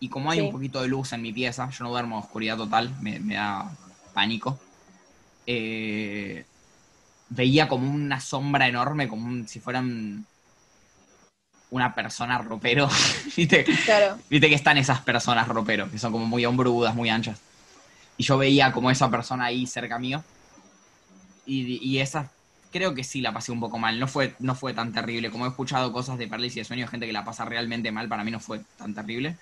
Y 0.00 0.08
como 0.08 0.30
hay 0.30 0.38
Sí. 0.38 0.44
un 0.46 0.52
poquito 0.52 0.80
de 0.80 0.88
luz 0.88 1.12
en 1.12 1.22
mi 1.22 1.32
pieza, 1.32 1.68
yo 1.70 1.84
no 1.84 1.90
duermo 1.90 2.16
a 2.16 2.20
oscuridad 2.20 2.56
total, 2.56 2.94
me, 3.00 3.18
me 3.20 3.34
da 3.34 3.70
pánico. 4.14 4.58
eh, 5.46 6.44
veía 7.30 7.68
como 7.68 7.90
una 7.92 8.20
sombra 8.20 8.68
enorme, 8.68 9.08
como 9.08 9.26
un- 9.26 9.48
si 9.48 9.60
fueran 9.60 10.26
una 11.70 11.94
persona 11.94 12.38
ropero. 12.38 12.88
¿Viste? 13.36 13.64
claro. 13.84 14.18
Viste 14.30 14.48
que 14.48 14.54
están 14.54 14.78
esas 14.78 15.00
personas 15.02 15.48
ropero, 15.48 15.90
que 15.90 15.98
son 15.98 16.12
como 16.12 16.26
muy 16.26 16.44
hombrudas, 16.46 16.94
muy 16.94 17.08
anchas. 17.10 17.40
Y 18.18 18.24
yo 18.24 18.38
veía 18.38 18.72
como 18.72 18.90
esa 18.90 19.10
persona 19.10 19.46
ahí 19.46 19.66
cerca 19.66 19.98
mío. 19.98 20.24
Y, 21.46 21.78
y 21.82 21.98
esa, 22.00 22.30
creo 22.70 22.94
que 22.94 23.04
sí 23.04 23.20
la 23.20 23.32
pasé 23.32 23.52
un 23.52 23.60
poco 23.60 23.78
mal. 23.78 23.98
No 23.98 24.06
fue, 24.08 24.34
no 24.38 24.54
fue 24.54 24.74
tan 24.74 24.92
terrible. 24.92 25.30
Como 25.30 25.46
he 25.46 25.48
escuchado 25.48 25.92
cosas 25.92 26.18
de 26.18 26.28
parálisis 26.28 26.56
de 26.56 26.64
sueño, 26.64 26.86
gente 26.88 27.06
que 27.06 27.12
la 27.12 27.24
pasa 27.24 27.44
realmente 27.44 27.90
mal, 27.92 28.08
para 28.08 28.24
mí 28.24 28.30
no 28.30 28.40
fue 28.40 28.60
tan 28.76 28.94
terrible. 28.94 29.36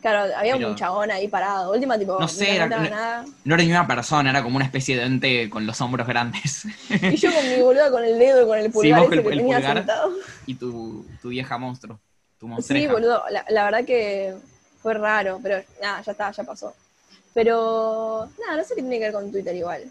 Claro, 0.00 0.34
había 0.34 0.54
Pero- 0.56 0.68
un 0.70 0.76
chabón 0.76 1.10
ahí 1.10 1.28
parado. 1.28 1.72
Última, 1.72 1.98
tipo, 1.98 2.18
No 2.18 2.26
sé, 2.26 2.54
era- 2.56 2.64
contaba 2.64 2.84
no- 2.84 2.90
nada. 2.90 3.24
No 3.44 3.54
era 3.54 3.64
ni 3.64 3.70
una 3.70 3.86
persona, 3.86 4.30
era 4.30 4.42
como 4.42 4.56
una 4.56 4.64
especie 4.64 4.96
de 4.96 5.04
ente 5.04 5.50
con 5.50 5.66
los 5.66 5.78
hombros 5.82 6.06
grandes. 6.06 6.64
Y 6.88 7.16
yo 7.16 7.30
con 7.32 7.46
mi 7.48 7.60
boluda 7.60 7.90
con 7.90 8.02
el 8.04 8.18
dedo 8.18 8.42
y 8.42 8.46
con 8.46 8.58
el 8.58 8.70
pulgar 8.72 9.00
vos 9.00 9.08
ese 9.08 9.16
el- 9.16 9.22
que 9.22 9.28
el 9.30 9.38
tenía 9.38 9.56
pulgar. 9.58 9.76
sentado. 9.76 10.12
y 10.46 10.54
tu, 10.54 11.06
tu 11.20 11.28
vieja 11.28 11.58
monstruo. 11.58 12.00
Tu 12.38 12.46
Sí, 12.46 12.50
monstreja. 12.50 12.92
boludo, 12.92 13.22
la, 13.30 13.44
la 13.50 13.64
verdad 13.64 13.84
que 13.84 14.34
fue 14.80 14.94
raro, 14.94 15.38
pero 15.42 15.62
nada, 15.82 16.00
ya 16.00 16.12
está, 16.12 16.30
ya 16.30 16.44
pasó. 16.44 16.74
Pero 17.34 18.28
nada, 18.40 18.56
no 18.56 18.64
sé 18.64 18.74
qué 18.74 18.80
tiene 18.80 18.98
que 18.98 19.04
ver 19.04 19.12
con 19.12 19.30
Twitter 19.30 19.54
igual. 19.54 19.82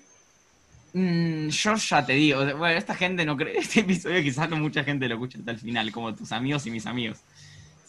Mm, 0.94 1.50
yo 1.50 1.76
ya 1.76 2.04
te 2.06 2.14
digo, 2.14 2.40
bueno, 2.58 2.78
esta 2.78 2.96
gente 2.96 3.24
no 3.24 3.38
cree, 3.38 3.58
este 3.60 3.82
episodio 3.82 4.22
quizás 4.24 4.50
no 4.50 4.56
mucha 4.58 4.84
gente 4.84 5.08
lo 5.08 5.16
escucha 5.16 5.38
hasta 5.38 5.52
el 5.52 5.60
final, 5.60 5.92
como 5.92 6.16
tus 6.16 6.32
amigos 6.32 6.66
y 6.66 6.72
mis 6.72 6.86
amigos. 6.88 7.20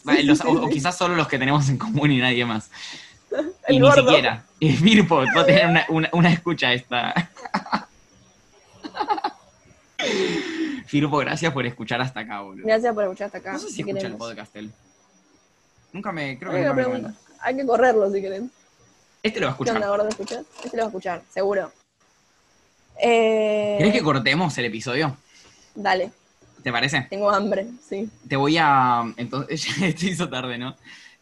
Va, 0.07 0.15
Sí, 0.15 0.23
los- 0.23 0.37
sí, 0.39 0.43
o, 0.47 0.69
quizás 0.69 0.97
solo 0.97 1.15
los 1.15 1.27
que 1.27 1.37
tenemos 1.39 1.67
en 1.69 1.77
común 1.77 2.11
y 2.11 2.17
nadie 2.19 2.45
más. 2.45 2.69
El 3.67 3.75
y 3.75 3.79
ni 3.79 3.91
siquiera. 3.91 4.43
Y 4.59 4.73
Firpo 4.73 5.23
va 5.35 5.41
a 5.41 5.45
tener 5.45 5.67
una, 5.67 5.85
una, 5.89 6.09
una 6.13 6.31
escucha 6.33 6.73
esta. 6.73 7.13
Firpo, 10.87 11.17
gracias 11.17 11.53
por 11.53 11.65
escuchar 11.65 12.01
hasta 12.01 12.21
acá, 12.21 12.41
boludo. 12.41 12.65
Gracias 12.65 12.93
por 12.93 13.03
escuchar 13.03 13.27
hasta 13.27 13.37
acá. 13.37 13.53
No 13.53 13.59
sé 13.59 13.67
si 13.67 13.73
si 13.75 13.81
escucha 13.81 14.07
el 14.07 14.15
podcast 14.17 14.55
él. 14.55 14.71
Nunca 15.93 16.11
me, 16.11 16.37
creo 16.37 16.51
Hay 16.51 16.57
que, 16.63 16.67
nunca 16.69 16.89
me 17.09 17.13
hay 17.41 17.55
que 17.55 17.65
correrlo 17.65 18.11
si 18.11 18.21
querés. 18.21 18.43
Este 19.23 19.39
lo 19.39 19.47
va 19.47 19.53
a 19.53 19.57
¿Qué 19.57 19.71
onda, 19.71 20.07
escuchar. 20.09 20.43
Este 20.63 20.77
lo 20.77 20.83
va 20.83 20.87
a 20.87 20.89
escuchar, 20.89 21.21
seguro. 21.29 21.71
Eh, 23.01 23.75
¿Querés 23.77 23.93
que 23.93 24.01
cortemos 24.01 24.57
el 24.57 24.65
episodio? 24.65 25.15
Dale, 25.75 26.11
¿Te 26.63 26.71
parece? 26.71 27.07
tengo 27.09 27.29
hambre, 27.31 27.67
sí. 27.87 28.09
Te 28.27 28.35
voy 28.35 28.57
a. 28.59 29.03
Entonces, 29.17 29.65
ya 29.97 30.09
hizo 30.09 30.29
tarde, 30.29 30.57
¿no? 30.57 30.75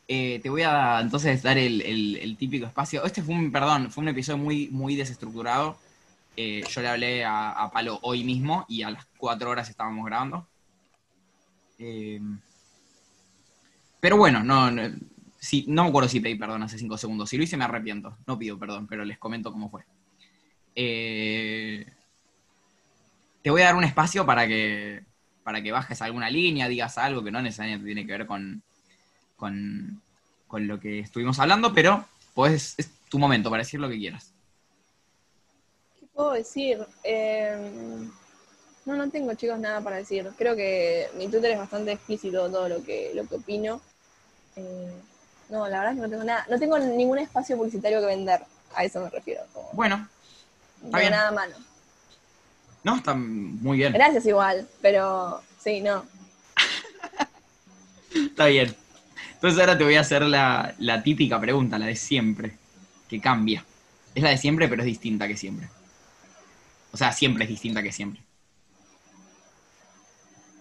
Eh, 0.08 0.40
te 0.42 0.50
voy 0.50 0.64
a 0.64 1.00
entonces 1.02 1.42
dar 1.44 1.58
el, 1.58 1.82
el- 1.82 2.16
el 2.18 2.38
típico 2.38 2.66
espacio. 2.66 3.04
Este 3.06 3.22
fue 3.22 3.36
un, 3.36 3.52
perdón, 3.52 3.92
fue 3.92 4.02
un 4.02 4.10
episodio 4.10 4.38
muy, 4.38 4.70
muy 4.72 4.96
desestructurado. 4.96 5.78
Eh, 6.36 6.64
yo 6.70 6.82
le 6.82 6.88
hablé 6.88 7.24
a, 7.26 7.52
a 7.52 7.72
Palo 7.72 8.00
hoy 8.04 8.24
mismo 8.24 8.66
y 8.68 8.82
a 8.84 8.92
las 8.92 9.06
cuatro 9.18 9.50
horas 9.52 9.70
estábamos 9.70 10.06
grabando. 10.06 10.48
Eh, 11.80 12.20
pero 14.00 14.18
bueno, 14.18 14.44
no, 14.44 14.72
no, 14.72 14.84
sí, 15.40 15.66
no 15.68 15.84
me 15.84 15.90
acuerdo 15.90 16.10
si 16.10 16.20
pedí 16.20 16.36
perdón 16.36 16.64
hace 16.64 16.78
cinco 16.78 16.98
segundos. 16.98 17.30
Si 17.30 17.38
lo 17.38 17.44
hice 17.44 17.58
me 17.58 17.66
arrepiento. 17.66 18.18
No 18.26 18.38
pido 18.38 18.58
perdón, 18.58 18.88
pero 18.88 19.04
les 19.06 19.18
comento 19.18 19.52
cómo 19.52 19.70
fue. 19.70 19.84
Te 23.42 23.50
voy 23.50 23.62
a 23.62 23.66
dar 23.66 23.76
un 23.76 23.84
espacio 23.84 24.26
para 24.26 24.48
que, 24.48 25.04
para 25.50 25.64
que 25.64 25.72
bajes 25.72 26.00
alguna 26.04 26.30
línea, 26.30 26.68
digas 26.68 27.00
algo 27.00 27.24
que 27.24 27.32
no 27.32 27.42
necesariamente 27.42 27.84
tiene 27.88 28.06
que 28.06 28.12
ver 28.12 28.28
con, 28.28 28.62
con, 29.36 30.00
con 30.48 30.68
lo 30.68 30.80
que 30.80 31.00
estuvimos 31.00 31.40
hablando, 31.40 31.74
pero 31.74 32.06
podés, 32.36 32.76
es 32.78 32.92
tu 33.10 33.18
momento 33.18 33.50
para 33.50 33.64
decir 33.64 33.80
lo 33.80 33.90
que 33.90 33.98
quieras. 33.98 34.32
¿Qué 36.00 36.06
puedo 36.14 36.34
decir? 36.34 36.86
Eh, 37.04 38.08
no, 38.86 38.96
no 38.96 39.10
tengo, 39.10 39.34
chicos, 39.34 39.58
nada 39.58 39.82
para 39.82 39.96
decir. 39.96 40.30
Creo 40.38 40.56
que 40.56 41.08
mi 41.18 41.28
Twitter 41.30 41.50
es 41.50 41.58
bastante 41.58 41.94
explícito 41.94 42.48
todo 42.52 42.70
lo 42.70 42.84
que, 42.84 43.12
lo 43.16 43.26
que 43.26 43.38
opino. 43.38 43.82
Eh, 44.56 44.94
no, 45.50 45.68
la 45.68 45.80
verdad 45.80 45.94
es 45.94 45.96
que 45.96 46.02
no 46.04 46.10
tengo 46.12 46.24
nada. 46.26 46.46
No 46.48 46.60
tengo 46.60 46.78
ningún 46.78 47.18
espacio 47.18 47.58
publicitario 47.58 48.02
que 48.02 48.06
vender. 48.06 48.42
A 48.76 48.84
eso 48.84 49.02
me 49.02 49.10
refiero. 49.10 49.42
como- 49.52 49.72
Bueno, 49.74 50.08
no 50.84 50.92
nada 50.92 51.30
a 51.30 51.32
mano. 51.32 51.56
No, 52.84 52.96
está 52.96 53.14
muy 53.14 53.78
bien. 53.78 53.94
Gracias 53.94 54.26
igual, 54.26 54.68
pero 54.82 55.42
sí, 55.62 55.82
no. 55.82 56.06
Está 58.14 58.46
bien. 58.46 58.76
Entonces 59.34 59.60
ahora 59.60 59.78
te 59.78 59.84
voy 59.84 59.96
a 59.96 60.02
hacer 60.02 60.24
la, 60.24 60.76
la 60.80 61.04
típica 61.04 61.40
pregunta, 61.40 61.80
la 61.80 61.86
de 61.86 61.96
siempre, 61.96 62.58
que 63.08 63.22
cambia. 63.22 63.66
Es 64.16 64.24
la 64.24 64.30
de 64.30 64.38
siempre, 64.38 64.68
pero 64.68 64.82
es 64.82 64.86
distinta 64.86 65.28
que 65.28 65.38
siempre. 65.38 65.70
O 66.92 66.98
sea, 66.98 67.12
siempre 67.12 67.44
es 67.44 67.50
distinta 67.50 67.84
que 67.84 67.92
siempre. 67.92 68.22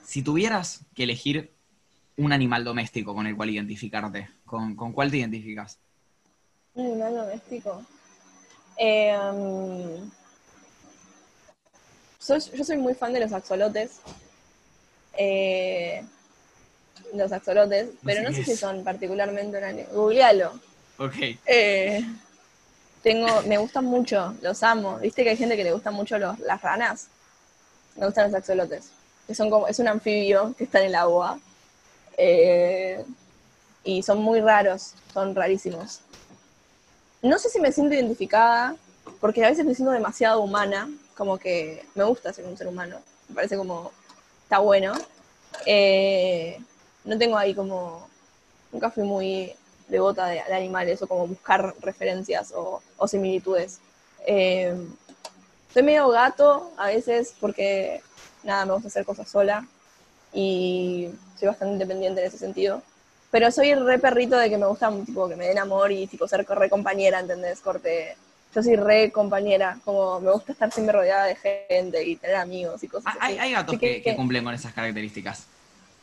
Si 0.04 0.22
tuvieras 0.22 0.84
que 0.94 1.04
elegir 1.04 1.52
un 2.16 2.32
animal 2.32 2.64
doméstico 2.64 3.14
con 3.14 3.26
el 3.26 3.36
cual 3.36 3.50
identificarte, 3.50 4.28
¿con, 4.44 4.74
con 4.74 4.92
cuál 4.92 5.10
te 5.10 5.18
identificas? 5.18 5.78
Un 6.74 6.86
animal 6.86 7.14
doméstico. 7.14 7.84
Eh, 8.76 9.16
um, 9.16 10.10
soy- 12.18 12.40
yo 12.54 12.64
soy 12.64 12.76
muy 12.76 12.94
fan 12.94 13.12
de 13.12 13.20
los 13.20 13.32
axolotes. 13.32 13.92
Eh, 15.16 16.04
los 17.14 17.32
axolotes, 17.32 17.88
pero 18.04 18.20
sé 18.20 18.28
no 18.28 18.34
sé 18.34 18.44
si 18.44 18.52
es. 18.52 18.60
son 18.60 18.84
particularmente 18.84 19.56
un 19.58 19.64
animal. 19.64 19.86
Googlealo. 19.92 20.52
Ok. 20.98 21.14
Eh, 21.46 22.04
tengo, 23.02 23.42
me 23.42 23.58
gustan 23.58 23.84
mucho, 23.84 24.34
los 24.42 24.62
amo. 24.62 24.98
¿Viste 24.98 25.24
que 25.24 25.30
hay 25.30 25.36
gente 25.36 25.56
que 25.56 25.64
le 25.64 25.72
gustan 25.72 25.94
mucho 25.94 26.18
los, 26.18 26.38
las 26.40 26.60
ranas? 26.60 27.06
Me 27.96 28.04
gustan 28.06 28.30
los 28.30 28.34
axolotes. 28.40 28.90
Que 29.26 29.34
son 29.34 29.50
como, 29.50 29.66
es 29.68 29.78
un 29.78 29.88
anfibio 29.88 30.54
que 30.56 30.64
está 30.64 30.80
en 30.80 30.86
el 30.86 30.94
agua. 30.94 31.38
Eh, 32.16 33.04
y 33.84 34.02
son 34.02 34.18
muy 34.18 34.40
raros, 34.40 34.94
son 35.14 35.34
rarísimos. 35.34 36.00
No 37.22 37.38
sé 37.38 37.48
si 37.48 37.60
me 37.60 37.72
siento 37.72 37.94
identificada, 37.94 38.76
porque 39.20 39.44
a 39.44 39.48
veces 39.50 39.64
me 39.64 39.74
siento 39.74 39.92
demasiado 39.92 40.40
humana, 40.40 40.88
como 41.18 41.36
que 41.36 41.84
me 41.96 42.04
gusta 42.04 42.32
ser 42.32 42.46
un 42.46 42.56
ser 42.56 42.68
humano. 42.68 43.00
Me 43.28 43.34
parece 43.34 43.56
como, 43.56 43.90
está 44.44 44.60
bueno. 44.60 44.94
Eh, 45.66 46.58
no 47.04 47.18
tengo 47.18 47.36
ahí 47.36 47.54
como, 47.54 48.08
nunca 48.70 48.90
fui 48.90 49.02
muy 49.02 49.52
devota 49.88 50.26
de, 50.26 50.36
de 50.36 50.54
animales 50.54 51.02
o 51.02 51.08
como 51.08 51.26
buscar 51.26 51.74
referencias 51.80 52.52
o, 52.54 52.80
o 52.96 53.08
similitudes. 53.08 53.80
Eh, 54.26 54.74
soy 55.74 55.82
medio 55.82 56.08
gato 56.08 56.70
a 56.76 56.86
veces 56.86 57.34
porque 57.40 58.00
nada, 58.44 58.64
me 58.64 58.74
gusta 58.74 58.88
hacer 58.88 59.04
cosas 59.04 59.28
sola 59.28 59.66
y 60.32 61.10
soy 61.38 61.48
bastante 61.48 61.72
independiente 61.72 62.20
en 62.20 62.28
ese 62.28 62.38
sentido. 62.38 62.80
Pero 63.32 63.50
soy 63.50 63.74
re 63.74 63.98
perrito 63.98 64.36
de 64.36 64.48
que 64.48 64.56
me 64.56 64.66
gusta 64.66 64.90
tipo 65.04 65.28
que 65.28 65.36
me 65.36 65.48
den 65.48 65.58
amor 65.58 65.90
y 65.90 66.06
tipo 66.06 66.28
ser 66.28 66.46
re 66.46 66.70
compañera, 66.70 67.18
¿entendés? 67.18 67.60
Corte. 67.60 68.16
Yo 68.55 68.62
soy 68.62 68.76
re 68.76 69.12
compañera, 69.12 69.78
como 69.84 70.20
me 70.20 70.32
gusta 70.32 70.53
estar 70.53 70.72
siempre 70.72 70.96
rodeada 70.96 71.26
de 71.26 71.36
gente 71.36 72.03
y 72.03 72.16
tener 72.16 72.36
amigos 72.36 72.82
y 72.82 72.88
cosas 72.88 73.14
Hay, 73.20 73.32
así. 73.32 73.40
hay 73.40 73.53
gatos 73.53 73.76
Así 73.76 73.78
que, 73.78 74.03
que 74.03 74.16
cumplen 74.16 74.44
con 74.44 74.55
esas 74.55 74.72
características. 74.72 75.46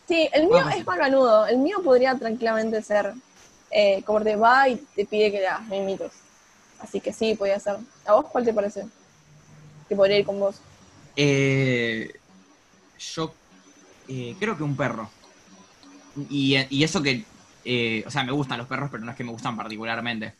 Sí, 0.07 0.29
el 0.33 0.45
mío 0.45 0.69
es 0.69 0.85
macanudo. 0.85 1.47
El 1.47 1.57
mío 1.57 1.81
podría 1.83 2.15
tranquilamente 2.15 2.81
ser 2.81 3.13
eh, 3.71 4.03
como 4.03 4.21
te 4.21 4.35
va 4.35 4.69
y 4.69 4.75
te 4.95 5.05
pide 5.05 5.31
que 5.31 5.39
le 5.39 5.47
hagas 5.47 5.67
mimitos. 5.67 6.11
Así 6.79 6.99
que 6.99 7.11
sí, 7.11 7.33
podría 7.35 7.59
ser. 7.59 7.77
¿A 8.05 8.13
vos 8.13 8.25
cuál 8.31 8.45
te 8.45 8.53
parece? 8.53 8.85
Que 9.89 9.95
podría 9.95 10.19
ir 10.19 10.25
con 10.25 10.39
vos. 10.39 10.61
Eh, 11.15 12.11
yo 12.97 13.33
eh, 14.07 14.35
creo 14.39 14.55
que 14.57 14.63
un 14.63 14.75
perro. 14.75 15.09
Y, 16.29 16.55
y 16.69 16.83
eso 16.83 17.01
que, 17.01 17.25
eh, 17.63 18.03
o 18.05 18.11
sea, 18.11 18.23
me 18.23 18.31
gustan 18.31 18.57
los 18.59 18.67
perros, 18.67 18.89
pero 18.91 19.03
no 19.03 19.11
es 19.11 19.17
que 19.17 19.23
me 19.23 19.31
gustan 19.31 19.57
particularmente. 19.57 20.33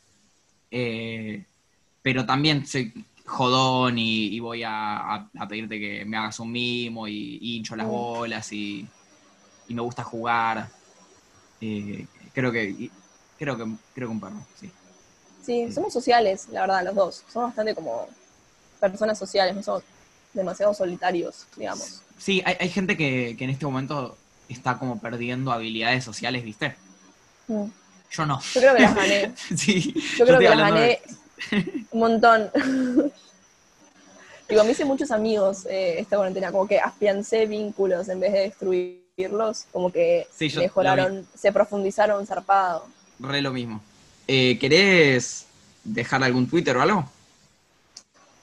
Eh, 0.72 1.45
pero 2.06 2.24
también 2.24 2.68
soy 2.68 2.93
jodón 3.26 3.97
y, 3.97 4.28
y 4.28 4.39
voy 4.39 4.62
a, 4.62 5.16
a- 5.16 5.30
a 5.39 5.47
pedirte 5.47 5.80
que 5.80 6.06
me 6.06 6.18
hagas 6.18 6.39
un 6.39 6.51
mimo 6.51 7.08
y, 7.08 7.39
y 7.41 7.58
hincho 7.58 7.76
las 7.76 7.88
Mm. 7.88 7.89
bolas 7.89 8.51
y, 8.53 8.88
y 9.68 9.74
me 9.74 9.82
gusta 9.82 10.03
jugar. 10.03 10.70
Eh, 11.60 12.06
creo 12.32 12.51
que 12.51 12.91
creo 13.39 13.58
que 13.58 13.64
creo 13.95 14.08
que 14.08 14.14
un 14.14 14.20
perro, 14.20 14.45
sí. 14.53 14.72
Sí, 15.41 15.72
somos 15.72 15.91
sociales, 15.93 16.47
la 16.51 16.62
verdad, 16.62 16.84
los 16.86 16.93
dos. 16.95 17.24
Somos 17.34 17.49
bastante 17.49 17.74
como 17.74 18.08
personas 18.80 19.18
sociales, 19.18 19.56
no 19.56 19.64
somos 19.64 19.82
demasiado 20.32 20.76
solitarios, 20.76 21.47
digamos. 21.58 22.03
Sí, 22.20 22.43
hay, 22.45 22.56
hay 22.60 22.70
gente 22.70 22.95
que, 22.95 23.36
que 23.36 23.45
en 23.45 23.49
este 23.49 23.66
momento 23.66 24.16
está 24.47 24.78
como 24.78 24.99
perdiendo 25.01 25.51
habilidades 25.51 26.03
sociales, 26.03 26.43
¿viste? 26.43 26.76
Mm. 27.47 27.66
Yo 28.12 28.26
no. 28.28 28.39
Yo 28.53 28.62
creo 28.62 28.76
que 28.76 28.82
las 28.82 28.95
gané. 29.01 29.34
Sí, 29.58 29.93
Yo 30.20 30.26
creo 30.26 30.39
que 30.39 30.49
las 30.49 30.60
gané 30.60 30.82
de- 30.82 31.01
un 31.91 31.99
montón. 31.99 32.49
Digo, 34.47 34.63
me 34.63 34.71
hice 34.71 34.86
muchos 34.86 35.09
amigos 35.11 35.65
eh, 35.65 35.95
esta 35.99 36.17
cuarentena, 36.17 36.51
como 36.51 36.67
que 36.67 36.79
afiancé 36.79 37.45
vínculos 37.47 38.07
en 38.09 38.19
vez 38.19 38.31
de 38.33 38.39
destruirlos, 38.41 39.65
como 39.71 39.91
que 39.91 40.27
Sí, 40.36 40.51
mejoraron, 40.55 41.27
se 41.36 41.51
profundizaron 41.51 42.25
zarpado. 42.27 42.86
Re 43.19 43.41
lo 43.41 43.51
mismo. 43.51 43.81
Eh, 44.27 44.57
¿Querés 44.59 45.47
dejar 45.83 46.23
algún 46.23 46.47
Twitter 46.47 46.77
o 46.77 46.81
algo? 46.81 47.05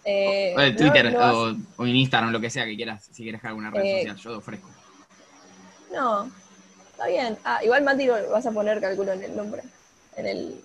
Eh, 0.05 0.55
O 0.57 0.61
de 0.61 0.71
no- 0.73 0.77
Twitter 0.77 1.13
no 1.13 1.57
o 1.77 1.87
en 1.87 1.97
Instagram, 1.97 2.33
lo 2.33 2.41
que 2.41 2.51
sea 2.51 2.65
que 2.65 2.75
quieras. 2.75 3.05
Si 3.13 3.23
quieres 3.23 3.41
dejar 3.41 3.51
alguna 3.51 3.71
red 3.71 3.85
Eh, 3.85 3.99
social, 4.01 4.17
yo 4.17 4.31
te 4.33 4.37
ofrezco. 4.39 4.69
No, 5.93 6.31
está 6.91 7.07
bien. 7.07 7.39
Ah, 7.45 7.63
igual 7.63 7.85
Mati 7.85 8.07
lo 8.07 8.31
vas 8.31 8.45
a 8.47 8.51
poner, 8.51 8.81
calculo, 8.81 9.13
en 9.13 9.23
el 9.23 9.37
nombre. 9.37 9.63
En 10.17 10.27
el, 10.27 10.61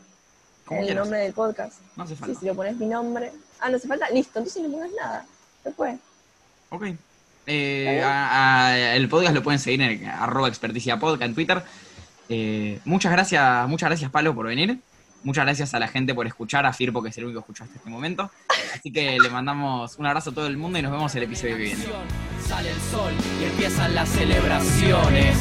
Como 0.67 0.81
el 0.81 0.85
quieras. 0.87 1.03
nombre 1.05 1.19
del 1.21 1.33
podcast. 1.33 1.73
No 1.95 2.03
hace 2.03 2.15
Sí, 2.15 2.19
falta. 2.19 2.39
si 2.39 2.45
lo 2.45 2.53
pones 2.55 2.75
mi 2.77 2.85
nombre. 2.85 3.31
Ah, 3.59 3.69
no 3.69 3.77
hace 3.77 3.87
falta. 3.87 4.07
Listo, 4.09 4.37
entonces 4.39 4.61
no 4.63 4.69
pones 4.71 4.91
nada. 4.99 5.25
Se 5.63 5.71
fue. 5.71 5.97
Ok. 6.69 6.83
Eh, 7.47 8.01
a- 8.03 8.67
a- 8.67 8.95
el 8.95 9.07
podcast 9.07 9.33
lo 9.33 9.41
pueden 9.41 9.59
seguir 9.59 9.81
en 9.81 10.05
arroba 10.05 10.47
experticia 10.49 10.99
podcast 10.99 11.23
en 11.29 11.33
Twitter. 11.35 11.63
Eh, 12.29 12.79
muchas 12.83 13.11
gracias, 13.11 13.67
muchas 13.69 13.89
gracias, 13.89 14.11
Palo, 14.11 14.35
por 14.35 14.47
venir. 14.47 14.79
Muchas 15.23 15.45
gracias 15.45 15.73
a 15.73 15.79
la 15.79 15.87
gente 15.87 16.13
por 16.13 16.27
escuchar, 16.27 16.65
a 16.65 16.73
Firpo, 16.73 17.01
que 17.01 17.09
es 17.09 17.17
el 17.17 17.23
único 17.25 17.39
que 17.39 17.43
escuchó 17.45 17.63
hasta 17.63 17.77
este 17.77 17.89
momento. 17.89 18.29
Así 18.75 18.91
que 18.91 19.17
le 19.19 19.29
mandamos 19.29 19.97
un 19.97 20.05
abrazo 20.05 20.29
a 20.29 20.33
todo 20.33 20.47
el 20.47 20.57
mundo 20.57 20.77
y 20.77 20.81
nos 20.81 20.91
vemos 20.91 21.13
el 21.15 21.23
episodio 21.23 21.55
que 21.57 21.63
viene. 21.63 21.85
Sale 22.47 22.69
el 22.69 22.79
sol 22.91 23.13
y 23.41 23.45
empiezan 23.45 23.95
las 23.95 24.09
celebraciones. 24.09 25.37